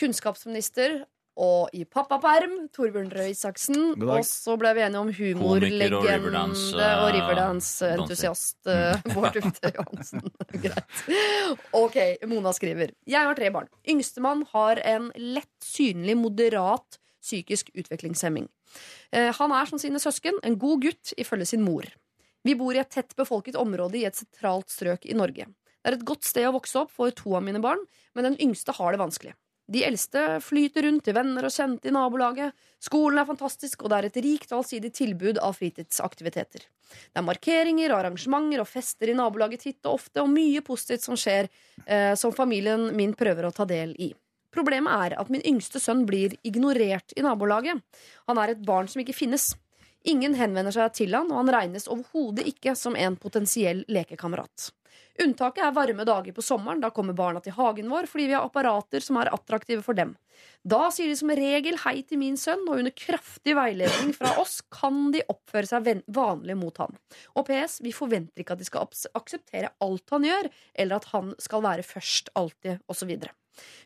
Kunnskapsminister 0.00 1.02
og 1.40 1.72
i 1.76 1.86
pappaperm 1.88 2.56
Torbjørn 2.74 3.10
Røe 3.14 3.30
Isaksen. 3.32 3.94
Og 4.04 4.24
så 4.28 4.56
ble 4.60 4.74
vi 4.76 4.82
enige 4.84 5.00
om 5.00 5.12
humorlegende 5.16 6.00
og 6.02 6.08
eh, 6.10 7.14
Riverdance-entusiast 7.16 8.68
eh, 8.70 9.00
Bård 9.14 9.32
Tufte 9.36 9.72
Johansen. 9.76 10.24
Greit. 10.64 11.00
Ok, 11.76 11.96
Mona 12.28 12.52
skriver. 12.56 12.92
Jeg 13.08 13.24
har 13.30 13.38
tre 13.38 13.50
barn. 13.54 13.70
Yngstemann 13.88 14.44
har 14.52 14.82
en 14.84 15.10
lett 15.16 15.50
synlig, 15.64 16.18
moderat 16.20 17.00
psykisk 17.20 17.72
utviklingshemming. 17.76 18.48
Eh, 19.12 19.32
Han 19.40 19.52
er 19.56 19.68
som 19.70 19.80
sine 19.80 20.00
søsken 20.02 20.38
en 20.44 20.58
god 20.60 20.84
gutt 20.86 21.14
ifølge 21.20 21.48
sin 21.54 21.64
mor. 21.64 21.88
Vi 22.44 22.54
bor 22.56 22.72
i 22.76 22.80
et 22.80 22.92
tett 22.92 23.16
befolket 23.18 23.58
område 23.60 24.00
i 24.00 24.06
et 24.08 24.16
sentralt 24.16 24.70
strøk 24.72 25.04
i 25.08 25.16
Norge. 25.16 25.48
Det 25.80 25.88
er 25.88 25.96
et 25.96 26.08
godt 26.08 26.24
sted 26.28 26.44
å 26.48 26.54
vokse 26.56 26.76
opp 26.82 26.92
for 26.92 27.12
to 27.16 27.32
av 27.36 27.44
mine 27.44 27.60
barn, 27.64 27.80
men 28.16 28.28
den 28.28 28.36
yngste 28.40 28.72
har 28.76 28.92
det 28.92 29.00
vanskelig. 29.00 29.34
De 29.70 29.84
eldste 29.86 30.40
flyter 30.42 30.82
rundt 30.82 31.04
til 31.06 31.14
venner 31.14 31.46
og 31.46 31.52
kjente 31.54 31.86
i 31.86 31.94
nabolaget. 31.94 32.56
Skolen 32.82 33.20
er 33.22 33.28
fantastisk, 33.28 33.84
og 33.84 33.92
det 33.92 33.98
er 33.98 34.08
et 34.08 34.18
rikt 34.24 34.50
og 34.50 34.64
allsidig 34.64 34.90
tilbud 34.96 35.38
av 35.38 35.54
fritidsaktiviteter. 35.60 36.64
Det 36.90 37.20
er 37.20 37.26
markeringer 37.26 37.94
arrangementer 37.94 38.64
og 38.64 38.66
fester 38.66 39.12
i 39.12 39.14
nabolaget 39.14 39.62
titt 39.62 39.86
og 39.86 40.00
ofte, 40.00 40.24
og 40.24 40.32
mye 40.32 40.64
positivt 40.66 41.06
som 41.06 41.18
skjer, 41.18 41.46
eh, 41.86 42.16
som 42.18 42.34
familien 42.34 42.88
min 42.96 43.14
prøver 43.14 43.46
å 43.46 43.54
ta 43.54 43.68
del 43.68 43.94
i. 44.02 44.10
Problemet 44.50 45.06
er 45.06 45.18
at 45.22 45.30
min 45.30 45.44
yngste 45.46 45.78
sønn 45.78 46.02
blir 46.08 46.34
ignorert 46.42 47.14
i 47.14 47.22
nabolaget. 47.22 47.78
Han 48.26 48.42
er 48.42 48.50
et 48.50 48.66
barn 48.66 48.90
som 48.90 49.04
ikke 49.04 49.14
finnes. 49.14 49.52
Ingen 50.02 50.34
henvender 50.34 50.74
seg 50.74 50.96
til 50.98 51.14
han, 51.14 51.30
og 51.30 51.44
han 51.44 51.54
regnes 51.54 51.86
overhodet 51.86 52.48
ikke 52.48 52.74
som 52.74 52.98
en 52.98 53.14
potensiell 53.20 53.84
lekekamerat. 53.86 54.72
Unntaket 55.20 55.66
er 55.66 55.74
varme 55.76 56.04
dager 56.08 56.32
på 56.32 56.42
sommeren. 56.44 56.80
Da 56.80 56.88
kommer 56.94 57.16
barna 57.16 57.42
til 57.44 57.52
hagen 57.56 57.90
vår 57.92 58.08
fordi 58.08 58.30
vi 58.30 58.36
har 58.36 58.46
apparater 58.46 59.04
som 59.04 59.18
er 59.20 59.32
attraktive 59.34 59.82
for 59.84 59.98
dem. 59.98 60.14
Da 60.64 60.86
sier 60.94 61.10
de 61.10 61.16
som 61.18 61.32
regel 61.36 61.76
hei 61.82 61.98
til 62.08 62.20
min 62.22 62.38
sønn, 62.40 62.62
og 62.68 62.80
under 62.80 62.94
kraftig 62.96 63.52
veiledning 63.58 64.14
fra 64.16 64.32
oss 64.40 64.60
kan 64.72 65.10
de 65.12 65.20
oppføre 65.28 65.68
seg 65.68 65.90
vanlig 66.08 66.56
mot 66.56 66.80
han. 66.80 66.96
Og 67.36 67.44
PS, 67.48 67.80
vi 67.84 67.92
forventer 67.96 68.40
ikke 68.44 68.56
at 68.56 68.62
de 68.62 68.68
skal 68.68 68.88
akseptere 69.18 69.74
alt 69.84 70.16
han 70.16 70.24
gjør, 70.24 70.48
eller 70.74 71.00
at 71.00 71.10
han 71.12 71.34
skal 71.40 71.64
være 71.68 71.84
først 71.84 72.32
alltid, 72.40 72.80
osv. 72.88 73.12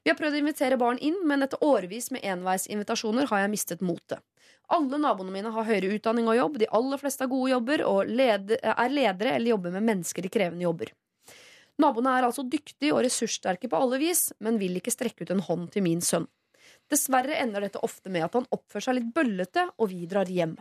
Vi 0.05 0.11
har 0.13 0.19
prøvd 0.19 0.39
å 0.39 0.43
invitere 0.45 0.79
barn 0.79 1.01
inn, 1.03 1.19
men 1.27 1.43
etter 1.43 1.63
årevis 1.65 2.13
med 2.15 2.23
enveisinvitasjoner 2.31 3.31
har 3.31 3.43
jeg 3.43 3.55
mistet 3.57 3.83
motet. 3.83 4.23
Alle 4.75 5.01
naboene 5.01 5.35
mine 5.35 5.51
har 5.53 5.67
høyere 5.67 5.97
utdanning 5.97 6.29
og 6.31 6.39
jobb, 6.39 6.61
de 6.63 6.71
aller 6.79 7.01
fleste 7.01 7.27
har 7.27 7.33
gode 7.33 7.51
jobber 7.53 7.83
og 7.89 8.11
led 8.11 8.55
er 8.61 8.93
ledere 8.93 9.35
eller 9.35 9.57
jobber 9.57 9.75
med 9.75 9.91
mennesker 9.91 10.25
i 10.25 10.33
krevende 10.33 10.65
jobber. 10.65 10.93
Naboene 11.83 12.13
er 12.19 12.27
altså 12.29 12.45
dyktige 12.47 12.95
og 12.95 13.03
ressurssterke 13.07 13.71
på 13.71 13.79
alle 13.81 13.99
vis, 14.03 14.29
men 14.45 14.61
vil 14.61 14.79
ikke 14.79 14.95
strekke 14.95 15.27
ut 15.27 15.33
en 15.35 15.43
hånd 15.43 15.71
til 15.75 15.85
min 15.87 16.03
sønn. 16.05 16.29
Dessverre 16.91 17.37
ender 17.41 17.65
dette 17.65 17.83
ofte 17.83 18.13
med 18.13 18.27
at 18.27 18.37
han 18.39 18.47
oppfører 18.55 18.89
seg 18.89 18.99
litt 18.99 19.11
bøllete, 19.17 19.67
og 19.79 19.91
vi 19.91 20.07
drar 20.11 20.31
hjem. 20.31 20.55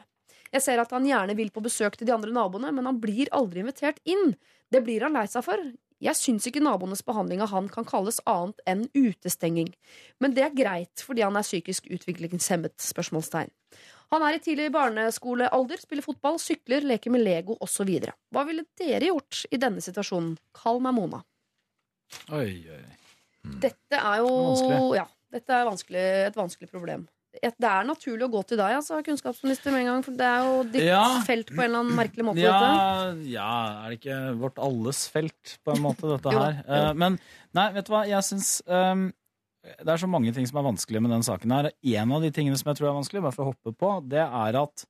Jeg 0.53 0.61
ser 0.61 0.81
at 0.81 0.91
han 0.93 1.05
gjerne 1.07 1.35
vil 1.37 1.49
på 1.53 1.63
besøk 1.65 1.97
til 1.97 2.09
de 2.09 2.13
andre 2.13 2.33
naboene, 2.33 2.71
men 2.73 2.85
han 2.89 2.99
blir 3.01 3.31
aldri 3.33 3.63
invitert 3.63 4.01
inn. 4.05 4.35
Det 4.69 4.83
blir 4.85 5.05
han 5.05 5.17
lei 5.17 5.25
seg 5.29 5.45
for. 5.45 5.61
Jeg 6.03 6.19
syns 6.19 6.45
ikke 6.49 6.61
naboenes 6.63 7.03
behandling 7.05 7.41
av 7.41 7.53
han 7.53 7.69
kan 7.71 7.87
kalles 7.87 8.19
annet 8.29 8.59
enn 8.69 8.83
utestenging. 8.91 9.71
Men 10.19 10.35
det 10.35 10.43
er 10.45 10.57
greit 10.57 11.03
fordi 11.05 11.23
han 11.23 11.37
er 11.39 11.47
psykisk 11.47 11.87
utviklingshemmet? 11.93 12.75
spørsmålstegn. 12.83 13.53
Han 14.13 14.21
er 14.27 14.37
i 14.37 14.41
tidlig 14.45 14.69
barneskolealder, 14.73 15.79
spiller 15.81 16.05
fotball, 16.05 16.37
sykler, 16.41 16.85
leker 16.85 17.13
med 17.13 17.23
Lego 17.25 17.55
osv. 17.65 17.89
Hva 18.33 18.43
ville 18.45 18.65
dere 18.77 19.09
gjort 19.09 19.43
i 19.49 19.57
denne 19.61 19.81
situasjonen? 19.81 20.35
Kall 20.53 20.81
meg 20.85 20.93
Mona. 20.99 21.23
Oi, 22.37 22.61
oi. 22.69 22.83
Dette 23.63 23.97
er 23.99 24.21
jo 24.21 24.29
Vanskelig. 24.29 24.77
Ja, 25.01 25.07
dette 25.33 25.57
er 25.57 25.65
vanskelig, 25.67 26.03
et 26.29 26.37
vanskelig 26.37 26.69
problem. 26.71 27.07
Det 27.33 27.65
er 27.65 27.87
naturlig 27.89 28.27
å 28.27 28.31
gå 28.35 28.43
til 28.45 28.59
deg, 28.61 28.75
altså, 28.77 28.99
kunnskapsminister, 29.03 29.73
med 29.73 29.81
en 29.81 29.87
gang. 29.89 30.03
For 30.05 30.13
det 30.19 30.27
er 30.29 30.43
jo 30.45 30.59
ditt 30.69 30.85
Ja. 30.85 31.01
felt 31.25 31.49
på 31.49 31.57
en 31.63 31.65
eller 31.71 31.79
annen 31.81 31.97
merkelig 31.97 32.25
måte. 32.27 32.43
Ja, 32.45 33.09
ja, 33.25 33.85
er 33.87 33.89
det 33.89 33.97
ikke 33.99 34.19
vårt 34.37 34.61
alles 34.61 35.07
felt, 35.09 35.57
på 35.65 35.73
en 35.73 35.81
måte, 35.81 36.05
dette 36.13 36.31
Jo 36.31 36.39
her? 36.43 36.61
Eh, 36.67 36.93
Men 36.93 37.17
nei, 37.57 37.71
vet 37.73 37.85
du 37.89 37.91
hva, 37.91 38.03
jeg 38.07 38.21
syns 38.29 38.61
ehm, 38.69 39.07
Det 39.63 39.87
er 39.87 40.01
så 40.01 40.09
mange 40.11 40.33
ting 40.35 40.47
som 40.49 40.59
er 40.59 40.67
vanskelig 40.67 41.01
med 41.03 41.13
den 41.13 41.23
saken 41.23 41.53
her. 41.55 41.69
En 41.95 42.15
av 42.15 42.23
de 42.23 42.31
tingene 42.35 42.57
som 42.59 42.71
jeg 42.71 42.81
tror 42.81 42.89
er 42.89 42.97
vanskelig, 42.97 43.23
bare 43.23 43.35
for 43.35 43.45
å 43.45 43.53
hoppe 43.53 43.71
på, 43.79 43.91
det 44.11 44.23
er 44.23 44.57
at 44.59 44.85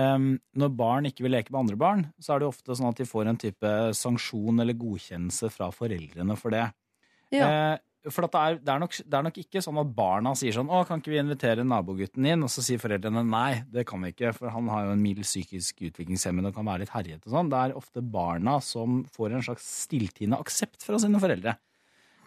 um, 0.00 0.30
når 0.56 0.76
barn 0.78 1.08
ikke 1.10 1.26
vil 1.26 1.36
leke 1.36 1.52
med 1.52 1.64
andre 1.64 1.80
barn, 1.80 2.04
så 2.16 2.34
er 2.34 2.42
det 2.42 2.48
ofte 2.48 2.76
sånn 2.76 2.88
at 2.88 3.00
de 3.02 3.08
får 3.08 3.28
en 3.28 3.40
type 3.40 3.72
sanksjon 4.00 4.64
eller 4.64 4.78
godkjennelse 4.80 5.50
fra 5.52 5.68
foreldrene 5.74 6.38
for 6.40 6.56
det. 6.56 6.70
Ja. 7.36 7.50
Uh, 7.50 8.10
for 8.12 8.26
det, 8.26 8.36
er, 8.36 8.58
det, 8.60 8.68
er 8.68 8.80
nok, 8.82 8.96
det 9.00 9.16
er 9.16 9.24
nok 9.24 9.38
ikke 9.40 9.62
sånn 9.64 9.80
at 9.80 9.92
barna 9.96 10.34
sier 10.36 10.52
sånn 10.52 10.68
'Å, 10.68 10.82
kan 10.84 11.00
ikke 11.00 11.12
vi 11.14 11.20
invitere 11.22 11.64
nabogutten 11.64 12.26
inn?' 12.28 12.44
Og 12.44 12.52
så 12.52 12.64
sier 12.64 12.80
foreldrene 12.80 13.22
nei, 13.24 13.64
det 13.72 13.86
kan 13.88 14.02
vi 14.04 14.12
ikke, 14.12 14.34
for 14.36 14.52
han 14.52 14.68
har 14.68 14.88
jo 14.88 14.96
en 14.96 15.04
mild 15.04 15.24
psykisk 15.24 15.80
utviklingshemming 15.88 16.50
og 16.50 16.56
kan 16.56 16.68
være 16.68 16.84
litt 16.84 16.92
herjet 16.92 17.24
og 17.24 17.32
sånn. 17.32 17.52
Det 17.52 17.60
er 17.60 17.78
ofte 17.80 18.04
barna 18.04 18.58
som 18.64 19.02
får 19.14 19.38
en 19.38 19.46
slags 19.48 19.68
stilltiende 19.86 20.40
aksept 20.40 20.84
fra 20.84 21.00
sine 21.00 21.20
foreldre. 21.22 21.56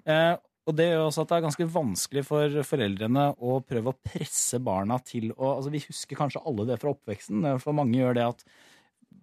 Eh, 0.07 0.33
og 0.67 0.75
det 0.75 0.89
gjør 0.89 1.05
også 1.05 1.23
at 1.23 1.29
det 1.31 1.37
er 1.37 1.45
ganske 1.45 1.67
vanskelig 1.71 2.23
for 2.27 2.55
foreldrene 2.67 3.27
å 3.39 3.59
prøve 3.63 3.93
å 3.93 3.99
presse 4.03 4.59
barna 4.63 4.97
til 4.99 5.29
å 5.37 5.53
altså 5.55 5.71
Vi 5.71 5.83
husker 5.85 6.19
kanskje 6.19 6.41
alle 6.43 6.65
det 6.67 6.79
fra 6.81 6.91
oppveksten, 6.91 7.45
for 7.63 7.77
mange 7.77 7.95
gjør 8.01 8.17
det 8.17 8.25
at 8.27 8.43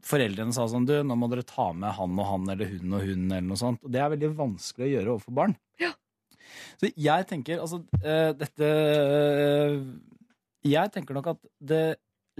foreldrene 0.04 0.54
sa 0.56 0.66
sånn 0.70 0.88
Du, 0.88 0.94
nå 1.04 1.16
må 1.18 1.28
dere 1.32 1.44
ta 1.48 1.70
med 1.76 1.92
han 1.98 2.16
og 2.16 2.30
han 2.30 2.48
eller 2.54 2.72
hun 2.72 2.96
og 2.96 3.04
hun 3.04 3.26
eller 3.28 3.44
noe 3.48 3.60
sånt. 3.60 3.84
Og 3.84 3.92
det 3.92 4.00
er 4.00 4.14
veldig 4.14 4.32
vanskelig 4.38 4.88
å 4.88 4.92
gjøre 4.94 5.14
overfor 5.16 5.36
barn. 5.40 5.54
Ja. 5.82 5.92
Så 6.80 6.90
jeg 6.90 7.28
tenker 7.28 7.60
altså 7.60 7.80
eh, 8.00 8.30
dette 8.36 8.68
eh, 8.68 9.78
Jeg 10.68 10.92
tenker 10.94 11.16
nok 11.16 11.32
at 11.34 11.40
det 11.60 11.84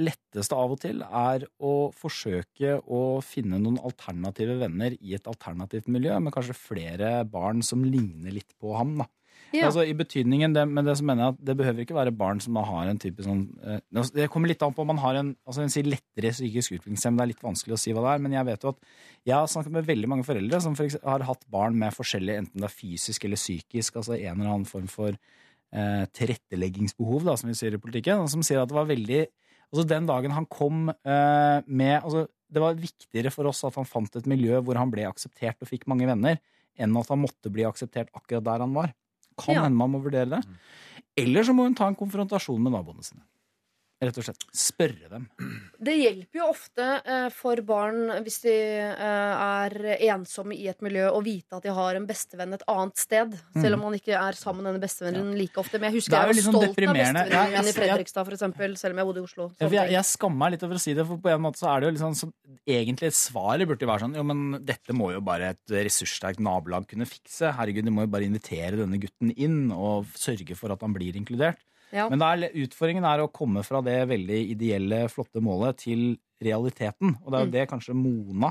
letteste 0.00 0.56
av 0.58 0.74
og 0.74 0.80
til 0.82 1.02
er 1.04 1.44
å 1.62 1.74
forsøke 1.94 2.78
å 2.82 3.02
finne 3.24 3.60
noen 3.62 3.78
alternative 3.78 4.56
venner 4.62 4.96
i 5.00 5.14
et 5.16 5.28
alternativt 5.30 5.90
miljø, 5.92 6.16
med 6.20 6.34
kanskje 6.34 6.56
flere 6.58 7.16
barn 7.30 7.62
som 7.62 7.84
ligner 7.86 8.34
litt 8.34 8.56
på 8.58 8.74
ham. 8.78 8.96
da. 9.02 9.10
Ja. 9.54 9.68
Altså 9.68 9.84
I 9.86 9.94
betydningen, 9.94 10.54
det, 10.54 10.64
men 10.66 10.86
det 10.86 10.96
som 10.98 11.06
mener 11.06 11.22
jeg 11.28 11.34
at 11.34 11.42
det 11.46 11.54
behøver 11.58 11.84
ikke 11.84 11.94
være 11.94 12.14
barn 12.16 12.40
som 12.42 12.56
da 12.58 12.64
har 12.66 12.88
en 12.90 12.98
type 12.98 13.22
sånn 13.22 13.44
eh, 13.62 14.08
Det 14.16 14.26
kommer 14.32 14.50
litt 14.50 14.62
an 14.66 14.74
på 14.74 14.82
om 14.82 14.90
man 14.90 14.98
har 15.02 15.18
en 15.20 15.30
altså 15.46 15.62
en 15.62 15.70
sier 15.70 15.86
lettere 15.86 16.32
psykisk 16.34 16.74
utviklingshemming. 16.78 17.20
Det 17.20 17.24
er 17.24 17.30
litt 17.30 17.44
vanskelig 17.44 17.76
å 17.76 17.78
si 17.78 17.94
hva 17.94 18.02
det 18.02 18.16
er, 18.16 18.24
men 18.24 18.34
jeg 18.34 18.48
vet 18.48 18.66
jo 18.66 18.72
at 18.74 18.82
jeg 19.30 19.36
har 19.36 19.52
snakket 19.52 19.76
med 19.76 19.86
veldig 19.92 20.10
mange 20.10 20.26
foreldre 20.26 20.60
som 20.64 20.74
for 20.74 20.88
eksempel 20.88 21.12
har 21.12 21.26
hatt 21.28 21.46
barn 21.54 21.78
med 21.78 21.94
forskjellig, 21.94 22.38
enten 22.42 22.64
det 22.64 22.70
er 22.70 22.74
fysisk 22.74 23.28
eller 23.28 23.40
psykisk, 23.40 24.00
altså 24.00 24.16
en 24.16 24.32
eller 24.32 24.50
annen 24.56 24.68
form 24.68 24.90
for 24.90 25.14
eh, 25.14 26.04
tilretteleggingsbehov, 26.18 27.22
da, 27.30 27.38
som 27.38 27.52
vi 27.52 27.58
sier 27.60 27.78
i 27.78 27.82
politikken, 27.82 28.26
som 28.32 28.42
sier 28.46 28.64
at 28.64 28.72
det 28.72 28.78
var 28.80 28.90
veldig 28.90 29.22
Altså 29.74 29.84
den 29.90 30.06
dagen 30.06 30.30
han 30.30 30.46
kom 30.46 30.88
eh, 30.94 31.58
med 31.66 31.96
altså, 31.98 32.28
Det 32.54 32.62
var 32.62 32.76
viktigere 32.78 33.32
for 33.34 33.48
oss 33.50 33.64
at 33.66 33.74
han 33.74 33.88
fant 33.90 34.14
et 34.20 34.28
miljø 34.30 34.60
hvor 34.62 34.78
han 34.78 34.92
ble 34.94 35.02
akseptert 35.08 35.58
og 35.64 35.66
fikk 35.66 35.88
mange 35.90 36.06
venner, 36.06 36.38
enn 36.78 36.94
at 37.00 37.10
han 37.10 37.18
måtte 37.18 37.50
bli 37.50 37.64
akseptert 37.66 38.12
akkurat 38.14 38.44
der 38.46 38.62
han 38.62 38.76
var. 38.76 38.92
Kan 39.36 39.56
Ja. 39.56 39.64
hende 39.66 39.76
man 39.80 39.90
må 39.90 39.98
vurdere 40.04 40.30
det. 40.36 40.42
Eller 41.18 41.42
så 41.42 41.54
må 41.56 41.64
hun 41.66 41.74
ta 41.74 41.88
en 41.90 41.98
konfrontasjon 41.98 42.62
med 42.62 42.70
naboene 42.76 43.02
sine. 43.02 43.24
Rett 44.04 44.18
og 44.20 44.26
slett. 44.26 44.44
Spørre 44.54 45.10
dem. 45.10 45.26
Det 45.84 45.94
hjelper 45.96 46.40
jo 46.40 46.48
ofte 46.50 46.88
eh, 47.04 47.28
for 47.34 47.60
barn 47.66 48.02
hvis 48.24 48.40
de 48.44 48.54
eh, 48.54 49.44
er 49.44 49.76
ensomme 50.10 50.56
i 50.56 50.68
et 50.70 50.82
miljø, 50.84 51.06
å 51.10 51.22
vite 51.24 51.56
at 51.58 51.64
de 51.66 51.72
har 51.74 51.98
en 51.98 52.08
bestevenn 52.08 52.56
et 52.56 52.64
annet 52.70 53.00
sted. 53.00 53.36
Selv 53.56 53.78
om 53.78 53.86
man 53.88 53.98
ikke 53.98 54.16
er 54.18 54.38
sammen 54.38 54.62
med 54.64 54.74
denne 54.74 54.84
bestevennen 54.84 55.34
like 55.38 55.60
ofte. 55.60 55.80
Men 55.80 55.90
jeg 55.92 56.00
husker 56.00 56.14
Mm. 56.14 56.20
Er 56.24 56.28
jeg 56.28 56.34
var 56.34 56.44
sånn 56.44 56.54
stolt 56.54 56.64
av 56.64 56.74
bestevennen 56.74 57.30
Ja, 57.32 57.42
jeg- 57.48 57.64
min 57.64 57.68
i 57.68 57.74
Fredrikstad, 57.74 58.24
for 58.24 58.34
eksempel, 58.36 58.76
selv 58.78 58.92
om 58.94 58.98
jeg 58.98 59.06
bodde 59.08 59.20
i 59.20 59.24
Oslo. 59.24 59.50
Ja, 59.60 59.68
jeg, 59.68 59.90
jeg 59.90 60.04
skammer 60.04 60.36
meg 60.44 60.52
litt 60.52 60.62
over 60.62 60.74
å 60.76 60.80
si 60.80 60.94
det, 60.94 61.06
for 61.06 61.18
på 61.18 61.32
en 61.32 61.42
måte 61.42 61.58
så 61.58 61.68
er 61.74 61.80
det 61.80 61.88
jo 61.88 61.94
liksom, 61.96 62.14
sånn 62.14 62.32
et 62.66 63.14
svar 63.18 63.58
burde 63.66 63.84
jo 63.84 63.90
være 63.90 64.04
sånn 64.06 64.14
Jo, 64.16 64.22
men 64.26 64.64
dette 64.64 64.94
må 64.96 65.12
jo 65.12 65.20
bare 65.24 65.50
et 65.54 65.74
ressurssterkt 65.84 66.40
nabolag 66.40 66.86
kunne 66.90 67.06
fikse. 67.08 67.52
Herregud, 67.56 67.84
de 67.84 67.90
må 67.94 68.04
jo 68.06 68.12
bare 68.14 68.28
invitere 68.28 68.78
denne 68.78 69.00
gutten 69.00 69.32
inn 69.36 69.70
og 69.74 70.06
sørge 70.18 70.56
for 70.56 70.72
at 70.74 70.80
han 70.84 70.94
blir 70.94 71.16
inkludert. 71.18 71.60
Ja. 71.94 72.08
Men 72.10 72.22
er, 72.26 72.48
utfordringen 72.64 73.04
er 73.06 73.22
å 73.22 73.30
komme 73.32 73.62
fra 73.64 73.80
det 73.86 74.00
veldig 74.10 74.40
ideelle, 74.50 75.04
flotte 75.12 75.40
målet 75.44 75.78
til 75.84 76.16
realiteten. 76.42 77.14
Og 77.22 77.30
det 77.30 77.38
er 77.38 77.44
jo 77.44 77.50
Mm. 77.50 77.54
det 77.54 77.68
kanskje 77.70 77.94
Mona 77.94 78.50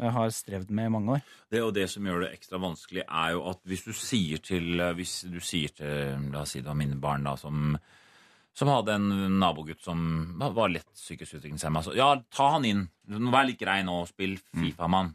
eh, 0.00 0.10
har 0.10 0.30
strevd 0.32 0.70
med 0.70 0.86
i 0.86 0.92
mange 0.94 1.12
år. 1.18 1.22
Det 1.52 1.60
og 1.62 1.74
det 1.76 1.88
som 1.92 2.02
gjør 2.08 2.24
det 2.24 2.32
ekstra 2.38 2.58
vanskelig, 2.62 3.04
er 3.04 3.32
jo 3.36 3.42
at 3.50 3.60
hvis 3.68 3.84
du 3.84 3.92
sier 3.92 4.38
til 4.40 4.80
eh, 4.80 4.94
Hvis 4.96 5.18
du 5.30 5.38
sier 5.40 5.68
til 5.76 6.30
La 6.32 6.40
oss 6.46 6.50
si 6.56 6.60
det 6.62 6.66
var 6.70 6.78
mine 6.80 6.96
barn, 6.98 7.22
da, 7.28 7.36
som, 7.36 7.76
som 8.56 8.68
hadde 8.72 8.94
en 8.96 9.38
nabogutt 9.38 9.82
som 9.84 10.38
var- 10.40 10.52
var 10.56 10.68
lett 10.72 10.88
psykisk 10.94 11.34
utviklingshemma. 11.38 11.82
Altså, 11.84 11.94
ja, 11.94 12.14
ta 12.32 12.50
han 12.56 12.64
inn. 12.64 12.88
Vær 13.06 13.46
litt 13.46 13.58
grei 13.60 13.82
nå, 13.84 14.06
spill 14.08 14.38
Fifa-mann. 14.56 15.12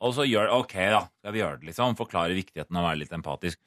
Og 0.00 0.14
så 0.14 0.22
gjør 0.30 0.52
OK, 0.60 0.74
da. 0.94 1.08
Skal 1.18 1.32
vi 1.34 1.40
gjøre 1.40 1.58
det, 1.60 1.66
liksom. 1.72 1.96
Forklare 1.98 2.36
viktigheten 2.38 2.76
av 2.76 2.84
å 2.84 2.88
være 2.92 2.98
litt 3.02 3.10
empatisk. 3.18 3.58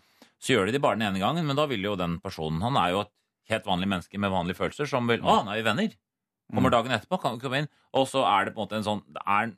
Så 0.41 0.55
gjør 0.55 0.69
de 0.69 0.75
det 0.75 0.81
bare 0.83 0.97
den 0.97 1.07
ene 1.09 1.21
gangen, 1.21 1.45
men 1.45 1.57
da 1.57 1.67
vil 1.69 1.83
jo 1.85 1.97
den 1.99 2.17
personen 2.23 2.63
Han 2.65 2.79
er 2.81 2.95
jo 2.95 3.03
et 3.05 3.11
helt 3.51 3.67
vanlig 3.67 3.89
menneske 3.91 4.21
med 4.21 4.33
vanlige 4.33 4.57
følelser 4.57 4.89
som 4.89 5.09
vil 5.09 5.21
Å, 5.21 5.41
nå 5.45 5.53
er 5.53 5.61
vi 5.61 5.67
venner. 5.67 5.93
Kommer 6.51 6.73
dagen 6.73 6.91
etterpå, 6.91 7.19
kan 7.21 7.37
du 7.37 7.43
komme 7.43 7.61
inn. 7.61 7.69
Og 7.95 8.09
så 8.11 8.25
er 8.27 8.47
det 8.47 8.55
på 8.55 8.59
en 8.59 8.65
måte 8.65 8.79
en 8.79 8.87
sånn 8.87 9.03
Det 9.13 9.21
er, 9.23 9.53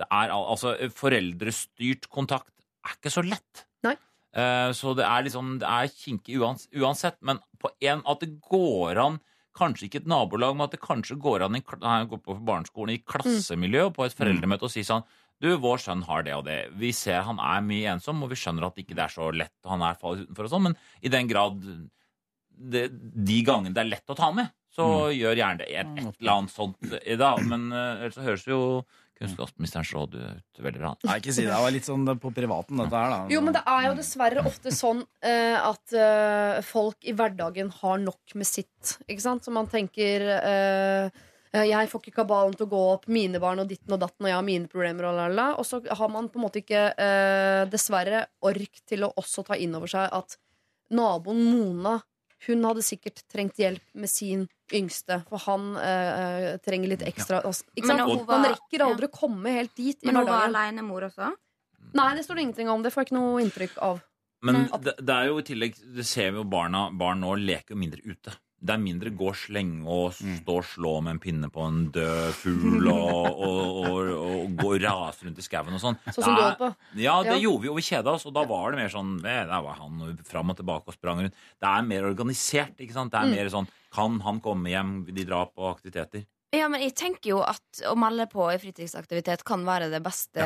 det 0.00 0.08
er 0.08 0.32
altså 0.34 0.74
Foreldrestyrt 0.96 2.08
kontakt 2.12 2.50
er 2.84 2.96
ikke 2.98 3.12
så 3.12 3.22
lett. 3.24 3.66
Nei. 3.86 3.94
Eh, 4.34 4.70
så 4.74 4.96
det 4.98 5.04
er 5.06 5.28
liksom 5.28 5.58
Det 5.62 5.68
er 5.70 5.92
kinkig 5.92 6.40
uans, 6.42 6.66
uansett, 6.74 7.20
men 7.22 7.38
på 7.62 7.70
en 7.86 8.02
at 8.10 8.24
det 8.24 8.34
går 8.48 9.00
an 9.04 9.20
Kanskje 9.54 9.86
ikke 9.86 10.00
et 10.02 10.08
nabolag, 10.10 10.56
men 10.56 10.64
at 10.66 10.72
det 10.74 10.80
kanskje 10.82 11.14
går 11.22 11.44
an 11.46 11.54
i, 11.54 11.60
nei, 11.78 11.98
går 12.10 12.18
på 12.24 12.34
barneskolen, 12.42 12.96
i 12.96 13.04
klassemiljø 13.06 13.84
og 13.86 13.92
på 13.94 14.02
et 14.02 14.16
foreldremøte 14.18 14.66
og 14.66 14.72
si 14.72 14.82
sånn 14.82 15.04
Du, 15.42 15.50
vår 15.60 15.82
sønn 15.82 16.04
har 16.06 16.24
det 16.26 16.34
og 16.36 16.44
det. 16.46 16.58
Vi 16.80 16.92
ser 16.94 17.24
han 17.26 17.40
er 17.42 17.64
mye 17.66 17.96
ensom, 17.96 18.22
og 18.24 18.30
vi 18.32 18.38
skjønner 18.38 18.68
at 18.68 18.78
ikke 18.80 18.96
det 18.96 19.06
er 19.06 19.12
så 19.12 19.30
lett, 19.34 19.54
og 19.64 19.74
han 19.74 19.86
er 19.88 19.98
fallet 20.00 20.26
utenfor 20.28 20.48
og 20.48 20.52
sånn, 20.54 20.66
men 20.70 20.76
i 21.04 21.12
den 21.12 21.30
grad 21.30 21.64
det, 22.54 22.86
de 22.90 23.40
gangene 23.46 23.74
det 23.74 23.82
er 23.82 23.90
lett 23.90 24.12
å 24.14 24.16
ta 24.18 24.30
med, 24.34 24.52
så 24.74 25.08
gjør 25.14 25.38
gjerne 25.38 25.62
det 25.62 25.70
et, 25.70 25.90
et 26.00 26.20
eller 26.20 26.36
annet 26.36 26.54
sånt 26.54 26.94
i 27.02 27.16
dag. 27.18 27.42
Men 27.46 27.66
eh, 27.70 28.04
ellers 28.04 28.16
så 28.16 28.24
høres 28.26 28.46
jo 28.48 28.60
kunnskapsministerens 29.18 29.92
råd 29.94 30.16
ut 30.18 30.62
veldig 30.64 30.80
bra. 30.82 30.92
Nei, 31.06 31.18
ikke 31.20 31.34
si 31.34 31.44
det. 31.44 31.52
Det 31.52 31.60
var 31.62 31.74
litt 31.74 31.86
sånn 31.86 32.08
på 32.18 32.32
privaten, 32.34 32.80
dette 32.82 32.98
her, 32.98 33.12
da. 33.12 33.18
Jo, 33.30 33.42
men 33.46 33.54
det 33.54 33.62
er 33.70 33.84
jo 33.86 33.92
dessverre 34.00 34.42
ofte 34.50 34.72
sånn 34.74 35.04
eh, 35.22 35.54
at 35.60 35.94
eh, 35.94 36.58
folk 36.66 37.06
i 37.06 37.14
hverdagen 37.14 37.70
har 37.82 38.02
nok 38.02 38.34
med 38.38 38.48
sitt. 38.48 38.96
Ikke 39.06 39.22
sant? 39.22 39.46
Så 39.46 39.54
man 39.54 39.70
tenker 39.70 40.26
eh, 40.34 41.06
eh, 41.06 41.22
jeg 41.62 41.88
får 41.90 42.00
ikke 42.02 42.16
kabalen 42.16 42.56
til 42.58 42.66
å 42.66 42.70
gå 42.72 42.80
opp, 42.94 43.04
mine 43.06 43.38
barn 43.42 43.62
og 43.62 43.68
ditten 43.70 43.94
og 43.94 44.00
datten, 44.02 44.24
og 44.26 44.30
jeg 44.30 44.34
har 44.38 44.46
mine 44.46 44.70
problemer, 44.70 45.06
og, 45.06 45.36
og 45.60 45.66
så 45.68 45.78
har 45.86 46.10
man 46.10 46.26
på 46.28 46.40
en 46.40 46.44
måte 46.48 46.62
ikke 46.64 46.80
eh, 46.98 47.60
dessverre 47.70 48.24
ork 48.42 48.80
til 48.88 49.06
å 49.06 49.12
også 49.20 49.44
ta 49.46 49.54
inn 49.60 49.76
over 49.78 49.86
seg 49.92 50.08
at 50.10 50.34
naboen 50.94 51.44
Mona 51.52 52.00
hun 52.46 52.64
hadde 52.66 52.82
sikkert 52.84 53.22
trengt 53.32 53.56
hjelp 53.56 53.84
med 53.96 54.10
sin 54.10 54.42
yngste, 54.74 55.22
for 55.30 55.40
han 55.46 55.76
eh, 55.80 56.48
trenger 56.64 56.90
litt 56.92 57.04
ekstra 57.06 57.38
altså, 57.40 57.64
ikke 57.72 57.88
Men 57.88 58.02
sant? 58.02 58.10
hun 58.10 58.26
var- 58.26 58.42
Man 58.42 58.50
rekker 58.52 58.84
aldri 58.84 59.08
å 59.08 59.14
komme 59.14 59.54
helt 59.54 59.74
dit 59.78 60.02
Men 60.04 60.16
hun 60.20 60.26
var 60.28 60.48
aleine 60.50 60.84
mor 60.84 61.06
også? 61.06 61.30
Nei, 61.94 62.10
det 62.18 62.24
står 62.26 62.34
det 62.36 62.42
ingenting 62.42 62.68
om. 62.68 62.82
Det 62.82 62.90
får 62.92 63.04
jeg 63.04 63.08
ikke 63.12 63.16
noe 63.20 63.40
inntrykk 63.44 63.78
av. 63.86 64.00
Men 64.44 64.66
det, 64.82 64.96
det 64.98 65.14
er 65.14 65.28
jo 65.30 65.38
i 65.38 65.44
tillegg 65.46 65.76
Det 65.96 66.04
ser 66.04 66.32
vi 66.34 66.40
jo 66.40 66.44
barna 66.44 66.88
Barn 66.92 67.22
nå 67.22 67.36
leker 67.38 67.78
mindre 67.78 68.02
ute. 68.04 68.34
Det 68.64 68.72
er 68.72 68.80
mindre 68.80 69.10
gå 69.12 69.26
og 69.28 69.36
slenge 69.36 69.84
og 69.84 70.14
stå 70.16 70.54
og 70.56 70.64
slå 70.64 70.92
med 71.04 71.10
en 71.16 71.20
pinne 71.20 71.50
på 71.52 71.66
en 71.68 71.82
død 71.92 72.32
fugl 72.38 72.88
og, 72.88 73.26
og, 73.44 73.80
og, 73.84 74.12
og 74.24 74.54
gå 74.56 74.70
og 74.72 74.80
rase 74.86 75.26
rundt 75.26 75.38
i 75.38 75.44
skauen 75.44 75.76
og 75.76 75.82
sånn. 75.82 75.98
Sånn 76.08 76.24
som 76.24 76.34
du 76.38 76.40
holdt 76.40 76.58
på. 76.62 76.70
Ja, 76.96 77.18
det 77.22 77.34
Ja. 77.36 77.42
gjorde 77.44 77.62
vi, 77.66 77.68
og 77.68 77.76
vi 77.76 77.84
kjeda 77.84 78.14
oss. 78.16 78.24
Og 78.24 78.32
da 78.32 78.44
var 78.48 78.72
det 78.72 78.80
mer 78.80 78.88
sånn 78.94 79.18
eh, 79.20 79.44
Der 79.44 79.62
var 79.68 79.76
han 79.82 80.16
fram 80.24 80.50
og 80.50 80.56
tilbake 80.56 80.88
og 80.88 80.96
sprang 80.96 81.20
rundt. 81.26 81.34
Det 81.60 81.68
er 81.68 81.82
mer 81.82 82.08
organisert. 82.08 82.74
ikke 82.80 82.96
sant? 82.96 83.12
Det 83.12 83.20
er 83.20 83.26
Mm. 83.28 83.36
mer 83.36 83.50
sånn 83.52 83.68
Kan 83.94 84.18
han 84.20 84.40
komme 84.40 84.66
hjem? 84.72 85.04
De 85.12 85.24
drar 85.24 85.46
på 85.54 85.68
aktiviteter. 85.70 86.24
Ja, 86.54 86.68
men 86.70 86.82
jeg 86.84 86.94
tenker 86.94 87.30
jo 87.32 87.38
at 87.42 87.80
å 87.90 87.94
melde 87.98 88.28
på 88.30 88.44
i 88.52 88.58
fritidsaktivitet 88.62 89.42
kan 89.48 89.64
være 89.66 89.88
det 89.90 90.00
beste 90.04 90.44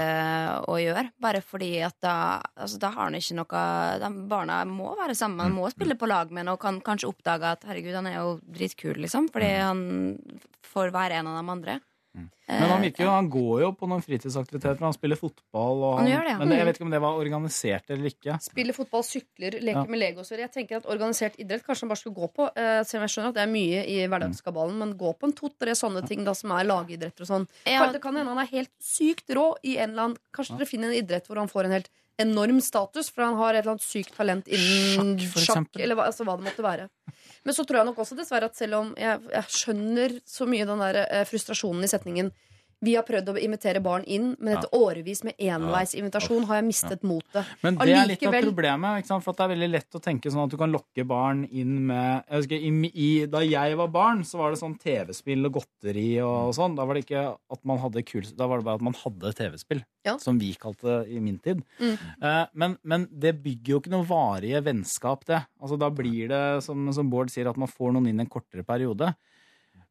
å 0.64 0.76
gjøre. 0.80 1.10
Bare 1.20 1.42
fordi 1.44 1.82
at 1.84 1.98
da, 2.00 2.14
altså, 2.56 2.78
da 2.80 2.88
har 2.94 3.10
han 3.10 3.18
ikke 3.18 3.36
noe 3.36 3.64
de 4.00 4.10
Barna 4.30 4.62
må 4.68 4.94
være 4.96 5.16
sammen, 5.18 5.50
Mm. 5.52 5.58
må 5.58 5.68
spille 5.72 5.98
på 5.98 6.08
lag 6.08 6.30
med 6.32 6.46
ham 6.46 6.54
og 6.54 6.60
kan 6.60 6.80
kanskje 6.80 7.10
oppdage 7.12 7.42
at 7.52 7.64
herregud, 7.68 7.94
han 7.94 8.06
er 8.06 8.14
jo 8.22 8.40
dritkul, 8.40 8.96
liksom. 9.04 9.28
Fordi 9.30 9.50
Mm. 9.52 9.66
han 9.68 10.40
får 10.62 10.92
være 10.92 11.12
en 11.20 11.26
av 11.26 11.44
de 11.44 11.50
andre. 11.52 11.80
Men 12.14 12.30
han, 12.48 12.70
Eh, 12.82 12.90
virker 12.90 13.04
jo, 13.04 13.10
han 13.10 13.28
går 13.30 13.60
jo 13.60 13.72
på 13.76 13.86
noen 13.86 14.00
fritidsaktiviteter. 14.02 14.80
Han 14.80 14.92
spiller 14.96 15.16
fotball. 15.20 15.82
Og 15.84 15.98
Han 15.98 16.06
gjør 16.08 16.22
det, 16.24 16.30
ja. 16.32 16.38
Men 16.38 16.48
jeg 16.48 16.58
Mm. 16.58 16.66
vet 16.66 16.76
ikke 16.78 16.84
om 16.86 16.90
det 16.90 17.00
var 17.00 17.18
organisert 17.20 17.90
eller 17.90 18.04
ikke. 18.10 18.38
Spiller 18.42 18.72
fotball, 18.72 19.02
sykler, 19.04 19.50
leker 19.60 19.74
Ja. 19.74 19.84
med 19.84 20.00
legosør. 20.00 20.38
Jeg 20.38 20.50
tenker 20.52 20.76
at 20.78 20.86
organisert 20.86 21.36
idrett 21.38 21.62
kanskje 21.66 21.80
han 21.82 21.88
bare 21.90 21.98
skulle 22.02 22.16
gå 22.16 22.32
på. 22.34 22.48
eh, 22.56 22.82
selv 22.84 23.02
om 23.02 23.06
jeg 23.06 23.10
skjønner 23.10 23.28
at 23.28 23.34
det 23.34 23.42
er 23.42 23.52
mye 23.52 23.86
i 23.86 24.06
hverdagskabalen, 24.08 24.78
men 24.78 24.94
gå 24.98 25.12
på 25.18 25.24
en 25.24 25.32
to-tre 25.32 25.72
sånne 25.76 26.06
ting 26.08 26.24
da 26.24 26.32
som 26.32 26.50
er 26.52 26.64
lagidretter 26.64 27.20
og 27.20 27.26
sånn. 27.28 27.48
Ja. 27.66 27.92
Det 27.92 28.00
kan 28.00 28.14
hende 28.16 28.28
han 28.34 28.38
er 28.38 28.50
helt 28.50 28.70
sykt 28.80 29.28
rå 29.28 29.54
i 29.62 29.76
en 29.78 29.90
eller 29.90 30.02
annen 30.02 30.16
Kanskje 30.32 30.56
dere 30.58 30.66
finner 30.66 30.88
en 30.88 31.04
idrett 31.04 31.26
hvor 31.28 31.36
han 31.36 31.48
får 31.48 31.66
en 31.66 31.70
helt 31.72 31.88
enorm 32.18 32.60
status, 32.64 33.10
for 33.14 33.24
han 33.24 33.38
har 33.38 33.54
et 33.54 33.62
eller 33.62 33.76
annet 33.76 33.86
sykt 33.86 34.16
talent 34.16 34.48
innen 34.50 35.14
Sjakk, 35.22 35.44
sjakk, 35.44 35.78
eller 35.78 35.98
hva, 35.98 36.08
altså, 36.10 36.26
hva 36.26 36.34
det 36.38 36.48
måtte 36.48 36.64
være. 36.66 36.88
Men 37.46 37.56
så 37.56 37.64
tror 37.64 37.80
jeg 37.80 37.88
nok 37.88 38.02
også 38.02 38.18
dessverre 38.18 38.50
at 38.50 38.58
selv 38.58 38.80
om 38.80 38.92
jeg, 38.98 39.22
jeg 39.32 39.54
skjønner 39.54 40.18
så 40.26 40.48
mye 40.50 40.66
den 40.68 40.82
der 40.82 41.02
eh, 41.06 41.24
frustrasjonen 41.28 41.86
i 41.86 41.90
setningen 41.90 42.32
vi 42.84 42.94
har 42.94 43.02
prøvd 43.06 43.32
å 43.32 43.34
invitere 43.42 43.80
barn 43.82 44.04
inn, 44.06 44.30
men 44.38 44.54
etter 44.54 44.70
årevis 44.76 45.24
med 45.26 45.34
enveisinvitasjon 45.42 46.44
har 46.46 46.60
jeg 46.60 46.66
mistet 46.68 47.04
motet. 47.06 47.48
Men 47.64 47.78
det 47.80 47.90
er 47.90 48.06
litt 48.06 48.22
av 48.22 48.36
problemet. 48.36 49.08
For 49.08 49.34
det 49.34 49.44
er 49.44 49.52
veldig 49.54 49.70
lett 49.72 49.98
å 49.98 50.02
tenke 50.02 50.30
sånn 50.30 50.44
at 50.44 50.54
du 50.54 50.58
kan 50.60 50.70
lokke 50.70 51.06
barn 51.08 51.42
inn 51.48 51.74
med 51.88 52.28
jeg 52.28 52.44
husker, 52.44 52.66
i, 52.68 52.90
i, 52.92 53.08
Da 53.30 53.42
jeg 53.42 53.78
var 53.80 53.90
barn, 53.94 54.22
så 54.26 54.38
var 54.42 54.54
det 54.54 54.60
sånn 54.60 54.76
TV-spill 54.78 55.48
og 55.48 55.58
godteri 55.58 56.06
og 56.22 56.52
sånn. 56.56 56.76
Da 56.78 56.86
var 56.86 56.98
det 56.98 57.06
ikke 57.06 57.24
at 57.34 57.62
man 57.66 57.82
hadde 57.82 58.04
kul, 58.06 58.26
Da 58.38 58.46
var 58.50 58.62
det 58.62 58.68
bare 58.68 58.80
at 58.80 58.86
man 58.90 58.98
hadde 59.02 59.34
TV-spill. 59.40 59.82
Ja. 60.06 60.14
Som 60.22 60.38
vi 60.40 60.52
kalte 60.58 60.86
det 60.86 61.16
i 61.16 61.20
min 61.20 61.40
tid. 61.42 61.64
Mm. 61.82 61.96
Eh, 61.98 62.44
men, 62.62 62.78
men 62.86 63.08
det 63.10 63.34
bygger 63.42 63.74
jo 63.74 63.80
ikke 63.82 63.92
noe 63.92 64.06
varige 64.08 64.62
vennskap, 64.64 65.26
det. 65.28 65.42
Altså, 65.58 65.76
da 65.80 65.90
blir 65.92 66.30
det, 66.30 66.44
som, 66.64 66.86
som 66.94 67.10
Bård 67.10 67.34
sier, 67.34 67.50
at 67.50 67.58
man 67.60 67.70
får 67.70 67.96
noen 67.96 68.06
inn 68.12 68.22
en 68.22 68.30
kortere 68.30 68.64
periode. 68.64 69.10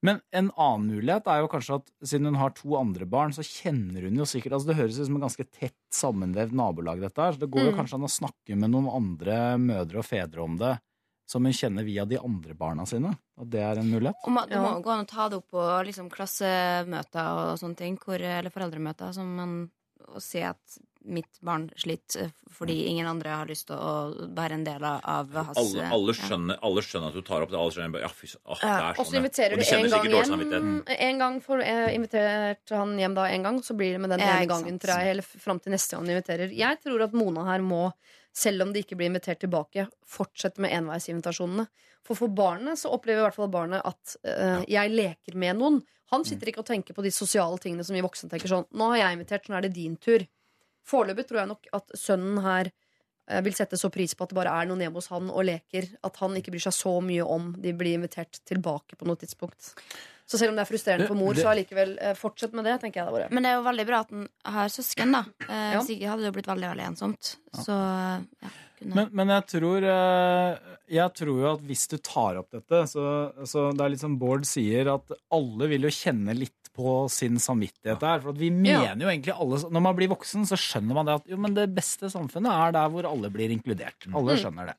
Men 0.06 0.20
en 0.32 0.52
annen 0.54 0.92
mulighet 0.94 1.26
er 1.28 1.40
jo 1.42 1.48
kanskje 1.50 1.80
at 1.80 1.88
siden 2.06 2.30
hun 2.30 2.36
har 2.38 2.52
to 2.54 2.76
andre 2.78 3.06
barn, 3.10 3.32
så 3.34 3.42
kjenner 3.42 4.04
hun 4.06 4.20
jo 4.20 4.28
sikkert 4.30 4.54
altså 4.54 4.70
Det 4.70 4.76
høres 4.78 5.00
ut 5.00 5.08
som 5.08 5.16
en 5.18 5.24
ganske 5.26 5.46
tett 5.50 5.78
sammenvevd 5.94 6.54
nabolag, 6.54 7.02
dette 7.02 7.18
her. 7.24 7.34
Så 7.34 7.40
det 7.42 7.50
går 7.50 7.66
jo 7.66 7.72
Mm. 7.72 7.78
kanskje 7.80 7.98
an 7.98 8.06
å 8.06 8.12
snakke 8.14 8.56
med 8.56 8.70
noen 8.70 8.92
andre 8.94 9.58
mødre 9.58 9.98
og 10.04 10.06
fedre 10.06 10.44
om 10.44 10.56
det, 10.58 10.76
som 11.28 11.44
hun 11.44 11.52
kjenner 11.52 11.84
via 11.84 12.06
de 12.06 12.20
andre 12.22 12.54
barna 12.54 12.86
sine. 12.86 13.18
At 13.42 13.50
det 13.50 13.60
er 13.60 13.80
en 13.82 13.90
mulighet. 13.90 14.16
Og 14.24 14.32
man, 14.32 14.48
det 14.48 14.62
må 14.62 14.82
gå 14.82 14.92
an 14.94 15.04
å 15.04 15.10
ta 15.10 15.30
det 15.30 15.38
opp 15.42 15.50
på 15.52 15.66
liksom, 15.90 16.10
klassemøter 16.14 17.52
og 17.52 17.58
sånne 17.60 17.76
ting, 17.76 17.98
hvor, 17.98 18.22
eller 18.22 18.54
foreldremøter, 18.54 19.14
som 19.18 19.34
man, 19.36 19.58
og 20.08 20.22
si 20.24 20.40
at 20.46 20.78
mitt 21.08 21.40
barn 21.46 21.68
sliter 21.80 22.28
eh, 22.28 22.32
fordi 22.58 22.76
ingen 22.92 23.08
andre 23.10 23.36
har 23.40 23.50
lyst 23.50 23.68
til 23.70 23.78
å 23.78 24.28
være 24.36 24.58
en 24.58 24.66
del 24.66 24.84
av 24.88 25.34
hans 25.36 25.60
Alle, 25.62 25.88
alle, 25.94 26.14
ja. 26.16 26.28
skjønner, 26.30 26.60
alle 26.68 26.84
skjønner 26.86 27.14
at 27.14 27.18
du 27.18 27.26
tar 27.28 27.46
opp 27.46 27.52
det. 27.54 27.60
Alle 27.60 27.76
skjønner 27.76 28.04
ja, 28.04 28.12
fys, 28.12 28.36
åh, 28.44 28.62
det 28.62 28.70
er 28.70 28.86
er 28.88 28.92
og 28.92 29.00
så 29.00 29.08
sånn, 29.08 29.20
inviterer 29.22 29.58
du 29.58 29.64
en 29.64 29.90
gang 29.94 30.08
hjem. 30.12 30.30
samvittighet. 30.32 30.94
En 31.08 31.24
gang 31.24 31.40
for, 31.46 31.64
du 31.64 31.98
inviterte 31.98 32.80
han 32.82 32.94
hjem 33.02 33.18
da 33.18 33.28
en 33.34 33.50
gang, 33.50 33.60
så 33.66 33.78
blir 33.78 33.98
det 33.98 34.04
med 34.04 34.16
den 34.16 34.24
Ja, 34.26 34.38
ene 34.38 34.52
gangen 34.52 34.80
tror 34.84 35.02
jeg, 35.02 35.16
eller 35.16 35.44
fram 35.48 35.62
til 35.64 35.76
neste 35.76 35.96
gang 35.96 36.06
han 36.06 36.16
inviterer. 36.16 36.56
Jeg 36.62 36.82
tror 36.84 37.06
at 37.08 37.18
Mona 37.18 37.46
her 37.52 37.66
må, 37.66 37.84
selv 38.36 38.68
om 38.68 38.74
de 38.74 38.86
ikke 38.86 38.98
blir 39.00 39.12
invitert 39.12 39.44
tilbake, 39.44 39.88
fortsette 40.08 40.64
med 40.64 40.74
enveisinvitasjonene. 40.80 41.68
For 42.08 42.16
for 42.16 42.32
barnet 42.32 42.80
så 42.80 42.94
opplever 42.96 43.22
i 43.22 43.28
hvert 43.28 43.36
fall 43.36 43.52
barnet 43.52 43.84
at 43.86 44.18
eh, 44.24 44.64
jeg 44.72 44.96
leker 44.96 45.36
med 45.40 45.60
noen. 45.60 45.82
Han 46.14 46.24
sitter 46.24 46.52
ikke 46.52 46.64
og 46.64 46.70
tenker 46.70 46.96
på 46.96 47.04
de 47.04 47.12
sosiale 47.12 47.60
tingene 47.60 47.84
som 47.84 47.96
vi 47.98 48.04
voksne 48.06 48.30
tenker 48.32 48.48
sånn. 48.52 48.68
Nå 48.80 48.94
har 48.94 49.02
jeg 49.02 49.18
invitert, 49.18 49.44
så 49.44 49.52
nå 49.52 49.58
er 49.60 49.66
det 49.68 49.74
din 49.76 49.98
tur. 50.00 50.24
Foreløpig 50.88 51.28
tror 51.30 51.42
jeg 51.44 51.52
nok 51.54 51.68
at 51.78 51.96
sønnen 52.00 52.42
her 52.46 52.72
eh, 53.30 53.42
vil 53.44 53.56
sette 53.58 53.76
så 53.80 53.90
pris 53.94 54.14
på 54.16 54.24
at 54.24 54.32
det 54.34 54.40
bare 54.40 54.54
er 54.62 54.70
noen 54.70 54.80
hjemme 54.86 55.02
hos 55.02 55.10
han 55.12 55.30
og 55.30 55.44
leker, 55.50 55.90
at 56.08 56.22
han 56.24 56.38
ikke 56.40 56.54
bryr 56.56 56.64
seg 56.70 56.78
så 56.78 56.94
mye 57.04 57.26
om 57.28 57.50
de 57.60 57.74
blir 57.76 57.98
invitert 58.00 58.40
tilbake 58.48 58.96
på 59.00 59.08
noe 59.10 59.20
tidspunkt. 59.20 59.74
Så 60.28 60.36
selv 60.40 60.52
om 60.52 60.58
det 60.60 60.66
er 60.66 60.68
frustrerende 60.68 61.06
for 61.08 61.16
mor, 61.16 61.34
Det- 61.34 61.44
så 61.44 61.52
allikevel 61.54 61.98
eh, 62.04 62.14
fortsett 62.20 62.52
med 62.54 62.66
det, 62.68 62.74
tenker 62.82 63.00
jeg 63.00 63.06
da 63.08 63.12
bare. 63.16 63.28
Men 63.32 63.44
det 63.44 63.50
er 63.52 63.56
jo 63.62 63.64
veldig 63.68 63.86
bra 63.88 64.00
at 64.04 64.10
han 64.12 64.28
har 64.58 64.68
søsken, 64.74 65.12
da. 65.16 65.22
Eh, 65.48 65.74
Ja. 65.78 65.82
Ikke 65.82 66.08
hadde 66.12 66.20
det 66.26 66.32
jo 66.32 66.36
blitt 66.40 66.50
veldig 66.52 66.70
veldig 66.74 66.88
ensomt. 66.88 67.36
Så 67.56 67.72
ja, 68.44 68.50
kunne 68.80 68.94
Men, 68.96 69.10
men 69.14 69.28
jeg 69.30 69.46
tror 69.48 69.84
eh, 69.88 70.58
Jeg 70.90 71.14
tror 71.16 71.40
jo 71.42 71.48
at 71.54 71.62
hvis 71.68 71.88
du 71.88 71.98
tar 71.98 72.38
opp 72.40 72.52
dette, 72.52 72.82
så, 72.92 73.06
så 73.48 73.72
det 73.76 73.82
er 73.86 73.90
litt 73.96 74.00
som 74.04 74.18
Bård 74.20 74.46
sier, 74.48 74.88
at 74.94 75.12
alle 75.32 75.68
vil 75.68 75.82
jo 75.88 75.90
kjenne 75.96 76.36
litt 76.38 76.57
på 76.78 76.92
sin 77.10 77.40
samvittighet 77.42 78.00
der. 78.04 78.20
For 78.24 78.30
at 78.36 78.38
vi 78.40 78.52
mener 78.54 79.02
jo 79.02 79.10
egentlig 79.10 79.34
alle 79.34 79.58
Når 79.74 79.82
man 79.82 79.96
blir 79.98 80.12
voksen, 80.14 80.46
så 80.46 80.56
skjønner 80.62 80.94
man 81.00 81.08
det 81.10 81.16
at 81.20 81.32
jo, 81.34 81.38
men 81.42 81.56
det 81.58 81.66
beste 81.76 82.10
samfunnet 82.14 82.54
er 82.54 82.76
der 82.78 82.92
hvor 82.94 83.08
alle 83.10 83.32
blir 83.34 83.50
inkludert. 83.56 84.06
Alle 84.14 84.36
Mm. 84.38 84.42
skjønner 84.44 84.70
det. 84.72 84.78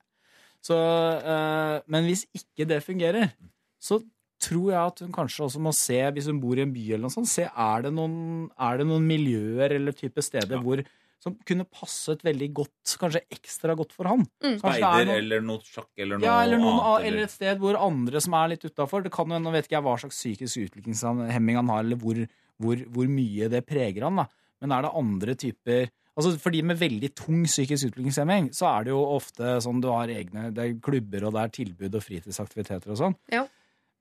Så, 0.63 0.77
eh, 0.79 1.81
men 1.87 2.05
hvis 2.07 2.25
ikke 2.35 2.67
det 2.67 2.83
fungerer, 2.87 3.33
så 3.81 4.01
tror 4.41 4.71
jeg 4.71 4.87
at 4.87 5.01
hun 5.03 5.13
kanskje 5.13 5.45
også 5.49 5.61
må 5.61 5.73
se, 5.75 5.99
hvis 6.15 6.27
hun 6.31 6.41
bor 6.41 6.55
i 6.57 6.63
en 6.63 6.73
by 6.73 6.85
eller 6.93 7.07
noe 7.09 7.15
sånt, 7.15 7.27
se 7.31 7.43
er 7.51 7.83
det 7.83 7.93
noen, 7.93 8.51
er 8.59 8.79
det 8.79 8.87
noen 8.87 9.07
miljøer 9.07 9.75
eller 9.75 9.93
type 9.93 10.23
steder 10.23 10.63
hvor 10.63 10.85
som 11.23 11.35
kunne 11.47 11.67
passet 11.67 12.23
veldig 12.27 12.49
godt, 12.55 12.95
kanskje 13.01 13.25
ekstra 13.35 13.75
godt 13.79 13.95
for 13.97 14.07
han. 14.11 14.25
Mm. 14.45 14.55
Er 14.55 14.59
Speider 14.63 15.09
noe- 15.09 15.19
eller 15.19 15.45
noe 15.45 15.63
sjakk 15.67 15.91
eller 15.99 16.21
noe 16.21 16.29
ja, 16.29 16.37
eller, 16.45 16.63
noen, 16.63 16.79
annet. 16.79 17.07
eller 17.09 17.27
et 17.27 17.35
sted 17.35 17.63
hvor 17.63 17.79
andre 17.83 18.23
som 18.23 18.37
er 18.39 18.53
litt 18.55 18.67
utafor 18.69 19.03
Det 19.03 19.13
kan 19.15 19.27
jo 19.27 19.35
hende, 19.35 19.49
nå 19.49 19.55
vet 19.57 19.67
ikke 19.67 19.79
jeg 19.79 19.87
hva 19.89 19.97
slags 19.99 20.21
psykisk 20.23 20.67
utviklingshemming 20.69 21.59
han 21.59 21.73
har, 21.75 21.87
eller 21.87 21.99
hvor, 21.99 22.23
hvor, 22.63 22.85
hvor 22.95 23.11
mye 23.11 23.51
det 23.51 23.65
preger 23.67 24.07
han, 24.07 24.23
da. 24.23 24.29
Men 24.63 24.75
er 24.75 24.87
det 24.87 24.97
andre 25.03 25.39
typer 25.39 25.89
Altså 26.19 26.33
For 26.43 26.51
de 26.51 26.65
med 26.67 26.81
veldig 26.81 27.13
tung 27.15 27.45
psykisk 27.47 27.93
utviklingshemming, 27.93 28.49
så 28.51 28.67
er 28.73 28.89
det 28.89 28.91
jo 28.91 29.05
ofte 29.15 29.53
sånn 29.63 29.79
du 29.79 29.87
har 29.93 30.11
egne 30.11 30.49
Det 30.51 30.65
er 30.65 30.81
klubber, 30.83 31.29
og 31.29 31.37
det 31.37 31.45
er 31.45 31.53
tilbud 31.61 31.95
og 31.95 32.03
fritidsaktiviteter 32.03 32.91
og 32.91 32.99
sånn. 32.99 33.15
Ja. 33.31 33.45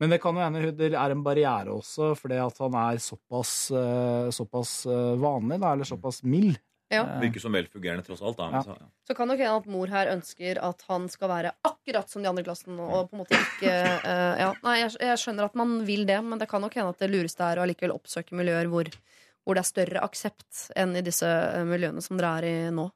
Men 0.02 0.14
det 0.14 0.20
kan 0.22 0.38
jo 0.38 0.42
hende 0.42 0.72
det 0.78 0.92
er 0.94 1.14
en 1.14 1.22
barriere 1.26 1.74
også, 1.74 2.12
fordi 2.18 2.38
at 2.42 2.58
han 2.62 2.78
er 2.78 3.00
såpass, 3.02 3.54
eh, 3.70 4.30
såpass 4.34 4.74
eh, 4.90 5.14
vanlig, 5.22 5.60
da, 5.62 5.74
eller 5.74 5.90
såpass 5.90 6.24
mild. 6.26 6.58
Ja. 6.90 7.02
Eh, 7.04 7.20
Virker 7.26 7.44
som 7.44 7.52
velfungerende 7.52 8.06
tross 8.08 8.22
alt. 8.24 8.38
Da. 8.40 8.46
Men 8.54 8.64
så, 8.64 8.76
ja. 8.80 8.88
Så 9.08 9.16
kan 9.18 9.28
nok 9.28 9.42
hende 9.44 9.58
at 9.60 9.66
mor 9.72 9.92
her 9.92 10.12
ønsker 10.14 10.60
at 10.64 10.86
han 10.88 11.10
skal 11.12 11.30
være 11.34 11.52
akkurat 11.68 12.10
som 12.10 12.24
de 12.24 12.30
andre 12.32 12.46
i 12.46 12.48
klassen. 12.48 12.80
Og 12.80 13.10
på 13.10 13.18
en 13.18 13.24
måte 13.26 13.36
ikke 13.42 13.74
eh, 13.76 14.42
ja. 14.44 14.54
Nei, 14.64 14.78
jeg, 14.86 14.94
jeg 15.04 15.20
skjønner 15.24 15.50
at 15.50 15.58
man 15.60 15.78
vil 15.88 16.06
det, 16.08 16.22
men 16.24 16.40
det 16.40 16.48
kan 16.52 16.64
nok 16.64 16.78
hende 16.80 16.94
at 16.96 17.04
det 17.04 17.12
lureste 17.12 17.44
er 17.44 17.60
å 17.60 17.66
allikevel 17.68 17.96
oppsøke 17.98 18.38
miljøer 18.40 18.72
hvor, 18.72 18.88
hvor 19.44 19.60
det 19.60 19.66
er 19.66 19.72
større 19.74 20.04
aksept 20.08 20.68
enn 20.80 20.96
i 20.96 21.04
disse 21.04 21.28
eh, 21.28 21.66
miljøene 21.68 22.04
som 22.06 22.20
dere 22.20 22.36
er 22.40 22.48
i 22.54 22.56
nå. 22.76 22.88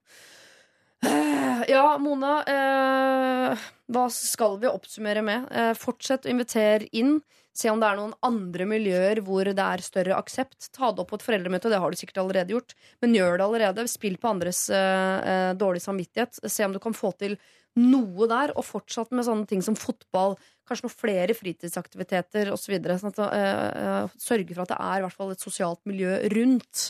Eh, 1.04 1.64
Ja, 1.70 1.98
Mona. 2.02 2.40
eh, 2.48 3.68
hva 3.92 4.08
skal 4.14 4.56
vi 4.62 4.70
oppsummere 4.72 5.22
med? 5.26 5.48
Eh, 5.52 5.74
fortsett 5.78 6.26
å 6.26 6.32
invitere 6.32 6.88
inn. 6.98 7.20
Se 7.54 7.72
om 7.72 7.82
det 7.82 7.88
er 7.90 8.00
noen 8.00 8.14
andre 8.24 8.68
miljøer 8.70 9.20
hvor 9.26 9.48
det 9.48 9.64
er 9.64 9.84
større 9.84 10.18
aksept. 10.18 10.70
Ta 10.76 10.92
det 10.92 11.04
opp 11.04 11.12
på 11.12 11.20
et 11.20 11.26
foreldremøte, 11.26 11.72
det 11.72 11.82
har 11.84 11.92
du 11.92 12.00
sikkert 12.00 12.22
allerede 12.24 12.56
gjort. 12.56 12.76
Men 13.04 13.18
gjør 13.18 13.36
det 13.38 13.48
allerede. 13.48 13.88
Spill 13.92 14.16
på 14.22 14.32
andres 14.32 14.64
uh, 14.72 15.18
eh, 15.20 15.50
dårlige 15.60 15.88
samvittighet. 15.88 16.40
Se 16.48 16.68
om 16.68 16.76
du 16.76 16.80
kan 16.84 16.96
få 16.96 17.12
til 17.20 17.36
noe 17.80 18.28
der, 18.28 18.52
og 18.60 18.68
fortsatt 18.68 19.14
med 19.16 19.28
sånne 19.28 19.48
ting 19.48 19.62
som 19.64 19.78
fotball. 19.80 20.38
Kanskje 20.68 20.88
noen 20.88 20.96
flere 20.96 21.36
fritidsaktiviteter 21.36 22.52
osv. 22.56 22.78
Sånn 22.80 23.12
at, 23.12 23.22
uh, 23.22 23.36
eh, 23.84 24.18
sørge 24.20 24.56
for 24.56 24.64
at 24.66 24.74
det 24.74 24.80
er 24.80 25.02
i 25.02 25.06
hvert 25.06 25.20
fall 25.20 25.36
et 25.36 25.44
sosialt 25.44 25.84
miljø 25.90 26.18
rundt. 26.36 26.90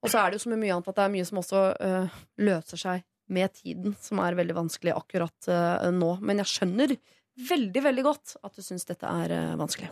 Og 0.00 0.10
så 0.10 0.20
er 0.20 0.30
det 0.30 0.40
jo 0.40 0.52
med 0.52 0.62
mye 0.64 0.76
annet 0.76 0.90
at 0.92 0.98
det 0.98 1.06
er 1.06 1.14
mye 1.14 1.28
som 1.28 1.40
også 1.40 1.62
eh, 1.76 2.20
løser 2.40 2.80
seg 2.80 3.06
med 3.30 3.52
tiden, 3.54 3.94
som 4.02 4.20
er 4.22 4.36
veldig 4.38 4.56
vanskelig 4.56 4.94
akkurat 4.96 5.50
eh, 5.50 5.88
nå. 5.94 6.14
Men 6.24 6.42
jeg 6.42 6.52
skjønner 6.52 6.96
veldig, 7.36 7.82
veldig 7.84 8.04
godt 8.06 8.36
at 8.44 8.56
du 8.56 8.64
syns 8.64 8.86
dette 8.88 9.08
er 9.08 9.34
eh, 9.34 9.56
vanskelig. 9.60 9.90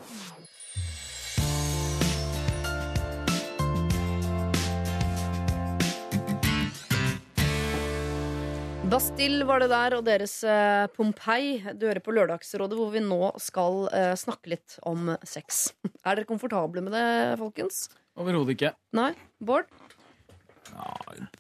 Bastille 8.88 9.44
var 9.44 9.60
det 9.60 9.68
der, 9.68 9.98
og 9.98 10.04
deres 10.06 10.38
eh, 10.48 10.86
Pompeii. 10.96 11.58
Du 11.76 11.84
hører 11.90 12.00
på 12.00 12.14
Lørdagsrådet, 12.16 12.76
hvor 12.78 12.88
vi 12.94 13.02
nå 13.04 13.34
skal 13.42 13.82
eh, 13.92 14.14
snakke 14.16 14.54
litt 14.54 14.78
om 14.88 15.10
sex. 15.28 15.74
Er 16.06 16.16
dere 16.16 16.28
komfortable 16.28 16.80
med 16.86 16.96
det, 16.96 17.08
folkens? 17.36 17.82
Overhodet 18.16 18.56
ikke. 18.56 18.72
Nei? 18.96 19.10
Bård? 19.44 19.68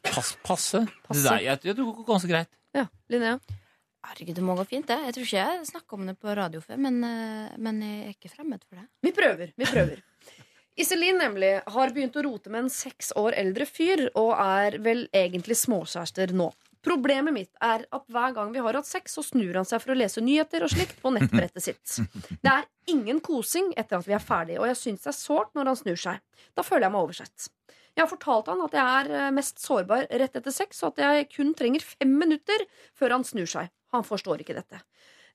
Pass, 0.04 0.34
passe. 0.44 0.84
Passe. 1.06 1.22
Det 1.22 1.24
der, 1.24 1.40
jeg, 1.46 1.62
jeg 1.70 1.78
tror 1.78 1.88
det 1.88 1.96
går 2.02 2.08
ganske 2.10 2.30
greit. 2.34 2.52
Ja. 2.76 2.84
Linnea? 3.08 3.40
Herregud, 4.06 4.36
det 4.38 4.44
må 4.46 4.54
gå 4.54 4.64
fint, 4.68 4.86
det. 4.86 4.98
Jeg 5.08 5.14
tror 5.16 5.26
ikke 5.26 5.46
jeg 5.46 5.70
snakka 5.72 5.96
om 5.96 6.06
det 6.06 6.14
på 6.22 6.36
radio 6.38 6.60
før, 6.62 6.78
men, 6.84 7.00
eh, 7.04 7.56
men 7.58 7.80
jeg 7.82 8.04
er 8.04 8.14
ikke 8.14 8.30
fremmed 8.30 8.62
for 8.68 8.78
det. 8.78 8.86
Vi 9.02 9.12
prøver. 9.16 9.52
vi 9.56 9.66
prøver 9.66 10.04
Iselin 10.78 11.18
nemlig 11.18 11.56
har 11.66 11.90
begynt 11.90 12.14
å 12.14 12.22
rote 12.22 12.52
med 12.54 12.64
en 12.64 12.70
seks 12.70 13.10
år 13.18 13.34
eldre 13.40 13.66
fyr 13.66 14.04
og 14.12 14.30
er 14.38 14.76
vel 14.78 15.08
egentlig 15.10 15.56
småkjærester 15.58 16.30
nå. 16.38 16.52
Problemet 16.86 17.34
mitt 17.34 17.50
er 17.58 17.82
at 17.90 18.04
hver 18.06 18.36
gang 18.36 18.52
vi 18.54 18.62
har 18.62 18.78
hatt 18.78 18.86
sex, 18.86 19.16
så 19.18 19.24
snur 19.26 19.58
han 19.58 19.66
seg 19.66 19.82
for 19.82 19.92
å 19.92 19.98
lese 19.98 20.22
nyheter 20.22 20.62
og 20.62 20.70
slikt 20.70 21.00
på 21.02 21.10
nettbrettet 21.10 21.64
sitt. 21.64 21.96
Det 22.44 22.52
er 22.52 22.68
ingen 22.94 23.18
kosing 23.18 23.72
etter 23.74 23.98
at 23.98 24.06
vi 24.06 24.14
er 24.14 24.22
ferdige, 24.22 24.60
og 24.62 24.70
jeg 24.70 24.78
syns 24.78 25.02
det 25.02 25.10
er 25.10 25.18
sårt 25.18 25.50
når 25.58 25.72
han 25.72 25.80
snur 25.82 25.98
seg. 25.98 26.22
Da 26.54 26.62
føler 26.62 26.86
jeg 26.86 26.94
meg 26.94 27.08
oversett. 27.08 27.48
Jeg 27.98 28.04
har 28.04 28.12
fortalt 28.12 28.52
han 28.52 28.62
at 28.62 28.78
jeg 28.78 28.94
er 29.00 29.10
eh, 29.18 29.32
mest 29.34 29.58
sårbar 29.58 30.06
rett 30.22 30.38
etter 30.38 30.54
sex, 30.54 30.84
og 30.86 30.94
at 30.94 31.02
jeg 31.02 31.28
kun 31.34 31.50
trenger 31.58 31.82
fem 31.82 32.14
minutter 32.20 32.62
før 32.94 33.16
han 33.16 33.26
snur 33.26 33.50
seg. 33.50 33.72
Han 33.94 34.04
forstår 34.04 34.42
ikke 34.44 34.56
dette. 34.58 34.80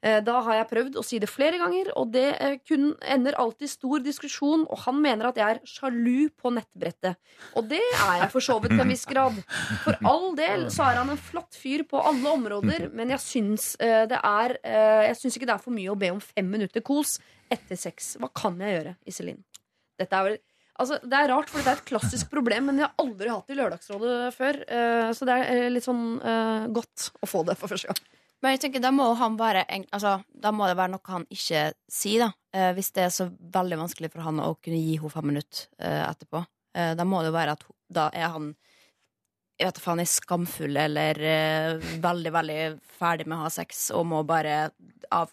Eh, 0.04 0.20
Da 0.22 0.42
har 0.44 0.58
jeg 0.58 0.68
prøvd 0.70 0.98
å 1.00 1.04
si 1.08 1.18
det 1.24 1.30
flere 1.32 1.58
ganger, 1.62 1.90
og 1.96 2.10
det 2.12 2.26
eh, 2.44 2.58
kun 2.68 2.90
ender 3.02 3.38
alltid 3.40 3.72
stor 3.72 4.02
diskusjon, 4.04 4.66
og 4.68 4.82
han 4.84 5.00
mener 5.02 5.30
at 5.30 5.38
jeg 5.40 5.56
er 5.56 5.62
sjalu 5.64 6.28
på 6.36 6.52
nettbrettet. 6.52 7.16
Og 7.56 7.70
det 7.72 7.80
er 7.80 8.18
jeg 8.26 8.30
for 8.34 8.44
så 8.44 8.58
vidt 8.62 8.76
til 8.76 8.84
en 8.84 8.92
viss 8.92 9.06
grad. 9.08 9.38
For 9.86 9.96
all 10.04 10.34
del 10.36 10.68
så 10.76 10.90
er 10.90 11.00
han 11.00 11.14
en 11.14 11.22
flott 11.30 11.56
fyr 11.56 11.86
på 11.88 12.02
alle 12.04 12.34
områder, 12.36 12.90
men 12.94 13.14
jeg 13.16 13.24
syns, 13.24 13.70
eh, 13.80 14.04
det 14.12 14.20
er, 14.20 14.58
jeg 15.08 15.16
syns 15.22 15.38
ikke 15.40 15.48
det 15.48 15.56
er 15.56 15.64
for 15.70 15.72
mye 15.80 15.94
å 15.94 16.00
be 16.00 16.12
om 16.12 16.20
fem 16.20 16.52
minutter 16.52 16.84
kos 16.84 17.16
etter 17.50 17.80
sex. 17.80 18.18
Hva 18.20 18.28
kan 18.36 18.60
jeg 18.60 18.76
gjøre, 18.76 18.98
Iselin? 19.08 19.40
Dette 20.00 20.20
er 20.20 20.30
vel 20.30 20.42
Altså, 20.74 20.98
det 21.06 21.14
er 21.14 21.28
rart, 21.30 21.52
for 21.54 21.62
det 21.62 21.70
er 21.70 21.78
et 21.78 21.86
klassisk 21.86 22.32
problem, 22.32 22.66
men 22.66 22.80
jeg 22.82 22.88
har 22.90 22.96
aldri 22.98 23.30
hatt 23.30 23.46
det 23.46 23.54
i 23.54 23.58
Lørdagsrådet 23.60 24.16
før. 24.34 24.58
Så 25.14 25.28
det 25.30 25.36
er 25.46 25.68
litt 25.70 25.86
sånn 25.86 26.18
godt 26.74 27.12
å 27.22 27.30
få 27.30 27.44
det 27.46 27.54
for 27.60 27.70
første 27.70 27.92
gang. 27.92 28.00
Men 28.44 28.58
jeg 28.58 28.66
tenker, 28.66 28.84
da 28.84 28.92
må 28.92 29.06
han 29.16 29.38
være 29.40 29.64
altså, 29.96 30.18
Da 30.28 30.52
må 30.52 30.68
det 30.68 30.76
være 30.76 30.92
noe 30.92 31.14
han 31.14 31.24
ikke 31.32 31.70
sier, 31.88 32.26
da. 32.26 32.30
Eh, 32.54 32.72
hvis 32.76 32.92
det 32.96 33.06
er 33.06 33.14
så 33.16 33.30
veldig 33.32 33.80
vanskelig 33.80 34.12
for 34.12 34.26
han 34.26 34.42
å 34.44 34.54
kunne 34.60 34.82
gi 34.82 34.98
henne 34.98 35.14
fem 35.14 35.30
minutter 35.32 35.70
eh, 35.80 36.04
etterpå. 36.10 36.44
Eh, 36.76 36.92
da 37.00 37.06
må 37.08 37.24
det 37.24 37.32
være 37.34 37.56
at 37.56 37.64
da 37.94 38.10
er 38.12 38.34
han 38.34 38.52
jeg 39.60 39.70
vet 39.70 39.80
faen, 39.80 40.02
er 40.02 40.10
skamfull 40.10 40.78
eller 40.82 41.20
eh, 41.30 41.84
veldig, 42.04 42.32
veldig 42.34 42.60
ferdig 43.00 43.28
med 43.30 43.38
å 43.38 43.46
ha 43.46 43.52
sex 43.54 43.86
og 43.96 44.08
må 44.10 44.24
bare 44.28 44.58
av, 45.14 45.32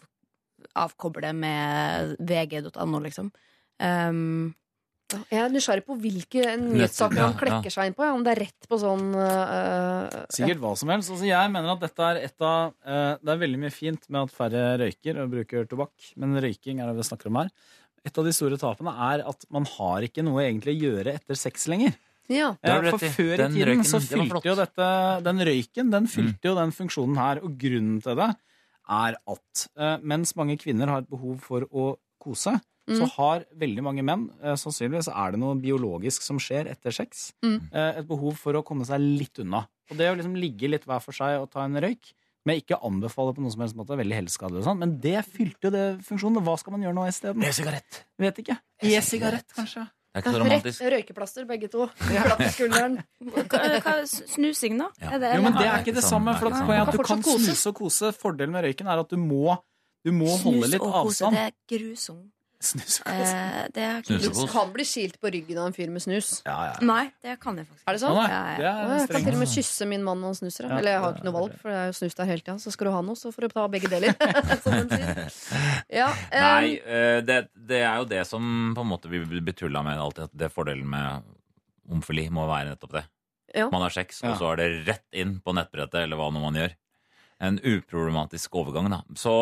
avkoble 0.77 1.33
med 1.35 2.15
vg.no, 2.29 3.01
liksom. 3.01 3.31
Um, 3.81 4.53
Jeg 5.31 5.41
er 5.43 5.51
nysgjerrig 5.51 5.83
på 5.87 5.95
hvilke 5.99 6.55
nyhetssaker 6.61 7.19
ja, 7.19 7.27
han 7.27 7.37
klekker 7.39 7.73
seg 7.73 7.89
inn 7.89 7.95
på. 7.97 8.05
ja, 8.07 8.13
Om 8.15 8.25
det 8.25 8.33
er 8.33 8.41
rett 8.45 8.69
på 8.69 8.79
sånn 8.81 9.09
uh, 9.15 10.21
Sikkert 10.33 10.61
hva 10.63 10.73
som 10.79 10.93
helst. 10.93 11.11
Altså, 11.13 11.27
jeg 11.29 11.51
mener 11.53 11.73
at 11.73 11.83
dette 11.83 12.07
er 12.07 12.21
et 12.27 12.45
av 12.47 12.71
uh, 12.71 13.13
Det 13.21 13.33
er 13.33 13.41
veldig 13.43 13.61
mye 13.63 13.73
fint 13.75 14.07
med 14.09 14.21
at 14.23 14.35
færre 14.35 14.63
røyker 14.83 15.21
og 15.23 15.33
bruker 15.35 15.67
tobakk, 15.71 16.11
men 16.21 16.39
røyking 16.43 16.81
er 16.81 16.91
det 16.91 16.99
vi 17.01 17.07
snakker 17.09 17.31
om 17.31 17.41
her. 17.41 17.51
Et 18.07 18.17
av 18.17 18.25
de 18.25 18.33
store 18.33 18.57
tapene 18.61 18.93
er 19.11 19.25
at 19.29 19.45
man 19.53 19.67
har 19.77 20.07
ikke 20.07 20.23
noe 20.25 20.45
egentlig 20.45 20.77
å 20.77 20.81
gjøre 20.87 21.17
etter 21.19 21.37
sex 21.37 21.67
lenger. 21.69 21.97
Ja. 22.31 22.53
For 22.63 23.01
før 23.01 23.33
i 23.35 23.37
tiden 23.41 23.57
røyken, 23.67 23.87
så 23.87 23.99
fylte 24.03 24.45
jo 24.45 24.53
dette 24.55 24.87
Den 25.25 25.41
røyken 25.43 25.91
den 25.91 26.07
fylte 26.09 26.51
jo 26.51 26.55
den 26.57 26.73
funksjonen 26.75 27.19
her, 27.19 27.41
og 27.43 27.57
grunnen 27.59 27.99
til 28.03 28.17
det 28.19 28.31
er 28.91 29.17
at 29.33 29.65
eh, 29.77 29.97
mens 30.03 30.33
mange 30.39 30.57
kvinner 30.59 30.89
har 30.91 31.03
et 31.03 31.11
behov 31.11 31.37
for 31.43 31.67
å 31.69 31.93
kose, 32.21 32.55
så 32.87 33.01
Mm. 33.05 33.09
har 33.17 33.45
veldig 33.57 33.83
mange 33.83 34.03
menn, 34.03 34.29
eh, 34.41 34.53
sannsynligvis 34.55 35.07
er 35.07 35.31
det 35.31 35.39
noe 35.39 35.55
biologisk 35.55 36.21
som 36.21 36.37
skjer 36.39 36.67
etter 36.69 36.91
sex, 36.91 37.31
Mm. 37.43 37.69
eh, 37.71 37.99
et 37.99 38.07
behov 38.07 38.35
for 38.37 38.53
å 38.53 38.63
komme 38.63 38.85
seg 38.85 38.99
litt 38.99 39.37
unna. 39.39 39.67
Og 39.91 39.97
det 39.97 40.09
å 40.11 40.15
liksom 40.17 40.35
ligge 40.35 40.69
litt 40.69 40.85
hver 40.85 40.99
for 41.01 41.11
seg 41.13 41.39
og 41.41 41.51
ta 41.51 41.61
en 41.63 41.75
røyk, 41.75 42.13
men 42.45 42.55
jeg 42.55 42.65
ikke 42.65 42.81
anbefaler 42.83 43.35
på 43.35 43.39
noen 43.41 43.51
som 43.51 43.61
helst 43.61 43.75
måte, 43.75 43.95
veldig 43.95 44.17
helseskadelig 44.17 44.57
og 44.59 44.63
sånn, 44.65 44.79
men 44.79 44.99
det 44.99 45.25
fylte 45.25 45.61
jo 45.61 45.69
det 45.69 45.99
funksjonen. 46.03 46.41
Hva 46.43 46.57
skal 46.57 46.71
man 46.71 46.81
gjøre 46.81 46.95
nå 46.95 47.07
isteden? 47.07 47.43
E-sigarett. 47.43 48.03
Vet 48.17 48.35
ikke. 48.39 48.57
E-sigarett, 48.81 49.47
kanskje. 49.53 49.87
Det 50.13 50.17
er 50.17 50.21
ikke 50.23 50.33
så 50.33 50.39
Rett 50.43 50.63
romantisk. 50.65 50.81
røykeplaster, 50.91 51.45
begge 51.47 51.69
to. 51.71 51.85
Hva, 53.01 53.93
snusing, 54.07 54.77
da? 54.79 54.89
Ja. 55.01 55.11
Er 55.15 55.19
det, 55.21 55.29
Jo, 55.37 55.41
men 55.45 55.53
det 55.57 55.65
er 55.67 55.79
ikke 55.83 55.93
det 55.95 56.03
samme. 56.03 56.33
For 56.39 56.47
at, 56.51 56.67
man 56.67 56.87
at 56.87 56.91
du 56.95 57.03
kan 57.03 57.21
snuse 57.23 57.67
og 57.71 57.75
kose. 57.79 58.11
Fordelen 58.17 58.51
med 58.51 58.65
røyken 58.65 58.87
er 58.91 58.99
at 59.03 59.09
du 59.11 59.17
må, 59.17 59.57
du 60.05 60.11
må 60.11 60.27
holde 60.41 60.67
Snus 60.67 60.79
og 60.81 60.93
kose, 61.05 61.31
det 61.31 61.43
er 61.47 61.51
grusomt. 61.69 62.31
Snus 62.61 62.99
og 63.01 63.07
kose. 63.09 63.35
Eh, 63.35 63.67
det 63.73 63.83
er 63.83 64.01
Du 64.05 64.45
kan 64.51 64.69
bli 64.73 64.83
skilt 64.85 65.15
på 65.21 65.31
ryggen 65.33 65.57
av 65.57 65.65
en 65.71 65.73
fyr 65.73 65.89
med 65.89 66.03
snus. 66.03 66.27
Ja, 66.45 66.55
ja. 66.69 66.73
Nei, 66.85 67.07
det 67.25 67.39
kan 67.41 67.57
jeg 67.57 67.65
faktisk 67.65 67.87
Er 67.89 67.97
det 67.97 68.01
sånn? 68.03 68.13
Å, 68.13 68.21
nei, 68.21 68.29
Ja, 68.31 68.41
ja. 68.51 68.57
det 68.61 68.69
Å, 68.69 68.91
er 68.93 68.99
Jeg 69.01 69.09
kan 69.15 69.25
til 69.25 69.33
og 69.33 69.39
med 69.41 69.51
kysse 69.55 69.87
min 69.89 70.03
mann 70.05 70.21
når 70.21 70.31
han 70.33 70.37
snuser. 70.41 70.67
Ja, 70.69 70.77
Eller 70.77 70.91
jeg 70.95 71.01
har 71.01 71.11
det 71.15 71.17
ikke 71.21 71.25
noe 71.29 71.33
er 71.33 71.39
valg, 71.39 71.55
for 71.63 71.73
det 71.73 71.79
er 71.81 71.89
jo 71.89 71.95
snus 71.97 72.17
der 72.19 72.29
hele 72.29 72.45
tida. 72.45 72.57
Så 72.61 72.73
skal 72.75 72.85
du 72.87 72.91
ha 72.93 73.01
noe, 73.07 73.15
så 73.17 73.31
får 73.33 73.47
du 73.47 73.55
ta 73.55 73.65
begge 73.73 73.89
deler. 73.91 74.13
som 74.61 74.77
de 74.77 74.99
sier. 75.01 75.39
Ja, 76.01 76.09
eh, 76.29 76.45
Nei, 76.45 76.75
eh, 76.85 77.21
det, 77.25 77.39
det 77.71 77.81
er 77.81 77.97
jo 78.03 78.05
det 78.13 78.21
som 78.29 78.45
på 78.77 78.85
en 78.85 78.91
måte 78.93 79.09
vi 79.09 79.23
blir 79.25 79.57
tulla 79.57 79.81
med 79.83 79.97
alltid. 79.97 80.29
At 80.29 80.37
det 80.45 80.51
fordelen 80.53 80.85
med 80.93 81.25
homofili 81.89 82.27
må 82.29 82.45
være 82.47 82.75
nettopp 82.75 82.93
det. 82.99 83.05
Ja. 83.57 83.65
Man 83.73 83.81
har 83.83 83.89
sex, 83.91 84.21
Ja. 84.23 84.31
og 84.31 84.37
så 84.39 84.53
er 84.53 84.61
det 84.61 84.69
rett 84.87 85.07
inn 85.17 85.39
på 85.43 85.51
nettbrettet, 85.57 86.03
eller 86.05 86.15
hva 86.21 86.29
nå 86.31 86.39
man 86.45 86.55
gjør. 86.61 86.77
En 87.41 87.57
uproblematisk 87.57 88.53
overgang, 88.61 88.87
da. 88.93 89.01
Så, 89.17 89.33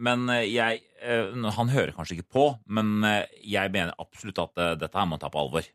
men 0.00 0.30
eh, 0.32 0.46
jeg 0.50 0.80
eh, 1.02 1.50
Han 1.56 1.72
hører 1.72 1.92
kanskje 1.96 2.18
ikke 2.18 2.32
på, 2.36 2.46
men 2.72 3.04
eh, 3.06 3.28
jeg 3.46 3.72
mener 3.74 3.96
absolutt 4.00 4.40
at 4.42 4.64
dette 4.80 4.96
her 4.96 5.06
må 5.08 5.18
han 5.18 5.22
ta 5.22 5.30
på 5.32 5.42
alvor. 5.42 5.66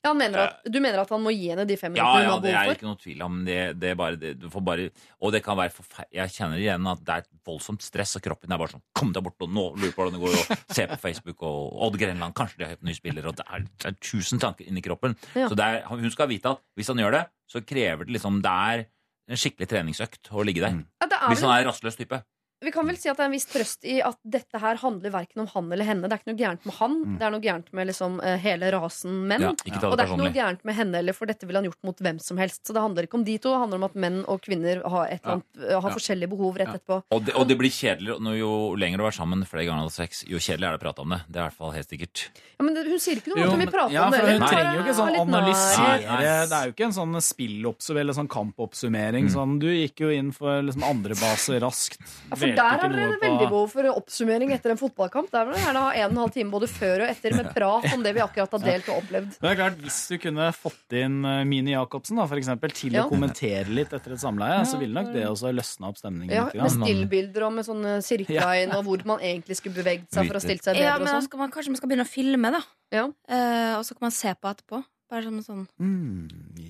ja, 0.00 0.08
han 0.08 0.16
mener 0.16 0.42
at, 0.46 0.62
du 0.64 0.78
mener 0.80 1.02
at 1.02 1.10
han 1.12 1.20
må 1.20 1.32
gi 1.34 1.50
henne 1.52 1.66
de 1.68 1.76
fem 1.76 1.96
Ja, 1.98 2.06
minuttene 2.06 2.20
hun 2.20 2.24
ja, 2.24 2.32
har 2.32 2.44
det 2.44 2.54
er 2.56 2.78
ikke 2.78 2.88
noe 2.88 3.00
tvil 3.00 3.24
om. 3.26 3.40
Det, 3.44 3.58
det 3.80 3.90
er 3.92 3.98
bare, 4.00 4.16
det, 4.20 4.30
du 4.40 4.46
får 4.52 4.64
bare 4.64 4.86
Og 5.20 5.34
det 5.34 5.42
kan 5.44 5.58
være 5.60 5.74
forferdelig 5.74 6.22
Jeg 6.22 6.34
kjenner 6.38 6.62
igjen 6.62 6.88
at 6.92 7.02
det 7.04 7.16
er 7.16 7.26
et 7.26 7.30
voldsomt 7.50 7.84
stress, 7.84 8.14
og 8.16 8.24
kroppen 8.24 8.54
er 8.54 8.62
bare 8.62 8.74
sånn 8.74 8.84
Kom 8.96 9.12
deg 9.16 9.26
bort, 9.26 9.36
og 9.44 9.52
nå 9.52 9.66
lurer 9.76 9.92
på 9.92 10.00
hvordan 10.00 10.16
det 10.16 10.22
går, 10.24 10.38
og 10.40 10.64
se 10.78 10.88
på 10.94 11.00
Facebook, 11.04 11.44
og 11.44 11.84
Odd 11.88 12.00
Grenland, 12.00 12.36
kanskje 12.38 12.62
de 12.62 12.66
har 12.66 12.74
hørt 12.74 12.88
ny 12.88 12.96
spiller, 12.96 13.28
og 13.28 13.36
det 13.40 13.44
er, 13.44 13.68
det 13.76 13.92
er 13.92 14.00
tusen 14.00 14.40
tanker 14.40 14.68
inni 14.68 14.84
kroppen. 14.84 15.18
Ja. 15.36 15.50
Så 15.52 15.60
er, 15.60 15.82
hun 15.92 16.16
skal 16.16 16.32
vite 16.32 16.56
at 16.56 16.64
hvis 16.80 16.88
han 16.92 17.04
gjør 17.04 17.18
det, 17.18 17.26
så 17.50 17.60
krever 17.66 18.08
det 18.08 18.16
liksom 18.16 18.40
Det 18.44 18.56
er 18.72 18.88
en 19.30 19.38
skikkelig 19.38 19.68
treningsøkt 19.70 20.32
å 20.32 20.42
ligge 20.46 20.64
der. 20.64 20.80
Ja, 21.04 21.06
er 21.10 21.28
Hvis 21.30 21.44
han 21.44 21.52
er 21.54 21.68
rastløs 21.68 21.98
type. 22.00 22.24
Vi 22.60 22.72
kan 22.72 22.86
vel 22.86 22.96
si 23.00 23.08
at 23.08 23.16
det 23.16 23.24
er 23.24 23.30
en 23.30 23.34
viss 23.34 23.46
trøst 23.48 23.84
i 23.88 24.00
at 24.04 24.18
dette 24.24 24.58
her 24.60 24.76
handler 24.82 25.10
verken 25.14 25.40
om 25.44 25.46
han 25.54 25.70
eller 25.72 25.84
henne. 25.88 26.08
Det 26.08 26.12
er 26.16 26.20
ikke 26.20 26.32
noe 26.32 26.40
gærent 26.40 26.66
med 26.68 26.74
han, 26.76 26.96
det 27.18 27.24
er 27.26 27.30
noe 27.34 27.40
gærent 27.44 27.70
med 27.72 27.88
liksom, 27.88 28.18
eh, 28.22 28.36
hele 28.42 28.70
rasen 28.74 29.14
menn. 29.30 29.40
Ja, 29.46 29.52
det 29.52 29.72
Og 29.80 29.96
det 29.96 29.98
det 29.98 30.04
er 30.04 30.10
ikke 30.10 30.20
noe 30.20 30.34
gærent 30.34 30.64
med 30.68 30.74
henne 30.76 30.94
heller, 31.00 31.16
for 31.16 31.26
dette 31.30 31.46
ville 31.48 31.58
han 31.62 31.68
gjort 31.70 31.82
mot 31.88 31.96
hvem 32.04 32.18
som 32.20 32.36
helst. 32.38 32.66
Så 32.66 32.74
det 32.76 32.82
handler 32.82 33.08
ikke 33.08 33.16
om 33.20 33.24
de 33.24 33.38
to, 33.38 33.50
det 33.54 33.60
handler 33.64 33.80
om 33.80 33.84
at 33.88 33.94
menn 33.94 34.18
og 34.28 34.42
kvinner 34.44 34.82
har, 34.84 35.06
et 35.08 35.20
eller 35.24 35.40
annet, 35.40 35.64
har 35.70 35.88
Ja. 35.90 35.94
forskjellige 35.96 36.28
behov 36.30 36.56
rett 36.60 36.68
Ja. 36.68 36.74
etterpå. 36.76 37.02
Og 37.10 37.24
det, 37.24 37.34
og 37.34 37.48
det 37.48 37.56
blir 37.58 37.70
kjedeligere 37.70 38.20
når 38.20 38.38
jo 38.38 38.52
lenger 38.76 38.98
du 38.98 39.06
er 39.06 39.16
sammen 39.16 39.46
flere 39.46 39.64
ganger 39.66 39.84
av 39.84 39.90
sex, 39.92 40.24
jo 40.28 40.36
kjedeligere 40.36 40.74
er 40.74 40.78
det 40.78 40.80
å 40.80 40.84
prate 40.84 41.00
om 41.00 41.08
det. 41.16 41.20
Det 41.30 41.36
er 41.36 41.40
i 41.40 41.48
hvert 41.48 41.56
fall 41.56 41.72
helt 41.72 41.88
sikkert. 41.88 42.28
Ja, 42.60 42.64
men 42.64 42.74
det, 42.74 42.84
hun 42.86 42.98
sier 43.00 43.16
ikke 43.16 43.32
noe 43.32 43.36
om 43.36 43.40
Jo, 43.40 43.48
at 43.48 43.56
hun 43.56 43.60
vil 43.64 43.72
prate 43.72 43.92
ja, 43.92 44.04
om 44.04 44.12
det. 44.12 44.20
Hun 44.20 44.48
trenger 44.48 44.74
jo 44.76 44.82
ikke 44.84 44.98
sånn 45.00 45.16
analysere. 45.20 46.46
Det 46.50 46.56
er 46.60 46.64
jo 46.68 46.72
ikke 46.74 46.84
en 46.90 46.96
sånn 46.96 47.16
spilloppsummering 47.24 48.00
eller 48.04 48.16
sånn 48.16 48.28
kampoppsummering. 48.28 49.28
Mm. 49.28 49.32
Sånn, 49.34 49.58
du 49.62 49.68
gikk 49.72 50.00
jo 50.04 50.10
inn 50.14 50.30
for 50.36 50.62
liksom 50.62 50.84
andre 50.86 51.14
base 51.20 51.58
raskt. 51.62 52.00
Ja, 52.30 52.36
for 52.36 52.49
Dvelte 52.56 52.88
der 52.90 53.00
er 53.04 53.12
på- 53.14 53.20
veldig 53.26 53.48
behov 53.50 53.70
for 53.70 53.82
oppsummering 53.94 54.52
etter 54.52 54.70
en 54.74 54.80
fotballkamp. 54.80 55.30
Der 55.30 55.44
vil 55.46 55.54
jeg 55.54 55.64
gjerne 55.66 55.82
ha 55.84 55.92
en 55.92 56.04
og 56.04 56.10
en 56.10 56.16
halv 56.24 56.32
time 56.34 56.50
både 56.50 56.68
før 56.68 57.04
og 57.04 57.08
etter 57.10 57.36
med 57.36 57.50
prat 57.54 57.86
om 57.94 58.02
det 58.02 58.14
vi 58.14 58.20
akkurat 58.20 58.50
har 58.56 58.64
delt 58.64 58.88
og 58.88 59.02
opplevd. 59.02 59.38
Det 59.40 59.50
er 59.50 59.56
klart, 59.56 59.78
Hvis 59.80 59.98
du 60.08 60.18
kunne 60.18 60.52
fått 60.52 60.92
inn 61.00 61.24
eh, 61.24 61.44
Mini 61.44 61.72
Jacobsen 61.72 62.16
da, 62.16 62.26
for 62.26 62.36
eksempel, 62.36 62.72
til 62.72 62.92
Ja. 62.92 63.04
å 63.06 63.10
kommentere 63.10 63.68
litt 63.68 63.92
etter 63.92 64.12
et 64.12 64.20
samleie, 64.20 64.64
så 64.66 64.78
ville 64.78 64.94
nok 64.94 65.12
det 65.12 65.24
også 65.26 65.52
løsna 65.54 65.88
opp 65.88 65.96
stemningen. 65.96 66.34
Ja, 66.34 66.44
litt 66.52 66.62
med 66.62 66.70
stillbilder 66.88 67.46
og 67.46 67.52
med 67.52 67.64
sånne 67.64 67.98
inn, 68.00 68.72
og 68.74 68.84
hvor 68.84 69.04
man 69.06 69.18
egentlig 69.20 69.56
skulle 69.56 69.74
beveget 69.74 70.10
seg 70.12 70.26
for 70.26 70.36
å 70.36 70.40
stille 70.42 70.62
seg 70.62 70.74
bedre. 70.76 70.82
Ja, 70.84 70.98
men 70.98 71.06
da 71.06 71.12
sånn. 71.20 71.28
skal 71.28 71.38
man, 71.38 71.50
kanskje 71.50 71.68
man 71.68 71.76
skal 71.76 71.88
begynne 71.88 72.06
å 72.06 72.10
filme, 72.10 72.50
da. 72.52 72.60
Ja. 72.90 73.04
Uh, 73.30 73.78
og 73.78 73.84
så 73.86 73.94
kan 73.94 74.08
man 74.08 74.10
se 74.10 74.34
på 74.34 74.50
etterpå. 74.50 74.84
Bare 75.10 75.24
som 75.26 75.38
sånn 75.42 75.62
Mm, 75.82 76.28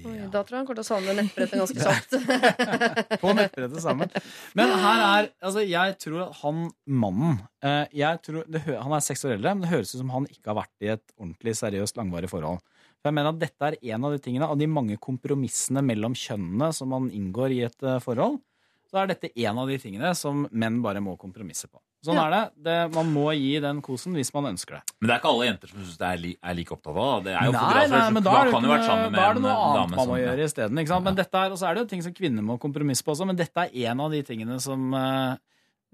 Oi. 0.09 0.15
Da 0.33 0.41
tror 0.41 0.55
jeg 0.55 0.61
han 0.63 0.67
kommer 0.69 0.79
til 0.79 0.87
å 0.87 0.89
savne 0.89 1.15
nettbrettet 1.19 1.61
ganske 1.61 1.83
kjapt. 1.87 3.21
På 3.21 3.35
nettbrettet 3.37 3.83
sammen. 3.85 4.09
Men 4.57 4.73
her 4.81 5.03
er 5.05 5.29
Altså, 5.45 5.61
jeg 5.69 5.97
tror 6.01 6.23
at 6.25 6.39
han 6.41 6.63
mannen 6.89 7.39
eh, 7.63 7.85
jeg 8.01 8.23
tror, 8.25 8.47
det, 8.49 8.63
Han 8.71 8.95
er 8.97 9.05
seks 9.05 9.27
år 9.29 9.37
eldre, 9.37 9.53
men 9.55 9.67
det 9.67 9.73
høres 9.75 9.93
ut 9.93 10.01
som 10.01 10.15
han 10.15 10.29
ikke 10.31 10.53
har 10.55 10.61
vært 10.63 10.87
i 10.87 10.93
et 10.95 11.05
ordentlig 11.19 11.57
seriøst, 11.61 12.01
langvarig 12.01 12.31
forhold. 12.33 12.63
For 13.01 13.11
jeg 13.11 13.17
mener 13.19 13.33
at 13.35 13.43
Dette 13.45 13.69
er 13.71 13.79
en 13.95 14.09
av 14.09 14.17
de 14.17 14.23
tingene 14.25 14.49
av 14.49 14.57
de 14.61 14.69
mange 14.69 14.97
kompromissene 15.01 15.85
mellom 15.85 16.17
kjønnene 16.17 16.73
som 16.77 16.91
man 16.93 17.11
inngår 17.13 17.57
i 17.57 17.63
et 17.69 17.85
eh, 17.85 18.01
forhold. 18.05 18.41
Så 18.91 18.99
er 19.05 19.13
dette 19.13 19.31
en 19.37 19.61
av 19.63 19.69
de 19.71 19.77
tingene 19.79 20.11
som 20.19 20.47
menn 20.51 20.81
bare 20.83 21.05
må 21.05 21.13
kompromisse 21.21 21.69
på. 21.71 21.77
Sånn 22.01 22.17
Ja. 22.17 22.23
er 22.27 22.31
det. 22.31 22.65
det. 22.65 22.95
Man 22.95 23.11
må 23.13 23.27
gi 23.37 23.59
den 23.61 23.83
kosen 23.85 24.15
hvis 24.17 24.33
man 24.33 24.47
ønsker 24.55 24.79
det. 24.79 24.83
Men 25.01 25.09
det 25.09 25.15
er 25.15 25.19
ikke 25.21 25.33
alle 25.35 25.47
jenter 25.51 25.69
som 25.69 25.81
syns 25.83 25.99
det 26.01 26.07
er, 26.09 26.17
li, 26.23 26.31
er 26.43 26.55
like 26.57 26.73
opptatt 26.73 26.97
av 26.97 27.25
det. 27.27 27.35
Er 27.37 27.45
jo 27.45 27.53
Nei, 27.53 27.87
nei, 27.93 28.11
men 28.11 28.23
da 28.25 28.31
er 28.41 28.45
det, 28.49 28.53
kan 28.55 28.63
ikke 28.65 28.89
noe, 28.89 29.11
med 29.11 29.19
da 29.21 29.27
er 29.29 29.35
det 29.35 29.43
noe 29.45 29.59
annet 29.67 29.91
man 29.97 29.99
må 30.01 30.07
sånn, 30.15 30.23
gjøre 30.25 30.45
isteden. 30.49 30.81
Ja. 30.87 31.01
Men 31.05 31.15
dette 31.21 31.35
er, 31.45 31.51
og 31.53 31.59
så 31.61 31.69
er 31.69 31.75
det 31.75 31.83
jo 31.85 31.91
ting 31.93 32.03
som 32.03 32.15
kvinner 32.17 32.43
må 32.43 32.57
kompromisse 32.59 33.05
på 33.05 33.13
også, 33.13 33.27
men 33.29 33.37
dette 33.37 33.67
er 33.69 33.91
en 33.93 34.01
av 34.01 34.11
de 34.11 34.23
tingene 34.23 34.57
som 34.65 34.95
eh, 34.95 35.37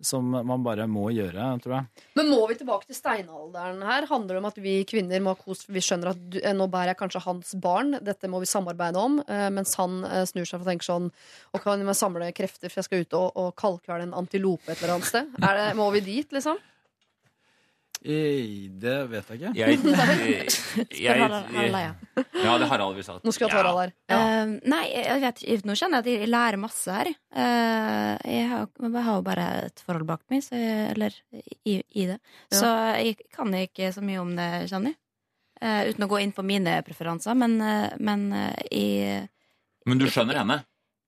som 0.04 0.28
man 0.28 0.64
bare 0.64 0.84
må 0.90 1.06
gjøre, 1.14 1.48
tror 1.64 1.74
jeg. 1.76 2.04
Men 2.18 2.28
må 2.28 2.42
vi 2.50 2.58
tilbake 2.60 2.88
til 2.88 2.98
steinalderen 2.98 3.80
her? 3.86 4.06
Handler 4.10 4.36
det 4.36 4.42
om 4.42 4.48
at 4.50 4.60
vi 4.60 4.74
kvinner 4.88 5.22
må 5.24 5.32
ha 5.32 5.40
kos 5.40 5.64
for 5.64 5.76
vi 5.76 5.82
skjønner 5.84 6.12
at 6.12 6.20
du, 6.20 6.38
eh, 6.42 6.54
nå 6.56 6.68
bærer 6.72 6.92
jeg 6.92 7.00
kanskje 7.00 7.24
hans 7.24 7.54
barn, 7.62 7.96
dette 8.04 8.30
må 8.30 8.42
vi 8.42 8.50
samarbeide 8.50 9.00
om, 9.00 9.18
eh, 9.24 9.48
mens 9.54 9.74
han 9.80 10.02
eh, 10.04 10.24
snur 10.28 10.48
seg 10.48 10.60
og 10.60 10.68
tenker 10.68 10.86
sånn 10.86 11.10
Og 11.56 11.62
kan 11.62 11.80
vi 11.80 11.96
samle 11.96 12.30
krefter, 12.36 12.68
for 12.68 12.82
jeg 12.82 12.88
skal 12.88 13.04
ut 13.04 13.16
og, 13.16 13.28
og 13.40 13.52
kalkvele 13.56 14.08
en 14.08 14.16
antilope 14.16 14.68
et 14.68 14.80
eller 14.82 14.98
annet 14.98 15.08
sted? 15.08 15.36
Det, 15.40 15.68
må 15.78 15.88
vi 15.94 16.04
dit, 16.04 16.32
liksom? 16.32 16.60
Eh, 18.06 18.68
Det 18.70 18.94
vet 19.10 19.30
jeg 19.32 19.40
ikke. 19.40 19.52
Jeg, 19.58 19.78
jeg, 19.82 21.18
jeg, 21.18 21.70
jeg. 21.74 21.94
Ja, 22.44 22.52
det 22.60 22.68
har 22.68 22.70
Harald 22.70 22.94
vi 22.98 23.04
sa. 23.06 23.16
Nå 23.24 23.32
skulle 23.34 23.50
ta 23.50 23.58
Harald 23.58 23.80
her. 23.82 23.92
Eh, 24.14 24.52
nei, 24.70 24.82
jeg 24.94 25.22
vet, 25.24 25.42
nå 25.66 25.74
kjenner 25.78 25.98
jeg 25.98 26.04
at 26.04 26.10
jeg 26.22 26.30
lærer 26.30 26.60
masse 26.62 26.92
her. 26.94 27.10
Uh, 27.34 28.12
jeg, 28.22 28.44
har, 28.52 28.68
jeg 28.86 29.02
har 29.08 29.18
jo 29.18 29.24
bare 29.26 29.46
et 29.66 29.82
forhold 29.82 30.06
bak 30.08 30.22
meg, 30.32 30.44
så 30.46 30.54
jeg, 30.60 30.92
eller 30.94 31.16
i, 31.66 31.80
i 31.80 32.06
det. 32.12 32.20
Ja. 32.52 32.60
Så 32.60 32.70
jeg 33.02 33.18
kan 33.34 33.50
ikke 33.58 33.90
så 33.96 34.04
mye 34.06 34.22
om 34.22 34.30
det, 34.38 34.48
kjenner 34.70 34.94
jeg. 34.94 35.00
Uh, 35.56 35.82
uten 35.90 36.04
å 36.06 36.10
gå 36.12 36.20
inn 36.22 36.34
på 36.36 36.44
mine 36.46 36.78
preferanser, 36.86 37.34
men, 37.38 37.56
men 37.98 38.26
jeg 38.70 39.26
Men 39.88 39.98
du 40.02 40.06
skjønner 40.12 40.42
henne? 40.42 40.60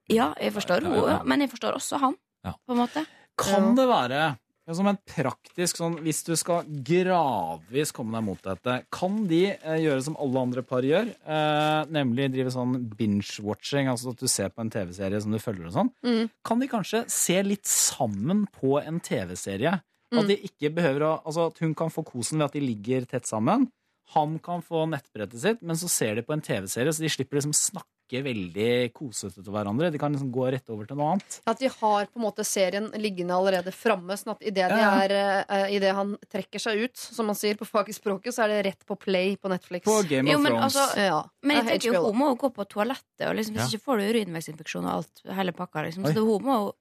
Ja, 0.09 0.33
jeg 0.41 0.55
forstår 0.57 0.83
Ja, 0.83 0.89
ja, 0.89 0.99
ja. 0.99 1.09
henne, 1.19 1.29
men 1.29 1.45
jeg 1.45 1.51
forstår 1.53 1.77
også 1.79 2.01
han, 2.01 2.19
Ja. 2.47 2.55
på 2.65 2.73
en 2.75 2.81
måte. 2.81 3.03
Kan 3.39 3.75
det 3.79 3.85
være 3.87 4.23
ja, 4.69 4.75
som 4.77 4.87
en 4.91 4.99
praktisk 5.09 5.79
sånn 5.81 5.95
Hvis 6.05 6.21
du 6.27 6.35
skal 6.37 6.67
gradvis 6.85 7.93
komme 7.97 8.15
deg 8.19 8.27
mot 8.27 8.43
dette, 8.45 8.75
kan 8.95 9.23
de 9.31 9.41
eh, 9.57 9.79
gjøre 9.83 10.05
som 10.05 10.17
alle 10.21 10.43
andre 10.45 10.63
par 10.67 10.85
gjør? 10.87 11.09
Eh, 11.25 11.81
nemlig 11.95 12.29
drive 12.35 12.53
sånn 12.55 12.77
binge-watching, 12.99 13.89
altså 13.91 14.13
at 14.15 14.21
du 14.23 14.29
ser 14.31 14.53
på 14.53 14.63
en 14.65 14.73
TV-serie 14.75 15.21
som 15.25 15.33
du 15.35 15.41
følger 15.43 15.71
og 15.71 15.77
sånn. 15.79 15.91
Mm. 16.05 16.31
Kan 16.47 16.63
de 16.63 16.69
kanskje 16.71 17.05
se 17.13 17.39
litt 17.47 17.67
sammen 17.69 18.47
på 18.61 18.77
en 18.83 19.01
TV-serie? 19.01 19.79
At 20.09 20.23
Mm. 20.25 20.29
de 20.31 20.37
ikke 20.49 20.71
behøver 20.73 21.03
å 21.05 21.11
Altså 21.27 21.49
at 21.51 21.59
hun 21.61 21.75
kan 21.77 21.91
få 21.93 22.01
kosen 22.07 22.39
ved 22.39 22.47
at 22.47 22.53
de 22.57 22.61
ligger 22.65 23.05
tett 23.07 23.27
sammen. 23.29 23.67
Han 24.15 24.39
kan 24.39 24.63
få 24.65 24.87
nettbrettet 24.89 25.37
sitt, 25.43 25.61
men 25.63 25.77
så 25.77 25.89
ser 25.93 26.15
de 26.17 26.23
på 26.23 26.33
en 26.33 26.41
TV-serie, 26.41 26.89
så 26.93 27.01
de 27.05 27.11
slipper 27.13 27.37
liksom 27.37 27.53
snakke 27.53 27.93
veldig 28.11 28.93
kosete 28.97 29.43
til 29.45 29.53
hverandre. 29.53 29.91
De 29.93 29.99
kan 30.01 30.13
liksom 30.13 30.31
gå 30.33 30.47
rett 30.51 30.69
over 30.71 30.87
til 30.89 30.97
noe 30.97 31.13
annet. 31.13 31.41
At 31.47 31.59
de 31.61 31.69
har 31.69 32.07
på 32.09 32.17
en 32.17 32.25
måte 32.25 32.45
serien 32.49 32.89
liggende 32.97 33.37
allerede 33.37 33.71
framme, 33.77 34.17
sånn 34.17 34.33
at 34.35 34.43
idet 34.43 34.71
Ja, 34.71 34.79
ja. 34.79 34.93
er, 35.05 35.45
eh, 35.49 35.75
i 35.77 35.79
det 35.79 35.93
han 35.95 36.17
trekker 36.33 36.59
seg 36.59 36.79
ut, 36.89 36.97
som 36.97 37.27
man 37.27 37.35
sier 37.37 37.55
på 37.61 37.69
fagspråket, 37.69 38.33
så 38.33 38.45
er 38.45 38.49
det 38.49 38.65
rett 38.73 38.87
på 38.87 38.97
play 38.99 39.37
på 39.37 39.49
Netflix. 39.53 39.85
På 39.85 40.01
Game 40.09 40.27
Jo, 40.31 40.39
of 40.39 40.43
men 40.43 40.53
Thrones. 40.53 40.77
altså- 40.77 40.97
ja. 40.99 41.23
Men 41.43 41.57
jeg 41.57 41.65
er 41.67 41.71
tenker 41.79 41.93
jo, 41.95 42.05
hun 42.11 42.17
må 42.17 42.29
jo 42.31 42.37
gå 42.37 42.55
på 42.55 42.65
toalettet, 42.69 43.29
og 43.29 43.37
liksom, 43.37 43.55
hvis 43.55 43.73
Ja. 43.73 43.79
ikke 43.79 43.85
får 43.85 43.97
du 43.99 44.05
urinveisinfeksjon 44.13 44.85
og 44.87 44.93
alt, 44.93 45.23
hele 45.37 45.53
pakka. 45.53 45.85
Liksom. 45.85 46.05
Oi. 46.07 46.13
Så 46.15 46.25
hun 46.25 46.43
må 46.43 46.55
jo 46.67 46.75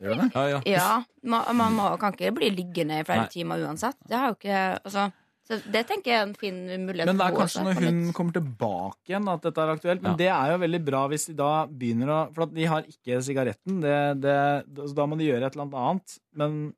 Ja, 0.00 0.46
ja. 0.46 0.60
Ja, 0.64 1.02
man, 1.24 1.56
man 1.56 1.72
må, 1.74 1.98
kan 1.98 2.12
ikke 2.12 2.32
bli 2.32 2.50
liggende 2.54 3.00
i 3.00 3.02
flere 3.02 3.22
Nei. 3.26 3.28
timer 3.28 3.58
uansett. 3.66 3.96
Det 4.06 4.14
har 4.16 4.28
jo 4.28 4.34
ikke 4.36 4.80
altså, 4.84 5.12
så 5.48 5.56
Det 5.72 5.86
tenker 5.88 6.10
jeg 6.12 6.18
er 6.20 6.26
en 6.28 6.34
fin 6.36 6.58
mulighet. 6.84 7.06
Men 7.08 7.16
det 7.16 7.26
er 7.26 7.36
kanskje 7.38 7.62
når 7.64 7.78
hun 7.80 8.00
litt- 8.04 8.14
kommer 8.14 8.32
tilbake 8.36 9.08
igjen 9.08 9.28
at 9.32 9.42
dette 9.42 9.58
er 9.64 9.72
aktuelt. 9.76 10.02
Men 10.02 10.12
Ja. 10.12 10.16
det 10.20 10.28
er 10.28 10.50
jo 10.52 10.58
veldig 10.66 10.84
bra 10.84 11.08
hvis 11.08 11.26
de 11.30 11.34
da 11.34 11.66
begynner 11.66 12.08
å 12.12 12.34
For 12.34 12.42
at 12.42 12.52
de 12.54 12.64
har 12.66 12.82
ikke 12.82 13.16
sigaretten. 13.24 13.80
Det, 13.80 14.20
det, 14.20 14.86
så 14.90 14.94
da 14.94 15.06
må 15.06 15.16
de 15.16 15.24
gjøre 15.30 15.46
et 15.46 15.56
eller 15.56 15.72
annet. 15.72 16.18
Men 16.36 16.74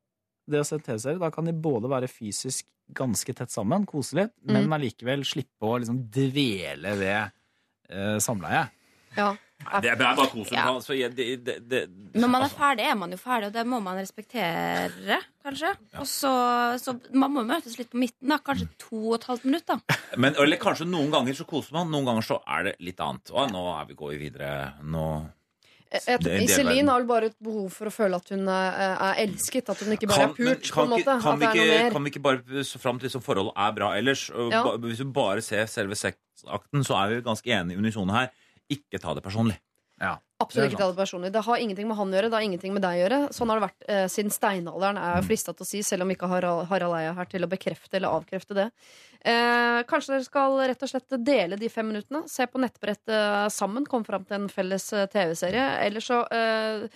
det 0.48 0.60
å 0.60 0.66
se 0.66 0.78
TV-serie, 0.78 1.18
da 1.18 1.30
kan 1.30 1.44
de 1.44 1.52
både 1.52 1.88
være 1.90 2.08
fysisk 2.08 2.64
ganske 2.92 3.34
tett 3.34 3.50
sammen, 3.50 3.84
kose 3.86 4.14
litt, 4.14 4.32
men 4.44 4.66
Mm. 4.66 4.72
allikevel 4.78 5.20
slippe 5.22 5.62
å 5.62 5.78
liksom 5.78 6.08
dvele 6.10 6.96
ved 6.98 7.32
eh, 7.90 8.18
samleie. 8.18 8.68
Ja. 9.16 9.36
Det 9.60 9.90
er 9.92 9.98
bare 10.00 10.26
kos. 10.32 10.50
Ja. 10.54 10.66
Altså, 10.72 10.96
det, 11.14 11.26
det, 11.44 11.56
det, 11.68 11.80
Når 12.14 12.28
man 12.28 12.40
er 12.40 12.46
altså, 12.48 12.58
ferdig, 12.58 12.86
er 12.88 12.96
man 12.98 13.12
jo 13.12 13.18
ferdig, 13.20 13.50
og 13.50 13.54
det 13.54 13.64
må 13.68 13.80
man 13.84 13.98
respektere, 14.00 15.18
kanskje. 15.44 15.72
Og 16.00 16.06
så, 16.08 16.32
så 16.80 16.96
man 17.12 17.34
må 17.34 17.44
møtes 17.46 17.76
litt 17.78 17.92
på 17.92 18.00
midten, 18.00 18.32
da. 18.32 18.40
Kanskje 18.44 18.70
to 18.80 19.02
og 19.10 19.18
et 19.20 19.28
halvt 19.30 19.44
minutt, 19.50 19.68
da. 19.68 19.98
Men 20.20 20.38
eller 20.40 20.60
kanskje 20.60 20.88
noen 20.88 21.12
ganger 21.12 21.36
så 21.38 21.46
koser 21.48 21.76
man, 21.76 21.92
noen 21.92 22.08
ganger 22.08 22.26
så 22.26 22.40
er 22.48 22.70
det 22.70 22.78
litt 22.82 23.04
annet. 23.04 23.34
Og 23.34 23.52
nå 23.52 23.66
er 23.76 23.92
vi 23.92 23.98
går 24.00 24.16
vi 24.16 24.24
videre. 24.24 24.54
Nå 24.80 25.10
Iselin 25.90 26.86
har 26.86 27.00
vel 27.00 27.06
bare 27.08 27.28
et 27.32 27.38
behov 27.42 27.72
for 27.74 27.90
å 27.90 27.92
føle 27.92 28.18
at 28.20 28.28
hun 28.30 28.46
er, 28.46 28.76
er 28.94 29.22
elsket. 29.24 29.72
At 29.72 29.80
hun 29.82 29.96
ikke 29.96 30.06
bare 30.10 30.28
Kan, 30.28 30.30
er 30.30 30.36
pult. 30.36 30.68
på 30.68 30.76
kan, 30.76 30.84
en 30.86 30.92
måte 30.94 31.16
kan, 31.24 31.40
vi 31.40 31.48
ikke, 31.48 31.88
kan 31.96 32.04
vi 32.04 32.12
ikke 32.12 32.22
bare 32.22 32.64
så 32.66 32.78
fram 32.78 33.00
til 33.00 33.10
liksom 33.10 33.24
forholdet 33.26 33.56
er 33.58 33.74
bra 33.74 33.88
ellers? 33.98 34.28
Ja. 34.30 34.62
hvis 34.84 35.02
vi 35.02 35.08
bare 35.16 35.42
ser 35.42 35.66
selve 35.66 35.98
sexakten, 35.98 36.86
så 36.86 36.94
er 37.00 37.16
vi 37.16 37.24
ganske 37.26 37.56
enige 37.58 37.74
i 37.74 37.82
unisone 37.82 38.14
her. 38.14 38.30
Ikke 38.70 39.02
ta 39.02 39.16
det 39.16 39.24
personlig. 39.24 39.58
Absolutt 40.40 40.70
er 40.70 40.72
ikke 40.72 40.80
ta 40.80 40.88
det 40.88 40.96
personlig. 40.96 41.30
Det 41.34 41.42
har 41.44 41.60
ingenting 41.60 41.88
med 41.90 41.98
han 41.98 42.08
å 42.08 42.16
gjøre. 42.16 42.28
Det 42.32 42.38
har 42.38 42.46
ingenting 42.46 42.72
med 42.72 42.84
deg 42.84 42.96
å 42.96 43.00
gjøre. 43.02 43.18
Sånn 43.36 43.50
har 43.52 43.60
det 43.60 43.66
vært 43.66 43.88
eh, 43.92 44.06
siden 44.08 44.32
steinalderen, 44.32 44.96
er 44.96 45.18
jeg 45.18 45.26
frista 45.28 45.52
til 45.52 45.66
å 45.66 45.68
si, 45.68 45.82
selv 45.84 46.06
om 46.06 46.12
ikke 46.14 46.30
Harald, 46.30 46.62
Harald 46.70 46.96
Eia 46.96 47.10
er 47.10 47.18
her 47.18 47.28
til 47.28 47.44
å 47.44 47.50
bekrefte 47.50 47.98
eller 47.98 48.16
avkrefte 48.16 48.56
det. 48.56 48.66
Eh, 49.20 49.80
kanskje 49.90 50.14
dere 50.14 50.24
skal 50.24 50.56
rett 50.70 50.86
og 50.86 50.92
slett 50.94 51.18
dele 51.26 51.60
de 51.60 51.68
fem 51.72 51.90
minuttene. 51.92 52.24
Se 52.32 52.48
på 52.48 52.62
nettbrettet 52.64 53.52
sammen. 53.52 53.84
Komme 53.88 54.08
fram 54.08 54.24
til 54.24 54.38
en 54.38 54.48
felles 54.52 54.88
eh, 54.96 55.08
TV-serie. 55.12 55.66
Eller 55.84 56.04
så 56.04 56.22
eh, 56.32 56.88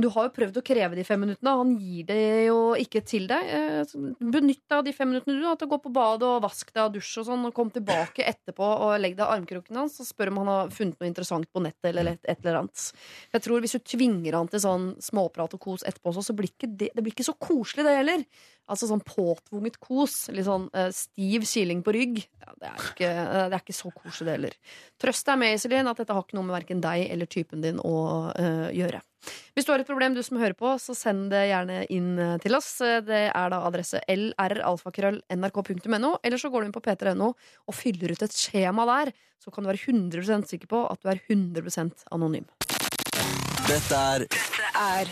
Du 0.00 0.08
har 0.10 0.26
jo 0.26 0.32
prøvd 0.34 0.56
å 0.58 0.62
kreve 0.66 0.96
de 0.98 1.04
fem 1.06 1.20
minuttene, 1.22 1.52
han 1.54 1.74
gir 1.78 2.06
det 2.08 2.18
jo 2.48 2.58
ikke 2.80 3.02
til 3.06 3.28
deg. 3.30 3.50
Eh, 3.54 3.92
Benytt 4.18 4.62
deg 4.66 4.76
av 4.80 4.84
de 4.86 4.94
fem 4.96 5.10
minuttene 5.12 5.38
du 5.38 5.46
har 5.46 5.58
til 5.60 5.68
å 5.68 5.72
gå 5.74 5.78
på 5.84 5.92
badet 5.94 6.26
og 6.26 6.42
vask 6.42 6.72
deg 6.74 6.82
og 6.88 6.96
dusje 6.96 7.22
og 7.22 7.28
sånn, 7.28 7.44
og 7.46 7.54
kom 7.54 7.70
tilbake 7.74 8.26
etterpå 8.26 8.70
og 8.88 8.96
legg 8.98 9.14
deg 9.14 9.22
i 9.22 9.36
armkroken 9.36 9.78
hans 9.78 10.00
og 10.02 10.08
spør 10.08 10.32
om 10.32 10.42
han 10.42 10.50
har 10.50 10.72
funnet 10.74 10.98
noe 10.98 11.10
interessant 11.12 11.46
på 11.52 11.62
nettet 11.62 11.92
eller 11.92 12.14
et, 12.16 12.22
et 12.26 12.42
eller 12.42 12.64
annet. 12.64 12.88
Jeg 13.36 13.46
tror 13.46 13.62
Hvis 13.64 13.76
du 13.78 13.84
tvinger 13.94 14.40
han 14.40 14.50
til 14.50 14.64
sånn 14.64 14.90
småprat 15.04 15.54
og 15.54 15.62
kos 15.62 15.86
etterpå, 15.86 16.16
så 16.18 16.34
blir 16.34 16.50
det, 16.58 16.90
det 16.90 17.00
blir 17.00 17.14
ikke 17.14 17.28
så 17.30 17.36
koselig, 17.38 17.86
det 17.86 17.94
heller. 18.00 18.26
Altså 18.70 18.86
sånn 18.88 19.02
påtvunget 19.04 19.76
kos. 19.82 20.14
Litt 20.32 20.46
sånn 20.48 20.70
uh, 20.72 20.88
stiv 20.94 21.44
kiling 21.48 21.82
på 21.84 21.92
rygg. 21.96 22.14
Ja, 22.40 22.50
det, 22.60 22.68
er 22.70 22.76
ikke, 22.90 23.10
uh, 23.10 23.42
det 23.50 23.56
er 23.58 23.60
ikke 23.60 23.76
så 23.76 23.90
koselig, 23.92 24.24
det 24.24 24.36
heller. 24.38 24.54
Trøst 25.02 25.26
deg 25.28 25.36
med, 25.40 25.56
Iselin, 25.58 25.90
at 25.90 25.98
dette 26.00 26.14
har 26.16 26.24
ikke 26.24 26.38
noe 26.38 26.48
med 26.48 26.56
verken 26.56 26.80
deg 26.84 26.98
eller 27.12 27.26
typen 27.30 27.58
din 27.64 27.78
å 27.84 27.96
uh, 28.32 28.70
gjøre. 28.72 29.00
Hvis 29.56 29.64
du 29.64 29.70
har 29.72 29.80
et 29.80 29.88
problem, 29.88 30.12
du 30.16 30.22
som 30.24 30.40
hører 30.40 30.56
på, 30.58 30.68
så 30.80 30.92
send 30.96 31.30
det 31.32 31.48
gjerne 31.48 31.78
inn 31.92 32.10
til 32.44 32.56
oss. 32.58 32.70
Det 33.06 33.22
er 33.30 33.46
da 33.52 33.58
adresse 33.64 33.98
lralfakrøll.nrk.no, 34.04 36.10
eller 36.20 36.38
så 36.40 36.48
går 36.52 36.60
du 36.60 36.66
inn 36.68 36.76
på 36.76 36.84
p3.no 36.84 37.28
og 37.32 37.78
fyller 37.78 38.12
ut 38.12 38.24
et 38.26 38.36
skjema 38.36 38.84
der. 38.90 39.06
Så 39.40 39.48
kan 39.54 39.64
du 39.64 39.68
være 39.72 39.80
100% 39.80 40.44
sikker 40.52 40.68
på 40.68 40.84
at 40.90 41.00
du 41.00 41.08
er 41.08 41.24
100 41.24 42.04
anonym. 42.12 42.44
Dette 43.64 43.96
er 43.96 44.28
er 44.74 45.08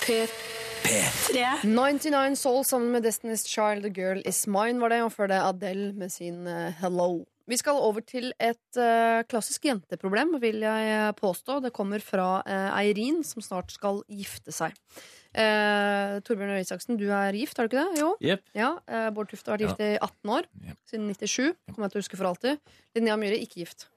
P3. 0.00 0.51
99 0.92 2.36
Soul 2.36 2.64
sammen 2.68 2.92
med 2.92 3.06
Destiny's 3.06 3.46
Child, 3.48 3.86
The 3.86 3.92
Girl 3.92 4.20
Is 4.28 4.44
Mine 4.46 4.80
var 4.82 4.92
det, 4.92 5.02
og 5.06 5.12
før 5.14 5.30
det 5.32 5.40
Adele 5.40 5.92
med 5.96 6.12
sin 6.12 6.46
eh, 6.46 6.74
Hello. 6.82 7.24
Vi 7.50 7.58
skal 7.58 7.80
over 7.82 8.04
til 8.06 8.30
et 8.40 8.78
uh, 8.78 9.24
klassisk 9.28 9.64
jenteproblem, 9.66 10.36
vil 10.40 10.62
jeg 10.62 11.14
påstå. 11.18 11.58
Det 11.64 11.72
kommer 11.74 12.00
fra 12.04 12.38
uh, 12.46 12.78
Eirin, 12.78 13.22
som 13.26 13.42
snart 13.42 13.74
skal 13.74 13.98
gifte 14.06 14.54
seg. 14.54 14.76
Uh, 15.34 16.20
Torbjørn 16.22 16.54
Røe 16.54 16.62
Isaksen, 16.62 17.00
du 17.00 17.08
er 17.10 17.34
gift, 17.34 17.58
har 17.58 17.66
du 17.66 17.72
ikke 17.72 17.82
det? 17.82 18.00
Jo. 18.02 18.12
Yep. 18.22 18.44
Ja, 18.56 18.70
uh, 18.86 19.08
Bård 19.16 19.32
Tufte 19.32 19.50
har 19.50 19.58
vært 19.58 19.72
gift 19.72 19.82
i 19.82 19.90
18 19.98 20.34
år. 20.38 20.48
Yep. 20.68 20.78
Siden 20.92 21.10
97. 21.18 21.52
Kommer 21.72 21.88
jeg 21.88 21.94
til 21.94 22.00
å 22.00 22.04
huske 22.04 22.20
for 22.20 22.30
alltid. 22.30 22.76
Linnea 22.94 23.18
Myhre, 23.20 23.42
ikke 23.42 23.64
gift. 23.64 23.88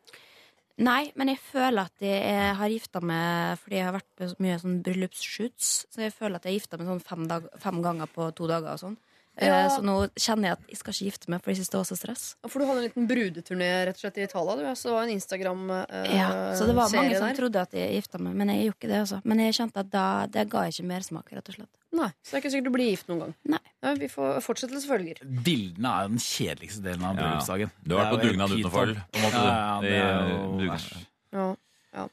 Nei, 0.75 1.07
men 1.15 1.29
jeg 1.31 1.39
føler 1.39 1.87
at 1.87 2.03
jeg 2.03 2.55
har 2.59 2.71
gifta 2.71 2.99
meg 2.99 3.61
fordi 3.61 3.77
jeg 3.77 3.85
har 3.87 3.95
vært 3.95 4.09
på 4.19 4.27
mye 4.43 4.57
sånn 4.59 4.81
bryllupsshoots. 4.83 5.69
Så 5.87 6.03
jeg 6.03 6.11
føler 6.11 6.35
at 6.35 6.47
jeg 6.47 6.51
har 6.51 6.59
gifta 6.59 6.79
meg 6.81 6.89
sånn 6.89 7.05
fem, 7.05 7.27
dag, 7.31 7.47
fem 7.63 7.79
ganger 7.85 8.11
på 8.11 8.27
to 8.35 8.49
dager 8.51 8.73
og 8.73 8.81
sånn. 8.81 8.97
Eh, 9.37 9.47
Ja. 9.47 9.67
Så 9.69 9.81
nå 9.83 10.09
kjenner 10.15 10.47
jeg 10.47 10.51
at 10.55 10.67
jeg 10.69 10.77
skal 10.79 10.93
ikke 10.93 11.05
gifte 11.11 11.29
meg, 11.29 11.41
for 11.43 11.51
jeg 11.51 11.57
synes 11.59 11.69
det 11.73 11.77
var 11.79 11.87
så 11.89 11.97
stress. 11.99 12.23
For 12.47 12.59
du 12.59 12.65
hadde 12.65 12.77
en 12.83 12.87
liten 12.87 13.07
brudeturné 13.09 13.69
rett 13.85 13.95
og 13.97 14.03
slett 14.05 14.17
i 14.17 14.23
Italia. 14.23 14.55
Du. 14.55 14.63
Så 14.79 14.87
det 14.87 14.93
var 14.95 15.03
en 15.03 15.15
Instagram-serie 15.15 16.15
Ja, 16.15 16.29
så 16.55 16.65
det 16.69 16.75
var 16.75 16.89
mange 16.89 17.17
som 17.17 17.27
der. 17.27 17.35
trodde 17.35 17.61
at 17.61 17.71
jeg 17.75 17.95
gifta 18.01 18.17
meg, 18.19 18.33
men 18.35 18.47
jeg 18.49 18.65
gjorde 18.69 18.79
ikke 18.79 18.87
det. 18.93 18.99
altså 19.03 19.21
Men 19.25 19.39
jeg 19.39 19.53
kjente 19.59 19.77
at 19.83 19.89
da, 19.91 20.05
det 20.27 20.49
ga 20.49 20.59
ikke 20.71 20.85
mersmak, 20.87 21.31
rett 21.35 21.49
og 21.49 21.55
slett. 21.59 21.73
Nei, 21.95 22.09
Så 22.23 22.31
det 22.31 22.37
er 22.37 22.41
ikke 22.45 22.51
sikkert 22.55 22.63
du 22.71 22.71
blir 22.77 22.89
gift 22.91 23.07
noen 23.11 23.19
gang. 23.25 23.35
Nei. 23.45 23.59
Ja, 23.83 23.93
vi 23.95 24.07
får 24.07 24.41
Fortsettelse 24.43 24.87
følger. 24.87 25.19
Bildene 25.43 25.91
er 25.91 26.01
jo 26.07 26.15
den 26.15 26.23
kjedeligste 26.23 26.81
delen 26.83 27.03
av 27.03 27.15
Ja. 27.15 27.21
bryllupsdagen. 27.21 27.71
Du 27.85 27.95
har 27.97 28.05
vært 28.05 28.15
på 28.15 28.23
dugnad 28.29 28.49
uten 28.49 28.63
utenfor, 28.63 28.87
på 29.11 29.15
en 29.19 29.21
måte, 29.21 29.43
Ja, 29.43 29.51
ja, 29.51 29.81
det 29.81 29.91
er 29.91 30.29
jo 30.29 30.59
dugnad. 30.59 31.05
Ja, 31.33 31.55
ja. 31.93 32.07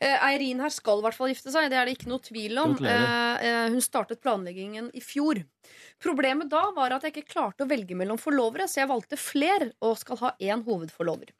Eh, 0.00 0.18
Eirin 0.28 0.60
her 0.60 0.68
skal 0.70 0.98
i 0.98 1.02
hvert 1.02 1.14
fall 1.14 1.28
gifte 1.28 1.50
seg, 1.50 1.70
det 1.70 1.78
er 1.78 1.84
det 1.86 1.96
ikke 1.98 2.08
noe 2.08 2.18
tvil 2.20 2.58
om. 2.58 2.76
Eh, 2.84 3.36
eh, 3.42 3.68
hun 3.70 3.80
startet 3.80 4.20
planleggingen 4.20 4.90
i 4.94 5.00
fjor. 5.00 5.44
Problemet 6.02 6.50
da 6.50 6.64
var 6.74 6.94
at 6.96 7.06
jeg 7.06 7.14
ikke 7.14 7.36
klarte 7.36 7.64
å 7.64 7.70
velge 7.70 7.96
mellom 7.98 8.18
forlovere, 8.18 8.66
så 8.66 8.82
jeg 8.82 8.90
valgte 8.90 9.20
fler 9.20 9.68
og 9.84 9.94
skal 10.00 10.18
ha 10.22 10.32
én 10.42 10.64
hovedforlover. 10.66 11.30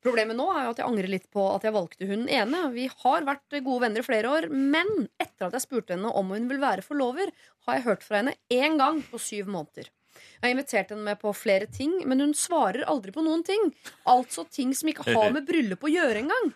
Problemet 0.00 0.36
nå 0.38 0.46
er 0.54 0.64
jo 0.64 0.72
at 0.72 0.78
jeg 0.80 0.88
angrer 0.88 1.12
litt 1.12 1.26
på 1.32 1.42
at 1.52 1.64
jeg 1.66 1.76
valgte 1.76 2.08
hun 2.08 2.24
ene. 2.32 2.62
Vi 2.72 2.86
har 3.02 3.26
vært 3.28 3.58
gode 3.58 3.82
venner 3.84 4.00
i 4.00 4.06
flere 4.06 4.30
år, 4.32 4.48
men 4.48 4.88
etter 5.20 5.46
at 5.46 5.56
jeg 5.58 5.66
spurte 5.66 5.92
henne 5.94 6.12
om 6.16 6.32
hun 6.32 6.48
vil 6.48 6.62
være 6.62 6.84
forlover, 6.84 7.32
har 7.68 7.76
jeg 7.76 7.86
hørt 7.86 8.06
fra 8.06 8.22
henne 8.22 8.36
én 8.48 8.78
gang 8.80 9.02
på 9.04 9.20
syv 9.20 9.50
måneder. 9.52 9.90
Jeg 10.40 10.46
har 10.46 10.54
invitert 10.54 10.94
henne 10.94 11.04
med 11.04 11.20
på 11.20 11.34
flere 11.36 11.68
ting, 11.68 11.98
men 12.08 12.24
hun 12.24 12.32
svarer 12.36 12.88
aldri 12.88 13.12
på 13.12 13.24
noen 13.24 13.44
ting. 13.44 13.68
Altså 14.08 14.46
ting 14.48 14.72
som 14.76 14.88
ikke 14.90 15.04
har 15.12 15.36
med 15.36 15.46
bryllup 15.48 15.84
å 15.84 15.92
gjøre 15.92 16.24
engang. 16.24 16.50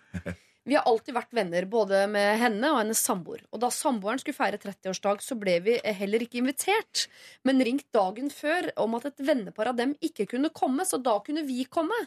Vi 0.65 0.77
har 0.79 0.87
alltid 0.89 1.13
vært 1.13 1.35
venner, 1.37 1.67
både 1.69 2.07
med 2.09 2.39
henne 2.41 2.71
og 2.73 2.79
hennes 2.81 3.01
samboer. 3.05 3.43
Og 3.53 3.61
da 3.61 3.69
samboeren 3.73 4.21
skulle 4.23 4.37
feire 4.39 4.61
30-årsdag, 4.61 5.21
så 5.21 5.37
ble 5.37 5.59
vi 5.67 5.75
heller 5.99 6.25
ikke 6.25 6.41
invitert, 6.41 7.05
men 7.45 7.61
ringt 7.61 7.91
dagen 7.93 8.31
før 8.33 8.71
om 8.81 8.97
at 8.97 9.11
et 9.11 9.21
vennepar 9.29 9.75
av 9.75 9.77
dem 9.81 9.93
ikke 10.01 10.25
kunne 10.31 10.53
komme, 10.57 10.87
så 10.89 10.97
da 10.97 11.19
kunne 11.27 11.45
vi 11.45 11.67
komme. 11.69 11.99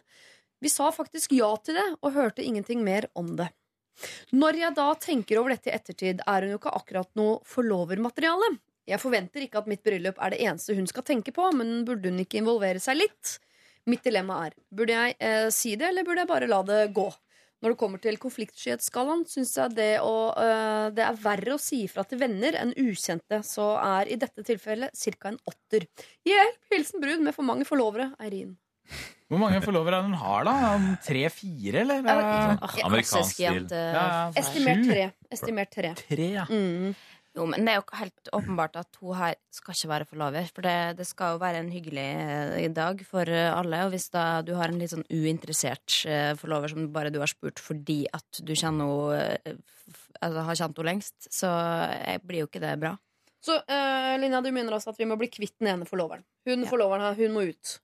Vi 0.57 0.73
sa 0.73 0.89
faktisk 0.89 1.35
ja 1.37 1.51
til 1.61 1.77
det, 1.77 1.85
og 2.01 2.15
hørte 2.17 2.45
ingenting 2.45 2.81
mer 2.85 3.05
om 3.13 3.35
det. 3.37 3.51
Når 4.33 4.57
jeg 4.61 4.77
da 4.77 4.87
tenker 5.01 5.39
over 5.41 5.53
dette 5.53 5.69
i 5.69 5.75
ettertid, 5.77 6.25
er 6.25 6.45
hun 6.45 6.55
jo 6.55 6.59
ikke 6.61 6.73
akkurat 6.79 7.09
noe 7.17 7.37
forlovermateriale. 7.45 8.55
Jeg 8.87 9.01
forventer 9.03 9.43
ikke 9.43 9.61
at 9.61 9.69
mitt 9.69 9.83
bryllup 9.85 10.17
er 10.23 10.33
det 10.33 10.41
eneste 10.47 10.73
hun 10.77 10.89
skal 10.89 11.05
tenke 11.05 11.33
på, 11.35 11.45
men 11.53 11.83
burde 11.85 12.09
hun 12.09 12.21
ikke 12.23 12.41
involvere 12.41 12.81
seg 12.81 13.01
litt? 13.03 13.37
Mitt 13.87 14.05
dilemma 14.05 14.47
er, 14.47 14.57
burde 14.73 14.95
jeg 14.95 15.15
eh, 15.23 15.47
si 15.53 15.75
det, 15.79 15.91
eller 15.91 16.07
burde 16.07 16.23
jeg 16.23 16.31
bare 16.33 16.49
la 16.49 16.61
det 16.65 16.81
gå? 16.95 17.07
Når 17.63 17.73
det 17.73 17.79
kommer 17.81 18.01
til 18.01 18.19
konfliktskyhetsskalaen, 18.21 19.23
syns 19.29 19.55
jeg 19.57 19.73
det, 19.77 19.91
å, 20.05 20.29
øh, 20.37 20.91
det 20.93 21.05
er 21.07 21.19
verre 21.23 21.55
å 21.55 21.61
si 21.61 21.83
ifra 21.87 22.05
til 22.05 22.21
venner 22.21 22.53
enn 22.59 22.75
ukjente, 22.77 23.41
så 23.45 23.71
er 23.81 24.13
i 24.13 24.19
dette 24.21 24.45
tilfellet 24.45 24.93
ca. 24.93 25.31
en 25.31 25.39
åtter. 25.49 25.87
Hjelp! 26.27 26.59
Hilsen 26.73 27.01
brud 27.01 27.25
med 27.25 27.33
for 27.33 27.47
mange 27.47 27.65
forlovere. 27.65 28.11
Eirin. 28.21 28.53
Hvor 29.27 29.41
mange 29.41 29.59
forlovere 29.65 29.97
er 29.97 30.05
det 30.05 30.11
hun 30.13 30.21
har, 30.21 30.45
da? 30.47 30.77
Tre-fire, 31.03 31.81
eller? 31.81 32.05
Amerikansk 32.87 33.41
jente. 33.41 33.75
Ja, 33.75 34.05
ja. 34.05 34.21
Estimert 34.39 34.85
tre. 34.87 35.07
Estimert 35.35 35.73
tre. 35.73 35.91
Tre, 35.99 36.29
ja. 36.37 36.45
Mm. 36.47 36.93
Jo, 37.37 37.45
men 37.45 37.67
det 37.67 37.73
er 37.73 37.77
jo 37.77 37.99
helt 37.99 38.29
åpenbart 38.33 38.79
at 38.79 38.97
hun 38.97 39.17
her 39.19 39.35
skal 39.53 39.75
ikke 39.75 39.91
være 39.91 40.07
forlover. 40.09 40.47
For 40.55 40.65
det, 40.65 40.77
det 40.97 41.05
skal 41.05 41.35
jo 41.35 41.41
være 41.43 41.61
en 41.61 41.69
hyggelig 41.69 42.05
eh, 42.57 42.69
dag 42.73 43.03
for 43.05 43.29
eh, 43.29 43.51
alle. 43.53 43.83
Og 43.85 43.93
hvis 43.93 44.09
da 44.13 44.41
du 44.45 44.55
har 44.57 44.73
en 44.73 44.79
litt 44.81 44.93
sånn 44.95 45.05
uinteressert 45.11 45.99
eh, 46.09 46.31
forlover 46.39 46.73
som 46.73 46.89
bare 46.95 47.13
du 47.13 47.19
har 47.21 47.29
spurt 47.29 47.61
fordi 47.61 48.05
at 48.13 48.41
du 48.41 48.55
kjenner 48.55 49.13
henne 49.17 49.57
Altså 50.17 50.41
har 50.47 50.57
kjent 50.57 50.79
henne 50.79 50.87
lengst, 50.87 51.27
så 51.29 51.49
blir 52.25 52.41
jo 52.41 52.47
ikke 52.47 52.61
det 52.63 52.71
bra. 52.81 52.95
Så 53.45 53.53
uh, 53.53 54.13
Linja, 54.17 54.39
du 54.41 54.49
mener 54.49 54.73
altså 54.73 54.89
at 54.89 54.97
vi 54.97 55.05
må 55.05 55.13
bli 55.19 55.29
kvitt 55.29 55.53
den 55.61 55.69
ene 55.75 55.85
forloveren. 55.85 56.23
Hun 56.49 56.65
forloveren 56.65 57.05
her, 57.05 57.19
hun 57.19 57.35
må 57.35 57.43
ut. 57.51 57.75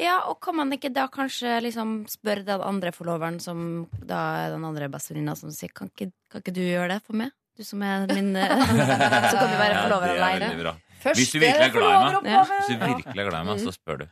Ja, 0.00 0.16
og 0.30 0.38
kan 0.44 0.56
man 0.56 0.72
ikke 0.72 0.88
da 0.96 1.04
kanskje 1.12 1.58
liksom 1.60 1.92
spørre 2.08 2.46
den 2.48 2.64
andre 2.64 2.92
forloveren, 2.96 3.36
som 3.42 3.84
da 4.00 4.22
er 4.46 4.54
den 4.56 4.64
andre 4.64 4.88
bestevenninna, 4.92 5.36
som 5.36 5.52
sier 5.52 5.76
kan 5.76 5.92
ikke, 5.92 6.08
kan 6.32 6.40
ikke 6.40 6.56
du 6.56 6.62
gjøre 6.64 6.94
det 6.94 7.02
for 7.04 7.20
meg? 7.20 7.34
Du 7.54 7.62
som 7.66 7.82
er 7.86 8.06
min 8.10 8.34
eh, 8.36 8.50
Så 9.30 9.36
kan 9.38 9.50
vi 9.50 9.58
være 9.60 9.74
Ja, 9.74 9.82
forlover 9.84 10.10
er 10.10 10.20
veldig 10.24 10.60
bra. 10.62 10.74
Første 11.04 11.20
Hvis 11.20 11.32
du 11.34 11.38
virkelig 11.42 11.66
er 11.68 11.74
glad 11.74 11.94
i 11.94 12.04
meg, 12.24 12.38
hvis 12.54 12.70
du 12.70 12.78
virkelig 12.80 13.22
er 13.24 13.28
glad 13.28 13.40
i 13.44 13.48
meg, 13.50 13.60
så 13.62 13.74
spør 13.76 13.98
du. 14.02 14.06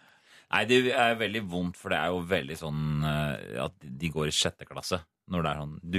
Nei, 0.52 0.60
det 0.68 0.80
er 0.92 1.14
veldig 1.16 1.40
vondt, 1.48 1.78
for 1.80 1.94
det 1.94 1.98
er 2.02 2.10
jo 2.12 2.18
veldig 2.28 2.58
sånn 2.60 2.82
eh, 3.08 3.62
at 3.64 3.86
de 4.02 4.10
går 4.12 4.28
i 4.28 4.34
sjette 4.36 4.68
klasse. 4.68 4.98
Når 5.32 5.46
det 5.46 5.50
er 5.54 5.62
sånn 5.62 5.72
Du, 5.80 5.98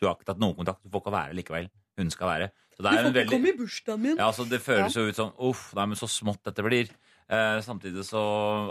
du 0.00 0.06
har 0.08 0.16
ikke 0.16 0.30
tatt 0.30 0.40
noen 0.40 0.56
kontakt, 0.56 0.80
du 0.82 0.88
får 0.94 1.04
ikke 1.04 1.14
være 1.18 1.36
likevel. 1.36 1.68
Hun 2.00 2.10
skal 2.14 2.30
være. 2.30 2.48
Så 2.72 2.86
det 2.86 2.94
er 2.96 3.06
en 3.10 3.14
veldig 3.18 3.38
i 3.50 3.54
bursdagen 3.58 4.00
min. 4.06 4.16
ja, 4.16 4.30
så 4.32 4.46
Det 4.48 4.62
føles 4.64 4.96
jo 4.96 5.04
ut 5.10 5.18
som 5.18 5.32
uff, 5.50 5.66
nei, 5.76 5.84
men 5.92 6.00
så 6.00 6.08
smått 6.08 6.40
dette 6.48 6.64
blir. 6.64 6.88
Eh, 7.30 7.60
samtidig 7.62 8.02
så 8.08 8.20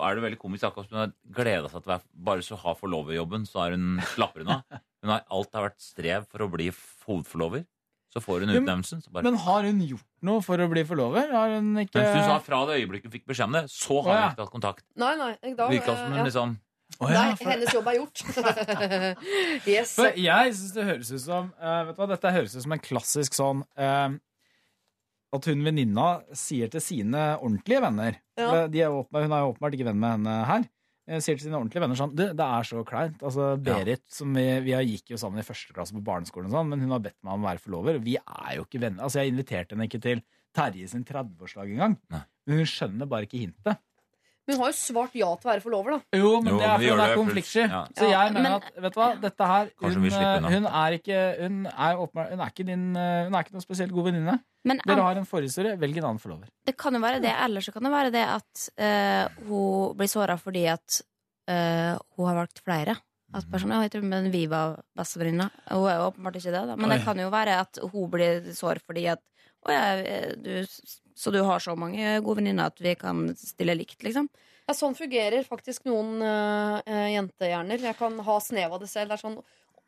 er 0.04 0.18
det 0.18 0.26
veldig 0.26 0.40
komisk. 0.42 0.66
Akkurat 0.68 0.90
som 0.90 0.98
hun 0.98 1.06
har 1.06 1.14
gleda 1.38 1.70
seg 1.70 1.84
til 1.86 1.92
å 1.92 1.94
være 1.94 2.08
Bare 2.32 2.44
så 2.44 2.58
har 2.60 2.80
forloverjobben, 2.82 3.46
så 3.48 3.68
er 3.68 3.78
hun 3.78 4.02
slapper 4.16 4.44
hun 4.44 4.56
av. 4.58 4.80
Hun 5.06 5.14
har, 5.14 5.22
alt 5.32 5.54
har 5.56 5.70
vært 5.70 5.78
strev 5.84 6.26
for 6.28 6.44
å 6.44 6.50
bli 6.52 6.72
hovedforlover. 7.06 7.68
Så 8.10 8.22
får 8.24 8.42
hun 8.42 8.50
utnevnelsen. 8.56 9.04
Så 9.06 9.12
bare, 9.14 9.24
Men 9.28 9.38
har 9.44 9.68
hun 9.68 9.82
gjort 9.86 10.08
noe 10.26 10.42
for 10.42 10.62
å 10.62 10.66
bli 10.72 10.82
forlover? 10.88 11.30
Har 11.30 11.52
hun 11.60 11.76
ikke 11.84 12.00
mens 12.00 12.16
hun 12.16 12.26
sa 12.26 12.40
fra 12.42 12.64
det 12.70 12.80
øyeblikket 12.80 13.10
hun 13.10 13.14
fikk 13.20 13.28
beskjed 13.30 13.52
om 13.52 13.60
det, 13.60 13.68
så 13.74 14.00
har 14.02 14.10
hun 14.10 14.18
ja. 14.18 14.32
ikke 14.34 14.48
hatt 14.48 14.56
kontakt. 14.56 14.86
Nei, 14.98 15.12
nei. 15.20 15.30
Da, 15.54 15.70
Virka 15.70 15.94
som 15.94 16.08
øh, 16.08 16.16
hun 16.16 16.22
ja. 16.24 16.26
liksom 16.32 16.58
Oh, 16.98 17.06
ja, 17.14 17.20
Nei, 17.22 17.36
for- 17.38 17.52
hennes 17.54 17.74
jobb 17.74 17.86
er 17.88 17.98
gjort. 18.00 18.22
yes. 19.70 19.92
For 19.94 20.16
jeg 20.18 20.56
syns 20.58 20.72
det 20.74 20.86
høres 20.88 21.12
ut 21.14 21.22
som 21.22 21.52
uh, 21.62 21.84
Vet 21.86 21.94
du 21.96 22.02
hva, 22.02 22.08
Dette 22.10 22.32
høres 22.34 22.56
ut 22.58 22.64
som 22.66 22.74
en 22.76 22.82
klassisk 22.82 23.38
sånn 23.38 23.62
uh, 23.78 24.10
At 25.38 25.48
hun 25.48 25.62
venninna 25.64 26.08
sier 26.36 26.72
til 26.74 26.82
sine 26.84 27.28
ordentlige 27.38 27.84
venner 27.86 28.18
Ja. 28.42 28.66
de 28.68 28.82
er 28.82 28.90
åpenbart, 28.90 29.28
Hun 29.30 29.38
er 29.38 29.46
jo 29.46 29.54
åpenbart 29.54 29.78
ikke 29.78 29.88
venn 29.92 30.02
med 30.02 30.16
henne 30.18 30.36
her. 30.50 30.66
Eh, 31.10 31.20
Sier 31.20 31.36
til 31.40 31.48
sine 31.50 31.58
ordentlige 31.60 31.82
venner 31.84 31.98
sånn 32.00 32.14
Du, 32.16 32.24
det 32.30 32.46
er 32.46 32.68
så 32.70 32.84
kleint. 32.88 33.20
Altså, 33.26 33.50
Berit, 33.66 34.06
som 34.14 34.32
vi, 34.38 34.46
vi 34.68 34.72
har- 34.78 34.86
gikk 34.88 35.12
jo 35.16 35.18
sammen 35.20 35.42
i 35.42 35.48
første 35.48 35.74
klasse 35.76 35.96
på 35.98 36.04
barneskolen, 36.06 36.48
og 36.52 36.60
sånn, 36.60 36.70
men 36.70 36.80
hun 36.86 36.94
har 36.96 37.02
bedt 37.10 37.18
meg 37.24 37.34
om 37.34 37.44
å 37.44 37.50
være 37.50 37.64
forlover. 37.66 38.00
Vi 38.06 38.16
er 38.22 38.56
jo 38.60 38.64
ikke 38.68 38.80
venner. 38.86 39.04
Altså, 39.04 39.20
Jeg 39.24 39.34
inviterte 39.34 39.76
henne 39.76 39.90
ikke 39.90 40.02
til 40.06 40.22
Terje 40.56 40.88
sin 40.90 41.04
30-årsdag 41.06 41.70
engang. 41.76 41.98
Men 42.48 42.58
hun 42.62 42.66
skjønner 42.66 43.06
bare 43.10 43.28
ikke 43.28 43.44
hintet. 43.44 43.78
Men 44.50 44.58
hun 44.58 44.64
har 44.66 44.72
jo 44.74 44.78
svart 44.80 45.14
ja 45.14 45.28
til 45.38 45.46
å 45.46 45.52
være 45.52 45.62
forlover, 45.62 45.94
da. 45.94 46.18
Jo, 46.18 46.30
men 46.42 46.50
Jo, 46.56 46.58
det 46.58 46.66
er 46.66 46.72
fordi 46.74 46.90
hun 46.90 47.00
er 47.04 47.12
det, 47.12 47.18
konfliktsky. 47.20 47.64
ja. 47.70 47.82
Så 47.94 48.08
jeg 48.10 48.34
mener 48.34 48.42
men- 48.42 48.56
at 48.58 48.80
vet 48.82 48.96
du 48.96 49.00
hva, 49.00 49.10
dette 49.22 49.50
her 49.52 49.70
hun, 49.78 49.98
unna. 50.10 50.50
hun 50.50 50.66
er 50.66 50.96
ikke 50.98 51.20
Hun 51.44 51.60
er, 51.68 52.00
åpenbart- 52.02 52.32
hun 52.34 52.40
er 52.42 52.50
ikke 52.50 52.66
din 52.66 52.86
eh, 52.98 53.24
Hun 53.28 53.36
er 53.38 53.44
ikke 53.46 53.54
noen 53.54 53.66
spesielt 53.68 53.94
god 53.94 54.10
venninne. 54.10 54.40
Dere 54.66 55.06
har 55.06 55.16
en 55.22 55.26
forhistorie. 55.30 55.78
Velg 55.80 55.98
en 56.02 56.08
annen 56.10 56.20
forlover. 56.20 56.50
Det 56.66 56.76
kan 56.78 56.94
jo 56.94 57.00
være 57.00 57.22
det, 57.22 57.32
eller 57.46 57.62
så 57.62 57.72
kan 57.72 57.84
det 57.86 57.92
være 57.94 58.12
det 58.12 58.26
at 58.26 58.66
uh, 58.82 59.46
hun 59.48 59.96
blir 59.96 60.10
såra 60.12 60.36
fordi 60.42 60.66
at 60.68 61.02
uh, 61.48 61.94
hun 62.18 62.28
har 62.28 62.36
valgt 62.42 62.64
flere. 62.66 62.98
At 63.34 63.46
personen, 63.52 63.84
jeg 63.86 63.92
tror, 63.94 64.04
men 64.10 64.32
vi 64.34 64.48
var 64.50 64.80
bestevenninna. 64.98 65.52
Hun 65.70 65.86
er 65.88 66.00
jo 66.00 66.10
åpenbart 66.10 66.36
ikke 66.42 66.52
det, 66.52 66.64
da. 66.68 66.76
Men 66.76 66.90
det 66.90 67.04
kan 67.06 67.20
jo 67.22 67.30
være 67.30 67.60
at 67.62 67.78
hun 67.92 68.10
blir 68.10 68.42
sår 68.58 68.82
fordi 68.82 69.06
at 69.14 69.22
å 69.68 69.72
ja, 69.76 69.84
eh, 70.02 70.34
du, 70.40 70.66
så 71.20 71.32
du 71.36 71.42
har 71.44 71.60
så 71.64 71.74
mange 71.76 72.14
gode 72.24 72.40
venninner 72.40 72.70
at 72.72 72.80
vi 72.80 72.94
kan 73.00 73.26
stille 73.36 73.76
likt, 73.76 74.00
liksom. 74.08 74.30
Ja, 74.70 74.76
sånn 74.78 74.94
fungerer 74.96 75.44
faktisk 75.48 75.88
noen 75.90 76.20
øh, 76.24 77.08
jentehjerner. 77.16 77.82
Jeg 77.90 77.98
kan 78.00 78.20
ha 78.24 78.36
snev 78.44 78.76
av 78.78 78.84
det 78.84 78.88
selv. 78.92 79.10
Det 79.12 79.18
er 79.18 79.24
sånn 79.26 79.40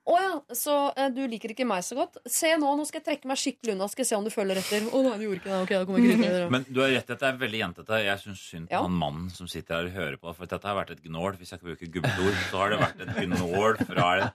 å 0.02 0.16
ja, 0.18 0.32
så 0.58 0.74
øh, 0.98 1.12
du 1.14 1.20
liker 1.30 1.52
ikke 1.54 1.66
meg 1.70 1.84
så 1.86 1.94
godt? 2.00 2.16
Se 2.26 2.50
nå, 2.58 2.72
nå 2.76 2.82
skal 2.90 3.04
jeg 3.04 3.06
trekke 3.06 3.30
meg 3.30 3.38
skikkelig 3.38 3.76
unna. 3.76 3.86
Skal 3.92 4.02
jeg 4.02 4.10
se 4.10 4.18
om 4.18 4.26
du 4.26 4.32
følger 4.34 4.58
etter. 4.58 4.88
Å 4.90 5.02
nei, 5.06 5.12
du 5.22 5.26
gjorde 5.28 5.38
ikke 5.44 5.52
det. 5.52 5.60
Ok, 5.62 5.74
da 5.76 5.82
kommer 5.86 6.02
jeg 6.02 6.08
ikke 6.10 6.18
ut 6.18 6.24
med 6.24 6.34
det. 6.34 6.48
Men 6.56 6.64
du 6.66 6.80
har 6.82 6.90
rett, 6.96 7.06
dette 7.14 7.28
er 7.30 7.38
veldig 7.44 7.60
jentete. 7.62 8.00
Jeg 8.08 8.18
syns 8.24 8.42
synd 8.42 8.66
på 8.72 8.74
Ja. 8.74 8.82
han 8.88 8.96
mannen 9.04 9.28
som 9.30 9.46
sitter 9.52 9.78
her 9.78 9.86
og 9.92 9.94
hører 10.00 10.18
på. 10.18 10.34
For 10.40 10.50
dette 10.50 10.66
har 10.72 10.80
vært 10.80 10.96
et 10.98 11.04
gnål. 11.06 11.38
Hvis 11.38 11.54
jeg 11.54 11.62
ikke 11.62 11.70
bruker 11.70 11.94
gubbeord, 12.00 12.42
så 12.50 12.56
har 12.64 12.74
det 12.74 12.80
vært 12.82 12.98
et 13.06 13.14
gnål 13.30 13.78
fra 13.86 14.10
Eh, 14.22 14.30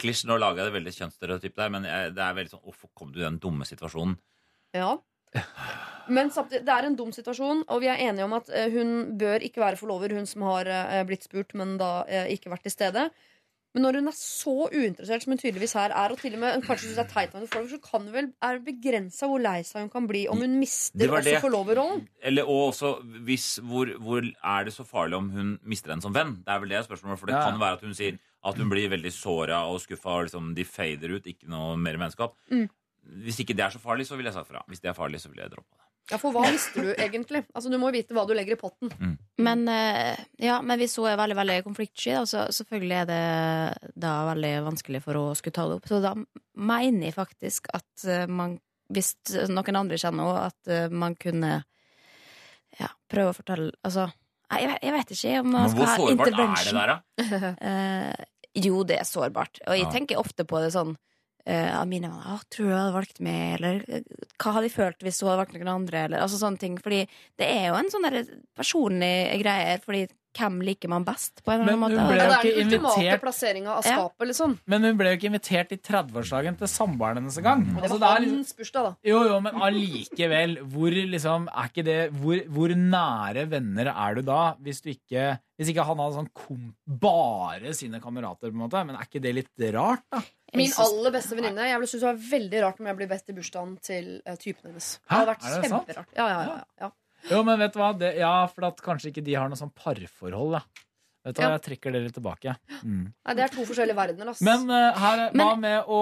Klisj, 0.00 0.26
nå 0.28 0.36
lager 0.38 0.60
jeg 0.64 0.70
det 0.70 0.76
veldig 0.78 0.92
kjønnsstereotypt 0.98 1.56
der, 1.56 1.70
men 1.72 1.86
jeg, 1.88 2.10
det 2.16 2.20
er 2.24 2.34
veldig 2.36 2.50
sånn 2.52 2.64
Hvorfor 2.66 2.90
kom 2.94 3.12
du 3.14 3.20
i 3.22 3.24
den 3.28 3.38
dumme 3.40 3.64
situasjonen? 3.68 4.18
Ja. 4.76 4.98
Men 6.10 6.30
samtidig, 6.34 6.64
det 6.66 6.74
er 6.74 6.86
en 6.88 6.96
dum 6.98 7.12
situasjon, 7.14 7.64
og 7.70 7.80
vi 7.84 7.88
er 7.92 8.00
enige 8.02 8.24
om 8.26 8.32
at 8.36 8.48
eh, 8.50 8.70
hun 8.74 9.16
bør 9.20 9.44
ikke 9.46 9.62
være 9.62 9.78
forlover, 9.78 10.12
hun 10.18 10.26
som 10.26 10.42
har 10.48 10.66
eh, 10.66 11.02
blitt 11.06 11.24
spurt, 11.28 11.54
men 11.58 11.76
da 11.80 12.00
eh, 12.10 12.26
ikke 12.34 12.50
vært 12.50 12.64
til 12.66 12.74
stede. 12.74 13.04
Men 13.70 13.84
når 13.86 14.00
hun 14.00 14.10
er 14.10 14.16
så 14.18 14.54
uinteressert 14.74 15.22
som 15.22 15.30
hun 15.30 15.38
tydeligvis 15.38 15.76
her 15.78 15.92
er, 15.94 16.10
og 16.10 16.18
til 16.18 16.34
og 16.34 16.40
med 16.42 16.64
kanskje 16.66 16.88
synes 16.88 16.96
det 16.98 17.04
er 17.04 17.12
teit 17.12 17.34
med 17.38 17.44
forlover, 17.52 17.70
så 17.70 17.78
kan 17.84 18.08
det 18.08 18.14
vel 18.16 18.30
er 18.42 18.58
det 18.58 18.64
begrensa 18.66 19.28
hvor 19.30 19.38
lei 19.44 19.60
seg 19.68 19.84
hun 19.84 19.92
kan 19.92 20.08
bli 20.10 20.24
om 20.32 20.42
hun 20.42 20.56
Det 20.56 20.62
mister 20.64 21.14
også 21.14 21.28
det. 21.28 21.36
forloverrollen. 21.44 22.02
Eller, 22.26 22.50
og 22.50 22.72
også, 22.72 22.90
hvis, 23.28 23.46
hvor, 23.62 23.92
hvor 24.02 24.26
er 24.26 24.66
det 24.66 24.74
så 24.74 24.82
farlig 24.88 25.20
om 25.20 25.30
hun 25.30 25.52
mister 25.62 25.94
en 25.94 26.02
som 26.02 26.16
venn? 26.16 26.40
Det 26.42 26.50
er 26.56 26.64
vel 26.64 26.74
det 26.74 26.82
spørsmålet, 26.88 27.22
for 27.22 27.30
det 27.30 27.38
Ja. 27.38 27.44
kan 27.46 27.62
være 27.62 27.78
at 27.78 27.86
hun 27.86 27.94
sier 27.94 28.18
at 28.40 28.56
hun 28.56 28.70
blir 28.72 28.88
veldig 28.92 29.12
såra 29.12 29.64
og 29.68 29.82
skuffa, 29.82 30.22
liksom 30.24 30.54
de 30.56 30.64
fader 30.64 31.18
ut, 31.18 31.26
ikke 31.28 31.48
noe 31.50 31.74
mer 31.80 31.98
vennskap. 32.00 32.36
Mm. 32.52 32.66
Hvis 33.24 33.40
ikke 33.42 33.56
det 33.56 33.66
er 33.66 33.74
så 33.74 33.82
farlig, 33.82 34.06
så 34.08 34.16
vil 34.16 34.28
jeg 34.28 34.36
sagt 34.36 34.48
fra. 34.48 34.62
Hvis 34.68 34.82
det 34.82 34.92
er 34.92 34.96
farlig, 34.96 35.20
så 35.20 35.32
vil 35.32 35.42
jeg 35.42 35.52
droppe 35.52 35.74
det. 35.76 35.86
Ja, 36.10 36.18
For 36.18 36.34
hva 36.34 36.42
mister 36.50 36.82
du 36.82 36.90
egentlig? 36.96 37.44
Altså 37.54 37.70
Du 37.70 37.76
må 37.78 37.90
jo 37.90 37.98
vite 38.00 38.16
hva 38.16 38.24
du 38.26 38.32
legger 38.34 38.56
i 38.56 38.60
potten. 38.60 38.90
Men, 39.38 39.62
eh, 39.70 40.18
ja, 40.42 40.58
men 40.62 40.80
hvis 40.80 40.96
hun 40.98 41.06
er 41.06 41.20
veldig 41.20 41.36
veldig 41.38 41.58
konfliktsky, 41.68 42.16
da, 42.16 42.24
så 42.26 42.46
selvfølgelig 42.54 42.96
er 42.98 43.06
det 43.10 43.92
da 43.94 44.14
veldig 44.32 44.54
vanskelig 44.66 45.02
for 45.04 45.14
henne 45.14 45.30
å 45.30 45.38
skulle 45.38 45.56
ta 45.56 45.68
det 45.68 45.78
opp. 45.78 45.86
Så 45.88 46.00
da 46.02 46.14
mener 46.58 47.06
jeg 47.06 47.16
faktisk 47.16 47.70
at 47.76 48.06
eh, 48.08 48.26
man, 48.26 48.58
hvis 48.90 49.14
noen 49.52 49.82
andre 49.84 50.00
kjenner 50.00 50.26
henne, 50.26 50.48
at 50.50 50.72
eh, 50.72 50.96
man 51.04 51.14
kunne 51.20 51.52
ja, 52.80 52.90
prøve 53.10 53.32
å 53.32 53.36
fortelle 53.36 53.70
Altså, 53.86 54.08
jeg, 54.58 54.78
jeg 54.82 54.92
vet 54.92 55.10
ikke 55.14 55.40
om 55.40 55.50
man 55.52 55.70
skal 55.70 55.80
Men 55.86 56.10
intervention. 56.10 56.16
hvor 56.16 56.26
sårbart 56.26 56.58
er 56.58 56.64
det 56.64 56.74
der, 56.74 57.52
da? 57.60 58.16
Uh, 58.18 58.24
jo, 58.66 58.82
det 58.84 58.98
er 58.98 59.04
sårbart. 59.06 59.60
Og 59.66 59.76
jeg 59.76 59.86
Ja. 59.86 59.90
tenker 59.94 60.18
ofte 60.18 60.44
på 60.44 60.58
det 60.60 60.72
sånn 60.74 60.96
uh, 61.46 61.84
mine 61.86 62.08
venner. 62.10 62.34
oh, 62.34 62.40
'Tror 62.50 62.64
du 62.66 62.70
jeg 62.70 62.78
hadde 62.80 62.96
valgt 62.98 63.20
meg?' 63.20 63.54
Eller 63.60 63.84
eh, 63.88 64.02
'Hva 64.38 64.52
hadde 64.56 64.66
jeg 64.68 64.74
følt 64.76 64.98
hvis 65.06 65.20
hun 65.20 65.28
hadde 65.30 65.38
valgt 65.44 65.54
noen 65.54 65.68
andre?' 65.74 66.04
Eller 66.04 66.18
altså 66.20 66.38
sånne 66.42 66.58
ting. 66.58 66.78
Fordi 66.78 67.06
det 67.38 67.46
er 67.46 67.68
jo 67.68 67.74
en 67.78 67.90
sånn 67.90 68.02
der 68.10 68.24
personlig 68.58 69.40
greie. 69.42 69.78
Fordi 69.84 70.08
hvem 70.38 70.60
liker 70.62 70.88
man 70.88 71.04
best, 71.04 71.42
på 71.44 71.52
en 71.52 71.60
eller 71.62 71.76
Men 71.76 71.82
annen 71.84 71.98
hun 71.98 72.06
måte? 72.06 72.12
ble 72.14 72.16
Ja, 72.16 72.24
jo 72.24 72.30
det 72.30 72.36
er 72.36 72.44
ikke 72.44 72.54
den 72.60 72.66
ultimate 72.70 73.00
invitert 73.00 73.20
plasseringa 73.24 73.70
av 73.76 73.84
Ja. 73.86 74.08
liksom. 74.30 74.58
Men 74.66 74.82
hun 74.84 74.96
ble 74.96 75.06
jo 75.10 75.16
ikke 75.18 75.30
invitert 75.30 75.72
i 75.72 75.76
30-årsdagen 75.76 76.58
til 76.58 76.66
samboeren 76.68 77.16
hennes 77.20 77.38
engang. 77.38 77.64
Altså, 77.82 77.98
var 77.98 78.18
det 78.20 78.28
er- 78.28 78.34
hans 78.34 78.52
bursdag, 78.52 78.82
da. 78.84 78.94
Jo, 79.04 79.22
jo, 79.26 79.40
men 79.40 79.54
allikevel. 79.54 80.56
Hvor 80.70 80.90
liksom 80.90 81.48
er 81.48 81.68
ikke 81.68 81.84
det 81.84 82.12
hvor, 82.12 82.44
hvor 82.48 82.68
nære 82.74 83.48
venner 83.50 83.88
er 83.94 84.14
du 84.14 84.22
da, 84.22 84.54
hvis 84.60 84.80
du 84.82 84.90
ikke 84.90 85.38
Hvis 85.60 85.68
ikke 85.74 85.84
han 85.84 85.98
hadde 85.98 86.14
sånn 86.16 86.28
kom, 86.32 86.74
bare 86.88 87.74
sine 87.76 88.00
kamerater, 88.00 88.48
på 88.48 88.54
en 88.56 88.62
måte. 88.62 88.80
Men 88.86 88.96
er 88.96 89.04
ikke 89.04 89.20
det 89.20 89.34
litt 89.34 89.72
rart, 89.74 90.00
da? 90.10 90.22
Min 90.56 90.72
aller 90.78 91.10
beste 91.12 91.36
venninne. 91.36 91.66
Jeg 91.68 91.82
synes 91.86 92.00
det 92.00 92.08
var 92.08 92.22
veldig 92.30 92.62
rart 92.64 92.80
om 92.80 92.86
jeg 92.86 92.96
ble 92.96 93.06
bedt 93.10 93.28
i 93.28 93.34
bursdagen 93.36 93.74
til 93.84 94.22
uh, 94.26 94.36
typen 94.40 94.70
hennes. 94.70 94.88
Det 95.04 95.10
hadde 95.18 95.28
vært 95.34 95.44
Er 95.44 95.60
det 95.60 95.68
sant? 95.70 95.86
kjemperart. 95.86 96.16
Ja, 96.16 96.28
ja, 96.32 96.40
ja, 96.48 96.64
ja. 96.80 96.90
Jo, 97.28 97.42
men 97.44 97.58
vet 97.60 97.74
du 97.74 97.78
hva? 97.82 97.90
Det, 97.98 98.14
ja, 98.20 98.46
for 98.48 98.64
at 98.70 98.80
kanskje 98.84 99.10
ikke 99.12 99.24
de 99.26 99.34
har 99.36 99.50
noe 99.50 99.58
sånn 99.60 99.72
parforhold, 99.76 100.56
da. 100.56 100.62
Vet 101.26 101.36
du 101.36 101.42
hva, 101.42 101.48
Ja. 101.50 101.56
jeg 101.58 101.64
trekker 101.66 101.92
det 101.92 102.00
litt 102.06 102.14
tilbake. 102.16 102.54
Mm. 102.80 103.12
Nei, 103.12 103.34
det 103.36 103.42
er 103.44 103.52
to 103.52 103.64
forskjellige 103.68 103.98
verdener, 103.98 104.30
ass. 104.32 104.40
Men 104.40 104.62
uh, 104.72 104.96
her, 104.96 105.26
hva 105.34 105.50
Men- 105.52 105.60
med 105.60 105.84
å 105.92 105.98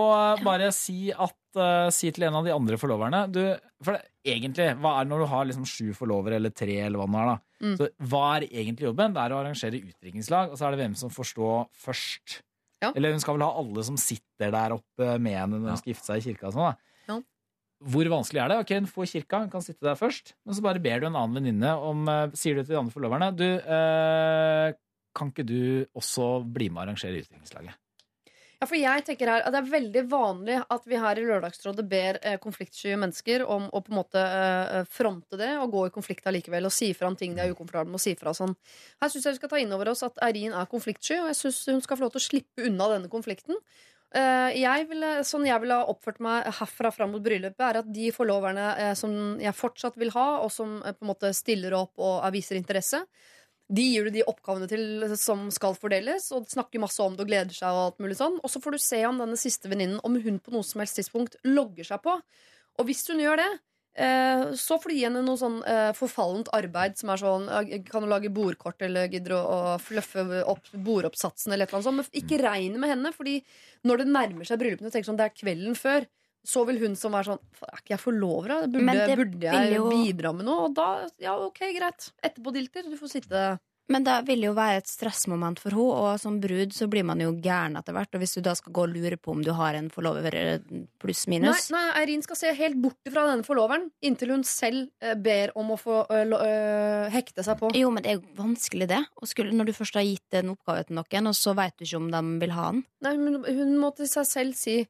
bare 0.46 0.68
si 0.72 1.10
at 1.10 1.34
uh, 1.58 1.88
Si 1.90 2.12
til 2.14 2.28
en 2.28 2.36
av 2.38 2.44
de 2.46 2.52
andre 2.54 2.76
forloverne 2.78 3.24
du, 3.32 3.40
For 3.82 3.96
det, 3.96 4.04
egentlig, 4.24 4.68
hva 4.78 4.92
er 5.00 5.04
det 5.04 5.10
når 5.10 5.24
du 5.24 5.26
har 5.32 5.44
liksom 5.48 5.66
sju 5.66 5.90
forlovere, 5.98 6.36
eller 6.38 6.50
tre, 6.54 6.76
eller 6.86 6.98
hva 7.02 7.08
det 7.10 7.18
er, 7.18 7.32
da? 7.32 7.38
Mm. 7.66 7.76
Så 7.80 7.88
hva 8.12 8.22
er 8.36 8.46
egentlig 8.46 8.86
jobben? 8.92 9.14
Det 9.16 9.24
er 9.24 9.34
å 9.34 9.40
arrangere 9.42 9.80
utdrikningslag, 9.82 10.52
og 10.52 10.58
så 10.60 10.68
er 10.68 10.76
det 10.76 10.84
hvem 10.84 10.94
som 11.00 11.10
får 11.10 11.32
stå 11.34 11.50
først. 11.82 12.40
Ja. 12.84 12.92
Eller 12.94 13.10
hun 13.10 13.18
skal 13.18 13.34
vel 13.34 13.42
ha 13.42 13.50
alle 13.58 13.82
som 13.82 13.96
sitter 13.98 14.52
der 14.54 14.76
oppe 14.76 15.16
med 15.18 15.34
henne 15.34 15.58
når 15.58 15.72
hun 15.74 15.80
skal 15.80 15.90
gifte 15.96 16.06
seg 16.12 16.20
i 16.22 16.26
kirka 16.30 16.46
og 16.46 16.54
sånn, 16.54 16.68
da. 16.70 16.87
Hvor 17.78 18.10
vanskelig 18.10 18.42
er 18.42 18.50
det? 18.50 18.60
Ok, 18.64 18.72
Hun 18.74 18.90
får 18.90 19.10
kirka, 19.12 19.42
hun 19.44 19.50
kan 19.52 19.62
sitte 19.62 19.86
der 19.86 19.98
først. 19.98 20.34
Men 20.44 20.56
så 20.56 20.64
bare 20.64 20.82
ber 20.82 21.00
du 21.00 21.06
en 21.06 21.18
annen 21.18 21.38
venninne 21.38 21.74
om 21.78 22.08
eh, 22.10 22.30
Sier 22.34 22.58
du 22.58 22.64
til 22.64 22.74
de 22.74 22.80
andre 22.80 22.94
forloverne 22.94 23.28
Du, 23.38 23.46
eh, 23.46 24.72
kan 25.14 25.30
ikke 25.30 25.46
du 25.46 25.60
også 25.94 26.38
bli 26.42 26.70
med 26.70 26.82
og 26.82 26.88
arrangere 26.88 27.22
utviklingslaget? 27.22 27.78
Ja, 28.58 28.66
for 28.66 28.74
jeg 28.74 29.04
tenker 29.06 29.30
her 29.30 29.44
at 29.46 29.54
Det 29.54 29.58
er 29.60 29.70
veldig 29.70 30.02
vanlig 30.10 30.56
at 30.74 30.86
vi 30.90 30.98
her 30.98 31.20
i 31.20 31.26
Lørdagsrådet 31.28 31.84
ber 31.86 32.18
eh, 32.26 32.40
konfliktsky 32.42 32.96
mennesker 32.98 33.44
om 33.46 33.68
å 33.70 33.82
på 33.84 33.92
en 33.92 33.98
måte 34.00 34.18
eh, 34.18 34.88
fronte 34.90 35.38
det 35.38 35.52
og 35.60 35.70
gå 35.76 35.84
i 35.86 35.92
konflikt 35.94 36.26
allikevel 36.26 36.66
og 36.66 36.74
si 36.74 36.90
fra 36.98 37.06
om 37.12 37.16
ting 37.18 37.36
de 37.36 37.44
er 37.44 37.54
ukomfortable 37.54 37.92
med 37.92 38.00
å 38.00 38.02
si 38.02 38.16
fra. 38.18 38.34
Sånn. 38.34 38.56
Her 38.98 39.12
syns 39.12 39.28
jeg 39.28 39.36
vi 39.36 39.40
skal 39.44 39.52
ta 39.54 39.62
inn 39.62 39.76
over 39.76 39.92
oss 39.92 40.02
at 40.06 40.18
Eirin 40.26 40.56
er 40.58 40.66
konfliktsky, 40.70 41.20
og 41.22 41.30
jeg 41.30 41.38
syns 41.38 41.60
hun 41.70 41.84
skal 41.86 42.00
få 42.00 42.08
lov 42.08 42.16
til 42.16 42.24
å 42.24 42.26
slippe 42.26 42.66
unna 42.66 42.90
denne 42.96 43.12
konflikten. 43.12 43.62
Eh, 44.16 44.54
jeg 44.56 44.86
ville, 44.88 45.08
sånn 45.28 45.44
jeg 45.44 45.60
ville 45.60 45.76
ha 45.76 45.88
oppført 45.92 46.20
meg 46.24 46.46
herfra 46.58 46.90
fram 46.94 47.10
mot 47.12 47.24
bryllupet, 47.24 47.64
er 47.64 47.80
at 47.82 47.90
de 47.92 48.08
forloverne 48.14 48.68
eh, 48.80 48.94
som 48.96 49.12
jeg 49.42 49.56
fortsatt 49.56 49.98
vil 50.00 50.12
ha, 50.14 50.28
og 50.44 50.52
som 50.52 50.78
eh, 50.80 50.94
på 50.96 51.04
en 51.04 51.10
måte 51.10 51.32
stiller 51.36 51.76
opp 51.76 52.00
og 52.00 52.24
viser 52.32 52.56
interesse, 52.56 53.02
de 53.68 53.84
gir 53.84 54.06
du 54.08 54.14
de 54.14 54.24
oppgavene 54.24 54.68
til 54.70 55.04
som 55.20 55.50
skal 55.52 55.76
fordeles, 55.76 56.30
og 56.32 56.48
snakker 56.48 56.80
masse 56.80 57.04
om 57.04 57.16
det 57.16 57.26
og 57.26 57.28
gleder 57.28 57.52
seg. 57.52 57.68
Og 57.68 57.82
alt 57.82 57.98
mulig 58.00 58.16
sånn 58.16 58.38
Og 58.40 58.48
så 58.48 58.62
får 58.64 58.74
du 58.74 58.80
se 58.80 59.02
om 59.04 59.18
denne 59.20 59.36
siste 59.36 59.68
venninnen 59.68 60.00
Om 60.08 60.16
hun 60.24 60.38
på 60.40 60.54
noe 60.54 60.64
som 60.64 60.80
helst 60.80 60.96
tidspunkt 60.96 61.36
logger 61.44 61.84
seg 61.84 62.00
på. 62.00 62.14
Og 62.80 62.88
hvis 62.88 63.04
hun 63.12 63.20
gjør 63.20 63.42
det, 63.42 63.50
så 64.54 64.76
får 64.78 64.92
du 64.92 64.94
gi 64.94 65.04
henne 65.08 65.22
noe 65.26 65.38
sånn 65.40 65.56
eh, 65.66 65.88
forfallent 65.98 66.48
arbeid 66.54 66.94
som 67.00 67.10
er 67.10 67.18
sånn 67.18 67.48
eh, 67.50 67.80
Kan 67.88 68.04
du 68.04 68.08
lage 68.10 68.30
bordkort 68.30 68.80
eller 68.86 69.08
gidder 69.10 69.34
å, 69.34 69.40
å 69.42 69.78
fluffe 69.82 70.22
opp 70.46 70.68
bordoppsatsen 70.72 71.52
eller 71.52 71.66
et 71.66 71.72
eller 71.72 71.80
annet 71.80 71.88
sånt. 71.88 71.98
Men 72.14 72.22
ikke 72.22 72.38
regne 72.44 72.78
med 72.78 72.92
henne, 72.94 73.12
fordi 73.16 73.40
når 73.88 74.04
det 74.04 74.08
nærmer 74.14 74.46
seg 74.48 74.60
bryllupene, 74.62 74.92
tenker 74.94 75.10
sånn 75.10 75.18
det 75.18 75.26
er 75.30 75.34
kvelden 75.36 75.74
før. 75.78 76.06
Så 76.48 76.62
vil 76.68 76.78
hun 76.80 76.94
som 76.96 77.12
er 77.18 77.26
sånn 77.26 77.40
Er 77.66 77.80
ikke 77.82 77.96
jeg 77.96 78.00
forlovera? 78.00 78.60
Burde, 78.70 78.84
burde 79.18 79.48
jeg 79.50 79.72
jo- 79.74 79.88
bidra 79.90 80.30
med 80.32 80.46
noe? 80.46 80.68
Og 80.68 80.76
da, 80.78 80.86
ja, 81.20 81.34
ok, 81.48 81.58
greit. 81.76 82.12
Etterpå, 82.22 82.52
Dilter. 82.54 82.86
Du 82.88 82.94
får 82.96 83.10
sitte 83.18 83.42
Men 83.88 84.04
det 84.04 84.16
vil 84.28 84.42
jo 84.44 84.50
være 84.56 84.82
et 84.82 84.90
stressmoment 84.90 85.60
for 85.62 85.72
henne, 85.72 85.96
og 85.96 86.20
som 86.20 86.36
brud 86.42 86.74
så 86.76 86.88
blir 86.92 87.06
man 87.08 87.22
jo 87.24 87.30
gæren 87.40 87.78
etter 87.80 87.94
hvert. 87.96 88.12
Og 88.12 88.20
hvis 88.20 88.36
du 88.36 88.42
da 88.44 88.52
skal 88.58 88.74
gå 88.76 88.84
og 88.84 88.92
lure 88.92 89.16
på 89.16 89.32
om 89.32 89.40
du 89.44 89.48
har 89.56 89.78
en 89.78 89.88
forlover 89.92 90.36
eh, 90.36 90.66
pluss-minus 91.00 91.70
nei, 91.72 91.84
Eirin 92.02 92.24
skal 92.24 92.36
se 92.36 92.52
helt 92.58 92.76
bort 92.82 93.08
fra 93.08 93.24
denne 93.30 93.46
forloveren 93.46 93.86
inntil 94.04 94.34
hun 94.36 94.44
selv 94.46 94.90
eh, 95.00 95.16
ber 95.16 95.54
om 95.58 95.72
å 95.72 95.78
få 95.80 96.02
ø, 96.04 96.20
eh, 96.36 97.08
hekte 97.14 97.44
seg 97.46 97.60
på. 97.62 97.72
Jo, 97.78 97.88
men 97.94 98.04
det 98.04 98.12
er 98.12 98.18
jo 98.20 98.36
vanskelig, 98.36 98.90
det. 98.92 99.00
Og 99.22 99.30
skulle, 99.30 99.56
når 99.56 99.70
du 99.70 99.76
først 99.78 99.96
har 99.96 100.04
gitt 100.04 100.36
en 100.42 100.52
oppgave 100.52 100.84
til 100.84 100.98
noen, 101.00 101.32
og 101.32 101.38
så 101.38 101.56
veit 101.56 101.76
du 101.78 101.86
ikke 101.88 102.02
om 102.02 102.12
de 102.12 102.22
vil 102.44 102.54
ha 102.58 102.68
den. 102.74 102.84
Nei, 103.08 103.16
men 103.22 103.40
hun 103.46 103.74
må 103.80 103.94
til 103.96 104.10
seg 104.10 104.28
selv 104.28 104.58
si 104.58 104.82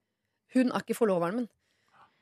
hun 0.56 0.72
er 0.72 0.82
ikke 0.82 0.98
forloveren 0.98 1.42
min. 1.42 1.48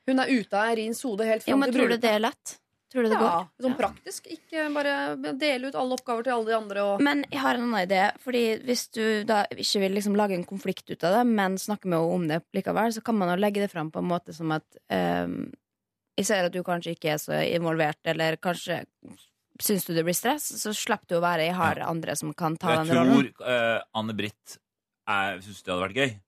Hun 0.06 0.22
er 0.22 0.30
ute 0.30 0.54
av 0.54 0.70
Eirins 0.70 1.02
hode 1.06 1.26
helt 1.26 1.46
Jo, 1.46 1.54
fram 1.54 1.64
men 1.64 1.72
til 1.72 1.80
tror 1.80 1.94
du 1.94 1.98
det 2.02 2.12
er 2.12 2.22
lett? 2.22 2.56
Tror 2.92 3.02
du 3.02 3.08
det 3.10 3.18
Ja, 3.18 3.48
går? 3.58 3.64
sånn 3.66 3.76
praktisk. 3.76 4.26
Ikke 4.30 4.72
bare 4.72 5.16
dele 5.38 5.68
ut 5.68 5.74
alle 5.74 5.96
oppgaver 5.98 6.22
til 6.24 6.32
alle 6.36 6.46
de 6.46 6.54
andre 6.56 6.82
og 6.86 7.00
Men 7.02 7.24
jeg 7.32 7.40
har 7.42 7.54
en 7.58 7.62
annen 7.66 7.82
idé. 7.88 8.12
Fordi 8.22 8.42
Hvis 8.62 8.84
du 8.94 9.24
da 9.24 9.44
ikke 9.50 9.80
vil 9.82 9.92
liksom 9.98 10.14
lage 10.16 10.34
en 10.38 10.44
konflikt 10.46 10.88
ut 10.90 11.02
av 11.04 11.12
det, 11.18 11.24
men 11.26 11.56
snakke 11.58 11.84
med 11.90 11.98
henne 11.98 12.14
om 12.14 12.28
det 12.28 12.42
likevel, 12.54 12.92
så 12.94 13.02
kan 13.02 13.18
man 13.18 13.28
jo 13.34 13.40
legge 13.42 13.60
det 13.64 13.70
fram 13.72 13.90
på 13.90 13.98
en 13.98 14.08
måte 14.08 14.32
som 14.34 14.52
at 14.52 14.64
um, 14.90 15.50
Jeg 16.16 16.26
ser 16.26 16.44
at 16.46 16.52
du 16.52 16.62
kanskje 16.62 16.94
ikke 16.96 17.10
er 17.12 17.18
så 17.18 17.40
involvert, 17.56 17.98
eller 18.06 18.36
kanskje 18.36 18.84
syns 19.60 19.84
du 19.84 19.92
det 19.92 20.04
blir 20.04 20.14
stress, 20.14 20.46
så 20.62 20.72
slipper 20.72 21.08
du 21.08 21.16
å 21.18 21.20
være 21.24 21.46
Jeg 21.48 21.54
har 21.58 21.80
andre 21.84 22.14
som 22.16 22.32
kan 22.32 22.56
ta 22.56 22.70
Jeg 22.76 22.86
den 22.86 22.96
rollen. 22.96 23.32
tror 23.34 23.50
uh, 23.50 23.82
Anne-Britt 23.98 24.58
syns 25.42 25.62
det 25.62 25.72
hadde 25.74 25.82
vært 25.88 25.96
gøy. 25.98 26.20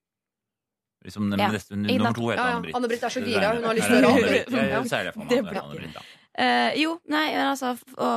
Liksom, 1.04 1.30
Ja. 1.38 1.48
neste, 1.52 1.76
nummer 1.78 2.12
to 2.12 2.28
heter 2.28 2.36
Ja, 2.36 2.48
ja. 2.48 2.56
Anne-Britt. 2.56 2.74
Anne-Britt 2.74 3.02
er 3.04 3.08
så 3.14 3.20
gira, 3.24 3.54
hun 3.54 3.64
har 3.64 3.74
lyst 3.78 3.86
til 3.86 4.04
å 4.04 4.18
jeg- 4.18 4.46
jeg-. 4.50 4.70
Jeg 4.74 4.88
ser 4.88 5.04
det 5.04 5.14
for 5.14 5.20
meg. 5.20 5.28
Det 5.28 5.38
Anne- 5.38 6.02
Eh, 6.38 6.76
jo, 6.78 6.92
nei, 7.10 7.32
men 7.34 7.48
altså 7.50 7.72
å, 7.98 8.08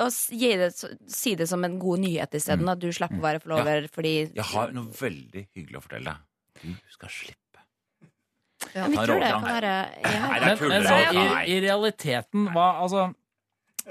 å 0.00 0.06
s- 0.08 0.30
gi 0.32 0.54
det, 0.56 0.70
Si 1.12 1.34
det 1.36 1.46
som 1.50 1.62
en 1.66 1.74
god 1.82 2.00
nyhet 2.00 2.32
isteden, 2.38 2.64
Mm. 2.64 2.72
at 2.72 2.78
du 2.80 2.88
slipper 2.92 3.18
å 3.20 3.26
være 3.26 3.40
forlover 3.42 3.88
fordi 3.92 4.14
Jeg 4.34 4.44
har 4.54 4.72
noe 4.72 4.88
veldig 4.96 5.42
hyggelig 5.54 5.76
å 5.76 5.82
fortelle 5.84 6.14
deg. 6.14 6.72
Du 6.80 6.92
skal 6.94 7.08
slippe. 7.12 7.36
Ja. 8.74 8.86
Men 8.86 8.90
vi 8.92 8.96
tror 8.96 9.20
det 9.20 9.30
kan 9.32 9.42
være 9.44 9.74
ja. 10.04 10.26
Nei, 10.30 10.38
det 10.40 10.48
er 10.50 10.56
Men, 10.60 10.68
men 10.68 10.82
så, 10.88 10.96
i. 11.12 11.52
I 11.56 11.60
realiteten 11.64 12.48
hva, 12.54 12.66
altså, 12.84 13.04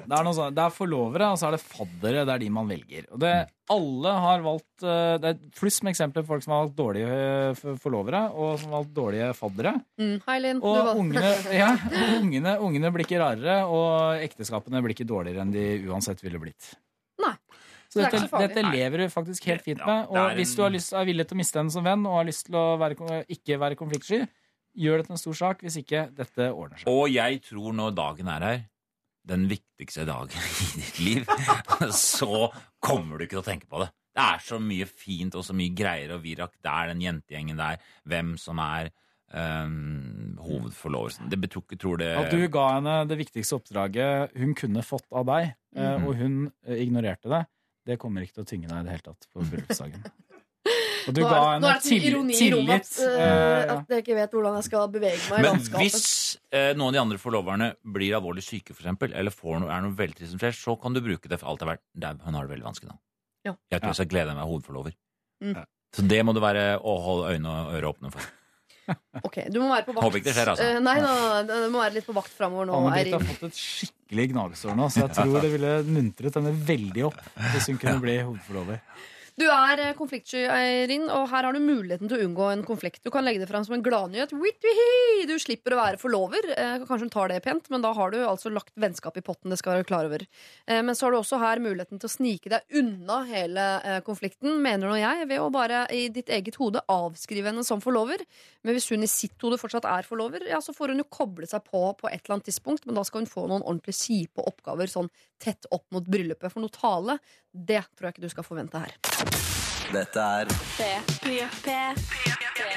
det, 0.05 0.15
er 0.17 0.25
noe 0.25 0.35
sånn, 0.35 0.55
det 0.55 0.63
er 0.63 0.73
forlovere, 0.73 1.29
og 1.33 1.39
så 1.39 1.47
er 1.49 1.55
det 1.55 1.61
faddere. 1.63 2.25
Det 2.27 2.33
er 2.35 2.41
de 2.43 2.49
man 2.55 2.69
velger. 2.69 3.05
Og 3.13 3.21
det, 3.23 3.33
alle 3.73 4.13
har 4.25 4.43
valgt 4.45 4.85
eh, 4.85 5.15
Det 5.21 5.31
er 5.31 5.39
pluss 5.59 5.79
med 5.85 5.93
eksempler 5.93 6.25
på 6.25 6.31
folk 6.33 6.45
som 6.45 6.55
har 6.55 6.63
valgt 6.65 6.77
dårlige 6.79 7.19
eh, 7.53 7.77
forlovere, 7.83 8.23
og 8.33 8.55
som 8.61 8.73
har 8.73 8.83
valgt 8.83 8.95
dårlige 8.97 9.29
faddere. 9.37 9.73
mm, 10.01 10.15
Hei, 10.27 10.37
Linn. 10.45 10.61
Og 10.65 10.91
ungene, 10.95 11.33
ja, 11.61 11.71
ungene, 12.19 12.55
ungene 12.65 12.93
blir 12.95 13.07
ikke 13.07 13.21
rarere, 13.21 13.61
og 13.69 14.23
ekteskapene 14.25 14.81
blir 14.85 14.95
ikke 14.97 15.09
dårligere 15.09 15.45
enn 15.45 15.53
de 15.55 15.65
uansett 15.89 16.23
ville 16.25 16.41
blitt. 16.41 16.73
Nei. 17.21 17.35
Så 17.89 18.03
det 18.03 18.11
dette, 18.13 18.27
det 18.29 18.51
dette 18.51 18.63
lever 18.69 19.01
du 19.01 19.09
faktisk 19.09 19.47
helt 19.49 19.63
fint 19.65 19.79
med. 19.81 20.11
Og 20.13 20.35
hvis 20.37 20.51
du 20.53 20.61
har 20.61 20.73
lyst, 20.73 20.93
er 20.93 21.07
villig 21.09 21.25
til 21.25 21.37
å 21.37 21.41
miste 21.41 21.57
henne 21.57 21.73
som 21.73 21.85
venn, 21.85 22.05
og 22.05 22.19
har 22.19 22.27
lyst 22.27 22.45
til 22.45 22.57
å 22.59 22.67
være, 22.77 23.23
ikke 23.33 23.57
være 23.61 23.77
konfliktsky, 23.79 24.19
gjør 24.77 25.01
det 25.01 25.07
til 25.07 25.15
en 25.15 25.21
stor 25.21 25.39
sak. 25.39 25.63
Hvis 25.65 25.79
ikke, 25.81 26.03
dette 26.13 26.51
ordner 26.53 26.81
seg. 26.81 26.91
Og 26.91 27.09
jeg 27.09 27.41
tror 27.47 27.73
når 27.79 27.95
dagen 27.97 28.29
er 28.29 28.45
her, 28.45 28.61
den 29.29 29.47
viktigste 29.51 30.05
dagen 30.09 30.49
i 30.65 30.69
ditt 30.81 30.99
liv, 31.03 31.29
så 31.95 32.49
kommer 32.83 33.17
du 33.17 33.25
ikke 33.25 33.37
til 33.37 33.43
å 33.43 33.49
tenke 33.49 33.69
på 33.69 33.83
det. 33.83 33.91
Det 34.19 34.25
er 34.25 34.41
så 34.43 34.57
mye 34.59 34.87
fint 34.89 35.35
og 35.37 35.45
så 35.45 35.53
mye 35.55 35.75
greier 35.77 36.15
og 36.15 36.23
virak. 36.25 36.57
Det 36.59 36.71
er 36.71 36.89
den 36.91 37.05
jentegjengen 37.05 37.61
der. 37.61 37.77
Hvem 38.09 38.33
som 38.41 38.59
er 38.59 38.89
um, 39.33 40.37
hovedforlovelsen. 40.41 41.29
Det 41.29 41.39
betror, 41.39 41.63
tror 41.79 42.01
det 42.01 42.09
At 42.17 42.33
du 42.33 42.47
ga 42.51 42.65
henne 42.75 42.95
det 43.09 43.19
viktigste 43.19 43.59
oppdraget 43.59 44.35
hun 44.39 44.55
kunne 44.57 44.83
fått 44.85 45.07
av 45.11 45.25
deg, 45.29 45.53
mm 45.75 45.83
-hmm. 45.85 46.07
og 46.07 46.15
hun 46.15 46.51
eh, 46.67 46.81
ignorerte 46.83 47.29
det, 47.29 47.45
det 47.85 47.99
kommer 47.99 48.21
ikke 48.21 48.33
til 48.33 48.43
å 48.43 48.49
tynge 48.49 48.67
deg 48.67 48.79
i 48.79 48.83
det 48.83 48.91
hele 48.91 49.07
tatt 49.07 49.27
på 49.33 49.39
bryllupsdagen. 49.39 50.03
Og 51.09 51.15
du 51.17 51.21
Nå 51.23 51.29
ga 51.29 51.39
er, 51.39 51.61
nå 51.63 51.69
er 51.69 51.79
det 51.79 51.83
så 51.85 51.91
til, 51.91 52.05
ironi 52.09 52.37
i 52.37 52.49
rommet 52.53 52.87
at, 52.87 53.01
ja. 53.03 53.75
at 53.75 53.93
jeg 53.95 54.03
ikke 54.05 54.17
vet 54.19 54.35
hvordan 54.37 54.57
jeg 54.59 54.67
skal 54.69 54.87
bevege 54.93 55.19
meg 55.25 55.39
i 55.39 55.43
Men 55.43 55.49
landskapet. 55.57 55.97
hvis 55.97 56.07
uh, 56.53 56.71
noen 56.77 56.87
av 56.87 56.95
de 56.95 57.01
andre 57.03 57.19
forloverne 57.21 57.69
blir 57.97 58.15
alvorlig 58.19 58.45
syke, 58.45 58.75
for 58.75 58.85
eksempel, 58.85 59.13
eller 59.17 59.33
får 59.35 59.61
noe, 59.65 59.73
er 59.73 59.85
noe 59.85 59.97
veldig 59.97 60.31
som 60.31 60.41
skjer, 60.41 60.55
så 60.55 60.77
kan 60.79 60.95
du 60.95 61.01
bruke 61.05 61.31
det 61.31 61.41
for 61.41 61.51
alt 61.51 61.61
det 61.63 61.67
er 61.67 61.73
verdt. 61.73 61.85
Er- 61.99 62.23
Hun 62.25 62.39
har 62.39 62.47
det 62.47 62.53
veldig 62.55 62.69
vanskelig 62.69 62.93
nå. 62.93 62.97
Ja. 63.49 63.53
Jeg 63.71 63.81
tror 63.81 63.93
jeg 63.93 63.99
skal 64.01 64.11
glede 64.15 64.35
meg 64.37 64.49
hovedforlover. 64.49 64.95
Mm. 65.43 65.55
Så 65.95 66.03
det 66.05 66.19
må 66.27 66.35
du 66.37 66.41
være 66.43 66.65
å 66.85 66.99
holde 67.01 67.33
øyne 67.33 67.49
og 67.49 67.73
ører 67.77 67.89
åpne 67.93 68.11
for. 68.13 68.27
Ok, 69.21 69.35
Du 69.53 69.59
må 69.61 69.67
være 69.69 69.85
på 69.85 69.93
vakt. 69.93 70.01
Håper 70.01 70.17
ikke 70.17 70.27
det 70.31 70.33
skjer, 70.33 70.49
altså. 70.49 70.65
Uh, 70.65 70.79
nei, 70.81 70.95
nå, 71.03 71.11
du 71.45 71.69
må 71.73 71.81
være 71.83 71.93
litt 71.99 72.07
på 72.07 72.15
vakt 72.17 72.31
framover 72.33 72.65
nå, 72.65 72.79
Anne-Britt 72.87 73.13
har 73.13 73.25
fått 73.27 73.43
et 73.51 73.59
skikkelig 73.59 74.25
gnagsår 74.31 74.77
nå, 74.79 74.87
så 74.89 75.03
jeg 75.03 75.13
tror 75.13 75.35
det 75.45 75.51
ville 75.53 75.73
muntret 75.85 76.39
henne 76.39 76.53
veldig 76.71 77.03
opp 77.11 77.19
hvis 77.51 77.67
hun 77.69 77.77
kunne 77.81 78.01
bli 78.01 78.15
hovedforlover. 78.23 78.81
Du 79.39 79.45
er 79.47 79.79
eh, 79.79 79.93
konfliktsky, 79.95 80.41
Eirin, 80.51 81.05
og 81.15 81.29
her 81.31 81.45
har 81.47 81.55
du 81.55 81.61
muligheten 81.63 82.09
til 82.09 82.17
å 82.17 82.25
unngå 82.25 82.47
en 82.51 82.63
konflikt. 82.67 82.99
Du 83.05 83.11
kan 83.13 83.23
legge 83.23 83.39
det 83.39 83.47
fram 83.47 83.63
som 83.63 83.77
en 83.77 83.83
gladnyhet. 83.85 84.33
Du 85.29 85.35
slipper 85.39 85.75
å 85.75 85.79
være 85.79 85.99
forlover. 86.01 86.49
Eh, 86.57 86.81
kanskje 86.83 87.05
hun 87.05 87.13
tar 87.13 87.31
det 87.31 87.37
pent, 87.45 87.69
men 87.71 87.85
da 87.85 87.93
har 87.95 88.11
du 88.11 88.17
altså 88.19 88.51
lagt 88.51 88.73
vennskap 88.75 89.15
i 89.15 89.23
potten. 89.23 89.53
Det 89.53 89.59
skal 89.61 89.77
være 89.77 89.87
klar 89.87 90.09
over. 90.09 90.25
Eh, 90.67 90.81
men 90.83 90.97
så 90.97 91.07
har 91.07 91.15
du 91.15 91.19
også 91.21 91.39
her 91.39 91.61
muligheten 91.63 92.01
til 92.01 92.09
å 92.09 92.11
snike 92.11 92.51
deg 92.51 92.79
unna 92.81 93.21
hele 93.29 93.69
eh, 93.79 94.01
konflikten, 94.03 94.59
mener 94.65 94.91
nå 94.91 94.99
jeg, 94.99 95.29
ved 95.31 95.39
å 95.39 95.47
bare 95.55 95.85
i 95.95 96.09
ditt 96.11 96.33
eget 96.35 96.59
hode 96.59 96.83
avskrive 96.91 97.53
henne 97.53 97.63
som 97.63 97.79
forlover. 97.83 98.25
Men 98.67 98.75
hvis 98.75 98.91
hun 98.91 99.07
i 99.07 99.11
sitt 99.11 99.39
hode 99.45 99.61
fortsatt 99.61 99.87
er 99.87 100.07
forlover, 100.09 100.49
ja, 100.51 100.59
så 100.59 100.75
får 100.75 100.91
hun 100.91 101.05
jo 101.05 101.07
koble 101.07 101.47
seg 101.47 101.63
på 101.69 101.85
på 101.95 102.11
et 102.11 102.19
eller 102.25 102.41
annet 102.41 102.51
tidspunkt, 102.51 102.83
men 102.89 102.99
da 102.99 103.07
skal 103.07 103.23
hun 103.23 103.31
få 103.31 103.47
noen 103.47 103.63
ordentlig 103.63 103.95
kjipe 104.01 104.43
oppgaver 104.51 104.91
sånn 104.91 105.07
tett 105.39 105.69
opp 105.71 105.87
mot 105.95 106.03
bryllupet. 106.03 106.51
For 106.51 106.59
noe 106.59 106.75
tale, 106.75 107.21
det 107.55 107.85
tror 107.95 108.09
jeg 108.09 108.17
ikke 108.17 108.27
du 108.27 108.33
skal 108.35 108.51
forvente 108.51 108.83
her. 108.83 109.28
Dette 109.89 110.21
er 110.21 110.49
P3. 110.77 111.75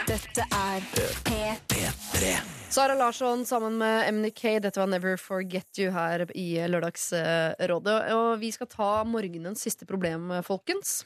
Dette 0.09 0.45
er 0.49 0.85
P3. 1.29 2.31
Sara 2.73 2.95
Larsson 2.97 3.43
sammen 3.45 3.77
med 3.77 4.07
MNK. 4.15 4.41
Dette 4.65 4.81
var 4.81 4.89
Never 4.89 5.19
Forget 5.21 5.77
You 5.83 5.91
her 5.93 6.25
i 6.33 6.47
Lørdagsrådet. 6.73 7.99
Og 8.17 8.41
vi 8.41 8.49
skal 8.57 8.71
ta 8.73 8.89
morgenens 9.05 9.61
siste 9.61 9.85
problem, 9.85 10.33
folkens. 10.47 11.03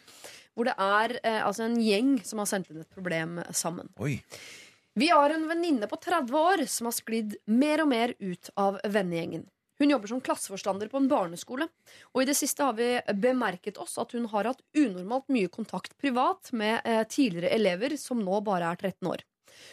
Hvor 0.54 0.70
det 0.70 0.76
er 0.78 1.16
eh, 1.24 1.40
altså 1.42 1.66
en 1.66 1.74
gjeng 1.82 2.14
som 2.22 2.38
har 2.38 2.52
sendt 2.52 2.70
inn 2.70 2.84
et 2.84 2.94
problem 2.94 3.40
sammen. 3.50 3.90
Oi. 3.98 4.20
Vi 4.94 5.10
har 5.10 5.34
en 5.34 5.50
venninne 5.50 5.90
på 5.90 5.98
30 5.98 6.38
år 6.38 6.64
som 6.70 6.86
har 6.86 6.94
sklidd 6.96 7.34
mer 7.50 7.82
og 7.82 7.90
mer 7.90 8.14
ut 8.22 8.54
av 8.54 8.78
vennegjengen. 8.86 9.48
Hun 9.78 9.92
jobber 9.92 10.08
som 10.08 10.20
klasseforstander 10.24 10.88
på 10.88 11.00
en 11.00 11.08
barneskole. 11.10 11.68
Og 12.14 12.22
i 12.22 12.28
det 12.28 12.36
siste 12.38 12.64
har 12.64 12.76
vi 12.78 12.96
bemerket 13.20 13.80
oss 13.82 13.98
at 14.00 14.14
hun 14.16 14.28
har 14.32 14.48
hatt 14.50 14.64
unormalt 14.76 15.28
mye 15.32 15.52
kontakt 15.52 15.96
privat 16.00 16.52
med 16.56 16.80
eh, 16.84 17.04
tidligere 17.08 17.52
elever 17.56 17.96
som 18.00 18.22
nå 18.24 18.40
bare 18.46 18.72
er 18.72 18.80
13 18.80 19.12
år. 19.12 19.24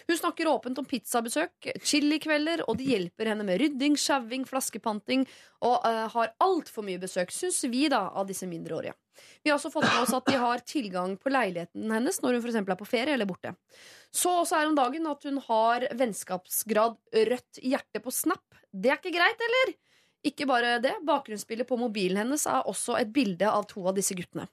Hun 0.07 0.17
snakker 0.17 0.47
åpent 0.47 0.79
om 0.79 0.85
pizzabesøk, 0.87 1.69
chilikvelder, 1.83 2.63
og 2.69 2.77
de 2.79 2.87
hjelper 2.93 3.31
henne 3.31 3.45
med 3.47 3.59
rydding, 3.61 3.97
sjauing, 3.99 4.45
flaskepanting, 4.47 5.25
og 5.63 5.83
uh, 5.83 6.05
har 6.13 6.33
altfor 6.43 6.85
mye 6.87 7.01
besøk, 7.01 7.33
syns 7.35 7.63
vi, 7.67 7.85
da, 7.91 8.05
av 8.15 8.29
disse 8.29 8.47
mindreårige. 8.49 8.95
Vi 9.43 9.51
har 9.51 9.59
også 9.59 9.71
fått 9.73 9.85
med 9.85 10.05
oss 10.05 10.15
at 10.17 10.29
de 10.29 10.39
har 10.41 10.63
tilgang 10.65 11.17
på 11.21 11.29
leiligheten 11.29 11.91
hennes 11.93 12.17
når 12.23 12.39
hun 12.39 12.47
eksempel 12.49 12.73
er 12.73 12.79
på 12.79 12.89
ferie 12.89 13.13
eller 13.13 13.29
borte. 13.29 13.53
Så 14.09 14.31
også 14.39 14.57
er 14.57 14.71
om 14.71 14.77
dagen 14.77 15.05
at 15.09 15.27
hun 15.29 15.37
har 15.45 15.85
vennskapsgrad 15.99 16.97
rødt 17.29 17.61
hjerte 17.61 18.01
på 18.01 18.13
Snap. 18.13 18.57
Det 18.73 18.89
er 18.89 18.97
ikke 18.97 19.13
greit, 19.13 19.45
eller? 19.49 19.75
Ikke 20.23 20.47
bare 20.47 20.77
det, 20.79 20.95
bakgrunnsbildet 21.03 21.67
på 21.67 21.77
mobilen 21.79 22.21
hennes 22.23 22.45
er 22.47 22.67
også 22.69 22.95
et 22.99 23.11
bilde 23.13 23.49
av 23.49 23.65
to 23.67 23.83
av 23.89 23.97
disse 23.97 24.15
guttene. 24.15 24.47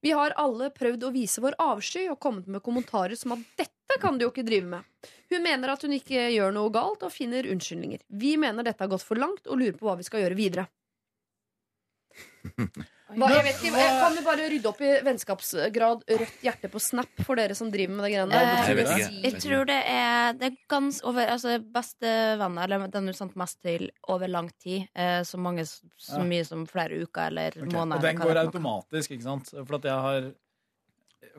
Vi 0.00 0.10
har 0.16 0.34
alle 0.40 0.70
prøvd 0.74 1.04
å 1.06 1.12
vise 1.14 1.42
vår 1.44 1.54
avsky 1.62 2.06
og 2.10 2.18
kommet 2.22 2.48
med 2.50 2.62
kommentarer 2.64 3.18
som 3.18 3.36
at 3.36 3.44
dette 3.60 3.98
kan 4.02 4.18
du 4.18 4.24
jo 4.24 4.30
ikke 4.32 4.46
drive 4.46 4.66
med. 4.66 5.10
Hun 5.30 5.44
mener 5.44 5.72
at 5.72 5.84
hun 5.84 5.94
ikke 5.94 6.30
gjør 6.32 6.54
noe 6.56 6.72
galt 6.74 7.04
og 7.06 7.12
finner 7.14 7.46
unnskyldninger. 7.52 8.02
Vi 8.08 8.36
mener 8.40 8.66
dette 8.66 8.82
har 8.82 8.90
gått 8.90 9.06
for 9.06 9.20
langt 9.20 9.46
og 9.46 9.60
lurer 9.60 9.76
på 9.78 9.86
hva 9.86 9.98
vi 10.00 10.06
skal 10.08 10.24
gjøre 10.24 10.38
videre. 10.38 10.66
Hva, 13.16 13.28
jeg 13.34 13.44
vet 13.44 13.56
ikke, 13.64 13.78
jeg 13.80 13.94
Kan 14.00 14.16
jo 14.16 14.22
bare 14.26 14.48
rydde 14.52 14.68
opp 14.70 14.80
i 14.86 14.90
vennskapsgrad 15.06 16.04
rødt 16.20 16.42
hjerte 16.46 16.70
på 16.70 16.80
Snap 16.80 17.22
for 17.26 17.34
dere 17.40 17.54
som 17.58 17.70
driver 17.72 17.94
med 17.96 18.04
det 18.06 18.10
greiene 18.14 18.30
der? 18.30 18.68
Jeg 18.68 18.76
vet 18.78 18.92
ikke. 18.94 19.22
Jeg 19.24 19.40
tror 19.44 19.64
det 19.70 19.78
er, 19.94 20.32
det 20.38 20.46
er 20.52 20.56
gans 20.70 21.00
over 21.02 21.26
Altså 21.34 21.56
bestevenner, 21.74 22.64
eller 22.68 22.86
den 22.94 23.06
du 23.10 23.12
sendte 23.16 23.36
mest 23.40 23.58
til 23.62 23.88
over 24.08 24.28
lang 24.30 24.50
tid. 24.62 24.86
Eh, 24.94 25.22
så 25.26 25.38
mange 25.38 25.64
så 25.66 26.18
Ja. 26.20 26.24
mye 26.24 26.44
som 26.46 26.66
flere 26.66 27.02
uker 27.02 27.26
eller 27.32 27.48
Ok, 27.56 27.72
måneder. 27.72 27.96
Og 27.96 28.02
den 28.02 28.16
hva 28.16 28.24
går 28.26 28.34
det 28.34 28.44
er 28.44 28.50
for 28.50 28.60
noe. 28.60 28.76
automatisk, 28.78 29.10
ikke 29.16 29.22
sant? 29.26 29.50
For 29.66 29.74
at 29.80 29.82
jeg 29.90 29.92
har 30.06 30.30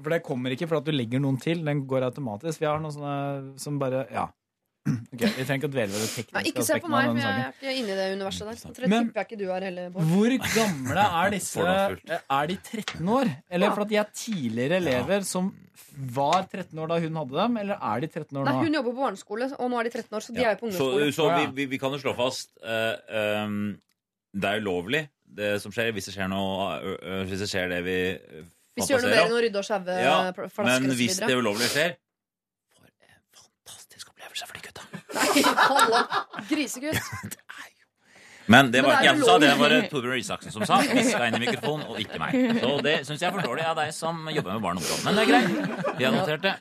For 0.02 0.10
det 0.10 0.24
kommer 0.24 0.52
ikke 0.54 0.68
for 0.70 0.78
at 0.78 0.86
du 0.86 0.92
legger 0.92 1.20
noen 1.20 1.40
til, 1.42 1.64
den 1.66 1.86
går 1.88 2.04
automatisk. 2.12 2.60
Vi 2.62 2.66
har 2.66 2.80
noen 2.80 2.94
sånne 2.94 3.60
som 3.60 3.80
bare 3.80 4.08
Ja. 4.12 4.28
Ok, 4.82 5.22
Vi 5.22 5.44
trenger 5.46 5.60
ikke 5.60 5.68
å 5.70 5.74
dvele 5.76 5.92
ved 5.94 6.02
det 6.02 6.10
tekniske 6.16 6.50
ikke 6.50 6.64
se 6.66 6.78
på 6.82 6.90
meg, 6.90 7.10
for 7.12 7.20
jeg, 7.22 7.54
jeg 7.62 7.70
er 7.70 7.80
inne 7.84 7.92
i 7.94 7.98
det 8.00 8.06
universet 8.18 8.48
der. 8.50 8.56
Så 8.58 8.70
tror 8.74 8.82
jeg 8.82 8.90
Men- 8.90 9.04
tipper 9.12 9.22
jeg 9.22 9.28
ikke 9.30 9.38
du 9.38 9.52
er 9.54 9.62
heller, 9.68 9.90
Bård. 9.94 10.08
Hvor 10.10 10.34
gamle 10.56 11.04
er 11.22 11.30
disse 11.36 11.60
Er 11.62 12.48
de 12.50 12.56
13 12.58 13.06
år? 13.18 13.30
Eller 13.52 13.68
Ja. 13.68 13.74
for 13.76 13.82
at 13.86 13.90
de 13.92 13.96
er 14.02 14.08
tidligere 14.14 14.80
elever 14.82 15.22
som 15.28 15.52
var 16.16 16.48
13 16.50 16.80
år 16.82 16.88
da 16.88 16.98
hun 17.04 17.16
hadde 17.20 17.36
dem, 17.38 17.58
eller 17.62 17.78
er 17.78 18.00
de 18.02 18.08
13 18.08 18.38
år 18.42 18.46
Nei, 18.46 18.54
nå? 18.54 18.64
hun 18.66 18.74
jobber 18.80 18.92
på 18.96 19.02
barneskole, 19.06 19.52
og 19.60 19.70
nå 19.70 19.80
er 19.80 19.84
de 19.84 19.90
13 19.92 20.18
år, 20.18 20.22
så 20.26 20.34
de 20.34 20.42
Ja. 20.42 20.50
er 20.50 20.56
jo 20.56 20.60
på 20.62 20.68
ungdomsskole. 20.72 21.12
så 21.12 21.22
så 21.22 21.30
vi, 21.38 21.46
vi, 21.62 21.66
vi 21.76 21.78
kan 21.78 21.92
jo 21.92 21.98
slå 22.02 22.16
fast 22.16 22.50
uh, 22.64 23.46
um, 23.46 23.78
Det 24.34 24.50
er 24.50 24.62
ulovlig, 24.66 25.10
det 25.28 25.62
som 25.62 25.72
skjer. 25.72 25.92
Hvis 25.94 26.06
det 26.10 26.16
skjer 26.16 26.30
noe 26.32 26.80
ø, 26.82 27.24
Hvis 27.30 27.40
det 27.46 27.50
skjer 27.54 27.70
det 27.70 27.84
vi 27.86 27.98
fantaserer 28.18 28.48
Hvis 28.74 28.88
du 28.88 28.94
gjør 28.96 29.02
noe 29.06 29.12
mer 29.14 29.26
enn 29.28 29.36
å 29.38 29.42
rydde 29.46 29.60
og 29.62 29.66
sjaue 29.68 30.02
Ja, 30.02 30.32
flasker 30.32 30.64
Men 30.66 30.90
og 30.90 30.96
så 30.96 30.98
hvis 30.98 31.20
det 31.22 31.36
ulovlige 31.38 31.70
skjer 31.76 31.96
For 32.72 32.88
en 32.88 33.22
fantastisk 33.36 34.10
opplevelse 34.10 34.48
for 34.48 34.54
de 34.56 34.62
gutta. 34.64 34.71
Nei, 35.16 35.44
opp. 35.46 36.20
Grisegutt. 36.50 37.38
Men 38.52 38.72
det 38.74 38.82
var 38.84 38.98
ikke 38.98 39.06
jeg 39.06 39.20
som 39.22 39.28
sa, 39.30 39.36
det 39.40 39.50
var 39.60 39.72
det 39.72 39.80
Torbjørn 39.92 40.20
Isaksen 40.20 40.54
som 40.54 40.64
sa. 40.68 40.80
Hviska 40.84 41.28
inn 41.30 41.38
i 41.38 41.42
mikrofonen, 41.44 41.86
og 41.88 42.00
ikke 42.02 42.18
meg. 42.20 42.34
Så 42.60 42.72
det 42.84 42.96
syns 43.08 43.22
jeg 43.22 43.28
er 43.30 43.36
for 43.38 43.48
dårlig 43.48 43.64
av 43.70 43.78
deg 43.80 43.94
som 43.96 44.26
jobber 44.34 44.58
med 44.58 44.66
barn 44.66 44.82
og 44.82 44.84
ungdom. 44.84 45.04
Men 45.06 45.18
det 45.20 45.24
er 45.24 45.30
greit. 45.30 45.96
Vi 46.00 46.08
har 46.08 46.16
notert 46.16 46.44
det. 46.48 46.54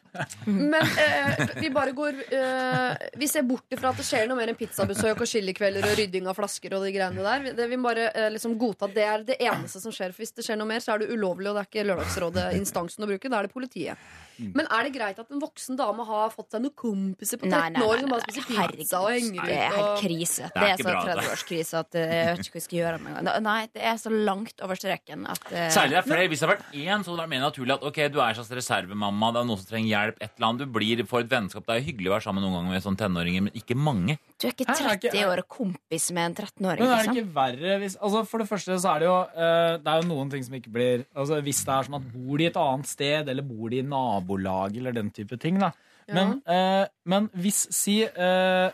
Men 0.46 0.94
eh, 1.06 1.42
vi 1.64 1.72
bare 1.74 1.94
går 1.96 2.20
eh, 2.36 3.08
Vi 3.18 3.30
ser 3.30 3.46
bort 3.48 3.74
ifra 3.74 3.90
at 3.94 4.00
det 4.00 4.06
skjer 4.06 4.28
noe 4.30 4.38
mer 4.38 4.52
enn 4.52 4.58
pizzabesøk 4.60 5.24
og 5.24 5.30
chilikvelder 5.32 5.88
og 5.88 5.98
rydding 5.98 6.28
av 6.30 6.38
flasker 6.38 6.76
og 6.76 6.86
de 6.86 6.94
greiene 6.94 7.26
der. 7.26 7.50
Det, 7.58 7.68
vi 7.72 7.80
bare 7.82 8.10
eh, 8.12 8.30
liksom 8.36 8.58
godta 8.60 8.86
at 8.90 8.96
det 8.96 9.06
er 9.08 9.28
det 9.32 9.40
eneste 9.48 9.82
som 9.82 9.94
skjer. 9.94 10.14
For 10.14 10.22
hvis 10.22 10.36
det 10.36 10.46
skjer 10.46 10.60
noe 10.60 10.70
mer, 10.70 10.84
så 10.84 10.94
er 10.94 11.02
det 11.04 11.10
ulovlig, 11.16 11.50
og 11.50 11.58
det 11.58 11.64
er 11.64 11.72
ikke 11.72 11.88
Lørdagsrådet 11.90 12.50
instansen 12.60 13.06
å 13.06 13.10
bruke. 13.10 13.32
Da 13.32 13.40
er 13.40 13.48
det 13.48 13.56
politiet. 13.56 14.10
Men 14.56 14.66
er 14.66 14.86
det 14.86 14.92
greit 14.94 15.18
at 15.22 15.30
en 15.34 15.42
voksen 15.42 15.78
dame 15.78 16.06
har 16.08 16.32
fått 16.34 16.54
seg 16.54 16.64
noen 16.64 16.74
kompiser 16.78 17.40
på 17.40 17.48
13 17.48 17.52
Nei, 17.52 17.68
nei, 17.74 17.84
år 17.84 17.94
nei, 17.94 18.00
som 18.02 18.14
bare 18.14 18.24
spiser 18.26 18.46
herregud. 18.56 18.80
pizza 18.80 19.00
og 19.00 19.10
henger 19.14 19.50
Det 19.50 19.56
er 19.56 19.76
helt 19.76 20.02
krise. 20.04 20.48
Det 20.48 20.54
Det 20.54 20.66
er 20.66 20.72
er 20.72 20.80
så 20.80 20.94
30-årskrise 21.10 21.82
at 21.84 21.98
eh, 22.00 22.14
jeg 22.16 22.30
vet 22.30 22.44
ikke 22.46 22.54
hva 22.56 22.60
jeg 22.60 22.66
skal 22.68 22.78
gjøre 22.80 22.98
med 23.04 23.12
en 23.12 23.30
gang. 23.30 23.44
Nei, 23.50 23.60
det 23.74 23.84
er 23.92 24.00
så 24.00 24.14
langt 24.14 24.64
over 24.66 24.80
streken 24.80 25.26
at 25.30 25.44
uh... 25.50 25.58
Særlig 25.74 25.96
det 25.96 26.00
er 26.02 26.08
flere. 26.08 26.28
Hvis 26.30 26.40
det 26.42 26.48
har 26.48 26.54
vært 26.56 26.74
én, 26.74 27.04
så 27.04 27.10
hadde 27.10 27.18
det 27.18 27.24
vært 27.26 27.34
mer 27.34 27.46
naturlig 27.46 27.76
at 27.76 27.86
ok, 27.90 28.02
du 28.08 28.18
er 28.20 28.26
en 28.30 28.40
slags 28.40 28.52
reservemamma, 28.60 29.32
det 29.34 29.42
er 29.42 29.50
noen 29.50 29.62
som 29.62 29.70
trenger 29.70 29.90
hjelp, 29.90 30.20
et 30.20 30.32
eller 30.36 30.48
annet. 30.50 30.64
Du 30.64 30.74
blir 30.78 31.04
får 31.10 31.24
et 31.26 31.32
vennskap. 31.32 31.66
Det 31.66 31.76
er 31.76 31.86
hyggelig 31.86 32.10
å 32.10 32.16
være 32.16 32.26
sammen 32.28 32.44
noen 32.44 32.58
ganger 32.58 32.76
med 32.76 32.84
sånne 32.84 33.00
tenåringer, 33.04 33.46
men 33.48 33.56
ikke 33.58 33.76
mange. 33.78 34.18
Du 34.40 34.46
er 34.48 34.54
ikke 34.54 34.64
Hæ, 34.66 34.72
er 34.72 34.94
ikke- 34.96 35.10
30 35.12 35.26
år 35.28 35.38
og 35.42 35.48
kompis 35.52 36.06
med 36.16 36.24
en 36.30 36.34
13-åring. 36.34 36.80
Men 36.80 36.88
er 36.88 36.96
det 36.96 37.06
Liksom. 37.06 37.16
ikke 37.16 37.34
verre 37.34 37.78
hvis 37.82 37.96
altså 38.00 38.22
For 38.26 38.38
det 38.38 38.48
første 38.48 38.78
så 38.80 38.94
er 38.94 38.98
det 39.02 39.08
jo 39.10 39.18
eh, 39.20 39.76
Det 39.76 39.86
er 39.92 40.00
jo 40.00 40.08
noen 40.08 40.30
ting 40.30 40.42
som 40.46 40.54
ikke 40.54 40.72
blir 40.72 41.04
altså 41.14 41.42
Hvis 41.44 41.60
det 41.64 41.74
er 41.74 41.82
sånn 41.88 41.98
at 42.00 42.08
bor 42.14 42.38
de 42.38 42.46
et 42.46 42.56
annet 42.56 42.86
sted, 42.86 43.28
eller 43.28 43.42
bor 43.42 43.68
de 43.68 43.78
i 43.78 43.82
nabolag, 43.82 44.76
eller 44.76 44.92
den 44.92 45.10
type 45.10 45.38
ting, 45.38 45.58
da. 45.58 45.72
Men, 46.10 46.42
eh, 46.46 46.86
men 47.06 47.28
hvis 47.36 47.68
si 47.70 48.00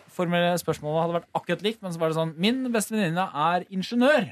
formelle 0.08 0.54
spørsmålet 0.56 1.02
hadde 1.02 1.16
vært 1.18 1.30
akkurat 1.36 1.62
likt, 1.66 1.82
men 1.82 1.92
så 1.92 1.98
var 2.00 2.08
det 2.08 2.16
sånn 2.16 2.34
Min 2.38 2.62
beste 2.72 2.94
venninne 2.94 3.26
er 3.34 3.66
ingeniør. 3.70 4.30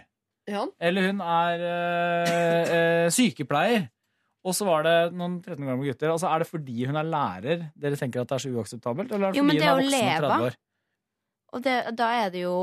Ja. 0.49 0.67
Eller 0.81 1.09
hun 1.09 1.21
er 1.21 1.65
eh, 1.65 2.75
eh, 2.77 3.09
sykepleier. 3.13 3.89
Og 4.45 4.53
så 4.53 4.67
var 4.69 4.85
det 4.85 4.97
noen 5.17 5.39
13 5.41 5.57
år 5.65 5.71
gamle 5.73 5.87
gutter. 5.89 6.11
Altså, 6.13 6.29
er 6.29 6.43
det 6.43 6.49
fordi 6.51 6.85
hun 6.85 6.99
er 7.01 7.07
lærer 7.09 7.63
dere 7.81 7.97
tenker 7.97 8.21
at 8.21 8.29
det 8.29 8.37
er 8.37 8.43
så 8.45 8.53
uakseptabelt? 8.53 9.13
Eller 9.13 9.29
er 9.31 9.33
det 9.33 9.39
Jo, 9.41 9.45
men 9.47 9.57
fordi 9.57 9.63
det 9.65 9.71
hun 9.71 9.79
er 9.79 9.85
voksen 9.89 10.25
og 10.25 10.31
30 10.35 10.49
år? 10.49 10.59
Og 11.55 11.63
det, 11.63 11.75
da 11.99 12.11
er 12.25 12.33
det 12.35 12.43
jo 12.43 12.57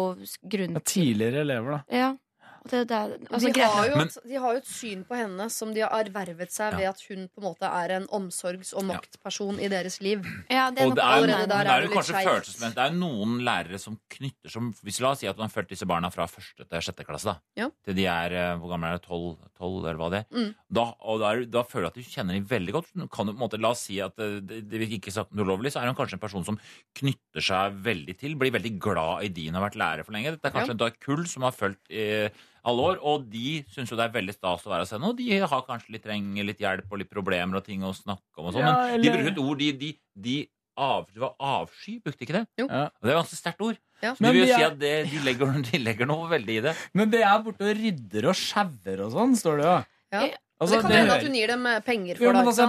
grunn 0.51 0.76
til 0.76 0.88
tidligere 0.91 1.45
elever, 1.45 1.77
da. 1.77 1.81
Ja. 1.95 2.09
Og 2.61 2.69
det, 2.69 2.81
det, 2.91 2.97
altså, 3.31 3.49
de, 3.53 3.61
har 3.73 3.88
jo, 3.89 3.95
Men- 3.97 4.09
de 4.29 4.35
har 4.38 4.53
jo 4.53 4.59
et 4.61 4.67
syn 4.69 4.99
på 5.07 5.15
henne 5.17 5.47
som 5.49 5.71
de 5.73 5.81
har 5.81 5.89
ervervet 6.03 6.51
seg 6.53 6.73
Ja. 6.73 6.77
ved 6.77 6.88
at 6.91 6.99
hun 7.09 7.27
på 7.33 7.41
en 7.41 7.47
måte 7.47 7.65
er 7.65 7.89
en 7.95 8.05
omsorgs- 8.13 8.73
og 8.77 8.85
maktperson 8.85 9.59
i 9.59 9.67
deres 9.67 9.99
liv. 9.99 10.21
ja, 10.49 10.69
det 10.69 10.83
er 10.83 10.88
Og 10.88 10.95
det 10.95 11.03
er, 11.03 11.07
allerede 11.07 11.47
der 11.49 11.63
det 11.63 11.71
er 11.73 11.83
er 11.83 11.88
kanskje 11.95 12.21
følelsesmessig 12.21 12.75
Det 12.75 12.85
er 12.85 12.91
noen 12.93 13.39
lærere 13.41 13.79
som 13.79 13.97
knytter 14.09 14.49
som 14.51 14.73
hvis 14.83 15.01
La 15.01 15.09
oss 15.11 15.19
si 15.19 15.27
at 15.27 15.38
man 15.38 15.49
har 15.49 15.55
fulgt 15.55 15.69
disse 15.69 15.88
barna 15.88 16.11
fra 16.11 16.27
første 16.27 16.61
til 16.69 16.81
sjette 16.85 17.03
klasse. 17.03 17.25
da 17.25 17.39
Ja. 17.57 17.69
Til 17.83 17.95
de 17.95 18.05
er 18.05 18.31
eh, 18.31 18.57
hvor 18.57 18.69
gamle 18.69 18.93
er 18.93 18.99
det, 18.99 19.07
tolv, 19.07 19.38
tolv 19.57 19.81
eller 19.85 19.97
hva 19.97 20.11
det 20.11 20.19
er. 20.21 20.38
Mm. 20.38 20.55
Da, 20.71 20.93
og 21.01 21.19
da, 21.19 21.31
er, 21.33 21.45
da 21.45 21.63
føler 21.63 21.81
du 21.81 21.88
at 21.88 21.93
du 21.95 22.01
kjenner 22.03 22.33
dem 22.38 22.45
veldig 22.45 22.73
godt. 22.73 22.93
Du 22.93 23.07
Kan 23.07 23.25
du, 23.25 23.33
på 23.33 23.41
en 23.41 23.49
måte, 23.49 23.59
la 23.59 23.69
oss 23.73 23.88
si 23.89 23.99
at 23.99 24.13
eh, 24.19 24.38
det, 24.39 24.69
det 24.69 24.85
ikke 24.88 25.11
sagt 25.11 25.33
noe 25.33 25.45
ulovlig, 25.45 25.73
så 25.73 25.81
er 25.81 25.88
hun 25.89 25.95
kanskje 25.97 26.13
en 26.19 26.25
person 26.27 26.45
som 26.45 26.59
knytter 26.93 27.41
seg 27.41 27.73
veldig 27.81 28.17
til. 28.19 28.35
Blir 28.38 28.53
veldig 28.53 28.77
glad 28.79 29.23
i 29.25 29.29
de 29.33 29.47
hun 29.49 29.55
har 29.57 29.65
vært 29.69 29.79
lærer 29.81 30.05
for 30.05 30.13
lenge. 30.13 30.35
Dette 30.38 30.45
er 30.45 30.53
kanskje 30.53 30.77
ja. 30.77 30.88
et 30.93 30.99
kull 31.01 31.25
som 31.25 31.41
har 31.47 31.51
fulgt 31.57 31.89
i 31.89 32.29
alle 32.63 32.88
år, 32.91 32.97
og 33.01 33.27
de 33.31 33.61
syns 33.73 33.89
jo 33.89 33.97
det 33.97 34.05
er 34.05 34.13
veldig 34.13 34.35
stas 34.35 34.65
å 34.67 34.71
være 34.71 34.85
hos 34.85 34.93
henne. 34.93 35.09
Og 35.09 35.17
de 35.17 35.27
har 35.41 35.63
kanskje 35.67 35.95
litt, 35.95 36.03
trenger 36.05 36.45
litt 36.45 36.61
hjelp 36.61 36.91
og 36.91 37.01
litt 37.01 37.09
problemer 37.11 37.57
og 37.57 37.65
ting 37.65 37.81
å 37.81 37.93
snakke 37.97 38.38
om 38.38 38.49
og 38.49 38.53
sånn. 38.57 38.65
Ja, 38.65 38.73
Men 38.91 39.01
de 39.01 39.07
eller- 39.09 39.17
bruker 39.17 39.31
et 39.31 39.41
ord 39.45 39.57
de, 39.63 39.71
de, 39.81 39.93
de 40.27 40.35
av, 40.81 41.07
Det 41.11 41.19
var 41.19 41.33
avsky, 41.38 41.99
brukte 42.01 42.23
ikke 42.25 42.38
det? 42.39 42.45
Jo. 42.57 42.67
Ja. 42.69 42.85
Og 42.89 43.03
det 43.03 43.11
er 43.11 43.17
ganske 43.19 43.38
sterkt 43.38 43.61
ord. 43.65 43.77
Ja. 44.01 44.13
Så 44.15 44.23
det 44.23 44.31
de 44.31 44.39
jo 44.39 44.45
de 44.45 44.51
er... 44.51 44.57
si 44.57 44.63
at 44.65 44.77
det, 44.79 44.93
de, 45.11 45.19
legger, 45.25 45.51
de 45.67 45.81
legger 45.83 46.07
noe 46.09 46.29
veldig 46.31 46.55
i 46.57 46.61
det. 46.69 46.75
Men 46.97 47.11
det 47.11 47.21
er 47.27 47.43
borte 47.43 47.67
og 47.67 47.75
rydder 47.77 48.29
og 48.31 48.38
sjauer 48.39 49.03
og 49.05 49.11
sånn, 49.13 49.35
står 49.38 49.61
det 49.61 49.67
jo. 49.67 49.75
Ja. 50.15 50.23
Altså, 50.61 50.77
det 50.77 50.81
kan 50.85 50.91
hende 50.93 51.13
at 51.17 51.23
hun 51.25 51.33
gir 51.33 51.47
dem 51.49 51.65
eh, 51.65 51.79
penger 51.81 52.15
Jo, 52.15 52.21
for 52.21 52.33
men 52.38 52.45
det. 52.45 52.51
altså, 52.51 52.65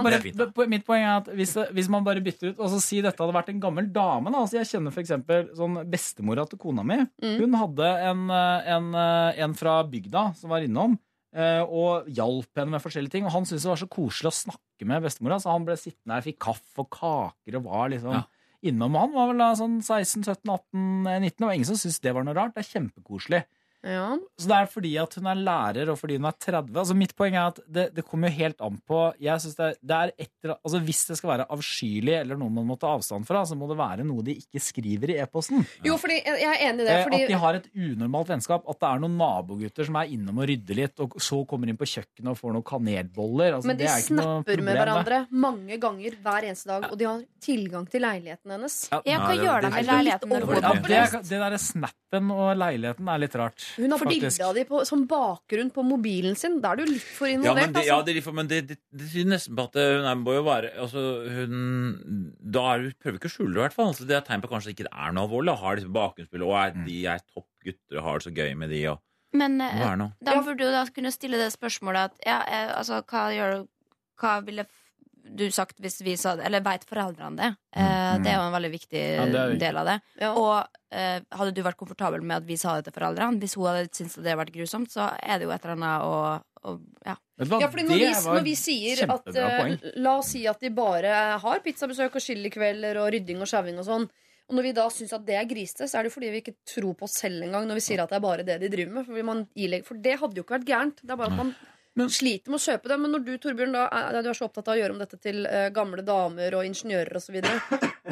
bare, 0.57 0.67
Mitt 0.73 0.85
poeng 0.87 1.03
er 1.05 1.11
at 1.21 1.27
hvis, 1.37 1.53
hvis 1.77 1.89
man 1.93 2.03
bare 2.07 2.23
bytter 2.25 2.49
ut 2.55 2.59
og 2.65 2.71
så 2.73 2.79
Si 2.81 3.01
dette 3.05 3.21
hadde 3.21 3.35
vært 3.37 3.51
en 3.53 3.59
gammel 3.61 3.91
dame. 3.93 4.31
Da. 4.33 4.39
Altså, 4.41 4.57
jeg 4.57 4.71
kjenner 4.71 4.97
eksempel 5.03 5.51
sånn 5.55 5.77
bestemora 5.93 6.47
til 6.49 6.57
kona 6.57 6.81
mi. 6.83 6.97
Mm. 7.21 7.35
Hun 7.43 7.53
hadde 7.61 7.91
en, 8.09 8.23
eh, 8.33 8.71
en, 8.75 8.89
eh, 8.97 9.41
en 9.45 9.53
fra 9.53 9.75
bygda 9.85 10.35
som 10.41 10.49
var 10.49 10.65
innom. 10.65 10.97
eh, 11.35 11.61
Og 11.61 12.05
hjalp 12.09 12.49
henne 12.57 12.71
med 12.75 12.81
forskjellige 12.81 13.11
ting. 13.11 13.25
Og 13.25 13.31
han 13.31 13.45
syntes 13.45 13.63
det 13.63 13.69
var 13.75 13.81
så 13.85 13.89
koselig 13.89 14.29
å 14.29 14.37
snakke 14.49 14.85
med 14.89 15.01
bestemora, 15.05 15.37
så 15.41 15.51
han 15.53 15.63
ble 15.65 15.77
sittende 15.77 16.13
her, 16.17 16.21
fikk 16.25 16.39
kaffe 16.39 16.79
og 16.83 16.89
kaker 16.89 17.55
og 17.57 17.63
var 17.69 17.89
liksom 17.89 18.13
Ja. 18.13 18.23
innom. 18.63 18.95
Han 18.97 19.13
var 19.13 19.27
vel 19.31 19.37
da 19.37 19.53
sånn 19.53 19.81
16-17-18-19, 19.81 21.45
og 21.45 21.53
ingen 21.53 21.65
som 21.65 21.75
syntes 21.79 21.99
det 22.01 22.13
var 22.15 22.23
noe 22.25 22.35
rart. 22.37 22.53
Det 22.55 22.65
er 22.65 22.79
kjempekoselig. 22.79 23.43
Ja. 23.83 24.17
Så 24.39 24.47
det 24.47 24.55
er 24.61 24.67
fordi 24.71 24.91
at 25.01 25.13
hun 25.19 25.25
er 25.27 25.35
lærer, 25.43 25.89
og 25.91 25.97
fordi 25.99 26.15
hun 26.15 26.25
er 26.29 26.35
30. 26.39 26.71
Altså 26.79 26.95
Mitt 26.95 27.15
poeng 27.19 27.35
er 27.35 27.47
at 27.51 27.59
det, 27.67 27.93
det 27.95 28.05
kommer 28.07 28.29
jo 28.31 28.37
helt 28.37 28.61
an 28.63 28.77
på 28.87 28.99
Jeg 29.19 29.41
synes 29.43 29.55
det, 29.57 29.65
er- 29.65 29.79
det 29.83 29.97
er 29.97 30.11
etter, 30.23 30.53
altså 30.63 30.79
Hvis 30.85 31.01
det 31.09 31.17
skal 31.19 31.29
være 31.33 31.47
avskyelig 31.51 32.13
eller 32.21 32.37
noe 32.39 32.49
man 32.49 32.65
må 32.69 32.77
ta 32.79 32.93
avstand 32.95 33.27
fra, 33.27 33.41
så 33.43 33.57
må 33.59 33.67
det 33.67 33.77
være 33.77 34.05
noe 34.07 34.23
de 34.23 34.37
ikke 34.39 34.61
skriver 34.63 35.09
i 35.11 35.17
e-posten. 35.19 35.65
Jo, 35.83 35.97
fordi 35.99 36.21
jeg 36.23 36.47
er 36.47 36.63
enig 36.69 36.79
i 36.81 36.87
det. 36.87 36.95
Eh, 36.95 37.03
Fordi, 37.03 37.21
At 37.23 37.27
de 37.33 37.39
har 37.43 37.53
et 37.59 37.67
unormalt 37.75 38.27
vennskap. 38.31 38.63
At 38.69 38.79
det 38.79 38.89
er 38.89 38.99
noen 39.03 39.17
nabogutter 39.19 39.85
som 39.85 39.95
er 39.99 40.07
innom 40.15 40.39
og 40.39 40.47
rydder 40.47 40.75
litt, 40.79 40.99
og 41.03 41.17
så 41.19 41.41
kommer 41.47 41.67
inn 41.67 41.77
på 41.77 41.85
kjøkkenet 41.91 42.31
og 42.31 42.39
får 42.39 42.53
noen 42.55 42.63
kanelboller. 42.71 43.53
Altså, 43.57 43.67
men 43.67 43.77
de 43.77 43.83
det 43.83 43.91
er 43.91 43.99
ikke 43.99 44.15
snapper 44.15 44.63
med 44.63 44.77
hverandre 44.79 45.19
mange 45.31 45.77
ganger 45.83 46.15
hver 46.23 46.47
eneste 46.47 46.71
dag, 46.71 46.87
og 46.91 46.97
de 46.97 47.05
har 47.09 47.21
tilgang 47.43 47.89
til 47.91 48.01
leiligheten 48.01 48.51
hennes. 48.55 48.79
Ja, 48.91 49.01
jeg 49.05 49.19
Nei, 49.19 49.35
det- 49.35 49.43
gjør 49.45 49.59
de 49.61 49.67
det- 49.67 49.73
med 49.73 49.85
leiligheten 49.91 50.29
Det, 50.29 50.39
det, 50.87 50.97
er- 50.97 51.21
det 51.21 51.39
derre 51.43 51.59
snappen 51.59 52.31
og 52.31 52.57
leiligheten 52.57 53.07
er 53.09 53.17
litt 53.19 53.35
rart. 53.35 53.65
Hun 53.77 53.93
har 53.93 54.01
faktisk. 54.01 54.21
bilde 54.21 54.47
av 54.47 54.57
dem 54.57 54.85
som 54.87 55.05
bakgrunn 55.09 55.71
på 55.73 55.85
mobilen 55.87 56.35
sin. 56.39 56.59
Da 56.63 56.73
er 56.73 56.81
du 56.81 56.91
litt 56.93 57.05
for 57.05 57.29
Ja, 57.31 57.53
men 57.57 57.73
det, 57.73 57.85
ja, 57.87 57.97
altså. 57.97 58.07
det, 58.09 58.21
er 58.21 58.37
men 58.37 58.51
det, 58.51 58.59
det, 58.69 58.77
det 58.93 59.09
sier 59.11 59.29
nesten 59.29 59.57
på 59.57 59.67
at 59.69 59.79
eh, 59.81 59.95
hun 59.97 60.09
er, 60.09 60.19
må 60.21 60.35
jo 60.37 60.43
være 60.47 60.73
altså, 60.83 61.05
hun, 61.37 61.55
Da 62.39 62.65
er 62.73 62.85
hun 62.87 62.99
prøver 63.01 63.19
ikke 63.21 63.31
å 63.31 63.35
skjule 63.37 63.53
det, 63.53 63.59
i 63.59 63.63
hvert 63.65 63.77
fall. 63.77 63.91
Altså, 63.93 64.09
det 64.09 64.19
er 64.19 64.27
tegn 64.27 64.43
på 64.43 64.51
at 64.51 64.55
kanskje 64.57 64.75
ikke 64.75 64.87
det 64.89 64.93
er 64.93 65.15
noe 65.15 65.27
alvorlig. 65.27 65.57
Har 65.63 65.79
liksom 65.79 65.97
bakgrunnsbildet 65.97 66.49
og 66.49 66.59
er, 66.59 66.77
de 66.85 66.99
er 67.15 67.25
topp 67.25 67.49
gutter 67.63 68.05
har 68.05 68.19
det 68.19 68.27
så 68.27 68.35
gøy 68.35 68.55
med 68.59 68.73
de, 68.73 68.85
og 68.91 69.01
Men 69.33 69.57
det 69.61 69.69
eh, 69.73 70.07
da 70.27 70.37
burde 70.43 70.61
du 70.61 70.73
da 70.73 70.85
kunne 70.93 71.13
stille 71.15 71.39
det 71.41 71.51
spørsmålet 71.55 72.11
at 72.11 72.25
ja, 72.27 72.39
eh, 72.45 72.71
altså, 72.77 73.01
hva 73.09 73.29
gjør 73.33 73.63
Hva 74.21 74.37
ville 74.45 74.67
du 75.23 75.45
sagt 75.55 75.79
hvis 75.81 76.01
vi 76.03 76.15
sa 76.19 76.35
det? 76.35 76.45
Eller 76.47 76.63
veit 76.65 76.83
foreldrene 76.87 77.37
det? 77.39 77.49
Eh, 77.79 78.15
det 78.23 78.31
er 78.31 78.37
jo 78.37 78.45
en 78.47 78.55
veldig 78.55 78.71
viktig 78.73 79.03
Ja, 79.03 79.45
del 79.59 79.77
av 79.79 79.87
det. 79.87 79.97
Og 80.29 80.55
eh, 80.91 81.19
hadde 81.31 81.53
du 81.55 81.61
vært 81.65 81.79
komfortabel 81.79 82.21
med 82.21 82.41
at 82.41 82.47
vi 82.47 82.57
sa 82.59 82.75
det 82.77 82.89
til 82.89 82.97
foreldrene, 82.97 83.39
hvis 83.41 83.55
hun 83.57 83.69
hadde 83.69 83.85
syntes 83.89 84.17
det 84.19 84.27
hadde 84.27 84.41
vært 84.43 84.55
grusomt, 84.55 84.91
så 84.93 85.07
er 85.17 85.39
det 85.39 85.47
jo 85.47 85.53
et 85.55 85.63
eller 85.63 85.77
annet 85.79 86.09
å, 86.09 86.41
Ja. 87.07 87.15
Hva? 87.43 87.57
Ja, 87.59 87.67
fordi 87.67 87.83
når 87.87 87.97
vi, 87.99 88.09
når 88.29 88.43
vi 88.45 88.55
sier 88.55 88.99
at 89.09 89.25
poeng. 89.25 89.73
La 89.99 90.17
oss 90.19 90.29
si 90.35 90.43
at 90.47 90.61
de 90.63 90.69
bare 90.71 91.15
har 91.41 91.63
pizzabesøk 91.65 92.19
og 92.19 92.23
chili-kvelder 92.23 92.99
og 93.01 93.09
rydding 93.15 93.41
og 93.41 93.49
sjauing 93.49 93.79
og 93.81 93.87
sånn. 93.87 94.05
Og 94.51 94.57
når 94.57 94.65
vi 94.67 94.71
da 94.75 94.85
syns 94.91 95.13
at 95.15 95.23
det 95.25 95.35
er 95.39 95.47
grisete, 95.49 95.87
så 95.87 95.99
er 95.99 96.07
det 96.07 96.13
fordi 96.13 96.29
vi 96.33 96.41
ikke 96.43 96.55
tror 96.67 96.93
på 96.99 97.07
oss 97.07 97.15
selv 97.21 97.45
engang 97.45 97.65
når 97.67 97.79
vi 97.79 97.83
sier 97.85 98.03
at 98.03 98.11
det 98.11 98.19
er 98.19 98.23
bare 98.23 98.45
det 98.47 98.57
de 98.61 98.69
driver 98.71 98.97
med. 98.99 99.05
For, 99.07 99.23
man 99.25 99.45
ilegger, 99.55 99.87
for 99.87 100.01
det 100.03 100.17
hadde 100.19 100.39
jo 100.39 100.43
ikke 100.45 100.57
vært 100.59 100.67
gærent. 100.67 100.99
Det 101.01 101.15
er 101.15 101.19
bare 101.21 101.31
at 101.31 101.39
man 101.39 101.53
sliter 102.09 102.49
med 102.49 102.59
å 102.59 102.63
kjøpe 102.63 102.89
det. 102.89 102.97
Men 102.99 103.13
når 103.15 103.25
du, 103.27 103.33
Torbjørn, 103.37 103.75
da 103.77 103.85
er, 103.91 104.21
du 104.25 104.31
er 104.31 104.37
så 104.37 104.47
opptatt 104.49 104.71
av 104.71 104.77
å 104.77 104.81
gjøre 104.81 104.95
om 104.95 105.03
dette 105.03 105.19
til 105.21 105.45
uh, 105.45 105.69
gamle 105.75 106.05
damer 106.05 106.57
og 106.57 106.65
ingeniører 106.65 107.19
osv. 107.19 107.39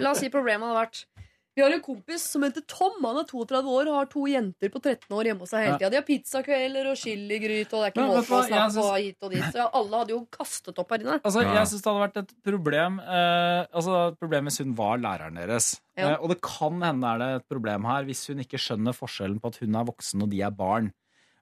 La 0.02 0.14
oss 0.14 0.22
si 0.22 0.30
problemet 0.34 0.70
hadde 0.70 0.84
vært 0.84 1.03
vi 1.52 1.62
har 1.62 1.74
en 1.76 1.82
kompis 1.84 2.24
som 2.32 2.45
heter 2.45 2.64
Tom. 2.68 3.02
Han 3.03 3.18
er 3.20 3.26
32 3.28 3.72
år 3.76 3.90
og 3.91 3.95
har 3.98 4.08
to 4.12 4.22
jenter 4.32 4.72
på 4.72 4.80
13 4.80 5.12
år 5.18 5.28
hjemme 5.28 5.44
hos 5.44 5.52
seg 5.52 5.66
hele 5.66 5.80
tida. 5.82 5.90
De 5.91 5.99
har 5.99 6.06
pizzakvelder 6.08 6.88
og 6.94 6.99
chiligryte, 7.02 7.74
og 7.76 7.82
det 7.82 7.90
er 7.90 7.91
ikke 7.91 7.99
Men 7.99 8.12
måte 8.14 8.22
å 8.38 8.44
snakke 8.48 8.68
på 8.70 8.86
synes- 8.86 9.02
hit 9.03 9.28
og 9.28 9.34
dit. 9.36 9.44
Så 9.44 9.60
ja, 9.60 9.68
alle 9.82 9.99
hadde 9.99 10.16
jo 10.16 10.22
kastet 10.32 10.80
opp 10.80 10.95
her 10.95 11.03
inne. 11.03 11.18
Altså, 11.20 11.44
Jeg 11.44 11.68
syns 11.68 11.84
det 11.84 11.91
hadde 11.91 12.06
vært 12.06 12.20
et 12.22 12.32
problem 12.48 12.99
eh, 12.99 13.66
Altså 13.76 13.98
et 14.14 14.20
problem 14.20 14.48
hvis 14.48 14.60
hun 14.64 14.76
var 14.76 14.98
læreren 15.03 15.36
deres. 15.36 15.82
Ja. 15.98 16.14
Eh, 16.14 16.18
og 16.22 16.30
det 16.30 16.40
kan 16.41 16.80
hende 16.82 17.12
er 17.12 17.20
det 17.20 17.30
et 17.41 17.48
problem 17.52 17.84
her 17.84 18.08
hvis 18.08 18.24
hun 18.32 18.40
ikke 18.40 18.62
skjønner 18.62 18.95
forskjellen 18.95 19.41
på 19.41 19.52
at 19.52 19.60
hun 19.60 19.76
er 19.76 19.84
voksen 19.91 20.24
og 20.24 20.30
de 20.32 20.41
er 20.41 20.56
barn. 20.56 20.94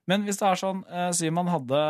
Men 0.08 0.24
hvis 0.26 0.40
det 0.40 0.46
er 0.48 0.60
sånn 0.60 0.84
uh, 0.88 1.10
Si 1.16 1.28
man 1.34 1.50
hadde 1.52 1.80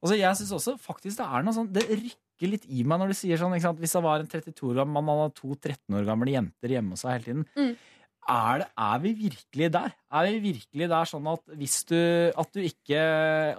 Altså 0.00 0.16
Jeg 0.18 0.38
syns 0.40 0.52
også 0.56 0.74
faktisk 0.80 1.20
det 1.20 1.28
er 1.28 1.46
noe 1.46 1.56
sånn 1.56 1.70
Det 1.72 1.86
rykker 1.88 2.52
litt 2.52 2.66
i 2.72 2.84
meg 2.88 3.00
når 3.00 3.12
du 3.12 3.18
sier 3.18 3.40
sånn 3.40 3.54
ikke 3.56 3.68
sant? 3.68 3.80
Hvis 3.82 3.96
det 3.96 4.04
var 4.04 4.22
en 4.22 4.30
32 4.30 4.68
år 4.70 4.82
gammel 4.82 4.96
mann 4.96 5.10
han 5.12 5.26
hadde 5.26 5.40
to 5.40 5.56
13 5.56 5.98
år 5.98 6.06
gamle 6.08 6.36
jenter 6.36 6.72
hjemme 6.72 6.96
hos 6.96 7.02
seg 7.04 7.18
hele 7.18 7.26
tiden. 7.26 7.42
Mm. 7.52 7.74
Er, 8.30 8.62
det, 8.62 8.68
er 8.86 9.02
vi 9.02 9.12
virkelig 9.18 9.68
der? 9.74 9.92
Er 10.16 10.28
vi 10.28 10.40
virkelig 10.44 10.88
der 10.92 11.10
sånn 11.10 11.28
at 11.32 11.52
hvis 11.60 11.76
du 11.90 11.98
At 12.40 12.52
du 12.54 12.62
ikke, 12.64 13.02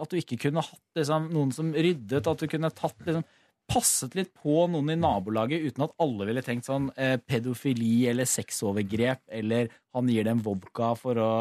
at 0.02 0.10
du 0.10 0.18
ikke 0.18 0.40
kunne 0.48 0.64
hatt 0.66 0.98
liksom, 0.98 1.30
noen 1.36 1.54
som 1.54 1.70
ryddet, 1.76 2.26
at 2.26 2.42
du 2.42 2.50
kunne 2.50 2.74
tatt 2.74 3.06
liksom 3.06 3.26
passet 3.72 4.16
litt 4.18 4.32
på 4.36 4.66
noen 4.72 4.92
i 4.92 5.00
nabolaget 5.00 5.64
uten 5.70 5.86
at 5.86 5.94
alle 6.04 6.28
ville 6.28 6.44
tenkt 6.44 6.68
sånn 6.68 6.90
eh, 7.00 7.16
pedofili 7.22 8.08
eller 8.12 8.28
sexovergrep 8.28 9.22
eller 9.38 9.72
han 9.96 10.10
gir 10.12 10.28
dem 10.28 10.42
vodka 10.44 10.92
for 11.00 11.22
å 11.22 11.32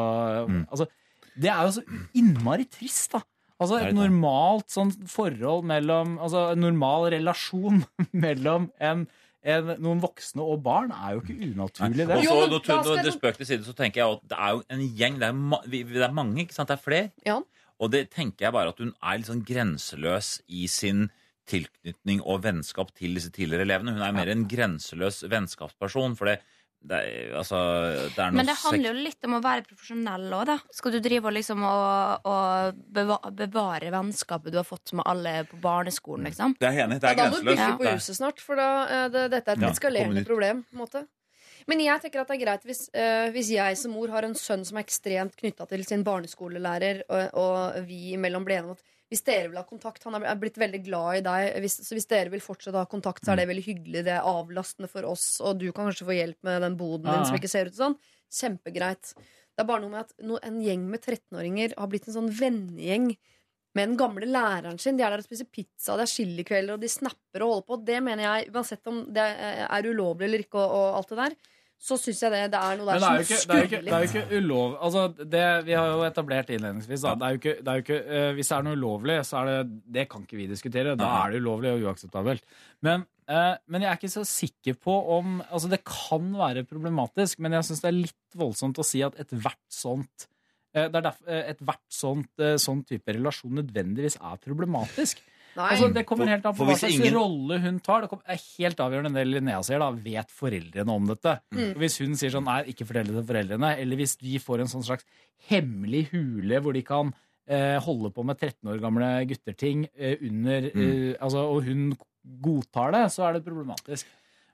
Altså, 0.47 0.87
det 1.39 1.51
er 1.53 1.67
jo 1.67 1.75
så 1.77 1.83
innmari 2.17 2.67
trist, 2.69 3.13
da. 3.15 3.23
Altså 3.61 3.77
et 3.77 3.93
normalt 3.93 4.71
sånn 4.73 4.89
forhold 5.05 5.67
mellom 5.69 6.15
Altså 6.17 6.47
en 6.55 6.63
normal 6.63 7.11
relasjon 7.13 7.83
mellom 8.23 8.71
en, 8.81 9.03
en, 9.45 9.71
noen 9.77 10.01
voksne 10.01 10.41
og 10.41 10.63
barn 10.65 10.89
er 10.95 11.13
jo 11.13 11.21
ikke 11.21 11.51
unaturlig, 11.51 12.07
det. 12.07 12.17
Og 12.17 12.25
Jo, 12.25 12.31
så, 12.31 12.39
men 12.39 12.55
når, 12.55 12.65
da 12.65 12.97
jeg 12.97 13.05
det 13.05 13.15
spøk 13.19 13.37
til 13.37 13.49
side, 13.51 13.67
så 13.67 13.77
tenker 13.77 14.01
jeg 14.01 14.17
at 14.17 14.27
det 14.33 14.39
er 14.39 14.55
jo 14.55 14.63
en 14.73 14.85
gjeng. 14.97 15.19
Det 15.21 15.29
er, 15.29 15.41
ma 15.53 15.61
vi, 15.69 15.83
det 15.93 16.05
er 16.07 16.15
mange, 16.17 16.39
ikke 16.41 16.57
sant? 16.57 16.73
Det 16.73 16.79
er 16.79 16.85
flere. 16.87 17.11
Ja. 17.27 17.37
Og 17.81 17.93
det 17.93 18.07
tenker 18.13 18.47
jeg 18.47 18.55
bare 18.57 18.73
at 18.73 18.81
hun 18.81 18.95
er 18.97 19.19
litt 19.19 19.29
sånn 19.29 19.45
grenseløs 19.45 20.35
i 20.49 20.65
sin 20.69 21.09
tilknytning 21.49 22.21
og 22.21 22.43
vennskap 22.45 22.91
til 22.97 23.17
disse 23.17 23.31
tidligere 23.33 23.65
elevene. 23.65 23.95
Hun 23.95 24.05
er 24.05 24.15
mer 24.15 24.29
en 24.31 24.47
grenseløs 24.49 25.23
vennskapsperson. 25.29 26.17
For 26.17 26.29
det, 26.29 26.39
det, 26.81 26.97
er, 26.97 27.33
altså, 27.37 27.57
det 28.09 28.17
er 28.17 28.31
noe 28.31 28.39
Men 28.39 28.47
det 28.49 28.55
handler 28.63 28.87
jo 28.89 29.03
litt 29.05 29.27
om 29.27 29.35
å 29.37 29.41
være 29.43 29.65
profesjonell 29.67 30.23
òg, 30.33 30.45
da. 30.49 30.55
Skal 30.73 30.95
du 30.95 30.99
drive 31.05 31.29
og 31.29 31.35
liksom 31.35 31.61
og, 31.67 32.25
og 32.31 32.79
beva 32.97 33.19
bevare 33.37 33.91
vennskapet 33.93 34.53
du 34.53 34.57
har 34.57 34.65
fått 34.65 34.93
med 34.97 35.05
alle 35.05 35.33
på 35.51 35.59
barneskolen, 35.61 36.25
liksom? 36.29 36.55
Det 36.57 36.69
er 36.71 36.83
enig. 36.87 36.97
Det 37.03 37.11
Ja, 37.11 37.13
er 37.13 37.19
da 37.21 37.29
må 37.29 37.41
du 37.43 37.49
bygge 37.51 37.71
på 37.77 37.89
huset 37.93 38.17
snart, 38.17 38.41
for 38.41 38.57
da, 38.57 38.69
eh, 38.89 39.07
det, 39.13 39.27
dette 39.35 39.53
er 39.53 39.59
et 39.61 39.67
Ja, 39.67 39.73
eskalerende 39.75 40.25
problem. 40.25 40.63
på 40.71 40.77
en 40.79 40.81
måte 40.85 41.03
Men 41.69 41.83
jeg 41.85 42.01
tenker 42.01 42.23
at 42.23 42.31
det 42.31 42.39
er 42.39 42.45
greit 42.45 42.63
hvis, 42.65 42.87
uh, 42.97 43.27
hvis 43.35 43.51
jeg 43.53 43.77
som 43.77 43.91
mor 43.93 44.09
har 44.09 44.25
en 44.25 44.33
sønn 44.33 44.65
som 44.65 44.79
er 44.79 44.85
ekstremt 44.87 45.35
knytta 45.37 45.67
til 45.69 45.85
sin 45.85 46.01
barneskolelærer, 46.03 47.03
og, 47.09 47.37
og 47.37 47.85
vi 47.85 48.15
imellom 48.15 48.43
ble 48.47 48.57
enige 48.57 48.71
om 48.71 48.79
at 48.79 48.81
hvis 49.11 49.25
dere 49.27 49.49
vil 49.51 49.59
ha 49.59 49.65
kontakt 49.67 50.05
Han 50.07 50.15
er 50.15 50.39
blitt 50.39 50.55
veldig 50.61 50.79
glad 50.85 51.19
i 51.19 51.23
deg. 51.25 51.57
Hvis, 51.65 51.81
så 51.83 51.97
hvis 51.97 52.07
dere 52.07 52.31
vil 52.31 52.43
fortsette 52.43 52.77
å 52.77 52.85
ha 52.85 52.89
kontakt, 52.89 53.25
så 53.25 53.33
er 53.33 53.41
det 53.41 53.49
veldig 53.49 53.65
hyggelig. 53.65 54.05
Det 54.07 54.13
er 54.15 54.27
avlastende 54.27 54.87
for 54.91 55.07
oss, 55.09 55.25
og 55.43 55.59
du 55.59 55.67
kan 55.71 55.89
kanskje 55.89 56.07
få 56.07 56.15
hjelp 56.15 56.39
med 56.47 56.63
den 56.63 56.77
boden 56.79 57.09
din 57.09 57.27
som 57.27 57.35
ikke 57.35 57.51
ser 57.51 57.67
ut 57.67 57.75
sånn. 57.75 57.97
Kjempegreit. 58.31 59.11
Det 59.51 59.65
er 59.65 59.67
bare 59.67 59.83
noe 59.83 59.91
med 59.91 60.07
at 60.07 60.47
en 60.47 60.61
gjeng 60.63 60.87
med 60.87 61.03
13-åringer 61.03 61.75
har 61.75 61.91
blitt 61.91 62.07
en 62.07 62.15
sånn 62.15 62.31
vennegjeng 62.31 63.11
med 63.75 63.91
den 63.91 63.97
gamle 63.99 64.27
læreren 64.27 64.79
sin. 64.79 64.95
De 64.95 65.03
er 65.03 65.11
der 65.11 65.23
og 65.23 65.27
spiser 65.27 65.49
pizza, 65.51 65.97
det 65.99 66.07
er 66.07 66.13
chilikvelder, 66.13 66.77
og 66.77 66.83
de 66.83 66.91
snapper 66.91 67.43
og 67.43 67.51
holder 67.55 67.67
på. 67.67 67.79
Det 67.91 67.99
mener 68.07 68.27
jeg, 68.27 68.47
uansett 68.55 68.91
om 68.91 69.03
det 69.11 69.27
er 69.67 69.91
ulovlig 69.91 70.29
eller 70.29 70.45
ikke, 70.45 70.63
og, 70.63 70.77
og 70.79 71.01
alt 71.01 71.11
det 71.11 71.19
der, 71.19 71.37
så 71.81 71.95
syns 71.97 72.19
jeg 72.21 72.29
det, 72.29 72.41
det 72.53 72.59
er 72.61 72.77
noe 72.77 72.85
der 72.85 72.95
er 72.95 73.01
som 73.01 73.15
er 73.15 73.25
skurrer 73.41 73.71
det 73.71 73.93
er 73.93 74.03
jo 74.03 74.09
ikke 74.11 74.37
ulov... 74.37 74.75
Altså, 74.85 75.05
det 75.17 75.45
vi 75.65 75.73
har 75.73 75.87
jo 75.89 76.03
etablert 76.05 76.51
innledningsvis, 76.53 77.01
da. 77.01 77.15
Det 77.17 77.25
er 77.25 77.33
jo 77.33 77.39
ikke, 77.39 77.53
det 77.57 77.71
er 77.71 77.79
jo 77.79 77.85
ikke, 77.85 77.97
uh, 78.05 78.27
hvis 78.37 78.51
det 78.51 78.57
er 78.57 78.67
noe 78.67 78.77
ulovlig, 78.77 79.15
så 79.25 79.39
er 79.39 79.49
det 79.49 79.79
Det 79.97 80.03
kan 80.11 80.27
ikke 80.27 80.37
vi 80.37 80.45
diskutere. 80.51 80.93
Da 80.99 81.09
er 81.23 81.33
det 81.33 81.41
ulovlig 81.41 81.71
og 81.73 81.87
uakseptabelt. 81.87 82.45
Men, 82.85 83.07
uh, 83.31 83.55
men 83.65 83.81
jeg 83.81 83.89
er 83.89 83.97
ikke 83.97 84.11
så 84.13 84.25
sikker 84.29 84.77
på 84.77 84.99
om 85.17 85.39
Altså, 85.47 85.71
det 85.73 85.81
kan 85.89 86.29
være 86.37 86.67
problematisk, 86.69 87.41
men 87.41 87.57
jeg 87.57 87.71
syns 87.71 87.81
det 87.81 87.89
er 87.89 87.97
litt 87.97 88.37
voldsomt 88.37 88.77
å 88.77 88.85
si 88.85 89.01
at 89.05 89.17
ethvert 89.25 89.63
sånt 89.73 90.29
eh, 90.75 90.85
det 90.85 91.01
er 91.01 91.07
derfor 91.09 91.33
eh, 91.33 91.49
ethvert 91.55 91.83
sånt, 91.91 92.45
sånn 92.61 92.85
type 92.87 93.17
relasjon 93.17 93.57
nødvendigvis 93.57 94.21
er 94.21 94.37
problematisk. 94.45 95.25
Nei. 95.55 95.69
Altså, 95.73 95.89
det 95.93 96.05
kommer 96.07 96.27
helt 96.31 96.45
an 96.45 96.53
på 96.55 96.63
hva 96.65 96.75
slags 96.79 96.95
ingen- 96.95 97.13
rolle 97.17 97.59
hun 97.59 97.79
tar. 97.83 98.01
Det 98.07 98.19
er 98.25 98.39
helt 98.57 98.77
avgjørende 98.85 99.13
det 99.19 99.27
Linnea 99.27 99.59
sier. 99.63 99.79
da, 99.79 99.89
Vet 99.91 100.29
foreldrene 100.31 100.89
om 100.89 101.05
dette? 101.07 101.39
Mm. 101.53 101.73
Hvis 101.75 101.97
hun 101.99 102.15
sier 102.15 102.31
sånn 102.31 102.45
nei, 102.47 102.61
ikke 102.71 102.85
fortell 102.87 103.07
det 103.11 103.17
til 103.19 103.27
foreldrene, 103.35 103.77
eller 103.77 103.95
hvis 103.99 104.15
de 104.21 104.37
får 104.39 104.61
en 104.61 104.71
sånn 104.71 104.85
slags 104.87 105.03
hemmelig 105.49 106.05
hule 106.13 106.61
hvor 106.61 106.73
de 106.73 106.81
kan 106.87 107.13
eh, 107.47 107.79
holde 107.83 108.13
på 108.15 108.23
med 108.23 108.37
13 108.39 108.69
år 108.71 108.79
gamle 108.79 109.09
gutterting 109.27 109.87
eh, 109.97 110.15
under 110.21 110.69
Mm. 110.71 110.81
eh, 111.11 111.15
altså, 111.19 111.41
Og 111.51 111.63
hun 111.65 111.97
godtar 112.41 112.91
det, 112.93 113.11
så 113.11 113.27
er 113.27 113.33
det 113.33 113.45
problematisk. 113.45 114.05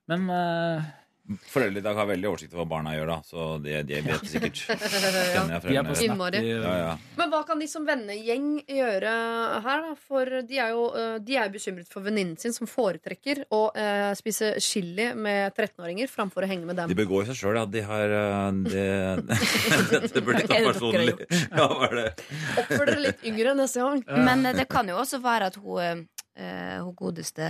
Men 0.07 0.29
eh, 0.29 0.81
Foreldre 1.51 1.81
i 1.81 1.85
dag 1.85 1.97
har 1.99 2.07
veldig 2.07 2.29
oversikt 2.29 2.53
over 2.55 2.63
hva 2.63 2.69
barna 2.77 2.93
gjør, 2.95 3.09
da. 3.11 3.17
Så 3.27 3.47
det, 3.63 3.81
de 3.89 4.01
vet 4.05 4.23
det 4.23 4.31
sikkert. 4.31 4.61
ja, 5.35 5.43
de 5.63 5.75
er 5.75 5.87
på 5.87 5.97
Ja, 6.39 6.75
ja. 6.79 6.93
Men 7.19 7.33
hva 7.33 7.41
kan 7.47 7.59
de 7.59 7.67
som 7.67 7.87
vennegjeng 7.87 8.61
gjøre 8.63 9.15
her, 9.65 9.83
da? 9.87 9.95
For 10.07 10.39
de 10.47 10.61
er 10.63 10.75
jo 10.75 10.87
eh, 10.95 11.17
de 11.23 11.39
er 11.39 11.51
bekymret 11.51 11.91
for 11.91 12.05
venninnen 12.05 12.37
sin, 12.39 12.55
som 12.55 12.69
foretrekker 12.69 13.43
å 13.53 13.61
eh, 13.75 14.11
spise 14.19 14.53
chili 14.63 15.09
med 15.17 15.51
13-åringer 15.55 16.11
framfor 16.11 16.47
å 16.47 16.51
henge 16.51 16.69
med 16.69 16.79
dem. 16.79 16.91
De 16.91 16.99
begår 16.99 17.27
seg 17.29 17.41
sjøl, 17.41 17.59
ja. 17.59 17.65
De 17.67 17.83
har 17.87 18.15
de, 18.63 18.85
det, 19.27 19.41
Dette 20.07 20.23
burde 20.23 20.43
de 20.43 20.51
ta 20.51 20.61
personlig. 20.63 21.15
Ja, 21.51 21.67
det? 21.91 22.07
Oppfør 22.61 22.85
dere 22.89 23.03
litt 23.03 23.25
yngre 23.27 23.55
neste 23.57 23.83
gang. 23.83 24.03
Men 24.23 24.45
eh, 24.45 24.55
det 24.57 24.67
kan 24.71 24.87
jo 24.89 24.97
også 25.01 25.19
være 25.23 25.51
at 25.51 25.59
hun, 25.61 26.05
eh, 26.37 26.77
hun 26.83 26.93
godeste 26.95 27.47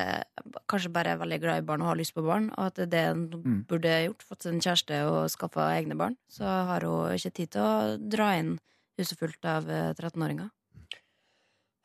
kanskje 0.71 0.91
bare 0.95 1.13
er 1.13 1.19
veldig 1.21 1.39
glad 1.43 1.61
i 1.61 1.65
barn 1.67 1.81
og 1.83 1.89
har 1.91 1.99
lyst 1.99 2.15
på 2.15 2.23
barn, 2.25 2.49
og 2.57 2.69
at 2.71 2.75
det 2.79 2.87
er 2.87 2.91
det 2.95 3.05
hun 3.11 3.43
Mm. 3.43 3.59
burde 3.67 3.93
gjort. 4.07 4.23
Fått 4.23 4.43
seg 4.47 4.53
en 4.55 4.61
kjæreste 4.63 5.01
og 5.11 5.29
skaffa 5.29 5.67
egne 5.77 5.97
barn. 5.99 6.15
Så 6.31 6.43
har 6.47 6.81
hun 6.87 7.11
ikke 7.15 7.33
tid 7.33 7.51
til 7.51 7.61
å 7.61 7.97
dra 8.09 8.31
inn 8.39 8.55
huset 8.97 9.19
fullt 9.19 9.45
av 9.45 9.69
eh, 9.69 9.93
13-åringer. 9.93 10.49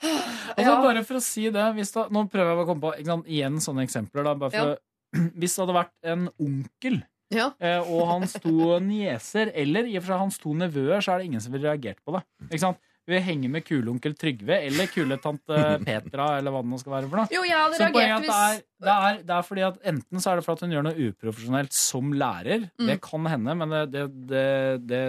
Altså, 0.03 0.69
Ja. 0.69 0.83
Bare 0.83 1.05
for 1.07 1.17
å 1.17 1.23
si 1.23 1.45
det 1.55 1.63
hvis 1.77 1.93
da, 1.95 2.09
Nå 2.13 2.25
prøver 2.31 2.51
jeg 2.53 2.65
å 2.65 2.67
komme 2.69 2.83
på 2.83 3.05
sant, 3.07 3.27
igjen 3.31 3.61
sånne 3.63 3.85
eksempler. 3.87 4.25
Da, 4.27 4.35
bare 4.35 4.51
for, 4.51 4.73
ja. 4.75 4.77
Hvis 5.39 5.55
det 5.57 5.63
hadde 5.65 5.77
vært 5.79 6.11
en 6.13 6.29
onkel 6.43 7.03
Ja. 7.33 7.51
eh, 7.61 7.81
og 7.81 8.07
hans 8.11 8.35
to 8.43 8.79
nieser, 8.85 9.53
eller 9.55 9.87
i 9.89 9.97
og 9.97 10.03
for 10.05 10.13
seg 10.13 10.19
hans 10.27 10.39
to 10.43 10.53
nevøer, 10.55 11.01
så 11.01 11.15
er 11.15 11.19
det 11.23 11.27
ingen 11.31 11.41
som 11.41 11.53
ville 11.55 11.69
reagert 11.71 12.01
på 12.05 12.13
det. 12.17 12.23
Ikke 12.51 12.61
sant? 12.67 12.79
Vi 13.11 13.19
henger 13.19 13.51
med 13.51 13.65
kuleonkel 13.67 14.15
Trygve 14.19 14.61
eller 14.69 14.91
kuletante 14.93 15.63
Petra, 15.87 16.29
eller 16.39 16.55
hva 16.55 16.61
det 16.63 16.71
nå 16.71 16.79
skal 16.79 16.95
være 16.95 17.09
for 17.11 17.23
noe. 17.23 17.33
Jo, 17.35 17.43
jeg 17.49 17.59
hadde 17.59 17.79
Så 17.81 17.87
er 17.89 17.97
reagert 17.97 18.27
hvis... 18.27 18.31
det 18.31 18.43
er, 18.43 18.61
det, 18.87 18.95
er, 18.95 19.23
det 19.27 19.37
er 19.37 19.49
fordi 19.49 19.65
at 19.67 19.81
enten 19.93 20.23
så 20.23 20.33
er 20.33 20.39
det 20.39 20.47
for 20.47 20.55
at 20.55 20.63
hun 20.63 20.77
gjør 20.77 20.87
noe 20.87 21.09
uprofesjonelt 21.09 21.75
som 21.77 22.13
lærer. 22.15 22.69
Mm. 22.79 22.93
Det 22.93 22.99
kan 23.03 23.31
hende, 23.33 23.57
men 23.63 23.75
det, 23.75 23.83
det, 23.95 24.05
det, 24.31 24.45
det, 24.93 25.03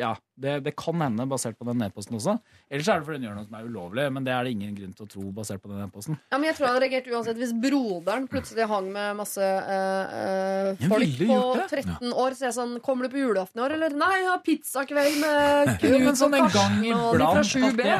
ja, 0.00 0.14
det, 0.36 0.54
det 0.66 0.72
kan 0.76 1.00
hende 1.00 1.24
basert 1.28 1.56
på 1.56 1.64
den 1.68 1.80
e-posten 1.86 2.18
også. 2.18 2.36
Ellers 2.68 2.88
er 2.92 3.00
det 3.00 3.08
fordi 3.08 3.20
hun 3.20 3.26
gjør 3.26 3.36
noe 3.38 3.46
som 3.46 3.56
er 3.56 3.68
ulovlig, 3.70 4.04
men 4.12 4.26
det 4.26 4.34
er 4.34 4.44
det 4.44 4.52
ingen 4.52 4.74
grunn 4.76 4.92
til 4.98 5.06
å 5.06 5.10
tro 5.14 5.24
basert 5.38 5.62
på 5.62 5.70
den 5.70 5.84
e-posten. 5.86 6.18
Ja, 6.28 6.36
men 6.36 6.50
jeg 6.50 6.58
tror 6.58 6.68
han 6.68 6.74
hadde 6.76 6.84
reagert 6.84 7.08
uansett 7.12 7.40
hvis 7.40 7.54
broderen 7.62 8.28
plutselig 8.30 8.68
hang 8.68 8.90
med 8.92 9.16
masse 9.22 9.40
øh, 9.40 10.16
øh, 10.20 10.84
folk 10.92 11.16
på 11.22 11.30
gjort 11.30 11.62
det. 11.62 11.82
13 11.86 12.12
år. 12.12 12.36
Så 12.36 12.48
jeg 12.48 12.56
sånn 12.58 12.76
Kommer 12.84 13.08
du 13.08 13.14
på 13.16 13.22
julaften 13.22 13.62
i 13.62 13.64
år, 13.64 13.76
eller? 13.78 13.96
Nei, 13.96 14.12
jeg 14.20 14.28
har 14.28 14.42
pizzakveld 14.44 15.20
med 15.22 15.72
Jo, 15.86 16.00
Knut 16.04 16.20
sånn 16.20 16.36
og 16.36 16.44
Karsten 16.46 16.88
og 16.92 17.16
de 17.16 17.30
fra 17.32 17.46
7B. 17.52 17.92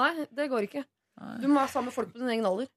Nei, 0.00 0.12
det 0.32 0.48
går 0.52 0.70
ikke. 0.70 0.86
Du 1.42 1.50
må 1.50 1.60
være 1.60 1.70
sammen 1.74 1.92
med 1.92 1.96
folk 1.96 2.14
på 2.14 2.22
din 2.22 2.32
egen 2.32 2.48
alder. 2.48 2.70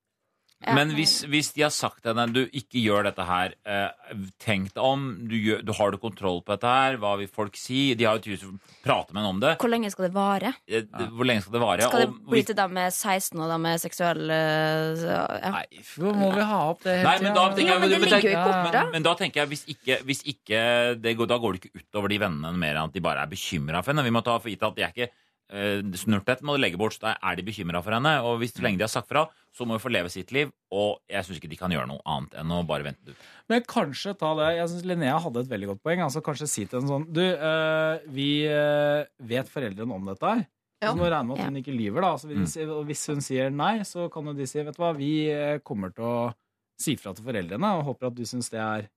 Men 0.74 0.90
hvis, 0.98 1.14
hvis 1.30 1.52
de 1.54 1.62
har 1.66 1.74
sagt 1.74 2.02
til 2.02 2.14
henne 2.16 2.34
du 2.34 2.42
ikke 2.48 2.82
gjør 2.82 3.06
dette 3.10 3.26
her, 3.28 3.54
eh, 3.70 4.16
tenk 4.42 4.72
deg 4.74 4.82
om, 4.82 5.04
du, 5.30 5.36
gjør, 5.38 5.62
du 5.68 5.72
har 5.78 5.92
du 5.94 5.98
kontroll 6.02 6.42
på 6.42 6.56
dette 6.56 6.72
her, 6.72 6.98
hva 7.02 7.12
vil 7.20 7.30
folk 7.30 7.56
si? 7.60 7.94
De 7.94 8.08
har 8.08 8.18
jo 8.18 8.24
tydeligvis 8.26 8.80
pratet 8.86 9.14
med 9.14 9.22
henne 9.22 9.34
om 9.36 9.42
det. 9.44 9.54
Hvor 9.62 9.70
lenge 9.72 9.92
skal 9.94 10.08
det 10.08 10.14
vare? 10.16 10.54
Eh, 10.66 10.88
Hvor 11.14 11.30
lenge 11.30 11.46
skal 11.46 11.58
det 11.58 11.62
vare? 11.66 11.90
Skal 11.90 12.06
det 12.06 12.10
Og 12.10 12.32
bli 12.34 12.44
til 12.48 12.58
dem 12.58 12.74
med 12.80 12.94
16 12.94 13.44
og 13.46 13.52
dem 13.54 13.66
med 13.68 13.84
seksuell 13.84 14.24
eh, 14.34 15.04
ja. 15.06 15.52
Nei, 15.60 15.66
hvor 15.94 16.16
må 16.18 16.32
vi 16.36 16.48
ha 16.50 16.62
opp 16.72 16.82
det 16.88 16.98
Nei, 17.06 17.16
men 17.22 17.36
da, 17.38 17.46
tenker 17.52 17.70
Ja, 17.70 17.76
jeg, 17.78 17.84
men 17.84 17.94
det 17.94 18.00
ligger 18.06 18.26
jo 18.26 18.34
i 18.34 18.40
kortet. 18.42 18.74
men, 18.80 18.92
men 18.96 19.06
da 19.06 19.16
tenker 19.20 19.44
jeg 19.44 19.52
hvis 19.54 19.66
ikke, 19.76 20.00
hvis 20.08 20.24
ikke 20.34 20.64
det 21.04 21.16
går, 21.20 21.30
Da 21.30 21.38
går 21.42 21.56
det 21.56 21.62
ikke 21.64 21.84
utover 21.84 22.12
de 22.16 22.20
vennene 22.26 22.56
mer 22.58 22.80
enn 22.80 22.90
at 22.90 22.96
de 22.96 23.04
bare 23.06 23.26
er 23.26 23.32
bekymra 23.32 23.84
for 23.84 23.94
henne. 23.94 24.06
Vi 24.08 24.14
må 24.16 24.24
ta 24.26 24.38
for 24.40 24.50
gitt 24.52 24.64
at 24.66 24.76
de 24.78 24.86
er 24.88 24.94
ikke 24.96 25.12
Snurtet 25.50 26.42
må 26.42 26.56
du 26.56 26.62
legge 26.64 26.78
bort, 26.82 26.96
så 26.98 27.04
da 27.04 27.12
er 27.22 27.36
de 27.38 27.44
bekymra 27.46 27.82
for 27.86 27.94
henne. 27.96 28.14
Og 28.26 28.40
hvis 28.42 28.54
så 28.56 28.64
lenge 28.66 28.80
de 28.82 28.86
har 28.88 28.92
sagt 28.92 29.08
fra, 29.12 29.28
så 29.56 29.66
må 29.68 29.78
hun 29.78 29.84
få 29.84 29.92
leve 29.94 30.10
sitt 30.12 30.32
liv. 30.36 30.50
Og 30.74 30.98
jeg 31.12 31.24
syns 31.28 31.38
ikke 31.40 31.52
de 31.52 31.60
kan 31.60 31.72
gjøre 31.72 31.88
noe 31.92 32.02
annet 32.10 32.34
enn 32.42 32.52
å 32.56 32.64
bare 32.68 32.88
vente 32.88 33.14
ut. 33.14 33.28
Men 33.52 33.62
kanskje 33.70 34.16
ta 34.18 34.32
det 34.40 34.48
Jeg 34.58 34.72
syns 34.72 34.88
Linnea 34.90 35.20
hadde 35.22 35.44
et 35.46 35.52
veldig 35.52 35.70
godt 35.74 35.84
poeng. 35.86 36.02
Altså 36.08 36.24
Kanskje 36.26 36.48
si 36.50 36.66
til 36.66 36.82
en 36.82 36.90
sånn 36.90 37.06
Du, 37.14 37.22
eh, 37.22 38.00
vi 38.10 38.30
eh, 38.50 39.06
vet 39.22 39.52
foreldrene 39.52 39.94
om 39.96 40.10
dette 40.10 40.26
her. 40.34 40.44
Ja. 40.82 40.90
Så 40.92 40.98
må 41.00 41.06
regne 41.08 41.30
med 41.30 41.40
at 41.40 41.46
hun 41.48 41.62
ikke 41.62 41.78
lyver. 41.78 42.02
da 42.02 42.10
Altså, 42.18 42.28
hvis, 42.34 42.58
Mm. 42.58 42.84
Hvis 42.90 43.06
hun 43.08 43.22
sier 43.22 43.50
nei, 43.54 43.80
så 43.88 44.10
kan 44.12 44.26
jo 44.26 44.34
de 44.34 44.46
si 44.50 44.60
Vet 44.62 44.76
du 44.76 44.82
hva, 44.82 44.92
vi 44.98 45.30
eh, 45.32 45.60
kommer 45.64 45.94
til 45.94 46.04
å 46.04 46.34
si 46.82 46.98
fra 47.00 47.14
til 47.16 47.24
foreldrene 47.24 47.70
og 47.78 47.86
håper 47.94 48.08
at 48.10 48.16
du 48.18 48.26
syns 48.28 48.50
det 48.52 48.60
er 48.60 48.90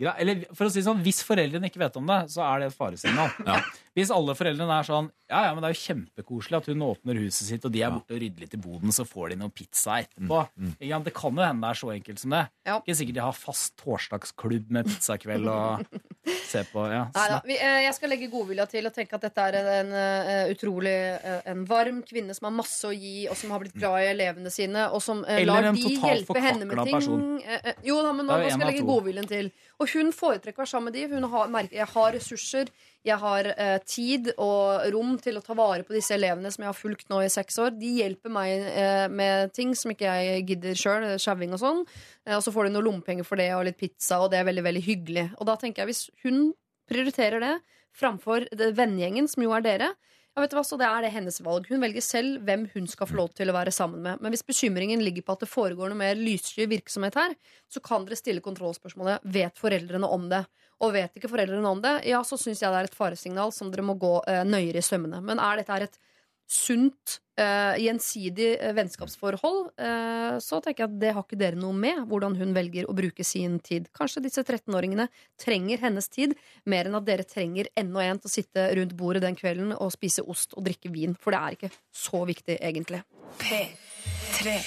greit. 0.00 0.16
Eller 0.22 0.46
for 0.56 0.64
å 0.64 0.72
si 0.72 0.80
sånn, 0.80 1.02
hvis 1.04 1.20
foreldrene 1.26 1.68
ikke 1.68 1.82
vet 1.82 1.98
om 2.00 2.06
det, 2.08 2.22
så 2.32 2.40
er 2.46 2.62
det 2.62 2.70
et 2.70 2.78
faresignal. 2.78 3.28
Ja. 3.44 3.58
Hvis 3.92 4.08
alle 4.14 4.32
foreldrene 4.32 4.72
er 4.80 4.86
sånn 4.88 5.10
Ja, 5.32 5.46
ja, 5.46 5.52
men 5.56 5.62
det 5.64 5.70
er 5.70 5.74
jo 5.74 5.80
kjempekoselig 5.86 6.56
at 6.58 6.66
hun 6.68 6.82
åpner 6.84 7.16
huset 7.16 7.46
sitt, 7.48 7.64
og 7.64 7.72
de 7.72 7.80
er 7.80 7.86
Ja. 7.88 7.90
borte 7.96 8.12
og 8.12 8.20
rydder 8.20 8.40
litt 8.44 8.52
i 8.52 8.60
boden, 8.60 8.92
så 8.92 9.04
får 9.08 9.30
de 9.30 9.36
noe 9.40 9.48
pizza 9.48 9.94
etterpå. 10.02 10.40
Mm, 10.60 10.74
mm. 10.76 11.04
Det 11.06 11.14
kan 11.16 11.32
jo 11.36 11.40
hende 11.42 11.62
det 11.64 11.70
er 11.70 11.78
så 11.80 11.88
enkelt 11.94 12.18
som 12.20 12.30
det. 12.36 12.42
Ja. 12.68 12.74
Ikke 12.82 12.96
sikkert 12.98 13.14
de 13.16 13.22
har 13.24 13.32
fast 13.32 13.72
torsdagsklubb 13.80 14.70
med 14.76 14.84
pizzakveld 14.90 15.48
og 15.48 15.86
se 16.52 16.64
på 16.68 16.84
ja, 16.84 17.06
Neida, 17.14 17.38
snap. 17.38 17.46
vi, 17.48 17.56
eh, 17.56 17.78
jeg 17.86 17.94
skal 17.96 18.12
legge 18.12 18.28
godvilja 18.32 18.66
til 18.68 18.86
og 18.86 18.92
tenke 18.92 19.16
at 19.16 19.24
dette 19.24 19.46
er 19.48 19.56
en, 19.80 19.92
eh, 20.02 20.52
utrolig 20.52 20.92
eh, 21.24 21.40
en 21.54 21.64
varm 21.64 22.02
kvinne 22.04 22.36
som 22.36 22.50
har 22.50 22.56
masse 22.58 22.84
å 22.84 22.92
gi, 22.92 23.26
og 23.32 23.36
som 23.40 23.50
har 23.56 23.64
blitt 23.64 23.74
glad 23.80 24.02
i 24.04 24.10
elevene 24.12 24.52
sine, 24.52 24.84
og 24.92 25.00
som 25.00 25.24
eh, 25.24 25.44
lar 25.48 25.62
de 25.72 25.72
hjelpe 25.96 26.40
henne 26.44 26.68
med 26.68 26.76
ting. 26.84 26.92
person. 26.92 27.40
Jo 27.88 28.02
da, 28.04 28.12
men 28.12 28.26
nå, 28.28 28.36
nå 28.36 28.50
skal 28.52 28.66
jeg 28.66 28.74
legge 28.74 28.86
godviljen 28.92 29.28
til. 29.32 29.48
Og 29.80 29.88
hun 29.96 30.12
foretrekker 30.12 30.60
å 30.60 30.66
være 30.66 30.74
sammen 30.76 30.92
med 30.92 31.00
de. 31.00 31.08
Hun 31.16 31.24
har, 31.32 31.48
merker, 31.48 31.76
jeg 31.80 31.88
har 31.96 32.12
ressurser, 32.12 32.68
jeg 33.02 33.18
har 33.18 33.48
eh, 33.50 33.78
tid 33.82 34.28
og 34.36 34.84
rom 34.94 35.16
til 35.22 35.38
å 35.38 35.42
ta 35.42 35.56
vare 35.58 35.82
på 35.86 35.94
disse 35.94 36.14
elevene 36.14 36.52
som 36.54 36.62
jeg 36.62 36.70
har 36.70 36.78
fulgt 36.78 37.08
nå 37.10 37.18
i 37.24 37.30
seks 37.32 37.58
år. 37.64 37.74
De 37.74 37.90
hjelper 37.98 38.30
meg 38.30 38.66
eh, 38.70 39.06
med 39.10 39.50
ting 39.56 39.74
som 39.78 39.90
ikke 39.90 40.06
jeg 40.06 40.44
gidder 40.52 40.78
sjøl, 40.78 41.06
sjauing 41.22 41.56
og 41.56 41.62
sånn. 41.62 41.82
Eh, 42.28 42.36
og 42.36 42.44
så 42.46 42.54
får 42.54 42.68
de 42.68 42.76
noe 42.76 42.86
lommepenger 42.86 43.26
for 43.26 43.42
det 43.42 43.48
og 43.56 43.66
litt 43.66 43.80
pizza, 43.80 44.20
og 44.22 44.30
det 44.30 44.38
er 44.38 44.46
veldig, 44.46 44.66
veldig 44.68 44.84
hyggelig. 44.86 45.26
Og 45.40 45.50
da 45.50 45.58
tenker 45.58 45.82
jeg, 45.82 45.90
hvis 45.90 46.04
hun 46.22 46.52
prioriterer 46.90 47.42
det 47.42 47.56
framfor 47.98 48.46
det 48.54 48.70
vennegjengen, 48.78 49.26
som 49.28 49.42
jo 49.44 49.54
er 49.56 49.66
dere, 49.66 49.90
ja, 50.32 50.40
vet 50.40 50.52
du 50.52 50.56
hva, 50.56 50.64
så 50.64 50.78
det 50.80 50.86
er 50.88 51.04
det 51.04 51.10
hennes 51.12 51.38
valg. 51.44 51.66
Hun 51.68 51.82
velger 51.82 52.04
selv 52.04 52.40
hvem 52.46 52.64
hun 52.72 52.86
skal 52.88 53.08
få 53.10 53.18
lov 53.18 53.34
til 53.36 53.52
å 53.52 53.56
være 53.56 53.74
sammen 53.74 54.00
med. 54.00 54.22
Men 54.24 54.32
hvis 54.32 54.46
bekymringen 54.48 55.02
ligger 55.04 55.26
på 55.26 55.34
at 55.36 55.44
det 55.44 55.50
foregår 55.52 55.92
noe 55.92 56.00
mer 56.00 56.16
lyssky 56.16 56.64
virksomhet 56.70 57.18
her, 57.20 57.34
så 57.68 57.82
kan 57.84 58.06
dere 58.08 58.16
stille 58.16 58.44
kontrollspørsmålet 58.44 59.26
vet 59.34 59.60
foreldrene 59.60 60.08
om 60.08 60.30
det. 60.32 60.40
Og 60.82 60.94
vet 60.96 61.18
ikke 61.18 61.30
foreldrene 61.30 61.68
om 61.68 61.82
det, 61.84 61.98
ja, 62.08 62.22
så 62.24 62.38
syns 62.40 62.62
jeg 62.64 62.72
det 62.72 62.80
er 62.80 62.88
et 62.88 62.96
faresignal 62.96 63.52
som 63.54 63.68
dere 63.70 63.84
må 63.86 63.98
gå 64.00 64.14
eh, 64.30 64.40
nøyere 64.48 64.80
i 64.80 64.86
sømmene. 64.86 65.20
Men 65.22 65.42
er 65.42 65.60
dette 65.60 65.76
her 65.76 65.84
et 65.84 66.00
sunt, 66.48 67.18
eh, 67.40 67.80
gjensidig 67.82 68.48
eh, 68.58 68.72
vennskapsforhold, 68.76 69.60
uh, 69.80 70.38
så 70.42 70.60
tenker 70.62 70.84
jeg 70.84 70.90
at 70.90 70.98
det 71.02 71.12
har 71.16 71.24
ikke 71.24 71.38
dere 71.40 71.58
noe 71.58 71.76
med, 71.76 72.04
hvordan 72.10 72.36
hun 72.40 72.54
velger 72.56 72.88
å 72.88 72.96
bruke 72.96 73.24
sin 73.26 73.58
tid. 73.64 73.88
Kanskje 73.96 74.24
disse 74.26 74.44
13-åringene 74.44 75.08
trenger 75.40 75.82
hennes 75.84 76.08
tid 76.12 76.36
mer 76.68 76.88
enn 76.88 76.98
at 76.98 77.08
dere 77.08 77.26
trenger 77.28 77.70
enda 77.78 78.06
en 78.06 78.22
til 78.22 78.30
å 78.30 78.34
sitte 78.36 78.66
rundt 78.78 78.96
bordet 78.98 79.24
den 79.24 79.38
kvelden 79.38 79.74
og 79.76 79.92
spise 79.94 80.24
ost 80.24 80.56
og 80.56 80.66
drikke 80.68 80.92
vin. 80.92 81.16
For 81.18 81.34
det 81.34 81.42
er 81.42 81.58
ikke 81.58 81.72
så 82.04 82.24
viktig, 82.28 82.58
egentlig. 82.60 83.02
P3 83.42 84.58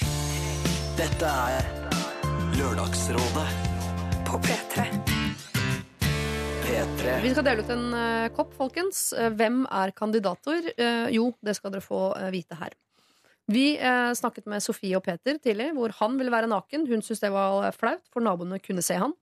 Dette 0.96 1.34
er 1.50 1.70
Lørdagsrådet 2.56 3.50
på 4.26 4.40
P3. 4.46 5.15
P3. 6.76 7.20
Vi 7.22 7.30
skal 7.32 7.44
dele 7.46 7.62
ut 7.64 7.70
en 7.72 7.86
uh, 7.96 8.30
kopp, 8.36 8.50
folkens. 8.56 9.08
Eh, 9.16 9.30
hvem 9.32 9.62
er 9.72 9.94
kandidator? 9.96 10.66
Uh, 10.76 11.06
jo, 11.14 11.30
det 11.40 11.56
skal 11.56 11.72
dere 11.72 11.84
få 11.84 12.10
uh, 12.12 12.26
vite 12.34 12.58
her. 12.60 12.74
Vi 13.46 13.76
eh, 13.78 14.12
snakket 14.18 14.48
med 14.50 14.62
Sofie 14.64 14.96
og 14.98 15.04
Peter 15.06 15.36
tidlig, 15.38 15.68
hvor 15.76 15.92
han 16.00 16.16
ville 16.18 16.32
være 16.34 16.50
naken. 16.50 16.88
Hun 16.90 16.98
syntes 16.98 17.22
det 17.22 17.30
var 17.30 17.70
flaut, 17.76 18.02
for 18.10 18.24
naboene 18.26 18.58
kunne 18.58 18.82
se 18.82 18.96
han. 18.98 19.14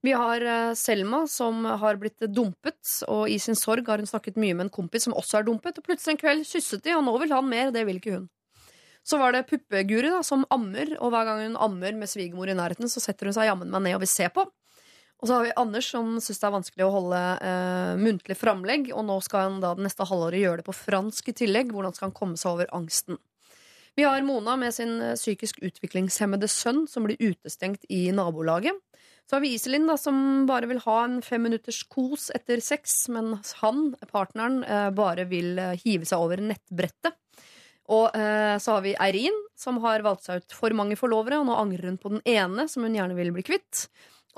Vi 0.00 0.14
har 0.16 0.40
eh, 0.40 0.72
Selma, 0.80 1.26
som 1.28 1.66
har 1.68 2.00
blitt 2.00 2.24
dumpet, 2.32 2.80
og 3.04 3.28
i 3.28 3.36
sin 3.36 3.58
sorg 3.58 3.84
har 3.92 4.00
hun 4.00 4.08
snakket 4.08 4.40
mye 4.40 4.56
med 4.56 4.70
en 4.70 4.72
kompis 4.72 5.04
som 5.04 5.12
også 5.12 5.42
er 5.42 5.46
dumpet, 5.50 5.76
og 5.76 5.84
plutselig 5.84 6.16
en 6.16 6.22
kveld 6.22 6.46
kysset 6.48 6.86
de, 6.88 6.96
og 6.96 7.04
nå 7.04 7.18
vil 7.20 7.36
han 7.36 7.50
mer, 7.52 7.74
det 7.74 7.84
vil 7.84 8.00
ikke 8.00 8.16
hun. 8.16 8.30
Så 9.04 9.20
var 9.20 9.36
det 9.36 9.44
Puppeguri, 9.52 10.08
da, 10.08 10.24
som 10.24 10.48
ammer, 10.48 10.96
og 10.96 11.12
hver 11.12 11.28
gang 11.28 11.44
hun 11.44 11.60
ammer 11.60 12.00
med 12.00 12.08
svigermor 12.08 12.48
i 12.48 12.56
nærheten, 12.56 12.88
så 12.88 13.04
setter 13.04 13.28
hun 13.28 13.36
seg 13.36 13.52
jammen 13.52 13.68
meg 13.70 13.84
ned 13.84 14.00
og 14.00 14.06
vil 14.08 14.14
se 14.16 14.32
på. 14.32 14.48
Og 15.20 15.28
så 15.28 15.36
har 15.36 15.44
vi 15.44 15.56
Anders 15.60 15.90
som 15.92 16.14
syns 16.16 16.40
det 16.40 16.46
er 16.48 16.54
vanskelig 16.54 16.84
å 16.86 16.92
holde 16.94 17.18
eh, 17.44 17.96
muntlig 18.00 18.38
framlegg, 18.40 18.88
og 18.96 19.04
nå 19.04 19.18
skal 19.24 19.46
han 19.46 19.58
da 19.60 19.74
det 19.76 19.84
neste 19.84 20.06
halvåret 20.08 20.40
gjøre 20.40 20.62
det 20.62 20.68
på 20.70 20.76
fransk 20.76 21.28
i 21.28 21.36
tillegg. 21.42 21.74
Hvordan 21.76 21.96
skal 21.96 22.08
han 22.08 22.16
komme 22.16 22.40
seg 22.40 22.54
over 22.54 22.70
angsten? 22.76 23.20
Vi 23.98 24.06
har 24.06 24.22
Mona 24.24 24.54
med 24.56 24.72
sin 24.72 24.96
eh, 25.04 25.18
psykisk 25.18 25.60
utviklingshemmede 25.66 26.48
sønn 26.48 26.86
som 26.88 27.04
blir 27.04 27.20
utestengt 27.20 27.84
i 27.92 28.06
nabolaget. 28.16 28.78
Så 29.30 29.36
har 29.36 29.44
vi 29.44 29.52
Iselin, 29.54 29.84
da, 29.86 29.94
som 30.00 30.46
bare 30.48 30.66
vil 30.66 30.80
ha 30.82 30.96
en 31.04 31.20
fem 31.22 31.44
minutters 31.46 31.84
kos 31.86 32.32
etter 32.34 32.58
sex, 32.64 33.04
men 33.14 33.36
han, 33.60 33.90
partneren, 34.10 34.64
eh, 34.64 34.88
bare 34.90 35.28
vil 35.30 35.52
eh, 35.60 35.76
hive 35.84 36.08
seg 36.08 36.24
over 36.24 36.40
nettbrettet. 36.42 37.14
Og 37.90 38.16
eh, 38.16 38.56
så 38.62 38.74
har 38.74 38.82
vi 38.82 38.96
Eirin, 38.98 39.36
som 39.58 39.78
har 39.84 40.02
valgt 40.02 40.26
seg 40.26 40.42
ut 40.42 40.56
for 40.56 40.74
mange 40.74 40.98
forlovere, 40.98 41.38
og 41.38 41.46
nå 41.46 41.60
angrer 41.60 41.92
hun 41.92 42.00
på 42.02 42.10
den 42.16 42.24
ene, 42.26 42.66
som 42.70 42.86
hun 42.86 42.96
gjerne 42.98 43.14
vil 43.18 43.30
bli 43.36 43.44
kvitt. 43.46 43.84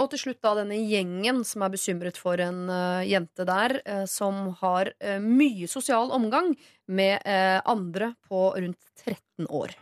Og 0.02 0.10
til 0.10 0.18
slutt 0.18 0.42
da 0.42 0.56
denne 0.58 0.80
gjengen 0.82 1.44
som 1.46 1.62
er 1.62 1.72
bekymret 1.72 2.18
for 2.18 2.40
en 2.42 2.66
uh, 2.66 3.06
jente 3.06 3.46
der 3.46 3.78
uh, 3.86 4.04
som 4.10 4.48
har 4.58 4.90
uh, 4.98 5.22
mye 5.22 5.70
sosial 5.70 6.10
omgang 6.10 6.52
med 6.92 7.22
andre 7.64 8.10
på 8.28 8.50
rundt 8.58 8.90
13 9.06 9.46
år. 9.48 9.72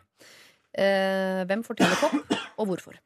Eh, 0.70 1.42
hvem 1.50 1.62
forteller 1.66 1.98
kopp, 1.98 2.34
og 2.60 2.68
hvorfor? 2.70 2.98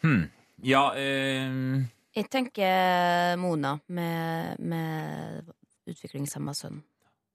Hmm. 0.00 0.28
Ja 0.64 0.94
eh, 0.96 1.84
Jeg 2.16 2.28
tenker 2.32 3.36
Mona 3.38 3.74
med, 3.92 4.62
med 4.64 5.50
utviklingshemma 5.90 6.54
sønn. 6.56 6.80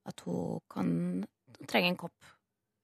At 0.09 0.23
hun 0.25 0.63
kan 0.71 0.87
hun 1.59 1.69
trenger 1.69 1.93
en 1.93 1.99
kopp. 1.99 2.31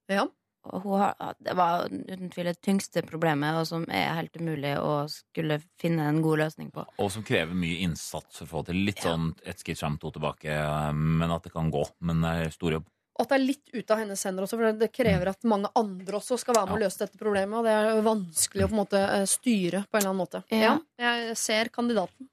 Ja. 0.08 0.28
Og 0.68 0.82
hun 0.84 1.00
har, 1.00 1.34
det 1.40 1.54
var 1.56 1.86
uten 1.88 2.28
tvil 2.30 2.50
det 2.50 2.60
tyngste 2.60 3.00
problemet, 3.08 3.56
og 3.56 3.66
som 3.66 3.86
er 3.88 4.10
helt 4.18 4.34
umulig 4.36 4.74
å 4.76 5.06
skulle 5.08 5.56
finne 5.80 6.04
en 6.10 6.20
god 6.22 6.42
løsning 6.42 6.68
på. 6.74 6.84
Og 7.00 7.08
som 7.14 7.24
krever 7.24 7.56
mye 7.56 7.78
innsats 7.86 8.42
for 8.42 8.44
å 8.44 8.50
få 8.50 8.64
til. 8.68 8.82
Litt 8.84 9.00
sånn 9.00 9.30
ett 9.48 9.62
skritt 9.62 9.80
fram, 9.80 9.96
to 9.98 10.10
tilbake, 10.12 10.52
eh, 10.52 10.92
men 10.92 11.32
at 11.32 11.46
det 11.48 11.52
kan 11.54 11.70
gå. 11.72 11.86
Men 12.04 12.20
det 12.20 12.34
er 12.44 12.50
stor 12.52 12.76
jobb. 12.76 12.88
Og 13.20 13.24
at 13.24 13.32
det 13.32 13.36
er 13.36 13.44
litt 13.44 13.72
ute 13.74 13.92
av 13.92 13.98
hennes 14.00 14.22
hender 14.24 14.44
også, 14.46 14.56
for 14.60 14.72
det 14.80 14.92
krever 14.96 15.28
at 15.32 15.42
mange 15.48 15.68
andre 15.76 16.16
også 16.20 16.38
skal 16.40 16.54
være 16.56 16.70
med 16.70 16.76
å 16.78 16.84
løse 16.84 17.02
dette 17.02 17.18
problemet, 17.20 17.56
og 17.58 17.64
det 17.64 17.72
er 17.76 18.04
vanskelig 18.06 18.64
å 18.64 18.68
på 18.70 18.76
en 18.76 18.80
måte 18.84 19.00
eh, 19.06 19.24
styre 19.28 19.82
på 19.88 19.96
en 19.96 20.00
eller 20.00 20.12
annen 20.12 20.22
måte. 20.22 20.42
Ja, 20.52 20.60
Ja. 21.00 21.16
jeg 21.16 21.36
ser 21.36 21.68
kandidaten. 21.72 22.28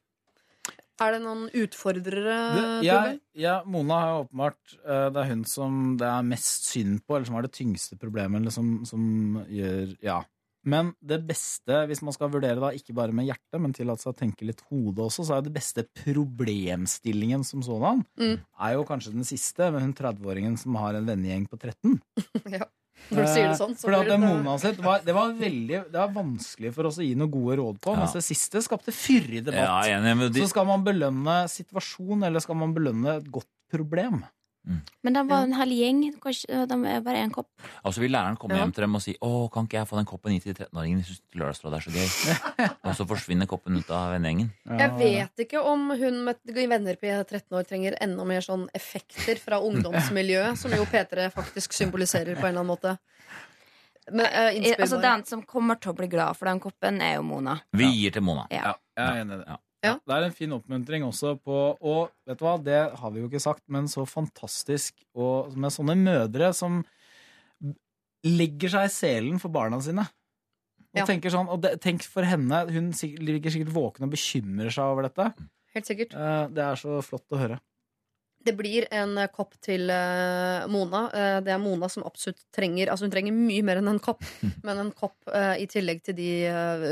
Er 0.99 1.11
det 1.14 1.19
noen 1.22 1.44
utfordrere, 1.53 2.38
Det, 2.56 2.61
Torbjørn? 2.64 2.84
jeg, 2.88 3.19
ja, 3.44 3.57
Mona 3.69 3.99
har 4.02 4.10
jo 4.15 4.24
åpenbart 4.26 4.78
eh, 4.86 5.10
Det 5.14 5.22
er 5.22 5.30
hun 5.30 5.44
som 5.45 5.76
det 5.99 6.07
er 6.10 6.24
mest 6.26 6.65
synd 6.72 7.03
på, 7.06 7.15
eller 7.18 7.26
som 7.30 7.36
har 7.38 7.45
det 7.45 7.53
tyngste 7.53 7.99
problemet, 8.02 8.41
eller 8.41 8.52
som, 8.56 8.72
som 8.90 9.44
gjør 9.49 9.94
Ja. 10.03 10.24
Men 10.68 10.90
det 10.99 11.22
beste, 11.30 11.86
hvis 11.88 12.02
man 12.03 12.11
skal 12.11 12.28
vurdere 12.34 12.60
da 12.60 12.74
ikke 12.76 12.91
bare 12.98 13.14
med 13.15 13.24
hjertet, 13.30 13.61
men 13.61 13.72
tillate 13.78 14.03
seg 14.03 14.11
å 14.11 14.18
tenke 14.19 14.44
litt 14.49 14.60
hodet 14.68 14.99
også, 15.06 15.24
så 15.24 15.38
er 15.38 15.45
det 15.45 15.53
beste 15.56 15.86
problemstillingen 16.03 17.45
som 17.48 17.61
sådan, 17.64 18.03
Mm. 18.19 18.40
er 18.60 18.74
jo 18.74 18.84
kanskje 18.84 19.14
den 19.14 19.24
siste, 19.24 19.72
med 19.72 19.82
hun 19.82 19.94
30-åringen 19.94 20.57
som 20.60 20.76
har 20.76 20.95
en 20.95 21.06
vennegjeng 21.07 21.48
på 21.48 21.57
13. 21.61 22.02
ja. 22.57 22.65
Når 23.07 23.24
du 23.24 23.30
sier 23.32 23.48
det 23.48 23.57
sånn, 23.60 23.76
så 23.80 23.88
det, 23.88 23.99
det 24.10 24.84
var, 24.84 25.03
det, 25.06 25.14
var 25.15 25.34
veldig, 25.40 25.78
det 25.94 25.99
var 26.02 26.10
vanskelig 26.11 26.74
for 26.76 26.90
oss 26.90 26.98
å 26.99 27.06
gi 27.06 27.14
noen 27.15 27.32
gode 27.32 27.56
råd 27.61 27.78
på, 27.84 27.94
Ja. 27.95 28.02
mens 28.03 28.15
det 28.18 28.24
siste 28.26 28.60
skapte 28.65 28.91
fyrig 28.91 29.45
debatt. 29.45 29.88
Ja, 29.88 29.99
enig, 29.99 30.34
de, 30.34 30.41
Så 30.44 30.49
skal 30.52 30.68
man 30.68 30.84
belønne 30.84 31.38
situasjon, 31.52 32.26
eller 32.28 32.44
skal 32.44 32.60
man 32.60 32.74
belønne 32.76 33.18
et 33.22 33.30
godt 33.32 33.48
problem? 33.72 34.26
Men 35.03 35.15
de 35.15 35.22
var 35.30 35.45
en 35.45 35.53
hel 35.56 35.72
gjeng. 35.72 35.99
Kanskje 36.22 36.65
de 36.68 36.77
er 36.91 37.03
bare 37.06 37.22
én 37.23 37.31
kopp. 37.31 37.48
altså 37.85 38.02
vil 38.02 38.11
læreren 38.11 38.38
komme 38.38 38.56
Ja. 38.57 38.64
hjem 38.64 38.73
til 38.73 38.84
dem 38.84 38.95
og 38.95 39.02
si 39.02 39.18
'Å, 39.22 39.52
kan 39.52 39.68
ikke 39.68 39.77
jeg 39.80 39.88
få 39.88 39.95
den 39.98 40.06
koppen 40.06 40.31
hit 40.31 40.44
til 40.44 40.53
13-åringen?' 40.53 40.98
Jeg 40.98 41.06
syns 41.06 41.22
Lørdagsrådet 41.35 41.77
er 41.77 41.84
så 41.85 41.91
gøy. 41.95 42.07
og 42.85 42.95
så 42.95 43.07
forsvinner 43.07 43.48
koppen 43.48 43.77
ut 43.77 43.89
av 43.89 44.14
vennegjengen. 44.14 44.52
Jeg 44.68 44.91
vet 44.98 45.45
ikke 45.48 45.64
om 45.64 45.89
hun 45.89 46.23
med 46.26 46.38
venner 46.45 46.95
på 46.95 47.07
13 47.07 47.57
år 47.57 47.64
trenger 47.64 47.95
enda 48.02 48.26
mer 48.26 48.41
sånn 48.41 48.68
effekter 48.73 49.39
fra 49.39 49.60
ungdomsmiljøet, 49.60 50.57
som 50.57 50.72
jo 50.72 50.84
P3 50.85 51.31
faktisk 51.31 51.73
symboliserer 51.73 52.35
på 52.35 52.48
en 52.48 52.56
eller 52.56 52.60
annen 52.60 52.73
måte. 52.76 52.98
Men, 54.11 54.26
uh, 54.26 54.80
altså. 54.80 55.02
Den 55.02 55.26
som 55.26 55.44
kommer 55.44 55.76
til 55.76 55.91
å 55.91 55.98
bli 55.98 56.07
glad 56.07 56.38
for 56.39 56.48
den 56.48 56.61
koppen, 56.64 57.02
er 57.02 57.18
jo 57.18 57.23
Mona. 57.27 57.57
Vi 57.76 57.89
gir 57.91 58.11
til 58.15 58.23
Mona. 58.23 58.48
Ja. 58.49 58.73
Jeg 58.98 59.07
er 59.07 59.22
enig 59.22 59.35
i 59.35 59.44
det. 59.44 59.57
Ja. 59.88 59.96
Det 60.06 60.16
er 60.18 60.26
en 60.28 60.36
fin 60.36 60.54
oppmuntring 60.56 61.04
også 61.08 61.36
på 61.42 61.58
Og 61.82 62.12
vet 62.28 62.38
du 62.40 62.46
hva, 62.46 62.58
det 62.64 62.80
har 63.00 63.12
vi 63.16 63.22
jo 63.24 63.30
ikke 63.30 63.42
sagt, 63.44 63.64
men 63.72 63.88
så 63.92 64.06
fantastisk 64.08 64.94
og 65.16 65.56
med 65.58 65.72
sånne 65.74 65.96
mødre 65.98 66.52
som 66.54 66.84
legger 68.28 68.72
seg 68.74 68.88
i 68.90 68.94
selen 68.94 69.40
for 69.42 69.54
barna 69.54 69.80
sine. 69.84 70.04
Og 70.94 71.02
Ja. 71.02 71.06
tenker 71.06 71.30
sånn, 71.30 71.48
og 71.50 71.62
det, 71.62 71.80
tenk 71.82 72.02
for 72.04 72.24
henne, 72.24 72.64
hun 72.72 72.92
ligger 72.92 73.52
sikkert 73.54 73.74
våken 73.74 74.04
og 74.08 74.12
bekymrer 74.16 74.72
seg 74.74 74.84
over 74.84 75.04
dette. 75.08 75.34
Helt 75.76 75.86
sikkert. 75.86 76.14
Eh, 76.16 76.48
Det 76.48 76.64
er 76.64 76.76
så 76.76 77.02
flott 77.04 77.28
å 77.32 77.38
høre. 77.38 77.60
Det 78.48 78.53
blir 78.56 78.86
en 78.95 79.18
eh, 79.19 79.28
kopp 79.34 79.57
til 79.64 79.90
eh, 79.91 80.68
Mona. 80.72 81.02
Eh, 81.11 81.38
det 81.44 81.52
er 81.52 81.60
Mona 81.60 81.90
som 81.91 82.06
absolutt 82.07 82.45
trenger 82.56 82.94
Altså 82.94 83.07
hun 83.07 83.11
trenger 83.11 83.36
mye 83.36 83.65
mer 83.65 83.82
enn 83.82 83.91
en 83.91 83.99
kopp, 84.03 84.24
men 84.68 84.80
en 84.80 84.91
kopp 84.95 85.15
i 85.28 85.65
tillegg 85.69 85.99
til 86.06 86.15
de 86.18 86.30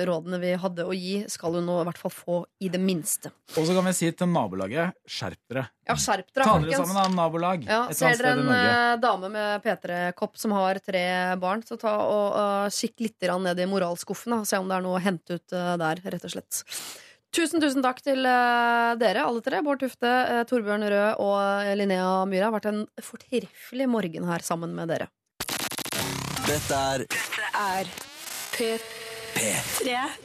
rådene 0.07 0.37
vi 0.41 0.51
hadde 0.59 0.83
å 0.83 0.93
gi, 0.95 1.21
skal 1.31 1.55
hun 1.55 1.65
nå 1.69 1.77
i 1.81 1.85
hvert 1.87 1.99
fall 2.01 2.11
få 2.11 2.39
i 2.65 2.69
det 2.71 2.81
minste. 2.81 3.31
Og 3.55 3.67
så 3.67 3.75
kan 3.77 3.87
vi 3.87 3.93
si 3.95 4.09
til 4.17 4.29
nabolaget, 4.31 4.97
skjerp 5.07 5.39
dere. 5.51 5.65
Ja, 5.87 5.95
skjerp 6.01 6.27
dere, 6.33 6.47
Ta 6.49 6.57
dere 6.59 6.81
sammen, 6.81 6.97
da, 6.97 7.05
nabolag. 7.15 7.65
Ja, 7.69 7.79
ser 7.95 8.19
dere 8.19 8.33
en 8.35 9.01
dame 9.01 9.31
med 9.31 9.63
P3-kopp 9.63 10.35
som 10.41 10.55
har 10.57 10.81
tre 10.83 11.05
barn, 11.41 11.63
så 11.65 11.79
ta 11.79 11.95
og 12.03 12.35
uh, 12.35 12.67
kikk 12.73 13.07
litt 13.07 13.29
ned 13.45 13.63
i 13.63 13.69
moralskuffen 13.69 14.41
og 14.41 14.47
se 14.49 14.59
om 14.59 14.67
det 14.69 14.79
er 14.79 14.85
noe 14.85 14.99
å 14.99 15.03
hente 15.03 15.39
ut 15.39 15.55
uh, 15.55 15.75
der, 15.79 16.03
rett 16.03 16.27
og 16.27 16.35
slett. 16.35 16.65
Tusen, 17.35 17.59
tusen 17.59 17.83
takk 17.83 17.97
til 17.99 18.23
eh, 18.23 18.91
dere, 18.95 19.25
alle 19.27 19.43
tre. 19.43 19.59
Bård 19.65 19.81
Tufte, 19.83 20.07
eh, 20.07 20.43
Torbjørn 20.47 20.87
Røe 20.87 21.09
og 21.19 21.35
eh, 21.67 21.73
Linnea 21.75 22.23
Myhre. 22.23 22.37
Det 22.39 22.45
har 22.47 22.53
vært 22.55 22.69
en 22.71 22.83
fortreffelig 23.03 23.89
morgen 23.91 24.29
her 24.29 24.45
sammen 24.45 24.71
med 24.77 24.93
dere. 24.93 25.09
Dette 26.45 26.79
er 26.93 27.03
er 27.55 27.91
P3. 28.55 30.24